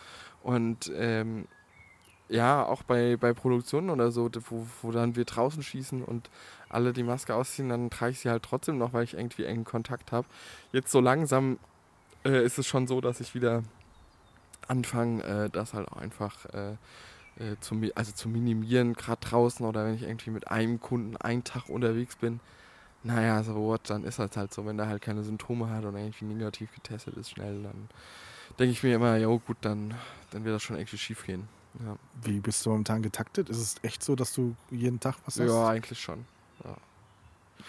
Und 0.44 0.92
ähm, 0.96 1.48
ja, 2.30 2.64
auch 2.64 2.84
bei, 2.84 3.18
bei 3.18 3.34
Produktionen 3.34 3.90
oder 3.90 4.12
so, 4.12 4.30
wo, 4.50 4.68
wo 4.82 4.92
dann 4.92 5.16
wir 5.16 5.26
draußen 5.26 5.64
schießen 5.64 6.04
und 6.04 6.30
alle 6.70 6.94
die 6.94 7.04
Maske 7.04 7.34
ausziehen, 7.34 7.70
dann 7.70 7.90
trage 7.90 8.12
ich 8.12 8.20
sie 8.20 8.30
halt 8.30 8.44
trotzdem 8.44 8.78
noch, 8.78 8.94
weil 8.94 9.04
ich 9.04 9.16
irgendwie 9.16 9.46
engen 9.46 9.66
Kontakt 9.66 10.12
habe. 10.12 10.28
Jetzt 10.72 10.92
so 10.92 11.00
langsam 11.00 11.58
äh, 12.24 12.44
ist 12.46 12.60
es 12.60 12.68
schon 12.68 12.88
so, 12.88 13.02
dass 13.02 13.20
ich 13.20 13.34
wieder 13.34 13.64
anfange, 14.68 15.24
äh, 15.24 15.50
das 15.50 15.74
halt 15.74 15.88
auch 15.92 15.98
einfach 15.98 16.46
äh, 16.54 16.74
äh, 17.40 17.56
zu, 17.60 17.76
also 17.96 18.12
zu 18.12 18.30
minimieren, 18.30 18.94
gerade 18.94 19.22
draußen 19.22 19.66
oder 19.66 19.86
wenn 19.86 19.96
ich 19.96 20.04
irgendwie 20.04 20.30
mit 20.30 20.50
einem 20.50 20.80
Kunden 20.80 21.18
einen 21.18 21.44
Tag 21.44 21.68
unterwegs 21.70 22.16
bin. 22.16 22.40
Naja, 23.02 23.42
so 23.44 23.56
what, 23.56 23.90
dann 23.90 24.04
ist 24.04 24.20
das 24.20 24.36
halt 24.38 24.54
so, 24.54 24.66
wenn 24.66 24.78
der 24.78 24.88
halt 24.88 25.02
keine 25.02 25.24
Symptome 25.24 25.70
hat 25.70 25.86
oder 25.86 25.98
irgendwie 25.98 26.26
negativ 26.26 26.74
getestet 26.76 27.16
ist 27.16 27.32
schnell, 27.32 27.64
dann 27.64 27.90
denke 28.60 28.74
ich 28.74 28.84
mir 28.84 28.96
immer, 28.96 29.16
ja 29.16 29.28
gut, 29.28 29.58
dann, 29.62 29.96
dann 30.32 30.44
wird 30.44 30.56
das 30.56 30.64
schon 30.64 30.76
irgendwie 30.76 30.98
schief 30.98 31.26
gehen. 31.26 31.48
Ja. 31.86 31.96
Wie 32.24 32.40
bist 32.40 32.66
du 32.66 32.72
momentan 32.72 33.02
getaktet? 33.02 33.50
Ist 33.50 33.58
es 33.60 33.76
echt 33.84 34.04
so, 34.04 34.16
dass 34.16 34.34
du 34.34 34.56
jeden 34.72 35.00
Tag 35.00 35.16
was 35.26 35.40
hast? 35.40 35.48
Ja, 35.48 35.68
eigentlich 35.70 36.00
schon. 36.00 36.26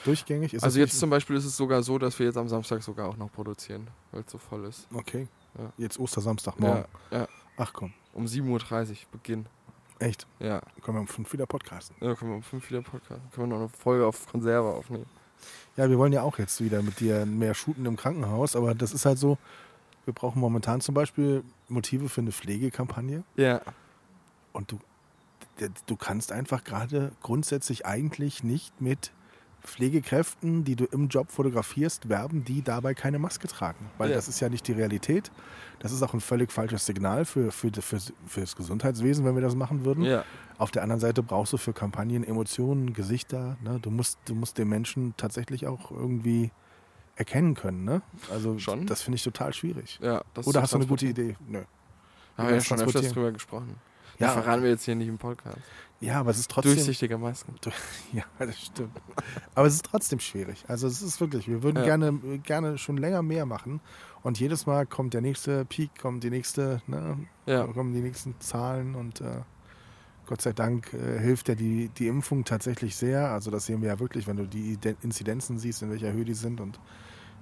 Durchgängig? 0.04 0.54
Ist 0.54 0.62
also 0.64 0.78
jetzt 0.78 0.98
zum 0.98 1.10
Beispiel 1.10 1.36
ist 1.36 1.44
es 1.44 1.56
sogar 1.56 1.82
so, 1.82 1.98
dass 1.98 2.18
wir 2.18 2.26
jetzt 2.26 2.36
am 2.38 2.48
Samstag 2.48 2.82
sogar 2.82 3.08
auch 3.08 3.16
noch 3.16 3.30
produzieren, 3.32 3.88
weil 4.12 4.22
es 4.24 4.30
so 4.32 4.38
voll 4.38 4.64
ist. 4.64 4.86
Okay. 4.94 5.28
Ja. 5.58 5.72
Jetzt 5.76 5.98
Ostersamstagmorgen. 5.98 6.84
Ja, 7.10 7.18
ja. 7.18 7.28
Ach 7.56 7.72
komm, 7.72 7.92
Um 8.14 8.24
7.30 8.24 8.90
Uhr 8.90 8.96
Beginn. 9.12 9.46
echt. 9.98 10.26
Ja. 10.38 10.62
Können 10.82 10.96
wir 10.96 11.00
um 11.00 11.08
fünf 11.08 11.30
wieder 11.32 11.44
podcasten. 11.44 11.96
ja, 12.00 12.14
können 12.14 12.30
wir 12.30 12.36
um 12.36 12.42
5 12.42 12.70
wieder 12.70 12.80
Podcast. 12.82 13.20
Können 13.34 13.50
wir 13.50 13.56
noch 13.56 13.60
eine 13.64 13.68
Folge 13.68 14.06
auf 14.06 14.26
Konserve 14.26 14.68
aufnehmen. 14.72 15.06
Ja, 15.76 15.90
wir 15.90 15.98
wollen 15.98 16.12
ja 16.12 16.22
auch 16.22 16.38
jetzt 16.38 16.60
wieder 16.62 16.82
mit 16.82 17.00
dir 17.00 17.26
mehr 17.26 17.54
shooten 17.54 17.84
im 17.84 17.96
Krankenhaus, 17.96 18.56
aber 18.56 18.74
das 18.74 18.92
ist 18.92 19.04
halt 19.04 19.18
so, 19.18 19.36
wir 20.04 20.14
brauchen 20.14 20.40
momentan 20.40 20.80
zum 20.80 20.94
Beispiel 20.94 21.42
Motive 21.68 22.08
für 22.08 22.20
eine 22.22 22.32
Pflegekampagne 22.32 23.24
Ja. 23.36 23.60
Und 24.52 24.72
du, 24.72 24.78
du 25.86 25.96
kannst 25.96 26.32
einfach 26.32 26.64
gerade 26.64 27.12
grundsätzlich 27.22 27.86
eigentlich 27.86 28.42
nicht 28.44 28.80
mit 28.80 29.12
Pflegekräften, 29.62 30.64
die 30.64 30.74
du 30.74 30.86
im 30.86 31.08
Job 31.08 31.30
fotografierst, 31.30 32.08
werben, 32.08 32.44
die 32.44 32.62
dabei 32.62 32.94
keine 32.94 33.18
Maske 33.18 33.46
tragen. 33.46 33.90
Weil 33.98 34.08
Ja. 34.10 34.16
das 34.16 34.26
ist 34.26 34.40
ja 34.40 34.48
nicht 34.48 34.66
die 34.66 34.72
Realität. 34.72 35.30
Das 35.80 35.92
ist 35.92 36.02
auch 36.02 36.14
ein 36.14 36.20
völlig 36.20 36.50
falsches 36.50 36.86
Signal 36.86 37.24
für, 37.26 37.52
für, 37.52 37.70
für, 37.80 37.98
für 38.26 38.40
das 38.40 38.56
Gesundheitswesen, 38.56 39.24
wenn 39.24 39.34
wir 39.34 39.42
das 39.42 39.54
machen 39.54 39.84
würden. 39.84 40.04
Ja. 40.04 40.24
Auf 40.58 40.70
der 40.70 40.82
anderen 40.82 41.00
Seite 41.00 41.22
brauchst 41.22 41.52
du 41.52 41.56
für 41.58 41.72
Kampagnen 41.74 42.24
Emotionen, 42.24 42.92
Gesichter. 42.94 43.56
Ne? 43.62 43.78
Du, 43.80 43.90
musst, 43.90 44.18
du 44.24 44.34
musst 44.34 44.56
den 44.58 44.68
Menschen 44.68 45.14
tatsächlich 45.16 45.66
auch 45.66 45.90
irgendwie 45.90 46.50
erkennen 47.16 47.54
können. 47.54 47.84
Ne? 47.84 48.00
Also 48.30 48.58
Schon. 48.58 48.86
das 48.86 49.02
finde 49.02 49.16
ich 49.16 49.22
total 49.24 49.52
schwierig. 49.52 49.98
ja 50.02 50.22
das 50.34 50.46
Oder 50.46 50.62
hast 50.62 50.72
du 50.72 50.78
eine 50.78 50.86
gute. 50.86 51.06
Idee? 51.06 51.36
Nö. 51.46 51.62
Haben 52.38 52.48
wir 52.48 52.54
ja 52.54 52.60
schon 52.62 52.80
öfters 52.80 53.10
drüber 53.12 53.30
gesprochen. 53.32 53.74
Ja. 54.20 54.28
Ja. 54.28 54.32
verraten 54.42 54.62
wir 54.62 54.70
jetzt 54.70 54.84
hier 54.84 54.94
nicht 54.94 55.08
im 55.08 55.18
Podcast. 55.18 55.58
Ja, 56.00 56.20
aber 56.20 56.30
es 56.30 56.38
ist 56.38 56.50
trotzdem. 56.50 56.74
Durchsichtige 56.74 57.18
Masken. 57.18 57.54
Ja, 58.12 58.24
das 58.38 58.58
stimmt. 58.58 58.90
Aber 59.54 59.66
es 59.66 59.74
ist 59.74 59.84
trotzdem 59.84 60.18
schwierig. 60.20 60.64
Also 60.68 60.86
es 60.86 61.02
ist 61.02 61.20
wirklich, 61.20 61.46
wir 61.48 61.62
würden 61.62 61.76
Ja. 61.78 61.84
gerne, 61.84 62.12
gerne 62.42 62.78
schon 62.78 62.96
länger 62.96 63.22
mehr 63.22 63.44
machen. 63.46 63.80
Und 64.22 64.38
jedes 64.40 64.66
Mal 64.66 64.86
kommt 64.86 65.12
der 65.14 65.20
nächste 65.20 65.64
Peak, 65.66 65.90
kommt 66.00 66.22
die 66.24 66.30
nächste, 66.30 66.80
ne, 66.86 67.18
Ja. 67.46 67.66
kommen 67.66 67.92
die 67.92 68.00
nächsten 68.00 68.34
Zahlen 68.40 68.94
und 68.94 69.20
äh, 69.20 69.40
Gott 70.26 70.40
sei 70.42 70.52
Dank 70.52 70.92
äh, 70.94 71.18
hilft 71.18 71.48
ja 71.48 71.54
die, 71.54 71.88
die 71.88 72.06
Impfung 72.06 72.44
tatsächlich 72.44 72.96
sehr. 72.96 73.30
Also 73.30 73.50
das 73.50 73.66
sehen 73.66 73.80
wir 73.82 73.88
ja 73.88 73.98
wirklich, 74.00 74.26
wenn 74.26 74.36
du 74.36 74.46
die 74.46 74.74
Ide- 74.76 74.96
Inzidenzen 75.02 75.58
siehst, 75.58 75.82
in 75.82 75.90
welcher 75.90 76.12
Höhe 76.12 76.24
die 76.24 76.34
sind 76.34 76.60
und 76.60 76.76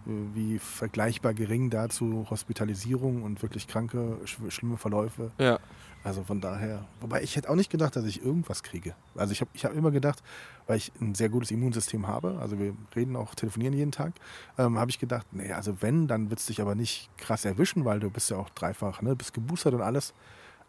äh, 0.07 0.11
wie 0.35 0.59
vergleichbar 0.59 1.35
gering 1.35 1.71
dazu 1.71 2.27
Hospitalisierung 2.31 3.23
und 3.23 3.43
wirklich 3.43 3.67
kranke, 3.69 4.19
sch 4.25 4.39
schlimme 4.49 4.79
Verläufe. 4.79 5.31
Ja. 5.39 5.59
Also 6.05 6.23
von 6.23 6.41
daher, 6.41 6.85
wobei 7.01 7.23
ich 7.23 7.37
hätte 7.37 7.51
auch 7.51 7.55
nicht 7.55 7.71
gedacht, 7.71 7.97
dass 7.97 8.05
ich 8.05 8.25
irgendwas 8.25 8.63
kriege. 8.63 8.95
Also 9.17 9.33
ich 9.33 9.41
habe 9.41 9.51
ich 9.53 9.65
hab 9.65 9.75
immer 9.75 9.91
gedacht, 9.91 10.23
weil 10.67 10.77
ich 10.77 10.93
ein 11.01 11.15
sehr 11.15 11.29
gutes 11.29 11.51
Immunsystem 11.51 12.07
habe, 12.07 12.39
also 12.41 12.59
wir 12.59 12.75
reden 12.95 13.17
auch, 13.17 13.35
telefonieren 13.35 13.75
jeden 13.75 13.93
Tag, 13.93 14.13
ähm, 14.59 14.79
habe 14.79 14.91
ich 14.91 14.99
gedacht, 14.99 15.27
nee, 15.33 15.53
also 15.53 15.83
wenn, 15.83 16.07
dann 16.07 16.31
wird 16.31 16.41
es 16.41 16.47
dich 16.47 16.61
aber 16.61 16.75
nicht 16.75 17.11
krass 17.19 17.45
erwischen, 17.45 17.85
weil 17.85 18.01
du 18.01 18.11
bist 18.11 18.31
ja 18.31 18.37
auch 18.37 18.49
dreifach, 18.51 19.03
ne, 19.03 19.17
bist 19.17 19.35
geboostert 19.35 19.75
und 19.75 19.83
alles. 19.83 20.15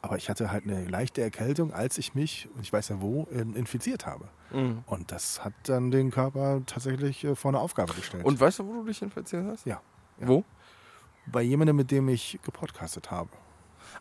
Aber 0.01 0.15
ich 0.15 0.29
hatte 0.29 0.49
halt 0.49 0.63
eine 0.63 0.85
leichte 0.85 1.21
Erkältung, 1.21 1.73
als 1.73 1.97
ich 1.97 2.15
mich, 2.15 2.47
und 2.55 2.61
ich 2.61 2.71
weiß 2.71 2.87
ja 2.87 3.01
wo, 3.01 3.27
ähm, 3.33 3.55
infiziert 3.55 4.05
habe. 4.05 4.29
Mhm. 4.51 4.83
Und 4.85 5.11
das 5.11 5.43
hat 5.43 5.53
dann 5.63 5.91
den 5.91 6.09
Körper 6.09 6.61
tatsächlich 6.65 7.25
äh, 7.25 7.35
vor 7.35 7.49
eine 7.49 7.59
Aufgabe 7.59 7.93
gestellt. 7.93 8.23
Und 8.23 8.39
weißt 8.39 8.59
du, 8.59 8.67
wo 8.67 8.73
du 8.73 8.85
dich 8.85 9.01
infiziert 9.01 9.45
hast? 9.45 9.65
Ja. 9.65 9.81
Ja. 10.21 10.27
Wo? 10.27 10.45
bei 11.31 11.41
jemandem, 11.41 11.75
mit 11.75 11.91
dem 11.91 12.09
ich 12.09 12.39
gepodcastet 12.43 13.11
habe. 13.11 13.29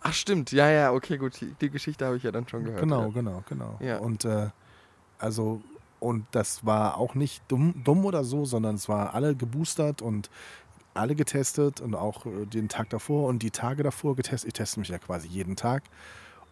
Ach 0.01 0.13
stimmt, 0.13 0.53
ja, 0.53 0.71
ja, 0.71 0.93
okay, 0.93 1.19
gut. 1.19 1.41
Die, 1.61 1.71
Geschichte 1.71 2.07
habe 2.07 2.17
ich 2.17 2.23
ja 2.23 2.31
dann 2.33 2.47
schon 2.49 2.65
gehört. 2.65 2.81
Genau, 2.81 3.03
Ja. 3.07 3.09
genau, 3.09 3.43
genau. 3.49 3.77
Ja. 3.81 3.99
Und 3.99 4.25
äh, 4.25 4.49
also 5.19 5.61
und 6.01 6.27
das 6.31 6.65
war 6.65 6.97
auch 6.97 7.15
nicht 7.17 7.43
dumm, 7.49 7.75
dumm 7.85 8.05
oder 8.05 8.23
so, 8.23 8.45
sondern 8.45 8.77
es 8.77 8.89
war 8.89 9.15
alle 9.15 9.35
geboostert 9.35 10.01
und 10.01 10.31
alle 10.95 11.15
getestet 11.17 11.81
und 11.81 11.95
auch 11.97 12.25
äh, 12.27 12.47
den 12.47 12.69
Tag 12.69 12.91
davor 12.91 13.29
und 13.29 13.43
die 13.43 13.51
Tage 13.51 13.83
davor 13.83 14.15
getestet. 14.15 14.49
Ich 14.49 14.55
teste 14.55 14.79
mich 14.81 14.89
ja 14.89 14.99
quasi 14.99 15.27
jeden 15.27 15.57
Tag 15.57 15.83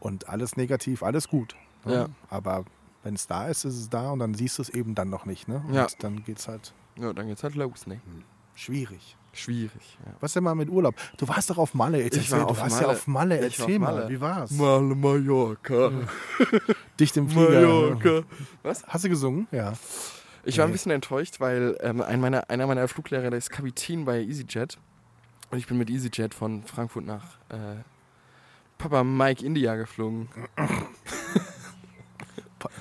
und 0.00 0.28
alles 0.28 0.56
negativ, 0.56 1.02
alles 1.04 1.28
gut. 1.28 1.54
ne? 1.84 1.92
Ja. 1.94 2.06
Aber 2.28 2.64
wenn 3.04 3.14
es 3.14 3.28
da 3.28 3.46
ist, 3.46 3.64
ist 3.64 3.76
es 3.76 3.88
da 3.88 4.10
und 4.10 4.18
dann 4.18 4.34
siehst 4.34 4.58
du 4.58 4.62
es 4.62 4.68
eben 4.68 4.96
dann 4.96 5.10
noch 5.10 5.24
nicht. 5.26 5.46
Ne? 5.46 5.62
Und 5.68 5.74
Ja. 5.74 5.86
dann 6.00 6.24
geht 6.24 6.38
es 6.40 6.48
halt 6.48 6.74
Ja, 6.98 7.12
dann 7.12 7.28
geht's 7.28 7.44
halt 7.44 7.54
los, 7.54 7.86
ne? 7.86 8.00
schwierig. 8.54 9.16
Schwierig, 9.36 9.98
ja. 10.04 10.12
Was 10.20 10.32
denn 10.32 10.42
mal 10.44 10.54
mit 10.54 10.68
Urlaub? 10.70 10.94
Du 11.18 11.28
warst 11.28 11.50
doch 11.50 11.58
auf 11.58 11.74
Malle. 11.74 12.02
Jetzt 12.02 12.16
Ich 12.16 12.30
war 12.30 12.40
erzähl, 12.40 12.50
auf 12.50 12.56
du 12.56 12.62
warst 12.62 12.76
ja 12.80 12.86
Malle. 12.86 12.96
auf 12.98 13.06
Malle. 13.06 13.40
Ja, 13.40 13.46
ich 13.46 13.58
war 13.58 13.66
Erzähl 13.68 13.76
auf 13.76 13.80
mal, 13.82 13.94
Malle. 13.94 14.08
wie 14.08 14.20
war's? 14.20 14.50
Mal 14.52 14.80
Mallorca. 14.80 15.90
Dicht 16.98 17.16
im 17.16 17.28
Flieger. 17.28 17.50
Mallorca. 17.50 18.22
Was? 18.62 18.84
Hast 18.86 19.04
du 19.04 19.08
gesungen? 19.10 19.46
Ja. 19.52 19.74
Ich 20.44 20.58
war 20.58 20.64
ein 20.64 20.72
bisschen 20.72 20.92
enttäuscht, 20.92 21.40
weil 21.40 21.76
ähm, 21.80 22.00
ein 22.00 22.20
meiner, 22.20 22.48
einer 22.50 22.66
meiner 22.66 22.86
Fluglehrer, 22.88 23.30
der 23.30 23.38
ist 23.38 23.50
Kapitän 23.50 24.04
bei 24.04 24.20
EasyJet. 24.22 24.78
Und 25.50 25.58
ich 25.58 25.66
bin 25.66 25.76
mit 25.76 25.90
EasyJet 25.90 26.34
von 26.34 26.62
Frankfurt 26.64 27.04
nach 27.04 27.36
äh, 27.50 27.82
Papa 28.78 29.02
Mike 29.04 29.44
India 29.44 29.74
geflogen. 29.76 30.28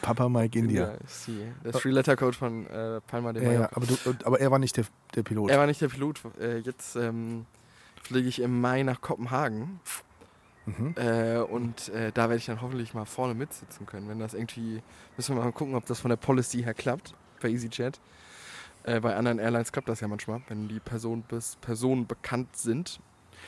Pa 0.01 0.13
Papa 0.13 0.29
Mike 0.29 0.57
India. 0.57 0.93
ist 1.05 1.27
die, 1.27 1.41
der 1.63 1.73
Three-Letter-Code 1.73 2.37
von 2.37 2.67
äh, 2.67 3.01
Palma 3.01 3.33
de 3.33 3.43
Ja, 3.43 3.51
ja, 3.51 3.57
Mallorca. 3.59 3.75
aber, 3.75 3.85
du, 3.85 4.25
aber 4.25 4.39
er 4.39 4.51
war 4.51 4.59
nicht 4.59 4.77
der, 4.77 4.85
der 5.15 5.23
Pilot. 5.23 5.49
Er 5.51 5.59
war 5.59 5.67
nicht 5.67 5.81
der 5.81 5.87
Pilot. 5.89 6.21
Äh, 6.39 6.59
jetzt 6.59 6.95
ähm, 6.95 7.45
fliege 8.03 8.27
ich 8.27 8.41
im 8.41 8.61
Mai 8.61 8.83
nach 8.83 9.01
Kopenhagen. 9.01 9.79
Mhm. 10.65 10.95
Äh, 10.97 11.37
und 11.39 11.89
äh, 11.89 12.11
da 12.11 12.23
werde 12.23 12.37
ich 12.37 12.45
dann 12.45 12.61
hoffentlich 12.61 12.93
mal 12.93 13.05
vorne 13.05 13.33
mitsitzen 13.35 13.85
können. 13.85 14.09
Wenn 14.09 14.19
das 14.19 14.33
irgendwie, 14.33 14.81
müssen 15.15 15.35
wir 15.35 15.43
mal 15.43 15.51
gucken, 15.51 15.75
ob 15.75 15.85
das 15.85 15.99
von 15.99 16.09
der 16.09 16.17
Policy 16.17 16.63
her 16.63 16.73
klappt 16.73 17.13
bei 17.41 17.49
EasyJet. 17.49 17.99
Äh, 18.83 18.99
bei 18.99 19.15
anderen 19.15 19.39
Airlines 19.39 19.71
klappt 19.71 19.89
das 19.89 19.99
ja 19.99 20.07
manchmal, 20.07 20.41
wenn 20.47 20.67
die 20.67 20.79
Person 20.79 21.23
bis 21.23 21.55
Personen 21.57 22.07
bekannt 22.07 22.55
sind. 22.55 22.99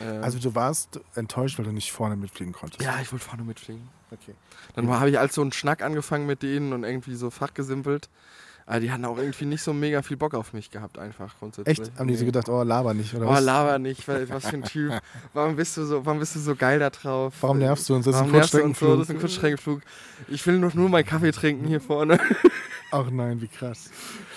Ähm, 0.02 0.24
Also 0.24 0.40
du 0.40 0.54
warst 0.56 1.00
enttäuscht, 1.16 1.58
weil 1.58 1.66
du 1.66 1.72
nicht 1.72 1.92
vorne 1.92 2.16
mitfliegen 2.16 2.54
konntest. 2.54 2.82
ja, 2.82 3.00
ich 3.02 3.12
wollte 3.12 3.26
vorne 3.26 3.44
mitfliegen. 3.44 3.88
Okay. 4.12 4.36
Dann 4.76 4.90
habe 4.90 5.10
ich 5.10 5.20
als 5.20 5.36
so 5.36 5.42
einen 5.42 5.52
Schnack 5.52 5.82
angefangen 5.84 6.26
mit 6.26 6.42
denen 6.44 6.72
und 6.74 6.84
irgendwie 6.84 7.16
so 7.16 7.30
fachgesimpelt. 7.30 8.10
Aber 8.70 8.82
die 8.82 8.92
hatten 8.92 9.06
auch 9.06 9.18
irgendwie 9.18 9.46
nicht 9.46 9.62
so 9.62 9.72
mega 9.72 10.02
viel 10.02 10.18
Bock 10.18 10.34
auf 10.34 10.52
mich 10.52 10.70
gehabt, 10.72 10.98
einfach 11.00 11.34
grundsätzlich. 11.40 11.80
Echt? 11.80 11.98
Haben 11.98 12.10
die 12.10 12.16
so 12.18 12.26
gedacht, 12.26 12.50
oh, 12.50 12.64
laber 12.64 12.94
nicht, 12.94 13.14
oder 13.16 13.26
Oh, 13.28 13.30
was? 13.30 13.42
laber 13.44 13.80
nicht, 13.80 14.06
weil, 14.10 14.28
was 14.30 14.46
für 14.50 14.58
ein 14.58 14.64
Typ. 14.64 14.92
Warum 15.34 15.56
bist 15.56 15.78
du 15.78 15.86
so, 15.86 16.06
warum 16.06 16.20
bist 16.20 16.36
du 16.36 16.40
so 16.40 16.54
geil 16.54 16.78
da 16.78 16.90
drauf? 16.90 17.34
Warum 17.40 17.60
nervst 17.60 17.88
du 17.88 17.96
uns? 17.96 18.04
Das 18.04 18.16
ist 18.16 18.22
ein 18.22 18.28
so? 18.28 18.34
Das 18.34 18.44
ist 18.44 18.52
Kurzstreckenflug. 18.52 19.20
Kurzstreckenflug. 19.22 19.82
Ich 20.28 20.46
will 20.46 20.60
doch 20.60 20.74
nur 20.74 20.90
meinen 20.90 21.06
Kaffee 21.06 21.32
trinken 21.32 21.66
hier 21.66 21.80
vorne. 21.80 22.20
Ach 22.92 23.10
nein, 23.10 23.40
wie 23.42 23.48
krass. 23.48 23.90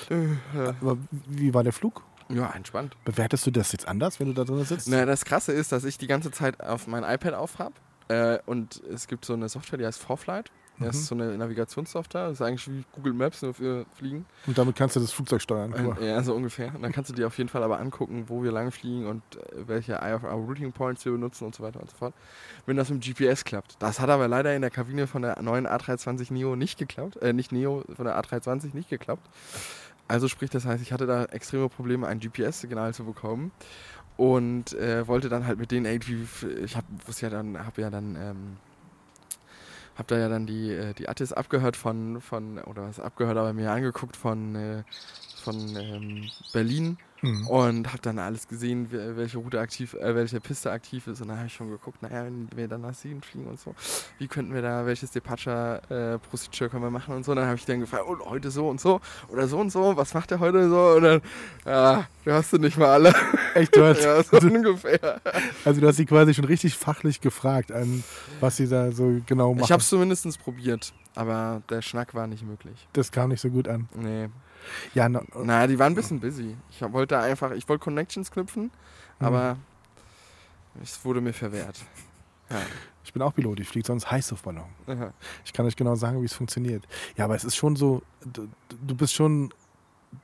Aber 0.80 0.96
wie 1.26 1.52
war 1.52 1.64
der 1.64 1.72
Flug? 1.72 2.02
Ja, 2.30 2.50
entspannt. 2.50 2.96
Bewertest 3.04 3.46
du 3.46 3.50
das 3.50 3.72
jetzt 3.72 3.86
anders, 3.88 4.20
wenn 4.20 4.28
du 4.28 4.32
da 4.34 4.44
drin 4.44 4.64
sitzt? 4.64 4.88
Na, 4.88 5.04
das 5.06 5.24
Krasse 5.24 5.52
ist, 5.52 5.72
dass 5.72 5.84
ich 5.84 5.98
die 5.98 6.06
ganze 6.06 6.30
Zeit 6.30 6.60
auf 6.62 6.86
mein 6.86 7.04
iPad 7.04 7.34
auf 7.34 7.58
habe. 7.58 7.74
Äh, 8.08 8.38
und 8.46 8.82
es 8.92 9.06
gibt 9.08 9.24
so 9.24 9.34
eine 9.34 9.48
Software, 9.48 9.78
die 9.78 9.86
heißt 9.86 10.00
Forflight. 10.00 10.50
Ja, 10.80 10.86
das 10.86 10.96
ist 10.96 11.06
so 11.08 11.14
eine 11.14 11.36
Navigationssoftware. 11.36 12.28
Das 12.28 12.40
ist 12.40 12.42
eigentlich 12.42 12.66
wie 12.66 12.84
Google 12.92 13.12
Maps 13.12 13.42
nur 13.42 13.52
für 13.52 13.84
Fliegen. 13.96 14.24
Und 14.46 14.56
damit 14.56 14.76
kannst 14.76 14.96
du 14.96 15.00
das 15.00 15.12
Flugzeug 15.12 15.42
steuern. 15.42 15.74
Äh, 16.00 16.08
Ja, 16.08 16.22
so 16.22 16.34
ungefähr. 16.34 16.74
Und 16.74 16.80
dann 16.80 16.90
kannst 16.90 17.10
du 17.10 17.14
dir 17.14 17.26
auf 17.26 17.36
jeden 17.36 17.50
Fall 17.50 17.62
aber 17.62 17.78
angucken, 17.78 18.24
wo 18.28 18.42
wir 18.42 18.50
lang 18.50 18.70
fliegen 18.70 19.06
und 19.06 19.22
äh, 19.36 19.68
welche 19.68 19.92
IFR 19.96 20.30
Routing 20.30 20.72
Points 20.72 21.04
wir 21.04 21.12
benutzen 21.12 21.44
und 21.44 21.54
so 21.54 21.62
weiter 21.62 21.80
und 21.80 21.90
so 21.90 21.96
fort. 21.98 22.14
Wenn 22.64 22.78
das 22.78 22.88
mit 22.88 23.04
GPS 23.04 23.44
klappt. 23.44 23.76
Das 23.78 24.00
hat 24.00 24.08
aber 24.08 24.26
leider 24.26 24.54
in 24.56 24.62
der 24.62 24.70
Kabine 24.70 25.06
von 25.06 25.20
der 25.20 25.42
neuen 25.42 25.66
A320 25.66 26.32
Neo 26.32 26.56
nicht 26.56 26.78
geklappt. 26.78 27.16
Äh, 27.16 27.34
nicht 27.34 27.52
Neo, 27.52 27.84
von 27.94 28.06
der 28.06 28.18
A320 28.18 28.70
nicht 28.74 28.88
geklappt. 28.88 29.28
Also 30.10 30.26
sprich, 30.26 30.50
das 30.50 30.66
heißt, 30.66 30.82
ich 30.82 30.92
hatte 30.92 31.06
da 31.06 31.26
extreme 31.26 31.68
Probleme, 31.68 32.08
ein 32.08 32.18
GPS-Signal 32.18 32.92
zu 32.92 33.04
bekommen. 33.04 33.52
Und 34.16 34.72
äh, 34.72 35.06
wollte 35.06 35.28
dann 35.28 35.46
halt 35.46 35.60
mit 35.60 35.70
denen 35.70 35.86
irgendwie, 35.86 36.26
ich 36.64 36.76
hab, 36.76 36.84
wusste 37.06 37.26
ja 37.26 37.30
dann, 37.30 37.64
hab 37.64 37.78
ja 37.78 37.90
dann, 37.90 38.16
ähm, 38.16 38.56
hab 39.94 40.08
da 40.08 40.18
ja 40.18 40.28
dann 40.28 40.46
die, 40.46 40.72
äh, 40.72 40.94
die 40.94 41.08
Attis 41.08 41.32
abgehört 41.32 41.76
von, 41.76 42.20
von, 42.20 42.58
oder 42.58 42.88
was 42.88 42.98
abgehört, 42.98 43.38
aber 43.38 43.52
mir 43.52 43.70
angeguckt 43.70 44.16
von, 44.16 44.56
äh, 44.56 44.82
von 45.44 45.76
ähm, 45.76 46.28
Berlin 46.52 46.98
Mhm. 47.22 47.46
und 47.48 47.88
habe 47.88 48.02
dann 48.02 48.18
alles 48.18 48.48
gesehen, 48.48 48.88
welche 48.90 49.38
Route 49.38 49.60
aktiv, 49.60 49.94
äh, 49.94 50.14
welche 50.14 50.40
Piste 50.40 50.70
aktiv 50.70 51.06
ist. 51.06 51.20
Und 51.20 51.28
dann 51.28 51.36
habe 51.36 51.46
ich 51.46 51.54
schon 51.54 51.70
geguckt, 51.70 52.02
naja, 52.02 52.24
wenn 52.24 52.48
wir 52.54 52.68
dann 52.68 52.80
nach 52.80 52.94
Süden 52.94 53.20
fliegen 53.22 53.46
und 53.46 53.60
so, 53.60 53.74
wie 54.18 54.26
könnten 54.26 54.54
wir 54.54 54.62
da, 54.62 54.86
welches 54.86 55.10
Departure 55.10 55.82
äh, 55.90 56.18
Procedure 56.28 56.70
können 56.70 56.82
wir 56.82 56.90
machen 56.90 57.14
und 57.14 57.24
so. 57.24 57.34
dann 57.34 57.46
habe 57.46 57.56
ich 57.56 57.64
dann 57.64 57.80
gefragt, 57.80 58.04
oh, 58.06 58.30
heute 58.30 58.50
so 58.50 58.68
und 58.68 58.80
so 58.80 59.00
oder 59.28 59.48
so 59.48 59.58
und 59.58 59.70
so, 59.70 59.96
was 59.96 60.14
macht 60.14 60.30
der 60.30 60.40
heute 60.40 60.68
so? 60.68 60.92
Und 60.96 61.02
dann, 61.02 61.20
ja, 61.66 62.06
du 62.24 62.32
hast 62.32 62.52
du 62.52 62.58
nicht 62.58 62.78
mal 62.78 62.88
alle. 62.88 63.14
Echt, 63.54 63.74
du 63.76 63.84
hast, 63.84 64.00
ja, 64.04 64.22
so 64.22 64.38
ungefähr. 64.38 65.20
also 65.64 65.80
du 65.80 65.86
hast 65.86 65.96
sie 65.96 66.06
quasi 66.06 66.34
schon 66.34 66.44
richtig 66.44 66.74
fachlich 66.76 67.20
gefragt, 67.20 67.72
an 67.72 68.02
was 68.40 68.56
sie 68.56 68.68
da 68.68 68.92
so 68.92 69.20
genau 69.26 69.52
machen. 69.52 69.64
Ich 69.64 69.72
habe 69.72 69.82
es 69.82 69.88
zumindest 69.88 70.42
probiert, 70.42 70.92
aber 71.14 71.62
der 71.68 71.82
Schnack 71.82 72.14
war 72.14 72.26
nicht 72.26 72.44
möglich. 72.46 72.88
das 72.92 73.12
kam 73.12 73.30
nicht 73.30 73.40
so 73.40 73.50
gut 73.50 73.68
an. 73.68 73.88
Nee. 73.94 74.28
Ja, 74.94 75.08
no, 75.08 75.22
Naja, 75.42 75.66
die 75.66 75.78
waren 75.78 75.92
ein 75.92 75.96
bisschen 75.96 76.20
busy. 76.20 76.56
Ich 76.70 76.80
wollte 76.92 77.18
einfach, 77.18 77.50
ich 77.52 77.68
wollte 77.68 77.82
Connections 77.84 78.30
knüpfen, 78.30 78.64
Mhm. 78.64 79.26
aber 79.26 79.56
es 80.82 81.04
wurde 81.04 81.20
mir 81.20 81.32
verwehrt. 81.32 81.78
Ja. 82.50 82.58
ich 83.04 83.12
bin 83.12 83.22
auch 83.22 83.32
Pilot, 83.34 83.60
ich 83.60 83.68
fliege 83.68 83.86
sonst 83.86 84.10
Heißluftballon. 84.10 84.64
Aha. 84.88 85.12
Ich 85.44 85.52
kann 85.52 85.66
euch 85.66 85.76
genau 85.76 85.94
sagen, 85.94 86.20
wie 86.20 86.26
es 86.26 86.32
funktioniert. 86.34 86.84
Ja, 87.16 87.26
aber 87.26 87.36
es 87.36 87.44
ist 87.44 87.54
schon 87.56 87.76
so, 87.76 88.02
du, 88.24 88.48
du 88.86 88.94
bist 88.96 89.14
schon 89.14 89.52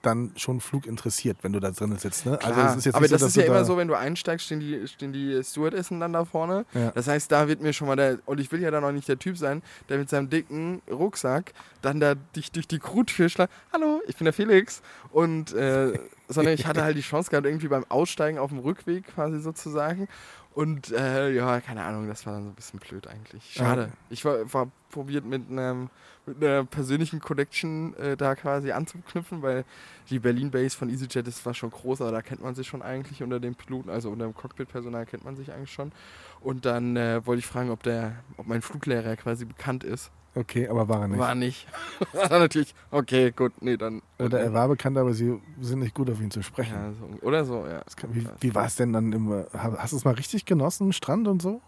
dann 0.03 0.33
schon 0.37 0.61
fluginteressiert, 0.61 1.39
wenn 1.43 1.53
du 1.53 1.61
da 1.61 1.71
drin 1.71 1.97
sitzt. 1.97 2.27
Ne? 2.27 2.37
Klar, 2.39 2.71
es 2.71 2.77
ist 2.77 2.85
jetzt 2.87 2.95
aber 2.97 3.03
nicht 3.03 3.15
das 3.15 3.21
so, 3.21 3.27
ist 3.29 3.37
ja 3.37 3.45
immer 3.45 3.65
so, 3.65 3.77
wenn 3.77 3.89
du 3.89 3.95
einsteigst, 3.95 4.47
stehen 4.47 4.61
die, 4.61 4.87
stehen 4.89 5.13
die 5.13 5.41
Stewardessen 5.45 6.01
dann 6.01 6.13
da 6.13 6.25
vorne. 6.25 6.65
Ja. 6.75 6.91
Das 6.91 7.07
heißt, 7.07 7.31
da 7.31 7.47
wird 7.47 7.61
mir 7.63 7.73
schon 7.73 7.87
mal 7.87 7.97
der, 7.97 8.19
und 8.27 8.41
ich 8.41 8.51
will 8.51 8.61
ja 8.61 8.71
dann 8.71 8.83
auch 8.85 8.93
nicht 8.93 9.09
der 9.09 9.19
Typ 9.19 9.39
sein, 9.39 9.63
der 9.89 9.99
mit 9.99 10.09
seinem 10.09 10.29
dicken 10.29 10.83
Rucksack 10.91 11.53
dann 11.83 12.01
da 12.01 12.15
dich 12.15 12.51
durch 12.51 12.67
die 12.67 12.81
Crewtür 12.81 13.29
schlägt. 13.29 13.53
Hallo, 13.73 14.01
ich 14.09 14.17
bin 14.17 14.25
der 14.25 14.33
Felix. 14.33 14.83
Und, 15.13 15.53
äh, 15.53 15.99
sondern 16.29 16.55
ich 16.55 16.67
hatte 16.67 16.83
halt 16.83 16.97
die 16.97 17.03
Chance 17.03 17.31
gehabt, 17.31 17.47
irgendwie 17.47 17.69
beim 17.69 17.85
Aussteigen 17.89 18.39
auf 18.39 18.51
dem 18.51 18.59
Rückweg 18.59 19.07
quasi 19.15 19.41
sozusagen. 19.41 20.09
Und 20.57 20.91
äh, 20.91 21.33
ja, 21.33 21.61
keine 21.61 21.85
Ahnung, 21.85 22.09
das 22.09 22.25
war 22.25 22.33
dann 22.33 22.45
so 22.45 22.49
ein 22.49 22.55
bisschen 22.55 22.81
blöd 22.81 23.07
eigentlich. 23.07 23.53
Schade. 23.53 23.83
Ja. 23.83 23.89
Ich 24.09 24.25
war, 24.25 24.55
war 24.55 24.71
probiert 24.89 25.27
mit 25.27 25.51
einem 25.51 25.91
mit 26.25 26.43
einer 26.43 26.65
persönlichen 26.65 27.21
Connection 27.21 27.95
äh, 27.97 28.17
da 28.17 28.35
quasi 28.35 28.73
anzuknüpfen, 28.73 29.43
weil 29.43 29.67
die 30.09 30.19
Berlin 30.19 30.51
Base 30.51 30.75
von 30.75 30.89
EasyJet 30.89 31.29
ist 31.29 31.43
zwar 31.43 31.53
schon 31.53 31.71
groß, 31.71 32.01
aber 32.01 32.11
da 32.11 32.23
kennt 32.23 32.43
man 32.43 32.55
sich 32.55 32.67
schon 32.67 32.81
eigentlich 32.81 33.23
unter 33.23 33.39
dem 33.39 33.55
Piloten, 33.55 33.91
also 33.91 34.09
unter 34.09 34.25
dem 34.25 34.35
Cockpit-Personal 34.35 35.05
kennt 35.05 35.27
man 35.27 35.37
sich 35.37 35.53
eigentlich 35.53 35.73
schon. 35.73 35.93
Und 36.41 36.65
dann 36.65 36.97
äh, 36.97 37.25
wollte 37.27 37.41
ich 37.41 37.47
fragen, 37.47 37.69
ob 37.69 37.83
der, 37.83 38.17
ob 38.39 38.47
mein 38.47 38.63
Fluglehrer 38.63 39.15
quasi 39.17 39.45
bekannt 39.45 39.85
ist. 39.85 40.11
Okay, 40.37 40.69
aber 40.69 40.89
war 40.89 41.01
er 41.03 41.09
nicht. 41.09 41.19
War 41.19 41.35
nicht. 41.35 41.67
War 42.13 42.39
natürlich, 42.39 42.75
okay, 42.91 43.33
gut, 43.33 43.53
nee, 43.63 43.77
dann. 43.79 44.03
Oder 44.19 44.41
er 44.41 44.53
war 44.53 44.69
bekannt, 44.69 44.99
aber 44.99 45.15
sie 45.15 45.41
sind 45.63 45.79
nicht 45.79 45.95
gut 45.95 46.11
auf 46.11 46.21
ihn 46.21 46.31
zu 46.31 46.43
sprechen. 46.43 46.75
ja, 46.75 46.93
so, 46.93 47.27
Oder 47.27 47.45
so, 47.47 47.67
ja. 47.67 47.83
Kann, 47.97 48.15
wie 48.15 48.29
wie 48.41 48.55
war 48.55 48.67
es 48.67 48.77
denn 48.77 48.93
dann 48.93 49.13
im, 49.13 49.45
hast 49.55 49.93
du 49.93 49.97
es 49.97 50.05
mal 50.05 50.15
richtig 50.15 50.45
genossen, 50.45 50.93
Strand 50.93 51.27
und 51.27 51.41
so? 51.41 51.63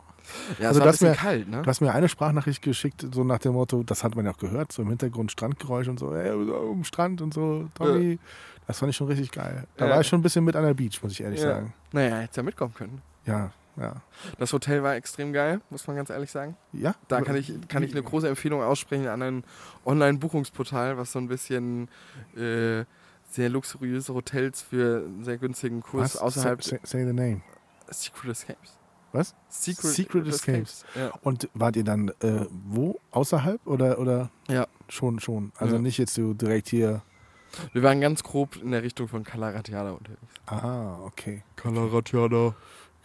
Ja, 0.58 0.68
Also 0.68 0.80
war 0.80 0.86
das 0.88 1.00
wär- 1.00 1.12
bisschen 1.12 1.24
kalt, 1.24 1.48
ne? 1.48 1.62
Du 1.62 1.66
hast 1.66 1.80
mir 1.80 1.94
eine 1.94 2.08
Sprachnachricht 2.10 2.60
geschickt, 2.60 3.06
so 3.14 3.24
nach 3.24 3.38
dem 3.38 3.54
Motto, 3.54 3.82
das 3.82 4.04
hat 4.04 4.14
man 4.14 4.26
ja 4.26 4.32
auch 4.32 4.36
gehört, 4.36 4.70
so 4.72 4.82
im 4.82 4.88
Hintergrund 4.90 5.32
Strandgeräusch 5.32 5.88
und 5.88 5.98
so, 5.98 6.12
ey, 6.14 6.30
um 6.32 6.84
Strand 6.84 7.22
und 7.22 7.32
so, 7.32 7.68
Tommy. 7.74 8.18
Das 8.66 8.78
fand 8.80 8.90
ich 8.90 8.96
schon 8.96 9.06
richtig 9.06 9.32
geil. 9.32 9.66
Da 9.78 9.86
Ja. 9.86 9.92
war 9.92 10.00
ich 10.02 10.06
schon 10.08 10.18
ein 10.20 10.22
bisschen 10.22 10.44
mit 10.44 10.54
an 10.54 10.64
der 10.64 10.74
Beach, 10.74 11.02
muss 11.02 11.12
ich 11.12 11.22
ehrlich 11.22 11.40
Ja. 11.40 11.54
sagen. 11.54 11.72
Naja, 11.92 12.16
hätte 12.16 12.36
ja 12.36 12.42
mitkommen 12.42 12.74
können. 12.74 13.00
Ja, 13.24 13.50
ja. 13.80 13.94
Das 14.38 14.52
Hotel 14.52 14.82
war 14.82 14.94
extrem 14.96 15.32
geil, 15.32 15.60
muss 15.70 15.86
man 15.86 15.96
ganz 15.96 16.10
ehrlich 16.10 16.30
sagen. 16.30 16.56
Ja? 16.72 16.94
Da 17.08 17.20
kann 17.20 17.36
ich, 17.36 17.52
kann 17.68 17.82
ich 17.82 17.92
eine 17.92 18.02
große 18.02 18.28
Empfehlung 18.28 18.62
aussprechen 18.62 19.06
an 19.08 19.22
ein 19.22 19.44
Online-Buchungsportal, 19.84 20.96
was 20.98 21.12
so 21.12 21.18
ein 21.18 21.28
bisschen 21.28 21.88
äh, 22.36 22.84
sehr 23.30 23.48
luxuriöse 23.48 24.14
Hotels 24.14 24.62
für 24.62 25.04
einen 25.06 25.24
sehr 25.24 25.38
günstigen 25.38 25.80
Kurs 25.82 26.14
Was? 26.14 26.20
außerhalb 26.20 26.62
Say, 26.62 26.80
say 26.82 27.04
the 27.06 27.12
name. 27.12 27.40
Secret 27.90 28.30
Escapes. 28.32 28.78
Was? 29.12 29.34
Secret, 29.48 29.90
Secret 29.92 30.26
Escapes. 30.26 30.84
Ja. 30.94 31.12
Und 31.22 31.48
wart 31.54 31.76
ihr 31.76 31.84
dann 31.84 32.08
äh, 32.20 32.46
wo? 32.50 33.00
Außerhalb 33.10 33.66
oder, 33.66 33.98
oder? 33.98 34.30
Ja. 34.48 34.66
Schon, 34.88 35.18
schon. 35.20 35.52
Also 35.56 35.76
Ja. 35.76 35.82
nicht 35.82 35.98
jetzt 35.98 36.14
so 36.14 36.34
direkt 36.34 36.68
hier. 36.68 37.02
Wir 37.72 37.82
waren 37.82 38.00
ganz 38.02 38.22
grob 38.22 38.56
in 38.56 38.72
der 38.72 38.82
Richtung 38.82 39.08
von 39.08 39.24
Calaratiada 39.24 39.92
unterwegs. 39.92 40.20
Ah, 40.46 40.98
okay. 41.04 41.42
Calaratiada. 41.56 42.54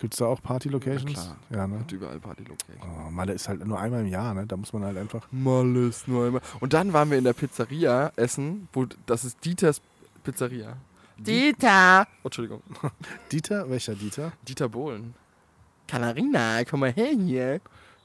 Gibt 0.03 0.15
es 0.15 0.17
da 0.17 0.25
auch 0.25 0.41
Party-Locations? 0.41 1.13
Ja, 1.13 1.21
klar. 1.49 1.61
Ja, 1.61 1.65
ne? 1.67 1.79
Hat 1.79 1.91
überall 1.93 2.19
Party-Location. 2.19 2.75
Oh, 3.07 3.09
Malle 3.09 3.31
ist 3.31 3.47
halt 3.47 3.65
nur 3.65 3.79
einmal 3.79 4.01
im 4.01 4.07
Jahr, 4.07 4.33
ne? 4.33 4.45
Da 4.45 4.57
muss 4.57 4.73
man 4.73 4.83
halt 4.83 4.97
einfach. 4.97 5.25
Mal 5.31 5.73
ist 5.87 6.09
nur 6.09 6.25
einmal. 6.25 6.41
Und 6.59 6.73
dann 6.73 6.91
waren 6.91 7.09
wir 7.09 7.17
in 7.17 7.23
der 7.23 7.31
Pizzeria 7.31 8.11
essen, 8.17 8.67
wo 8.73 8.85
das 9.05 9.23
ist 9.23 9.37
Dieters 9.45 9.81
Pizzeria. 10.25 10.75
Dieter! 11.17 12.05
Oh, 12.21 12.25
Entschuldigung. 12.25 12.61
Dieter? 13.31 13.69
Welcher 13.69 13.95
Dieter? 13.95 14.33
Dieter 14.45 14.67
Bohlen. 14.67 15.13
Katharina, 15.87 16.65
komm 16.65 16.81
mal 16.81 16.91
her 16.91 17.11
hier. 17.17 17.61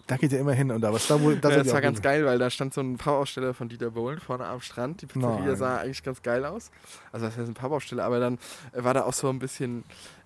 Da 0.07 0.16
geht 0.16 0.32
er 0.32 0.38
immer 0.38 0.53
hin 0.53 0.70
und 0.70 0.80
da. 0.80 0.92
Was 0.92 1.09
da 1.09 1.20
wohl. 1.20 1.36
Da 1.38 1.51
Ja, 1.51 1.57
das 1.57 1.66
ihr 1.66 1.72
war 1.72 1.80
auch 1.80 1.82
ganz 1.82 1.96
gut. 1.99 2.05
geil, 2.05 2.24
weil 2.26 2.38
da 2.38 2.49
stand 2.49 2.74
so 2.74 2.80
ein 2.80 2.96
Pappaufsteller 2.96 3.55
von 3.55 3.68
Dieter 3.68 3.90
Bohlen 3.90 4.20
vorne 4.20 4.46
am 4.46 4.61
Strand. 4.61 5.03
Die 5.03 5.07
Pizzeria 5.07 5.40
Nein. 5.46 5.57
sah 5.57 5.78
eigentlich 5.78 6.05
ganz 6.05 6.22
geil 6.22 6.44
aus. 6.44 6.70
Also 7.11 7.26
das 7.26 7.36
heißt 7.36 7.49
ein 7.49 7.55
Pappaufsteller, 7.55 8.05
aber 8.05 8.20
dann 8.20 8.38
war 8.72 8.94
da 8.94 9.03
auch 9.03 9.12
so 9.12 9.28
ein 9.28 9.40
bisschen, 9.40 9.82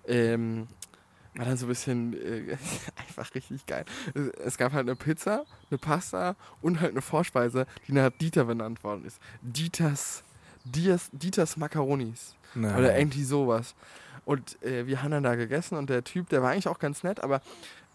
ähm, 0.07 0.67
war 1.35 1.45
dann 1.45 1.57
so 1.57 1.65
ein 1.65 1.69
bisschen 1.69 2.13
äh, 2.13 2.57
einfach 3.07 3.33
richtig 3.33 3.65
geil. 3.65 3.85
Es, 4.43 4.57
gab 4.57 4.73
halt 4.73 4.87
eine 4.87 4.95
Pizza, 4.95 5.45
eine 5.69 5.77
Pasta 5.77 6.35
und 6.61 6.79
halt 6.79 6.91
eine 6.91 7.01
Vorspeise, 7.01 7.65
die 7.87 7.93
nach 7.93 8.11
Dieter 8.11 8.45
benannt 8.45 8.83
worden 8.83 9.05
ist. 9.05 9.19
Dieters, 9.41 10.23
Dieters, 10.63 11.09
Dieters 11.11 11.57
Macaronis. 11.57 12.35
Nein. 12.55 12.75
Oder 12.77 12.97
irgendwie 12.97 13.23
sowas. 13.23 13.75
Und 14.25 14.61
äh, 14.63 14.85
wir 14.87 15.01
haben 15.01 15.11
dann 15.11 15.23
da 15.23 15.35
gegessen 15.35 15.77
und 15.77 15.89
der 15.89 16.03
Typ, 16.03 16.29
der 16.29 16.41
war 16.41 16.51
eigentlich 16.51 16.67
auch 16.67 16.79
ganz 16.79 17.03
nett, 17.03 17.21
aber 17.21 17.41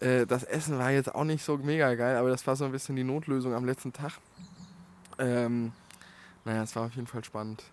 äh, 0.01 0.27
das 0.27 0.43
Essen 0.45 0.79
war 0.79 0.91
jetzt 0.91 1.15
auch 1.15 1.25
nicht 1.25 1.43
so 1.43 1.57
mega 1.57 1.95
geil, 1.95 2.17
aber 2.17 2.29
das 2.29 2.47
war 2.47 2.57
so 2.57 2.65
ein 2.65 2.73
bisschen 2.73 2.97
die 2.97 3.05
Notlösung 3.05 3.55
am 3.55 3.65
letzten 3.65 3.93
Tag. 3.93 4.13
Ähm, 5.19 5.73
naja, 6.45 6.63
es 6.63 6.77
war 6.77 6.87
auf 6.87 6.95
jeden 6.95 7.07
Fall 7.07 7.25
spannend. 7.25 7.65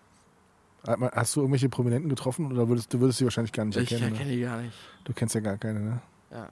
Hast 0.84 1.34
du 1.34 1.40
irgendwelche 1.40 1.68
Prominenten 1.68 2.08
getroffen 2.08 2.50
oder 2.52 2.68
würdest 2.68 2.92
du 2.94 3.00
würdest 3.00 3.18
sie 3.18 3.24
wahrscheinlich 3.24 3.52
gar 3.52 3.64
nicht 3.64 3.76
Ich 3.76 3.90
erkennen? 3.92 4.12
erkenne 4.12 4.30
ne? 4.30 4.36
die 4.36 4.42
gar 4.42 4.60
nicht. 4.62 4.76
Du 5.04 5.12
kennst 5.12 5.34
ja 5.34 5.40
gar 5.40 5.56
keine, 5.58 5.80
ne? 5.80 6.00
Ja, 6.30 6.48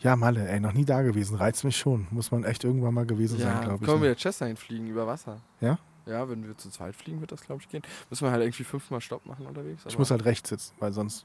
Ja, 0.00 0.16
Malle, 0.16 0.48
ey, 0.48 0.60
noch 0.60 0.72
nie 0.72 0.84
da 0.84 1.02
gewesen. 1.02 1.36
Reizt 1.36 1.64
mich 1.64 1.76
schon. 1.76 2.06
Muss 2.10 2.30
man 2.30 2.44
echt 2.44 2.64
irgendwann 2.64 2.92
mal 2.94 3.06
gewesen 3.06 3.38
sein, 3.38 3.48
ja 3.48 3.60
glaube 3.60 3.76
ich. 3.84 3.88
können 3.88 4.00
wir 4.02 4.08
ne? 4.08 4.10
mit 4.10 4.18
Chester 4.18 4.54
fliegen 4.56 4.86
über 4.88 5.06
Wasser. 5.06 5.40
Ja? 5.60 5.78
Ja, 6.04 6.28
wenn 6.28 6.46
wir 6.46 6.56
zu 6.58 6.68
zweit 6.70 6.96
fliegen, 6.96 7.20
wird 7.20 7.30
das, 7.32 7.42
glaube 7.42 7.62
ich, 7.62 7.68
gehen. 7.68 7.82
Müssen 8.10 8.26
wir 8.26 8.32
halt 8.32 8.42
irgendwie 8.42 8.64
fünfmal 8.64 9.00
Stopp 9.00 9.24
machen 9.24 9.46
unterwegs. 9.46 9.84
Ich 9.88 9.96
muss 9.98 10.10
halt 10.10 10.24
rechts 10.24 10.48
sitzen, 10.48 10.74
weil 10.80 10.92
sonst 10.92 11.24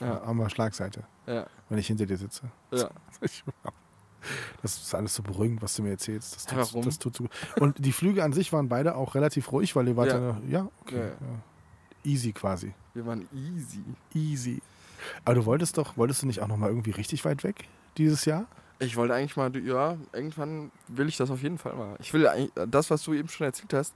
Ja, 0.00 0.22
haben 0.24 0.38
wir 0.38 0.48
Schlagseite, 0.48 1.04
ja, 1.26 1.46
wenn 1.68 1.78
ich 1.78 1.86
hinter 1.86 2.06
dir 2.06 2.16
sitze. 2.16 2.50
ja. 2.72 2.88
Das 4.62 4.76
ist 4.76 4.94
alles 4.94 5.14
so 5.14 5.22
beruhigend, 5.22 5.62
was 5.62 5.74
du 5.76 5.82
mir 5.82 5.90
erzählst. 5.90 6.36
Das 6.36 6.46
tut, 6.46 6.58
Warum? 6.58 6.84
Das 6.84 6.98
tut 6.98 7.16
so 7.16 7.24
gut. 7.24 7.32
Und 7.60 7.84
die 7.84 7.92
Flüge 7.92 8.22
an 8.24 8.32
sich 8.32 8.52
waren 8.52 8.68
beide 8.68 8.94
auch 8.96 9.14
relativ 9.14 9.50
ruhig, 9.52 9.74
weil 9.76 9.88
ihr 9.88 9.96
wart 9.96 10.08
ja, 10.08 10.38
Ja. 10.48 10.68
okay. 10.82 10.96
Ja, 10.98 11.04
ja. 11.06 11.14
Easy 12.04 12.32
quasi. 12.32 12.72
Wir 12.94 13.04
waren 13.06 13.28
easy. 13.34 13.82
Easy. 14.14 14.62
Aber 15.24 15.34
du 15.34 15.44
wolltest 15.46 15.78
doch, 15.78 15.96
wolltest 15.96 16.22
du 16.22 16.26
nicht 16.26 16.40
auch 16.40 16.48
noch 16.48 16.56
mal 16.56 16.68
irgendwie 16.68 16.90
richtig 16.90 17.24
weit 17.24 17.44
weg 17.44 17.68
dieses 17.98 18.24
Jahr? 18.24 18.46
Ich 18.82 18.96
wollte 18.96 19.12
eigentlich 19.14 19.36
mal, 19.36 19.54
ja, 19.58 19.98
irgendwann 20.14 20.70
will 20.88 21.06
ich 21.08 21.18
das 21.18 21.30
auf 21.30 21.42
jeden 21.42 21.58
Fall 21.58 21.74
mal. 21.74 21.96
Ich 22.00 22.14
will 22.14 22.26
eigentlich, 22.26 22.50
das, 22.70 22.88
was 22.90 23.02
du 23.02 23.12
eben 23.12 23.28
schon 23.28 23.44
erzählt 23.44 23.74
hast, 23.74 23.94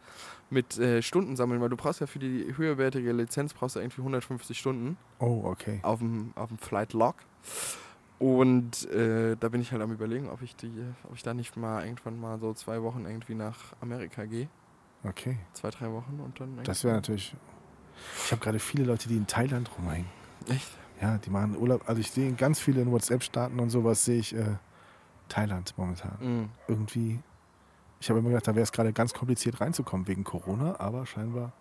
mit 0.50 0.76
äh, 0.78 1.00
Stunden 1.00 1.36
sammeln, 1.36 1.62
weil 1.62 1.70
du 1.70 1.76
brauchst 1.76 2.00
ja 2.00 2.06
für 2.06 2.18
die 2.18 2.52
höherwertige 2.54 3.12
Lizenz 3.12 3.54
brauchst 3.54 3.76
du 3.76 3.80
irgendwie 3.80 4.02
150 4.02 4.58
Stunden 4.58 4.98
Oh, 5.20 5.40
okay. 5.44 5.80
auf 5.82 6.00
dem, 6.00 6.32
auf 6.36 6.48
dem 6.48 6.58
Flight 6.58 6.92
Log. 6.92 7.14
Und 8.24 8.88
äh, 8.90 9.36
da 9.36 9.50
bin 9.50 9.60
ich 9.60 9.70
halt 9.70 9.82
am 9.82 9.92
überlegen, 9.92 10.30
ob 10.30 10.40
ich 10.40 10.56
die, 10.56 10.72
ob 11.02 11.14
ich 11.14 11.22
da 11.22 11.34
nicht 11.34 11.58
mal 11.58 11.84
irgendwann 11.84 12.18
mal 12.18 12.38
so 12.38 12.54
zwei 12.54 12.82
Wochen 12.82 13.04
irgendwie 13.04 13.34
nach 13.34 13.58
Amerika 13.82 14.24
gehe. 14.24 14.48
Okay. 15.02 15.36
Zwei, 15.52 15.68
drei 15.68 15.92
Wochen 15.92 16.18
und 16.24 16.40
dann. 16.40 16.58
Das 16.64 16.84
wäre 16.84 16.94
natürlich. 16.94 17.36
Ich 18.24 18.32
habe 18.32 18.40
gerade 18.40 18.58
viele 18.58 18.84
Leute, 18.84 19.10
die 19.10 19.18
in 19.18 19.26
Thailand 19.26 19.70
rumhängen. 19.76 20.08
Echt? 20.48 20.70
Ja, 21.02 21.18
die 21.18 21.28
machen 21.28 21.54
Urlaub. 21.54 21.86
Also 21.86 22.00
ich 22.00 22.10
sehe 22.10 22.32
ganz 22.32 22.58
viele 22.60 22.80
in 22.80 22.90
WhatsApp-Staaten 22.90 23.60
und 23.60 23.68
sowas 23.68 24.06
sehe 24.06 24.20
ich 24.20 24.34
äh, 24.34 24.56
Thailand 25.28 25.74
momentan. 25.76 26.16
Mhm. 26.20 26.48
Irgendwie. 26.66 27.20
Ich 28.00 28.08
habe 28.08 28.20
immer 28.20 28.30
gedacht, 28.30 28.48
da 28.48 28.54
wäre 28.54 28.62
es 28.62 28.72
gerade 28.72 28.94
ganz 28.94 29.12
kompliziert 29.12 29.60
reinzukommen 29.60 30.08
wegen 30.08 30.24
Corona, 30.24 30.80
aber 30.80 31.04
scheinbar 31.04 31.52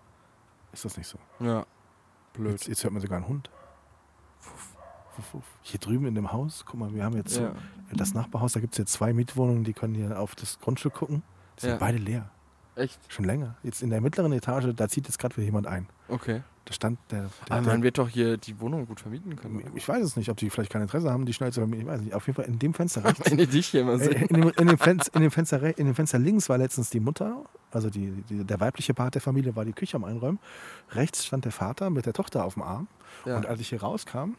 ist 0.72 0.86
das 0.86 0.95
nicht 0.95 1.07
so. 1.07 1.18
Ja. 1.41 1.66
Blöd. 2.32 2.53
Jetzt, 2.53 2.68
jetzt 2.68 2.84
hört 2.86 2.93
man 2.93 3.01
sogar 3.01 3.18
einen 3.18 3.28
Hund. 3.28 3.49
Fuff, 4.39 4.73
Hier 5.61 5.80
drüben 5.80 6.05
in 6.05 6.16
dem 6.16 6.32
Haus, 6.32 6.64
guck 6.66 6.80
mal, 6.80 6.93
wir 6.93 7.03
haben 7.03 7.16
jetzt 7.16 7.38
Ja. 7.38 7.53
das 7.93 8.14
Nachbarhaus, 8.14 8.53
da 8.53 8.59
gibt 8.59 8.74
es 8.74 8.78
jetzt 8.80 8.93
zwei 8.93 9.14
Mietwohnungen, 9.14 9.64
die 9.64 9.74
können 9.74 9.95
hier 9.95 10.20
auf 10.20 10.36
das 10.36 10.59
Grundstück 10.59 10.93
gucken. 10.93 11.24
Die 11.57 11.61
sind 11.61 11.70
Ja. 11.72 11.78
beide 11.78 11.97
leer. 11.97 12.30
Echt? 12.76 12.99
Schon 13.07 13.26
länger. 13.26 13.55
Jetzt 13.61 13.84
in 13.84 13.91
der 13.91 14.01
mittleren 14.01 14.32
Etage, 14.34 14.74
da 14.76 14.88
zieht 14.89 15.05
jetzt 15.07 15.20
gerade 15.20 15.36
wieder 15.38 15.45
jemand 15.45 15.68
ein. 15.68 15.88
Okay. 16.07 16.41
Da 16.66 16.74
stand 16.74 16.97
der. 17.11 17.24
der, 17.24 17.30
Aber 17.49 17.61
der 17.66 17.74
man 17.74 17.84
wird 17.84 17.97
doch 17.97 18.07
hier 18.09 18.38
die 18.38 18.59
Wohnung 18.61 18.88
gut 18.88 19.01
vermieten 19.01 19.36
können. 19.36 19.57
oder? 19.57 19.70
ich 19.76 19.88
weiß 19.88 20.01
es 20.03 20.16
nicht, 20.16 20.30
ob 20.30 20.38
die 20.38 20.49
vielleicht 20.49 20.72
kein 20.72 20.82
Interesse 20.82 21.11
haben, 21.11 21.26
die 21.26 21.34
schnell 21.34 21.51
zu 21.51 21.59
vermieten. 21.59 21.82
Ich 21.86 21.88
weiß 21.91 22.01
nicht. 22.01 22.14
Auf 22.16 22.26
jeden 22.26 22.36
Fall 22.38 22.45
in 22.45 22.57
dem 22.57 22.74
Fenster 22.74 23.03
rechts. 23.03 23.20
Wenn 23.30 23.38
die 23.38 23.47
dich 23.47 23.68
hier 23.68 23.84
mal 23.84 23.99
sehen. 23.99 24.14
in, 24.30 24.41
dem, 24.41 24.49
in, 24.57 24.68
dem 24.68 24.78
Fenster, 24.78 25.14
in, 25.14 25.22
dem 25.22 25.30
Fenster, 25.32 25.78
in 25.78 25.86
dem 25.86 25.93
Fenster 25.93 26.18
links 26.20 26.47
war 26.49 26.57
letztens 26.57 26.89
die 26.89 27.01
Mutter, 27.01 27.43
also 27.72 27.89
die, 27.89 28.24
die, 28.30 28.43
der 28.45 28.59
weibliche 28.61 28.93
Part 28.93 29.14
der 29.16 29.22
Familie 29.22 29.55
war 29.57 29.66
die 29.66 29.74
Küche 29.74 29.97
am 29.97 30.05
Einräumen. 30.05 30.39
Rechts 30.91 31.26
stand 31.26 31.43
der 31.45 31.51
Vater 31.51 31.89
mit 31.89 32.05
der 32.05 32.14
Tochter 32.14 32.45
auf 32.45 32.53
dem 32.53 32.64
Arm. 32.64 32.88
Ja. 33.26 33.36
Und 33.38 33.45
als 33.45 33.59
ich 33.59 33.68
hier 33.70 33.82
rauskam, 33.82 34.36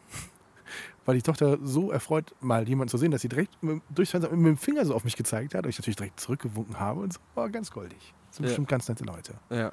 war 1.05 1.13
die 1.13 1.21
Tochter 1.21 1.57
so 1.63 1.91
erfreut, 1.91 2.33
mal 2.41 2.67
jemanden 2.67 2.89
zu 2.89 2.97
sehen, 2.97 3.11
dass 3.11 3.21
sie 3.21 3.29
direkt 3.29 3.61
mit, 3.63 3.81
durchs 3.89 4.11
Fenster 4.11 4.31
mit 4.35 4.45
dem 4.45 4.57
Finger 4.57 4.85
so 4.85 4.95
auf 4.95 5.03
mich 5.03 5.15
gezeigt 5.15 5.53
hat. 5.55 5.63
Und 5.65 5.69
ich 5.69 5.77
natürlich 5.77 5.95
direkt 5.97 6.19
zurückgewunken 6.19 6.79
habe 6.79 7.01
und 7.01 7.13
so, 7.13 7.19
war 7.35 7.49
ganz 7.49 7.71
goldig. 7.71 8.13
Das 8.29 8.37
sind 8.37 8.45
Ja. 8.45 8.49
bestimmt 8.49 8.67
ganz 8.67 8.87
nette 8.89 9.03
Leute. 9.03 9.35
ja. 9.49 9.71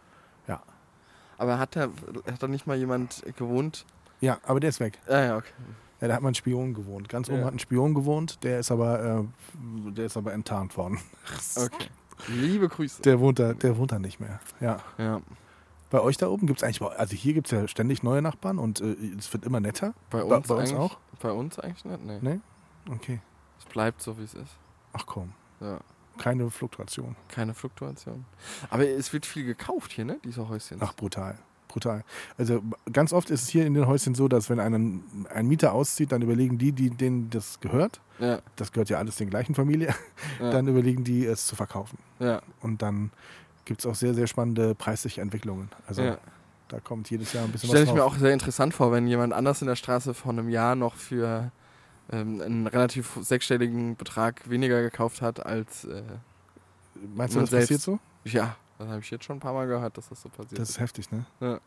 Ja. 0.49 0.63
Aber 1.39 1.59
hat 1.59 1.75
da, 1.77 1.89
hat 2.31 2.43
da 2.43 2.47
nicht 2.49 2.67
mal 2.67 2.77
jemand 2.77 3.23
gewohnt? 3.37 3.85
Ja, 4.21 4.39
aber 4.45 4.61
der 4.61 4.69
ist 4.71 4.79
weg. 4.81 4.99
Ah 5.09 5.21
ja, 5.21 5.37
okay. 5.37 5.53
Ja, 6.01 6.09
da 6.09 6.15
hat 6.15 6.23
mal 6.23 6.29
ein 6.31 6.35
Spion 6.35 6.75
gewohnt. 6.75 7.09
Ganz 7.09 7.29
oben 7.29 7.39
Ja. 7.41 7.45
hat 7.47 7.55
ein 7.55 7.59
Spion 7.61 7.95
gewohnt, 7.95 8.43
der 8.45 8.59
ist 8.61 8.71
aber, 8.71 9.03
äh, 9.21 9.91
der 9.93 10.07
ist 10.07 10.17
aber 10.17 10.33
enttarnt 10.33 10.77
worden. 10.77 10.99
Okay. 11.57 11.89
Liebe 12.29 12.69
Grüße. 12.69 13.03
Der 13.03 13.19
wohnt 13.21 13.39
da, 13.41 13.53
der 13.55 13.77
wohnt 13.77 13.91
da 13.93 13.99
nicht 13.99 14.21
mehr. 14.21 14.39
Ja. 14.61 14.81
Ja. 14.99 15.21
Bei 15.93 16.01
euch 16.01 16.17
da 16.17 16.27
oben 16.29 16.47
gibt 16.47 16.59
es 16.61 16.65
eigentlich, 16.65 16.83
also 16.83 17.15
hier 17.15 17.35
gibt 17.35 17.47
es 17.47 17.51
ja 17.53 17.69
ständig 17.69 18.03
neue 18.03 18.23
Nachbarn 18.23 18.59
und 18.59 18.81
äh, 18.81 18.97
es 19.19 19.33
wird 19.33 19.45
immer 19.45 19.61
netter. 19.61 19.93
Bei 20.11 20.25
Bei- 20.25 20.37
uns, 20.37 20.49
bei 20.49 20.55
uns 20.55 20.71
eigentlich, 20.71 20.79
auch? 20.81 20.99
Bei 21.21 21.31
uns 21.31 21.59
eigentlich 21.61 21.85
nicht? 21.85 22.05
Nee. 22.05 22.19
Ne? 22.21 22.41
Okay. 22.91 23.21
Es 23.59 23.67
bleibt 23.67 24.01
so, 24.03 24.19
wie 24.19 24.25
es 24.25 24.33
ist. 24.35 24.57
Ach 24.95 25.05
komm, 25.07 25.33
Ja. 25.61 25.79
keine 26.19 26.51
Fluktuation. 26.51 27.15
Keine 27.29 27.53
Fluktuation. 27.55 28.25
Aber 28.71 28.89
es 28.89 29.13
wird 29.13 29.27
viel 29.27 29.45
gekauft 29.45 29.93
hier, 29.93 30.05
ne? 30.07 30.19
Diese 30.25 30.49
Häuschen. 30.49 30.79
Ach, 30.81 30.95
brutal. 30.95 31.39
Brutal. 31.69 32.05
Also 32.37 32.63
ganz 32.93 33.15
oft 33.15 33.31
ist 33.31 33.43
es 33.45 33.49
hier 33.49 33.65
in 33.67 33.73
den 33.73 33.87
Häuschen 33.87 34.15
so, 34.15 34.29
dass 34.29 34.51
wenn 34.51 34.61
einen, 34.61 35.27
ein 35.33 35.47
Mieter 35.47 35.73
auszieht, 35.73 36.13
dann 36.13 36.21
überlegen 36.21 36.59
die, 36.59 36.73
die 36.73 36.91
denen 36.91 37.31
das 37.31 37.61
gehört, 37.61 38.01
Ja. 38.19 38.41
das 38.57 38.73
gehört 38.73 38.91
ja 38.91 38.99
alles 38.99 39.17
den 39.17 39.31
gleichen 39.31 39.55
Familie, 39.55 39.95
Ja. 40.41 40.51
dann 40.51 40.67
überlegen 40.69 41.03
die 41.05 41.25
es 41.25 41.47
zu 41.47 41.55
verkaufen. 41.57 41.99
ja. 42.19 42.43
Und 42.61 42.83
dann 42.83 43.11
gibt 43.65 43.81
es 43.81 43.87
auch 43.87 43.95
sehr, 43.95 44.15
sehr 44.15 44.27
spannende 44.27 44.75
preisliche 44.75 45.21
Entwicklungen. 45.21 45.71
Also 45.87 46.03
ja. 46.03 46.19
da 46.69 46.81
kommt 46.81 47.11
jedes 47.11 47.33
Jahr 47.33 47.45
ein 47.45 47.53
bisschen 47.53 47.69
Stelle 47.69 47.85
was 47.85 47.91
ich 47.91 47.95
mir 47.95 48.05
auch 48.05 48.17
sehr 48.17 48.33
interessant 48.33 48.75
vor, 48.75 48.93
wenn 48.93 49.07
jemand 49.07 49.33
anders 49.33 49.61
in 49.63 49.69
der 49.69 49.77
Straße 49.77 50.15
vor 50.15 50.33
einem 50.33 50.49
Jahr 50.49 50.75
noch 50.75 50.97
für 50.97 51.51
ähm, 52.11 52.41
einen 52.41 52.67
relativ 52.67 53.19
sechsstelligen 53.21 53.97
Betrag 53.97 54.49
weniger 54.49 54.83
gekauft 54.83 55.23
hat 55.23 55.45
als. 55.45 55.85
Äh, 55.85 56.03
Meinst 57.15 57.35
du, 57.35 57.41
das 57.41 57.51
passiert 57.51 57.81
selbst- 57.81 57.85
so? 57.85 57.99
ja, 58.25 58.57
das 58.79 58.89
habe 58.89 59.01
ich 59.01 59.11
jetzt 59.11 59.25
schon 59.25 59.37
ein 59.37 59.41
paar 59.41 59.55
Mal 59.55 59.67
gehört, 59.67 59.97
dass 59.97 60.09
das 60.09 60.21
so 60.23 60.29
passiert 60.29 60.59
Das 60.61 60.71
ist 60.71 60.81
heftig, 60.81 61.11
ne? 61.11 61.25
Ja. 61.41 61.59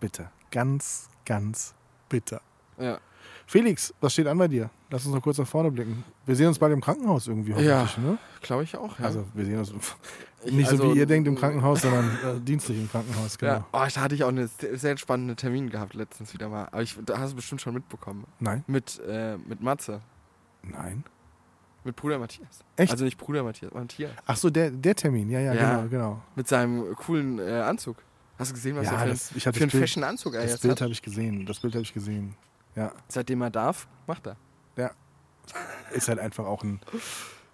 Bitter. 0.00 0.30
Ganz, 0.50 1.08
ganz 1.24 1.74
bitter. 2.08 2.40
Ja. 2.78 2.98
Felix, 3.46 3.92
was 4.00 4.12
steht 4.12 4.26
an 4.26 4.38
bei 4.38 4.48
dir? 4.48 4.70
Lass 4.90 5.04
uns 5.06 5.14
noch 5.14 5.22
kurz 5.22 5.38
nach 5.38 5.46
vorne 5.46 5.70
blicken. 5.70 6.04
Wir 6.26 6.36
sehen 6.36 6.48
uns 6.48 6.58
bald 6.58 6.72
im 6.72 6.80
Krankenhaus 6.80 7.26
irgendwie 7.26 7.52
Ja. 7.52 7.80
hoffentlich, 7.82 7.98
ne? 7.98 8.18
Glaube 8.40 8.64
ich 8.64 8.76
auch, 8.76 8.98
ja. 8.98 9.04
Also 9.06 9.24
wir 9.34 9.44
sehen 9.44 9.58
uns 9.58 9.72
Ich- 10.44 10.52
nicht 10.52 10.68
so 10.68 10.76
also, 10.76 10.94
wie 10.94 10.98
ihr 10.98 11.06
denkt 11.06 11.28
im 11.28 11.36
Krankenhaus, 11.36 11.82
sondern 11.82 12.10
äh, 12.24 12.40
dienstlich 12.40 12.78
im 12.78 12.90
Krankenhaus, 12.90 13.38
genau. 13.38 13.52
Ja. 13.52 13.66
Oh, 13.72 13.84
da 13.94 14.00
hatte 14.00 14.14
ich 14.14 14.24
auch 14.24 14.28
einen 14.28 14.48
sehr 14.74 14.96
spannenden 14.96 15.36
Termin 15.36 15.70
gehabt 15.70 15.94
letztens 15.94 16.32
wieder 16.34 16.48
mal. 16.48 16.66
Aber 16.72 16.82
ich, 16.82 16.98
da 17.04 17.18
hast 17.18 17.32
du 17.32 17.36
bestimmt 17.36 17.60
schon 17.60 17.74
mitbekommen. 17.74 18.24
Nein? 18.40 18.64
Mit, 18.66 19.00
äh, 19.06 19.36
mit 19.38 19.62
Matze. 19.62 20.00
Nein. 20.62 21.04
Mit 21.84 21.96
Bruder 21.96 22.18
Matthias. 22.18 22.60
Echt? 22.76 22.92
Also 22.92 23.04
nicht 23.04 23.18
Bruder 23.18 23.42
Matthias, 23.42 23.72
Matthias. 23.74 24.12
Ach 24.26 24.36
so, 24.36 24.50
der, 24.50 24.70
der 24.70 24.94
Termin, 24.94 25.28
ja, 25.30 25.40
ja, 25.40 25.52
Ja. 25.54 25.76
genau, 25.76 25.88
genau. 25.88 26.22
Mit 26.36 26.46
seinem 26.48 26.94
coolen 26.94 27.38
äh, 27.40 27.60
Anzug. 27.60 27.96
Hast 28.38 28.50
du 28.50 28.54
gesehen, 28.54 28.76
was 28.76 28.86
er 28.86 28.92
Ja, 28.92 28.98
für, 29.00 29.08
das, 29.10 29.30
ich 29.36 29.42
für 29.42 29.48
einen 29.50 29.58
Bild, 29.70 29.72
Fashion-Anzug 29.72 30.34
er 30.34 30.46
das 30.46 30.60
Bild 30.60 30.80
habe 30.80 30.90
ich 30.92 31.02
gesehen. 31.02 31.44
Das 31.46 31.60
Bild 31.60 31.74
habe 31.74 31.82
ich 31.82 31.92
gesehen. 31.92 32.34
Ja, 32.74 32.92
Seitdem 33.08 33.42
er 33.42 33.50
darf, 33.50 33.86
macht 34.06 34.26
er. 34.26 34.36
ist 35.92 36.08
halt 36.08 36.18
einfach 36.18 36.46
auch 36.46 36.62
ein 36.62 36.80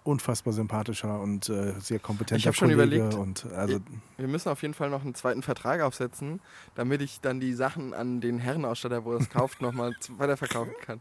unfassbar 0.03 0.53
sympathischer 0.53 1.19
und 1.19 1.49
äh, 1.49 1.73
sehr 1.79 1.99
kompetenter 1.99 2.37
Ich 2.37 2.47
hab 2.47 2.55
schon 2.55 2.69
Kollege 2.69 2.95
überlegt, 2.95 3.15
und 3.15 3.45
also 3.53 3.79
Wir 4.17 4.27
müssen 4.27 4.49
auf 4.49 4.61
jeden 4.61 4.73
Fall 4.73 4.89
noch 4.89 5.03
einen 5.03 5.13
zweiten 5.15 5.43
Vertrag 5.43 5.81
aufsetzen, 5.81 6.41
damit 6.75 7.01
ich 7.01 7.21
dann 7.21 7.39
die 7.39 7.53
Sachen 7.53 7.93
an 7.93 8.21
den 8.21 8.39
Herrenausstatter, 8.39 9.05
wo 9.05 9.13
er 9.13 9.19
es 9.19 9.29
kauft, 9.29 9.61
nochmal 9.61 9.95
weiterverkaufen 10.17 10.73
kann. 10.81 10.99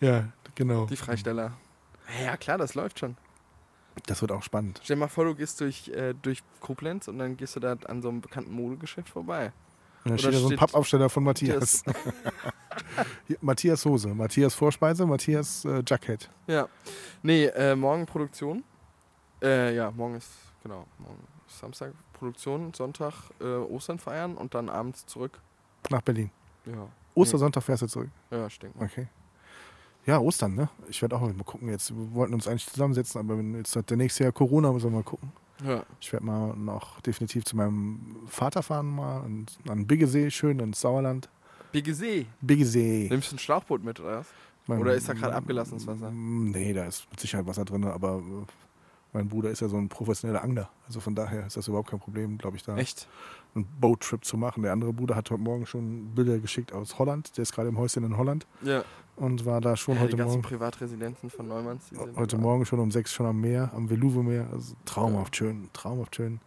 ja, 0.00 0.28
genau. 0.54 0.86
Die 0.86 0.96
Freisteller. 0.96 1.52
Ja, 2.24 2.36
klar, 2.36 2.58
das 2.58 2.74
läuft 2.74 2.98
schon. 2.98 3.16
Das 4.06 4.20
wird 4.20 4.32
auch 4.32 4.42
spannend. 4.42 4.80
Stell 4.82 4.96
dir 4.96 5.00
mal 5.00 5.08
vor, 5.08 5.24
du 5.24 5.34
gehst 5.34 5.60
durch, 5.60 5.88
äh, 5.88 6.14
durch 6.20 6.42
Koblenz 6.60 7.08
und 7.08 7.18
dann 7.18 7.36
gehst 7.36 7.56
du 7.56 7.60
da 7.60 7.76
an 7.86 8.02
so 8.02 8.08
einem 8.08 8.20
bekannten 8.20 8.52
Modegeschäft 8.52 9.08
vorbei. 9.08 9.52
Und 10.04 10.10
dann 10.10 10.12
Oder 10.12 10.18
steht 10.18 10.34
da 10.34 10.38
so 10.38 10.48
ein 10.48 10.56
Pappaufsteller 10.56 11.08
von 11.08 11.24
Matthias. 11.24 11.82
Matthias 13.40 13.84
Hose, 13.84 14.08
Matthias 14.08 14.54
Vorspeise, 14.54 15.06
Matthias 15.06 15.64
äh, 15.64 15.82
Jacket. 15.86 16.30
Ja. 16.46 16.68
Nee, 17.22 17.46
äh, 17.46 17.74
morgen 17.74 18.06
Produktion. 18.06 18.64
Äh, 19.42 19.74
ja, 19.74 19.90
morgen 19.90 20.16
ist, 20.16 20.30
genau, 20.62 20.86
morgen 20.98 21.18
ist 21.46 21.58
Samstag 21.58 21.92
Produktion, 22.12 22.72
Sonntag 22.74 23.14
äh, 23.40 23.44
Ostern 23.44 23.98
feiern 23.98 24.36
und 24.36 24.54
dann 24.54 24.68
abends 24.68 25.06
zurück. 25.06 25.40
Nach 25.90 26.02
Berlin. 26.02 26.30
Ja. 26.66 26.88
Ostersonntag 27.14 27.62
fährst 27.62 27.82
du 27.82 27.86
zurück. 27.86 28.10
Ja, 28.30 28.38
mal. 28.38 28.84
Okay. 28.84 29.08
Ja, 30.06 30.18
Ostern, 30.18 30.54
ne? 30.54 30.68
Ich 30.88 31.02
werde 31.02 31.16
auch 31.16 31.20
mal 31.20 31.34
gucken 31.44 31.68
jetzt. 31.68 31.94
Wir 31.94 32.14
wollten 32.14 32.34
uns 32.34 32.48
eigentlich 32.48 32.66
zusammensetzen, 32.66 33.20
aber 33.20 33.38
wenn 33.38 33.54
jetzt 33.54 33.76
hat 33.76 33.90
der 33.90 33.96
nächste 33.96 34.24
Jahr 34.24 34.32
Corona, 34.32 34.72
müssen 34.72 34.90
wir 34.90 34.96
mal 34.96 35.02
gucken. 35.02 35.32
Ja. 35.64 35.82
Ich 36.00 36.12
werde 36.12 36.24
mal 36.26 36.54
noch 36.56 37.00
definitiv 37.00 37.44
zu 37.44 37.56
meinem 37.56 38.16
Vater 38.26 38.62
fahren, 38.62 38.88
mal 38.94 39.18
und 39.22 39.58
an 39.68 39.86
Biggesee, 39.86 40.30
schön 40.30 40.60
ins 40.60 40.80
Sauerland. 40.80 41.28
BGC. 41.72 42.26
Biggesee. 42.40 43.08
Nimmst 43.10 43.32
du 43.32 43.36
ein 43.36 43.38
Schlauchboot 43.38 43.82
mit, 43.84 44.00
oder 44.00 44.20
was? 44.20 44.26
Mein- 44.66 44.80
Oder 44.80 44.94
ist 44.94 45.08
da 45.08 45.14
gerade 45.14 45.34
abgelassenes 45.34 45.86
Wasser? 45.86 46.10
Nee, 46.10 46.72
da 46.74 46.84
ist 46.84 47.06
mit 47.10 47.20
Sicherheit 47.20 47.46
Wasser 47.46 47.64
drin, 47.64 47.84
aber 47.84 48.18
äh, 48.18 48.46
mein 49.14 49.28
Bruder 49.28 49.50
ist 49.50 49.60
ja 49.60 49.68
so 49.68 49.76
ein 49.78 49.88
professioneller 49.88 50.42
Angler. 50.44 50.68
Also 50.86 51.00
von 51.00 51.14
daher 51.14 51.46
ist 51.46 51.56
das 51.56 51.68
überhaupt 51.68 51.88
kein 51.90 51.98
Problem, 52.00 52.36
glaube 52.38 52.56
ich, 52.58 52.62
da 52.62 52.76
Echt? 52.76 53.08
einen 53.54 53.66
Boattrip 53.80 54.24
zu 54.24 54.36
machen. 54.36 54.62
Der 54.62 54.72
andere 54.72 54.92
Bruder 54.92 55.16
hat 55.16 55.30
heute 55.30 55.40
Morgen 55.42 55.64
schon 55.66 56.14
Bilder 56.14 56.38
geschickt 56.38 56.72
aus 56.72 56.98
Holland. 56.98 57.36
Der 57.38 57.42
ist 57.42 57.52
gerade 57.54 57.68
im 57.68 57.78
Häuschen 57.78 58.04
in 58.04 58.16
Holland 58.18 58.46
Ja. 58.62 58.84
Und 59.18 59.44
war 59.46 59.60
da 59.60 59.76
schon 59.76 59.94
ja 59.94 60.00
die 60.00 60.06
heute 60.06 60.16
ganzen 60.16 60.32
Morgen. 60.36 60.42
Privatresidenzen 60.42 61.30
von 61.30 61.48
Neumanns. 61.48 61.84
Die 61.90 61.96
sind 61.96 62.16
Heute 62.16 62.36
überall. 62.36 62.50
Morgen 62.52 62.66
schon 62.66 62.78
um 62.80 62.90
sechs 62.90 63.12
schon 63.12 63.26
am 63.26 63.40
Meer, 63.40 63.70
am 63.74 63.88
Veluwe-Meer. 63.90 64.48
Also 64.52 64.74
traumhaft 64.84 65.36
schön, 65.36 65.68
traumhaft 65.72 66.16
schön. 66.16 66.40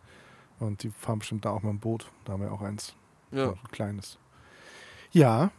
Und 0.59 0.83
die 0.83 0.89
fahren 0.91 1.19
bestimmt 1.19 1.45
da 1.45 1.49
auch 1.51 1.63
mal 1.63 1.71
ein 1.71 1.79
Boot. 1.79 2.11
Da 2.25 2.33
haben 2.33 2.41
wir 2.43 2.51
auch 2.51 2.61
eins. 2.61 2.93
Ja. 3.31 3.45
So 3.47 3.51
ein 3.53 3.71
kleines. 3.71 4.17
Ja, 5.11 5.51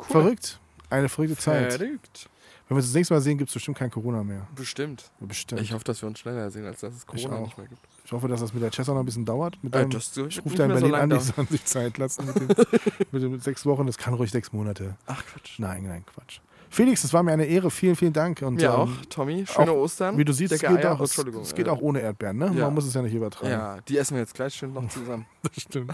verrückt. 0.00 0.60
Eine 0.90 1.08
verrückte 1.08 1.36
Zeit. 1.36 1.74
Verrückt. 1.74 2.28
Wenn 2.68 2.76
wir 2.76 2.80
uns 2.80 2.86
das 2.86 2.94
nächste 2.94 3.14
Mal 3.14 3.20
sehen, 3.20 3.38
gibt 3.38 3.48
es 3.48 3.54
bestimmt 3.54 3.78
kein 3.78 3.90
Corona 3.90 4.22
mehr. 4.22 4.46
Bestimmt. 4.54 5.10
Bestimmt. 5.20 5.60
Ich 5.62 5.72
hoffe, 5.72 5.84
dass 5.84 6.02
wir 6.02 6.06
uns 6.08 6.18
schneller 6.18 6.50
sehen, 6.50 6.66
als 6.66 6.80
dass 6.80 6.94
es 6.94 7.06
Corona 7.06 7.40
nicht 7.40 7.56
mehr 7.56 7.66
gibt. 7.66 7.80
Ich 8.04 8.12
hoffe, 8.12 8.28
dass 8.28 8.40
das 8.40 8.52
mit 8.52 8.62
der 8.62 8.70
Chess 8.70 8.88
auch 8.88 8.94
noch 8.94 9.00
ein 9.00 9.06
bisschen 9.06 9.24
dauert. 9.24 9.58
Mit 9.62 9.74
Äh, 9.74 9.78
deinem, 9.80 9.90
das 9.90 10.14
wird 10.16 10.32
ich 10.32 10.44
rufe 10.44 10.56
so 10.56 10.66
Berlin 10.66 10.90
lang 10.90 11.00
an, 11.02 11.10
die 11.10 11.18
sollen 11.20 11.48
sich 11.48 11.64
Zeit 11.64 11.96
lassen. 11.98 12.26
Mit, 12.26 12.36
dem, 12.36 12.48
mit 13.12 13.22
den 13.22 13.40
sechs 13.40 13.64
Wochen, 13.64 13.86
das 13.86 13.96
kann 13.96 14.12
ruhig 14.14 14.30
sechs 14.30 14.52
Monate. 14.52 14.96
Ach 15.06 15.24
Quatsch. 15.24 15.58
Nein, 15.58 15.84
nein, 15.84 16.04
Quatsch. 16.04 16.40
Felix, 16.70 17.02
es 17.04 17.12
war 17.12 17.22
mir 17.22 17.32
eine 17.32 17.44
Ehre. 17.46 17.70
Vielen, 17.70 17.96
vielen 17.96 18.12
Dank. 18.12 18.42
Und, 18.42 18.54
Mir 18.56 18.64
ähm, 18.66 18.70
auch, 18.70 18.88
Tommy. 19.08 19.44
Schöne 19.46 19.70
auch, 19.72 19.76
Ostern. 19.76 20.16
Wie 20.18 20.24
du 20.24 20.32
siehst, 20.32 20.52
es 20.52 20.60
geht, 20.60 20.70
Eier. 20.70 20.92
auch, 20.94 21.00
Oh, 21.00 21.04
es, 21.04 21.10
Entschuldigung. 21.10 21.42
es 21.42 21.54
geht 21.54 21.68
auch 21.68 21.80
ohne 21.80 22.00
Erdbeeren. 22.00 22.36
Ne? 22.36 22.52
Ja. 22.54 22.64
Man 22.66 22.74
muss 22.74 22.86
es 22.86 22.94
ja 22.94 23.02
nicht 23.02 23.14
übertreiben. 23.14 23.50
Ja, 23.58 23.80
die 23.88 23.96
essen 23.98 24.14
wir 24.14 24.20
jetzt 24.20 24.34
gleich 24.34 24.54
schön 24.54 24.72
noch 24.72 24.86
zusammen. 24.88 25.26
Das 25.42 25.62
stimmt. 25.62 25.92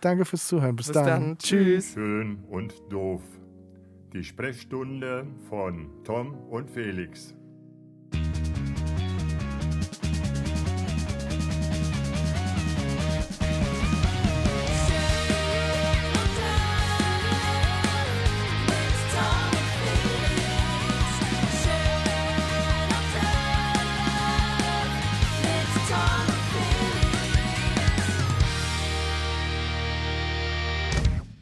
Danke 0.00 0.24
fürs 0.24 0.46
Zuhören. 0.46 0.76
Bis, 0.76 0.86
Bis 0.86 0.94
dann. 0.94 1.36
Tschüss. 1.38 1.92
Schön 1.94 2.44
und 2.48 2.74
doof. 2.90 3.22
Die 4.12 4.24
Sprechstunde 4.24 5.26
von 5.48 5.90
Tom 6.04 6.34
und 6.48 6.70
Felix. 6.70 7.34